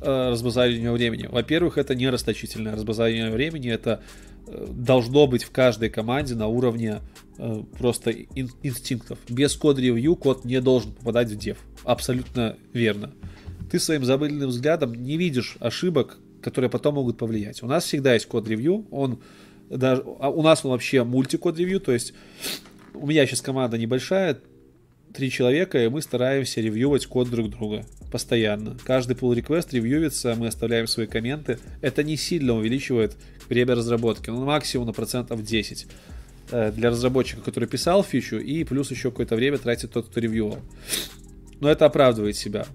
э, 0.00 0.30
разбазаривания 0.30 0.92
времени? 0.92 1.28
Во-первых, 1.30 1.78
это 1.78 1.94
не 1.94 2.08
расточительное 2.10 2.74
разбазаривание 2.74 3.30
времени, 3.30 3.70
это 3.70 4.02
э, 4.46 4.66
должно 4.70 5.26
быть 5.26 5.44
в 5.44 5.50
каждой 5.50 5.90
команде 5.90 6.34
на 6.34 6.46
уровне 6.46 7.00
э, 7.38 7.62
просто 7.78 8.10
ин- 8.10 8.50
инстинктов. 8.62 9.18
Без 9.28 9.54
код-ревью 9.56 10.16
код 10.16 10.44
не 10.44 10.60
должен 10.60 10.92
попадать 10.92 11.30
в 11.30 11.38
дев. 11.38 11.58
Абсолютно 11.84 12.56
верно 12.72 13.12
ты 13.72 13.78
своим 13.78 14.04
забыльным 14.04 14.50
взглядом 14.50 14.94
не 14.94 15.16
видишь 15.16 15.56
ошибок, 15.58 16.18
которые 16.42 16.68
потом 16.68 16.96
могут 16.96 17.16
повлиять. 17.16 17.62
У 17.62 17.66
нас 17.66 17.84
всегда 17.84 18.12
есть 18.12 18.26
код-ревью, 18.26 18.86
он 18.90 19.20
даже, 19.76 20.02
а 20.20 20.30
у 20.30 20.42
нас 20.42 20.64
он 20.64 20.72
вообще 20.72 21.04
мультикод-ревью, 21.04 21.80
то 21.80 21.92
есть 21.92 22.14
у 22.94 23.06
меня 23.06 23.26
сейчас 23.26 23.40
команда 23.40 23.78
небольшая, 23.78 24.38
три 25.12 25.30
человека, 25.30 25.82
и 25.82 25.88
мы 25.88 26.02
стараемся 26.02 26.60
ревьювать 26.60 27.06
код 27.06 27.30
друг 27.30 27.50
друга 27.50 27.84
постоянно. 28.10 28.76
Каждый 28.84 29.16
pull 29.16 29.34
request 29.34 29.68
ревьюется, 29.72 30.34
мы 30.36 30.48
оставляем 30.48 30.86
свои 30.86 31.06
комменты. 31.06 31.58
Это 31.80 32.02
не 32.02 32.16
сильно 32.16 32.54
увеличивает 32.54 33.16
время 33.48 33.74
разработки, 33.74 34.30
ну 34.30 34.44
максимум 34.44 34.86
на 34.86 34.92
процентов 34.92 35.42
10 35.42 35.86
э, 36.50 36.72
для 36.72 36.90
разработчика, 36.90 37.40
который 37.40 37.68
писал 37.68 38.02
фичу, 38.02 38.38
и 38.38 38.64
плюс 38.64 38.90
еще 38.90 39.10
какое-то 39.10 39.36
время 39.36 39.58
тратит 39.58 39.92
тот, 39.92 40.06
кто 40.06 40.20
ревьювал. 40.20 40.58
Но 41.60 41.70
это 41.70 41.86
оправдывает 41.86 42.36
себя. 42.36 42.66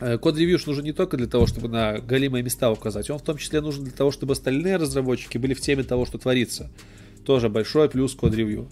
Э, 0.00 0.16
код-ревью 0.18 0.58
нужен 0.66 0.84
не 0.84 0.92
только 0.92 1.16
для 1.16 1.26
того, 1.26 1.46
чтобы 1.46 1.68
на 1.68 1.98
голимые 1.98 2.42
места 2.42 2.70
указать, 2.70 3.10
он 3.10 3.18
в 3.18 3.22
том 3.22 3.36
числе 3.36 3.60
нужен 3.60 3.84
для 3.84 3.92
того, 3.92 4.10
чтобы 4.10 4.32
остальные 4.32 4.76
разработчики 4.76 5.38
были 5.38 5.54
в 5.54 5.60
теме 5.60 5.82
того, 5.82 6.06
что 6.06 6.18
творится. 6.18 6.70
Тоже 7.24 7.48
большой 7.48 7.88
плюс 7.88 8.14
код-ревью. 8.14 8.68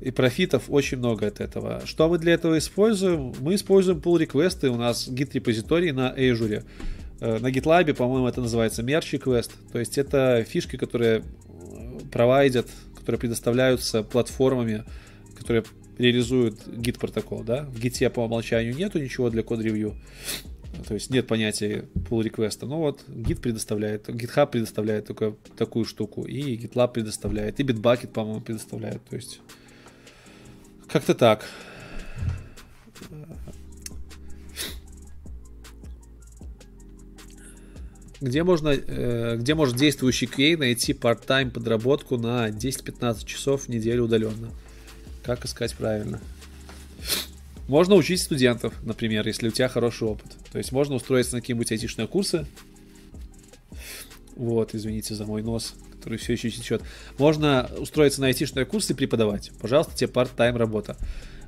И 0.00 0.12
профитов 0.12 0.64
очень 0.68 0.98
много 0.98 1.26
от 1.26 1.40
этого. 1.40 1.82
Что 1.84 2.08
мы 2.08 2.18
для 2.18 2.34
этого 2.34 2.56
используем? 2.58 3.34
Мы 3.40 3.56
используем 3.56 3.98
pull 3.98 4.18
реквесты 4.18 4.70
у 4.70 4.76
нас 4.76 5.08
git 5.08 5.30
репозиторий 5.32 5.90
на 5.90 6.14
Azure. 6.16 6.64
Э, 7.20 7.38
на 7.40 7.48
GitLab, 7.48 7.92
по-моему, 7.94 8.28
это 8.28 8.40
называется 8.40 8.82
merge 8.82 9.18
request. 9.18 9.50
То 9.72 9.80
есть 9.80 9.98
это 9.98 10.44
фишки, 10.48 10.76
которые 10.76 11.22
э, 11.22 11.98
провайдят, 12.12 12.68
которые 12.94 13.18
предоставляются 13.18 14.04
платформами, 14.04 14.84
которые 15.36 15.64
реализует 15.98 16.56
гид 16.66 16.98
протокол, 16.98 17.42
да. 17.42 17.64
В 17.64 17.78
гите 17.78 18.08
по 18.10 18.20
умолчанию 18.20 18.74
нету 18.74 18.98
ничего 18.98 19.30
для 19.30 19.42
код-ревью. 19.42 19.96
То 20.86 20.94
есть 20.94 21.10
нет 21.10 21.26
понятия 21.26 21.86
pull 22.08 22.22
реквеста. 22.22 22.66
Но 22.66 22.78
вот 22.78 23.04
гид 23.08 23.40
предоставляет, 23.40 24.08
GitHub 24.08 24.46
предоставляет 24.46 25.06
такое, 25.06 25.34
такую 25.56 25.84
штуку, 25.84 26.24
и 26.24 26.56
GitLab 26.56 26.92
предоставляет, 26.92 27.58
и 27.58 27.64
Bitbucket, 27.64 28.08
по-моему, 28.08 28.40
предоставляет. 28.40 29.02
То 29.04 29.16
есть 29.16 29.40
как-то 30.88 31.14
так. 31.14 31.44
Где 38.20 38.42
можно, 38.42 38.70
э, 38.70 39.36
где 39.36 39.54
может 39.54 39.76
действующий 39.76 40.26
QA 40.26 40.56
найти 40.56 40.92
part-time 40.92 41.50
подработку 41.50 42.16
на 42.16 42.48
10-15 42.48 43.24
часов 43.24 43.64
в 43.64 43.68
неделю 43.68 44.04
удаленно? 44.04 44.50
Как 45.28 45.44
искать 45.44 45.74
правильно? 45.74 46.20
Можно 47.66 47.96
учить 47.96 48.22
студентов, 48.22 48.72
например, 48.82 49.26
если 49.26 49.48
у 49.48 49.50
тебя 49.50 49.68
хороший 49.68 50.08
опыт. 50.08 50.34
То 50.50 50.56
есть 50.56 50.72
можно 50.72 50.94
устроиться 50.94 51.34
на 51.34 51.42
какие-нибудь 51.42 51.70
айтишные 51.70 52.08
курсы. 52.08 52.46
Вот, 54.36 54.74
извините 54.74 55.14
за 55.14 55.26
мой 55.26 55.42
нос, 55.42 55.74
который 55.92 56.16
все 56.16 56.32
еще 56.32 56.48
течет. 56.48 56.80
Можно 57.18 57.68
устроиться 57.76 58.22
на 58.22 58.28
айтишные 58.28 58.64
курсы 58.64 58.94
и 58.94 58.96
преподавать. 58.96 59.50
Пожалуйста, 59.60 59.94
тебе 59.94 60.10
part-time 60.10 60.56
работа. 60.56 60.96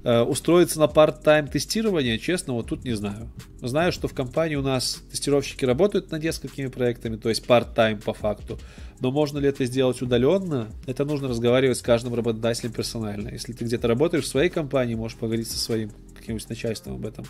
Э, 0.04 0.24
устроиться 0.24 0.78
на 0.78 0.84
part-time 0.84 1.50
тестирование, 1.50 2.18
честно, 2.18 2.52
вот 2.52 2.66
тут 2.66 2.84
не 2.84 2.92
знаю. 2.92 3.30
Знаю, 3.62 3.92
что 3.92 4.08
в 4.08 4.12
компании 4.12 4.56
у 4.56 4.62
нас 4.62 5.02
тестировщики 5.10 5.64
работают 5.64 6.10
над 6.10 6.22
несколькими 6.22 6.66
проектами, 6.66 7.16
то 7.16 7.30
есть 7.30 7.46
part-time 7.46 8.02
по 8.02 8.12
факту. 8.12 8.58
Но 9.00 9.10
можно 9.10 9.38
ли 9.38 9.48
это 9.48 9.64
сделать 9.64 10.00
удаленно? 10.02 10.68
Это 10.86 11.06
нужно 11.06 11.28
разговаривать 11.28 11.78
с 11.78 11.82
каждым 11.82 12.14
работодателем 12.14 12.72
персонально. 12.72 13.30
Если 13.30 13.54
ты 13.54 13.64
где-то 13.64 13.88
работаешь 13.88 14.24
в 14.24 14.28
своей 14.28 14.50
компании, 14.50 14.94
можешь 14.94 15.16
поговорить 15.16 15.48
со 15.48 15.58
своим 15.58 15.90
каким-нибудь 16.14 16.48
начальством 16.50 16.94
об 16.96 17.06
этом. 17.06 17.24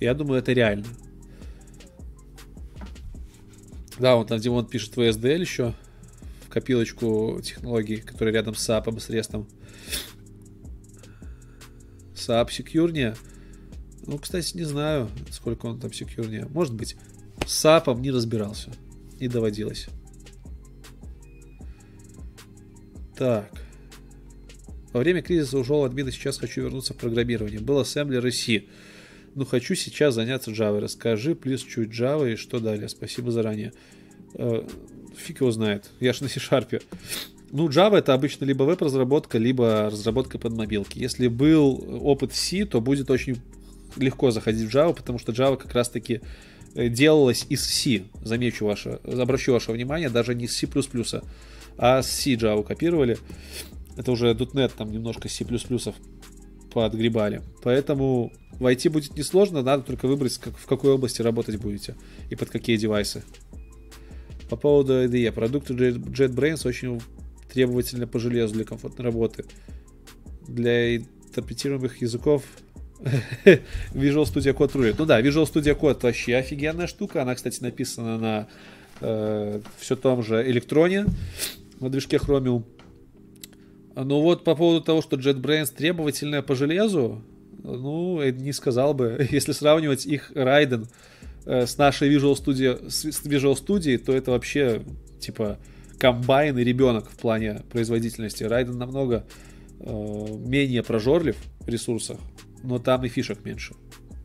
Я 0.00 0.14
думаю, 0.14 0.40
это 0.40 0.52
реально. 0.52 0.86
Да, 3.98 4.16
вот 4.16 4.28
там 4.28 4.38
Димон 4.40 4.66
пишет 4.66 4.96
VSDL 4.96 5.40
еще 5.40 5.74
в 6.44 6.48
копилочку 6.48 7.40
технологий, 7.42 7.96
которые 7.96 8.34
рядом 8.34 8.56
с 8.56 8.68
SAP, 8.68 8.98
с 8.98 9.08
рестом. 9.08 9.48
SAP 12.14 12.50
секьюрнее. 12.50 13.14
Ну, 14.04 14.18
кстати, 14.18 14.56
не 14.56 14.64
знаю, 14.64 15.08
сколько 15.30 15.66
он 15.66 15.78
там 15.78 15.92
секьюрнее. 15.92 16.46
Может 16.50 16.74
быть, 16.74 16.96
с 17.46 17.64
SAP 17.64 17.98
не 18.00 18.10
разбирался. 18.10 18.72
Не 19.20 19.28
доводилось. 19.28 19.86
Так. 23.16 23.50
Во 24.92 25.00
время 25.00 25.22
кризиса 25.22 25.58
ушел 25.58 25.84
от 25.84 25.90
админа, 25.90 26.12
сейчас 26.12 26.38
хочу 26.38 26.62
вернуться 26.62 26.94
в 26.94 26.96
программирование. 26.96 27.60
Был 27.60 27.80
ассемблер 27.80 28.26
и 28.26 28.30
C. 28.30 28.64
Ну, 29.34 29.44
хочу 29.44 29.74
сейчас 29.74 30.14
заняться 30.14 30.50
Java. 30.50 30.80
Расскажи, 30.80 31.34
плюс 31.34 31.62
чуть 31.62 31.90
Java 31.90 32.32
и 32.32 32.36
что 32.36 32.60
далее. 32.60 32.88
Спасибо 32.88 33.30
заранее. 33.30 33.72
Э, 34.34 34.66
фиг 35.16 35.40
его 35.40 35.50
знает. 35.50 35.90
Я 36.00 36.12
ж 36.12 36.22
на 36.22 36.28
C-Sharp. 36.28 36.82
Ну, 37.52 37.68
Java 37.68 37.98
это 37.98 38.14
обычно 38.14 38.44
либо 38.44 38.64
веб-разработка, 38.64 39.38
либо 39.38 39.90
разработка 39.90 40.38
под 40.38 40.52
мобилки. 40.54 40.98
Если 40.98 41.28
был 41.28 42.00
опыт 42.02 42.34
C, 42.34 42.64
то 42.64 42.80
будет 42.80 43.10
очень 43.10 43.40
легко 43.96 44.30
заходить 44.30 44.70
в 44.70 44.74
Java, 44.74 44.94
потому 44.94 45.18
что 45.18 45.32
Java 45.32 45.56
как 45.56 45.72
раз-таки 45.74 46.20
э, 46.74 46.88
делалась 46.88 47.46
из 47.48 47.64
C. 47.64 48.04
Замечу 48.22 48.66
ваше, 48.66 49.00
обращу 49.04 49.52
ваше 49.52 49.72
внимание, 49.72 50.10
даже 50.10 50.34
не 50.34 50.48
с 50.48 50.56
C++, 50.56 50.66
а 51.78 52.02
с 52.02 52.10
C 52.10 52.34
Java 52.34 52.64
копировали. 52.64 53.18
Это 53.96 54.12
уже 54.12 54.32
.NET 54.32 54.72
там 54.76 54.92
немножко 54.92 55.28
C++ 55.28 55.44
подгребали. 56.72 57.42
Поэтому 57.62 58.32
войти 58.58 58.88
будет 58.88 59.16
несложно, 59.16 59.62
надо 59.62 59.82
только 59.82 60.06
выбрать, 60.06 60.36
как, 60.38 60.56
в 60.56 60.66
какой 60.66 60.92
области 60.92 61.22
работать 61.22 61.56
будете 61.56 61.94
и 62.28 62.36
под 62.36 62.50
какие 62.50 62.76
девайсы. 62.76 63.24
По 64.50 64.56
поводу 64.56 64.92
IDE. 65.04 65.32
Продукты 65.32 65.74
JetBrains 65.74 66.66
очень 66.68 67.00
требовательны 67.52 68.06
по 68.06 68.18
железу 68.18 68.54
для 68.54 68.64
комфортной 68.64 69.06
работы. 69.06 69.44
Для 70.46 70.96
интерпретируемых 70.96 72.00
языков 72.02 72.42
Visual 73.94 74.24
Studio 74.24 74.54
Code 74.54 74.72
рулит. 74.74 74.98
Ну 74.98 75.06
да, 75.06 75.20
Visual 75.20 75.44
Studio 75.44 75.78
Code 75.78 76.00
вообще 76.02 76.36
офигенная 76.36 76.86
штука. 76.86 77.22
Она, 77.22 77.34
кстати, 77.34 77.62
написана 77.62 78.18
на 78.18 78.48
э, 79.00 79.60
все 79.78 79.96
том 79.96 80.22
же 80.22 80.48
электроне, 80.48 81.06
на 81.80 81.90
движке 81.90 82.16
Chromium. 82.16 82.64
Ну 83.94 84.20
вот 84.20 84.44
по 84.44 84.54
поводу 84.54 84.84
того, 84.84 85.00
что 85.00 85.16
JetBrains 85.16 85.74
требовательная 85.74 86.42
по 86.42 86.54
железу, 86.54 87.22
ну, 87.62 88.22
не 88.30 88.52
сказал 88.52 88.94
бы. 88.94 89.26
Если 89.30 89.52
сравнивать 89.52 90.06
их 90.06 90.32
Raiden 90.32 90.86
э, 91.46 91.66
с 91.66 91.78
нашей 91.78 92.14
Visual 92.14 92.34
Studio, 92.34 92.90
с 92.90 93.04
Visual 93.24 93.54
Studio, 93.54 93.98
то 93.98 94.12
это 94.12 94.32
вообще 94.32 94.82
типа 95.18 95.58
комбайн 95.98 96.58
и 96.58 96.64
ребенок 96.64 97.08
в 97.10 97.16
плане 97.16 97.62
производительности. 97.70 98.44
Raiden 98.44 98.74
намного 98.74 99.24
э, 99.80 100.36
менее 100.38 100.82
прожорлив 100.82 101.36
в 101.60 101.68
ресурсах, 101.68 102.18
но 102.62 102.78
там 102.78 103.04
и 103.04 103.08
фишек 103.08 103.44
меньше. 103.44 103.74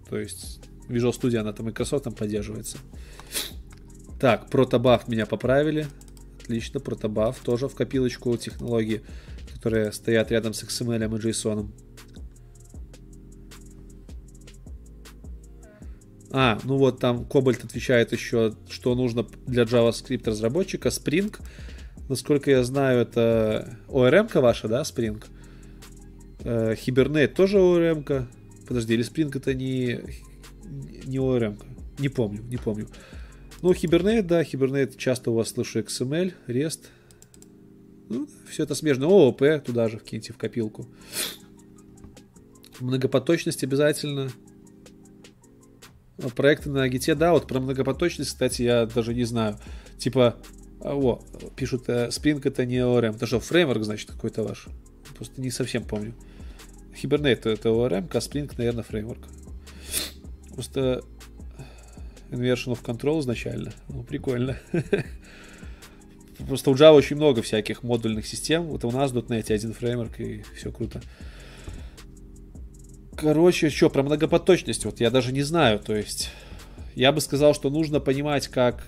То 0.10 0.20
есть 0.20 0.60
Visual 0.90 1.12
Studio, 1.12 1.38
она 1.38 1.54
там 1.54 1.68
Microsoft 1.68 2.14
поддерживается. 2.18 2.78
Так, 4.20 4.50
протобаф 4.50 5.08
меня 5.08 5.26
поправили. 5.26 5.88
Отлично, 6.52 6.82
протобаф 6.82 7.40
тоже 7.40 7.70
в 7.70 7.76
копилочку 7.76 8.36
технологий, 8.36 9.04
которые 9.54 9.94
стоят 9.94 10.32
рядом 10.32 10.54
с 10.54 10.62
XML 10.66 11.06
и 11.06 11.30
JSON. 11.30 11.70
А, 16.30 16.60
ну 16.66 16.76
вот 16.76 17.00
там 17.00 17.22
Cobalt 17.22 17.64
отвечает 17.64 18.12
еще, 18.12 18.54
что 18.70 18.96
нужно 18.96 19.26
для 19.48 19.64
JavaScript 19.64 20.30
разработчика. 20.30 20.90
Spring, 20.90 21.34
насколько 22.10 22.52
я 22.52 22.66
знаю, 22.66 23.00
это 23.00 23.78
ORM-ка 23.88 24.42
ваша, 24.42 24.68
да, 24.68 24.82
Spring? 24.82 25.24
Э, 26.44 26.74
Hibernate 26.74 27.30
тоже 27.30 27.60
ORM-ка. 27.60 28.28
Подожди, 28.68 28.96
или 28.96 29.06
Spring 29.06 29.32
это 29.34 29.54
не, 29.54 30.02
не 31.06 31.18
ORM-ка? 31.18 31.66
Не 32.00 32.10
помню, 32.10 32.44
не 32.44 32.58
помню. 32.58 32.90
Ну, 33.62 33.74
Hibernate, 33.74 34.24
да, 34.24 34.42
Hibernate 34.42 34.98
часто 34.98 35.32
у 35.32 35.36
вас 35.36 35.50
слышу 35.50 35.80
XML, 35.80 36.34
REST. 36.48 36.86
Ну, 38.10 38.28
все 38.50 38.64
это 38.64 38.74
смежно. 38.74 39.06
ООП 39.06 39.64
туда 39.64 39.88
же 39.88 40.00
вкиньте 40.00 40.34
в 40.34 40.38
копилку. 40.38 40.88
Многопоточность 42.80 43.64
обязательно. 43.64 44.30
Проекты 46.36 46.70
на 46.70 46.88
Гите, 46.90 47.16
да, 47.16 47.34
вот 47.34 47.48
про 47.48 47.60
многопоточность, 47.60 48.32
кстати, 48.32 48.64
я 48.64 48.86
даже 48.86 49.14
не 49.14 49.24
знаю. 49.24 49.58
Типа, 49.98 50.38
а, 50.84 50.96
о, 50.96 51.22
пишут, 51.56 51.84
э, 51.88 52.08
Spring 52.08 52.42
это 52.44 52.66
не 52.66 52.78
ORM. 52.78 53.16
Это 53.16 53.28
что, 53.28 53.40
фреймворк, 53.40 53.84
значит, 53.84 54.12
какой-то 54.12 54.44
ваш? 54.44 54.68
Просто 55.16 55.40
не 55.40 55.52
совсем 55.52 55.84
помню. 55.84 56.16
Hibernate 57.02 57.50
это 57.50 57.70
ORM, 57.70 58.10
а 58.12 58.18
Spring, 58.18 58.52
наверное, 58.58 58.84
фреймворк. 58.84 59.28
Просто 60.54 61.04
Inversion 62.32 62.74
of 62.74 62.84
Control 62.84 63.20
изначально. 63.20 63.74
Ну, 63.90 64.04
прикольно. 64.04 64.58
Просто 66.48 66.72
у 66.72 66.76
Java 66.76 66.94
очень 66.94 67.18
много 67.18 67.42
всяких 67.42 67.84
модульных 67.84 68.26
систем. 68.26 68.64
Вот 68.64 68.84
у 68.84 68.92
нас 68.92 69.12
в 69.12 69.18
.NET 69.18 69.54
один 69.54 69.74
фреймворк, 69.74 70.20
и 70.20 70.44
все 70.56 70.72
круто. 70.72 71.02
Короче, 73.16 73.70
что, 73.70 73.90
про 73.90 74.02
многопоточность, 74.02 74.86
вот 74.86 75.00
я 75.00 75.12
даже 75.12 75.32
не 75.32 75.44
знаю, 75.44 75.80
то 75.80 75.96
есть 75.96 76.32
я 76.96 77.12
бы 77.12 77.22
сказал, 77.22 77.54
что 77.54 77.70
нужно 77.70 78.00
понимать, 78.00 78.48
как 78.48 78.88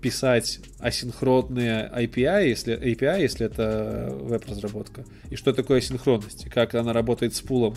писать 0.00 0.60
асинхронные 0.78 1.90
API, 1.94 2.48
если, 2.48 2.74
API, 2.78 3.20
если 3.20 3.46
это 3.46 4.16
веб-разработка, 4.18 5.04
и 5.28 5.36
что 5.36 5.52
такое 5.52 5.78
асинхронность, 5.78 6.46
и 6.46 6.48
как 6.48 6.74
она 6.74 6.92
работает 6.92 7.34
с 7.34 7.40
пулом, 7.42 7.76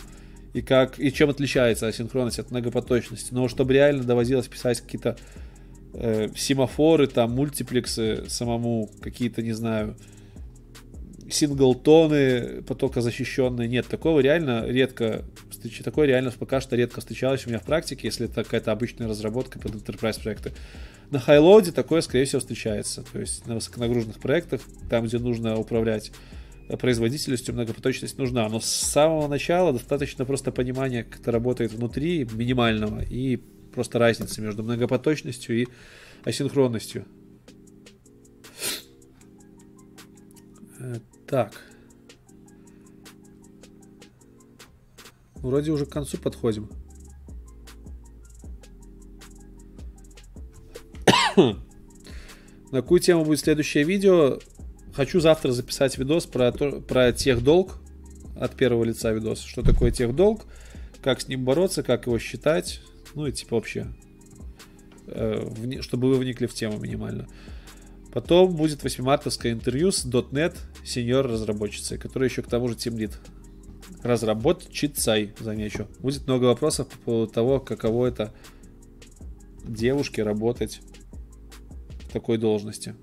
и, 0.53 0.61
как, 0.61 0.99
и 0.99 1.11
чем 1.11 1.29
отличается 1.29 1.87
асинхронность 1.87 2.39
от 2.39 2.51
многопоточности. 2.51 3.33
Но 3.33 3.47
чтобы 3.47 3.73
реально 3.73 4.03
доводилось 4.03 4.47
писать 4.47 4.81
какие-то 4.81 5.17
э, 5.93 6.29
семафоры, 6.35 7.07
там, 7.07 7.31
мультиплексы 7.31 8.25
самому, 8.29 8.89
какие-то, 9.01 9.41
не 9.41 9.53
знаю, 9.53 9.95
синглтоны 11.29 12.61
потока 12.63 13.01
защищенные. 13.01 13.67
Нет, 13.67 13.87
такого 13.87 14.19
реально 14.19 14.65
редко 14.67 15.25
такое 15.83 16.07
реально 16.07 16.31
пока 16.37 16.59
что 16.59 16.75
редко 16.75 16.99
встречалось 16.99 17.45
у 17.45 17.49
меня 17.49 17.59
в 17.59 17.63
практике, 17.63 18.07
если 18.07 18.25
это 18.25 18.43
какая-то 18.43 18.73
обычная 18.73 19.07
разработка 19.07 19.59
под 19.59 19.75
enterprise 19.75 20.21
проекты. 20.21 20.51
На 21.09 21.19
хайлоуде 21.19 21.71
такое, 21.71 22.01
скорее 22.01 22.25
всего, 22.25 22.41
встречается. 22.41 23.03
То 23.13 23.19
есть 23.19 23.47
на 23.47 23.55
высоконагруженных 23.55 24.19
проектах, 24.19 24.61
там, 24.89 25.05
где 25.05 25.19
нужно 25.19 25.57
управлять 25.57 26.11
производительностью, 26.67 27.53
многопоточность 27.53 28.17
нужна. 28.17 28.47
Но 28.49 28.59
с 28.59 28.65
самого 28.65 29.27
начала 29.27 29.73
достаточно 29.73 30.25
просто 30.25 30.51
понимания, 30.51 31.03
как 31.03 31.21
это 31.21 31.31
работает 31.31 31.73
внутри, 31.73 32.27
минимального, 32.31 33.01
и 33.01 33.37
просто 33.73 33.99
разницы 33.99 34.41
между 34.41 34.63
многопоточностью 34.63 35.63
и 35.63 35.67
асинхронностью. 36.23 37.05
Э, 40.79 40.95
так. 41.27 41.53
Вроде 45.35 45.71
уже 45.71 45.85
к 45.85 45.89
концу 45.89 46.17
подходим. 46.17 46.69
На 51.35 52.81
какую 52.81 52.99
тему 53.01 53.25
будет 53.25 53.39
следующее 53.39 53.83
видео? 53.83 54.39
Хочу 54.93 55.19
завтра 55.19 55.51
записать 55.51 55.97
видос 55.97 56.25
про, 56.25 56.51
то, 56.51 56.79
про 56.81 57.11
техдолг 57.11 57.79
от 58.39 58.55
первого 58.55 58.83
лица 58.83 59.11
видос. 59.11 59.41
Что 59.41 59.63
такое 59.63 59.91
техдолг, 59.91 60.45
как 61.01 61.21
с 61.21 61.27
ним 61.27 61.43
бороться, 61.43 61.81
как 61.81 62.05
его 62.05 62.19
считать. 62.19 62.81
Ну 63.15 63.25
и 63.25 63.31
типа 63.31 63.55
вообще, 63.55 63.87
э, 65.07 65.81
чтобы 65.81 66.09
вы 66.09 66.17
вникли 66.17 66.45
в 66.45 66.53
тему 66.53 66.77
минимально. 66.77 67.27
Потом 68.11 68.55
будет 68.55 68.83
8-мартовское 68.83 69.51
интервью 69.51 69.91
с 69.91 70.05
.NET 70.05 70.55
сеньор 70.85 71.25
разработчицей, 71.25 71.97
которая 71.97 72.29
еще 72.29 72.43
к 72.43 72.47
тому 72.47 72.67
же 72.67 72.75
тимлит 72.75 73.19
разработчицей, 74.03 75.33
замечу. 75.39 75.87
Будет 75.99 76.27
много 76.27 76.45
вопросов 76.45 76.87
по 76.87 76.97
поводу 76.99 77.31
того, 77.31 77.59
каково 77.59 78.07
это 78.07 78.31
девушке 79.63 80.21
работать 80.21 80.81
в 82.01 82.11
такой 82.11 82.37
должности. 82.37 82.95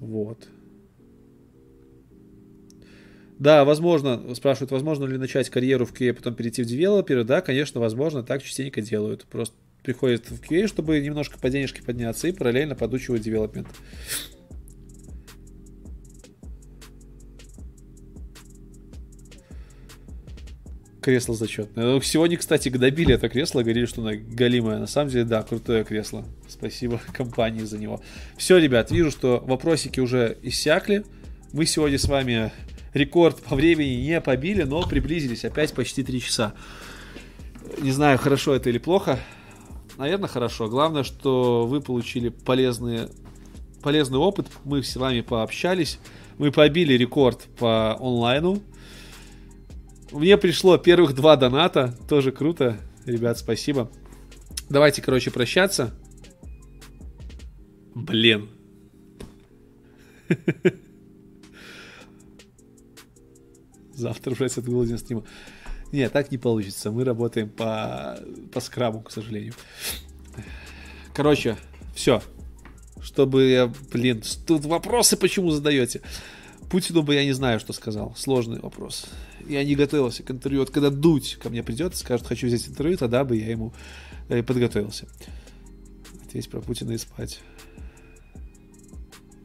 Вот. 0.00 0.48
Да, 3.38 3.64
возможно, 3.64 4.34
спрашивают, 4.34 4.70
возможно 4.70 5.04
ли 5.04 5.16
начать 5.16 5.48
карьеру 5.48 5.86
в 5.86 5.92
QA, 5.92 6.12
потом 6.12 6.34
перейти 6.34 6.62
в 6.62 6.66
девелопера. 6.66 7.24
Да, 7.24 7.40
конечно, 7.40 7.80
возможно, 7.80 8.22
так 8.22 8.42
частенько 8.42 8.82
делают. 8.82 9.24
Просто 9.24 9.56
приходят 9.82 10.30
в 10.30 10.40
QA, 10.42 10.66
чтобы 10.66 11.00
немножко 11.00 11.38
по 11.38 11.48
денежке 11.48 11.82
подняться 11.82 12.28
и 12.28 12.32
параллельно 12.32 12.74
подучивать 12.74 13.22
девелопмент. 13.22 13.68
Кресло 21.00 21.34
зачетное. 21.34 21.98
Сегодня, 22.02 22.36
кстати, 22.36 22.68
добили 22.68 23.14
это 23.14 23.30
кресло, 23.30 23.62
говорили, 23.62 23.86
что 23.86 24.02
оно 24.02 24.12
галимое. 24.14 24.78
На 24.78 24.86
самом 24.86 25.10
деле, 25.10 25.24
да, 25.24 25.42
крутое 25.42 25.84
кресло. 25.84 26.26
Спасибо 26.60 27.00
компании 27.12 27.62
за 27.62 27.78
него. 27.78 28.02
Все, 28.36 28.58
ребят, 28.58 28.90
вижу, 28.90 29.10
что 29.10 29.42
вопросики 29.46 29.98
уже 29.98 30.36
иссякли. 30.42 31.04
Мы 31.52 31.64
сегодня 31.64 31.98
с 31.98 32.04
вами 32.04 32.52
рекорд 32.92 33.42
по 33.42 33.56
времени 33.56 33.94
не 34.02 34.20
побили, 34.20 34.64
но 34.64 34.82
приблизились 34.82 35.46
опять 35.46 35.72
почти 35.72 36.04
3 36.04 36.20
часа. 36.20 36.52
Не 37.80 37.92
знаю, 37.92 38.18
хорошо 38.18 38.54
это 38.54 38.68
или 38.68 38.76
плохо. 38.76 39.18
Наверное, 39.96 40.28
хорошо. 40.28 40.68
Главное, 40.68 41.02
что 41.02 41.66
вы 41.66 41.80
получили 41.80 42.28
полезный, 42.28 43.08
полезный 43.82 44.18
опыт. 44.18 44.46
Мы 44.64 44.82
с 44.82 44.94
вами 44.96 45.22
пообщались. 45.22 45.98
Мы 46.36 46.52
побили 46.52 46.92
рекорд 46.92 47.44
по 47.58 47.96
онлайну. 47.98 48.62
Мне 50.12 50.36
пришло 50.36 50.76
первых 50.76 51.14
два 51.14 51.36
доната. 51.36 51.96
Тоже 52.06 52.32
круто. 52.32 52.76
Ребят, 53.06 53.38
спасибо. 53.38 53.90
Давайте, 54.68 55.00
короче, 55.00 55.30
прощаться. 55.30 55.94
Блин. 57.94 58.48
Завтра 63.94 64.32
уже 64.32 64.46
этот 64.46 64.64
голоден 64.64 64.98
стрима. 64.98 65.24
Нет, 65.92 66.12
так 66.12 66.30
не 66.30 66.38
получится. 66.38 66.90
Мы 66.90 67.04
работаем 67.04 67.48
по, 67.48 68.18
по 68.52 68.60
скраму, 68.60 69.02
к 69.02 69.10
сожалению. 69.10 69.54
Короче, 71.14 71.56
все. 71.94 72.22
Чтобы 73.02 73.48
я, 73.48 73.72
блин, 73.92 74.22
тут 74.46 74.64
вопросы 74.64 75.16
почему 75.16 75.50
задаете? 75.50 76.02
Путину 76.70 77.02
бы 77.02 77.14
я 77.14 77.24
не 77.24 77.32
знаю, 77.32 77.58
что 77.58 77.72
сказал. 77.72 78.14
Сложный 78.16 78.60
вопрос. 78.60 79.06
Я 79.48 79.64
не 79.64 79.74
готовился 79.74 80.22
к 80.22 80.30
интервью. 80.30 80.60
Вот 80.60 80.70
когда 80.70 80.90
Дудь 80.90 81.36
ко 81.42 81.50
мне 81.50 81.62
придет 81.62 81.94
и 81.94 81.96
скажет, 81.96 82.26
хочу 82.26 82.46
взять 82.46 82.68
интервью, 82.68 82.96
тогда 82.96 83.24
бы 83.24 83.36
я 83.36 83.50
ему 83.50 83.72
э, 84.28 84.42
подготовился. 84.42 85.08
Ответь 86.24 86.48
про 86.48 86.60
Путина 86.60 86.92
и 86.92 86.98
спать. 86.98 87.40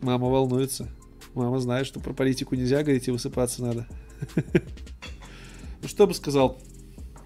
Мама 0.06 0.27
волнуется. 0.27 0.88
Мама 1.34 1.59
знает, 1.59 1.88
что 1.88 2.00
про 2.00 2.14
политику 2.14 2.53
нельзя 2.53 2.84
говорить 2.84 3.08
и 3.08 3.11
высыпаться 3.11 3.64
надо. 3.64 3.88
Ну, 5.82 5.88
что 5.88 6.06
бы 6.06 6.14
сказал? 6.14 6.59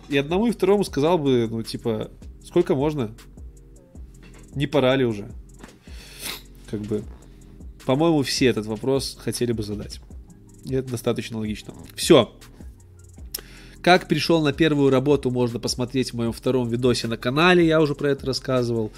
И 0.07 0.17
одному, 0.17 0.47
и 0.47 0.51
второму 0.51 0.83
сказал 0.83 1.17
бы, 1.17 1.47
ну, 1.49 1.61
типа, 1.61 2.09
сколько 2.43 2.75
можно? 2.75 3.11
Не 4.55 4.65
пора 4.65 4.95
ли 4.95 5.05
уже? 5.05 5.29
Как 6.69 6.81
бы, 6.81 7.03
по-моему, 7.85 8.23
все 8.23 8.47
этот 8.47 8.65
вопрос 8.65 9.17
хотели 9.19 9.51
бы 9.51 9.63
задать. 9.63 9.99
И 10.65 10.73
это 10.73 10.91
достаточно 10.91 11.37
логично. 11.37 11.73
Все. 11.95 12.33
Как 13.81 14.07
пришел 14.07 14.41
на 14.41 14.53
первую 14.53 14.89
работу, 14.89 15.31
можно 15.31 15.59
посмотреть 15.59 16.11
в 16.11 16.15
моем 16.15 16.31
втором 16.31 16.69
видосе 16.69 17.07
на 17.07 17.17
канале, 17.17 17.65
я 17.65 17.81
уже 17.81 17.93
про 17.93 18.09
это 18.11 18.25
рассказывал. 18.25 18.91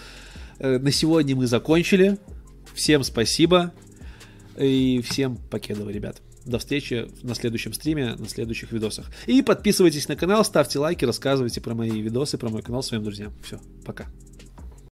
Э, 0.59 0.77
на 0.77 0.91
сегодня 0.91 1.35
мы 1.35 1.47
закончили. 1.47 2.19
Всем 2.73 3.03
спасибо. 3.03 3.73
И 4.57 5.01
всем 5.03 5.37
покедово, 5.49 5.89
ребят. 5.89 6.21
До 6.45 6.59
встречи 6.59 7.07
на 7.23 7.35
следующем 7.35 7.73
стриме, 7.73 8.15
на 8.15 8.27
следующих 8.27 8.71
видосах. 8.71 9.11
И 9.27 9.41
подписывайтесь 9.41 10.07
на 10.07 10.15
канал, 10.15 10.43
ставьте 10.43 10.79
лайки, 10.79 11.05
рассказывайте 11.05 11.61
про 11.61 11.75
мои 11.75 12.01
видосы, 12.01 12.37
про 12.37 12.49
мой 12.49 12.61
канал 12.61 12.81
своим 12.83 13.03
друзьям. 13.03 13.33
Все, 13.43 13.59
пока. 13.85 14.07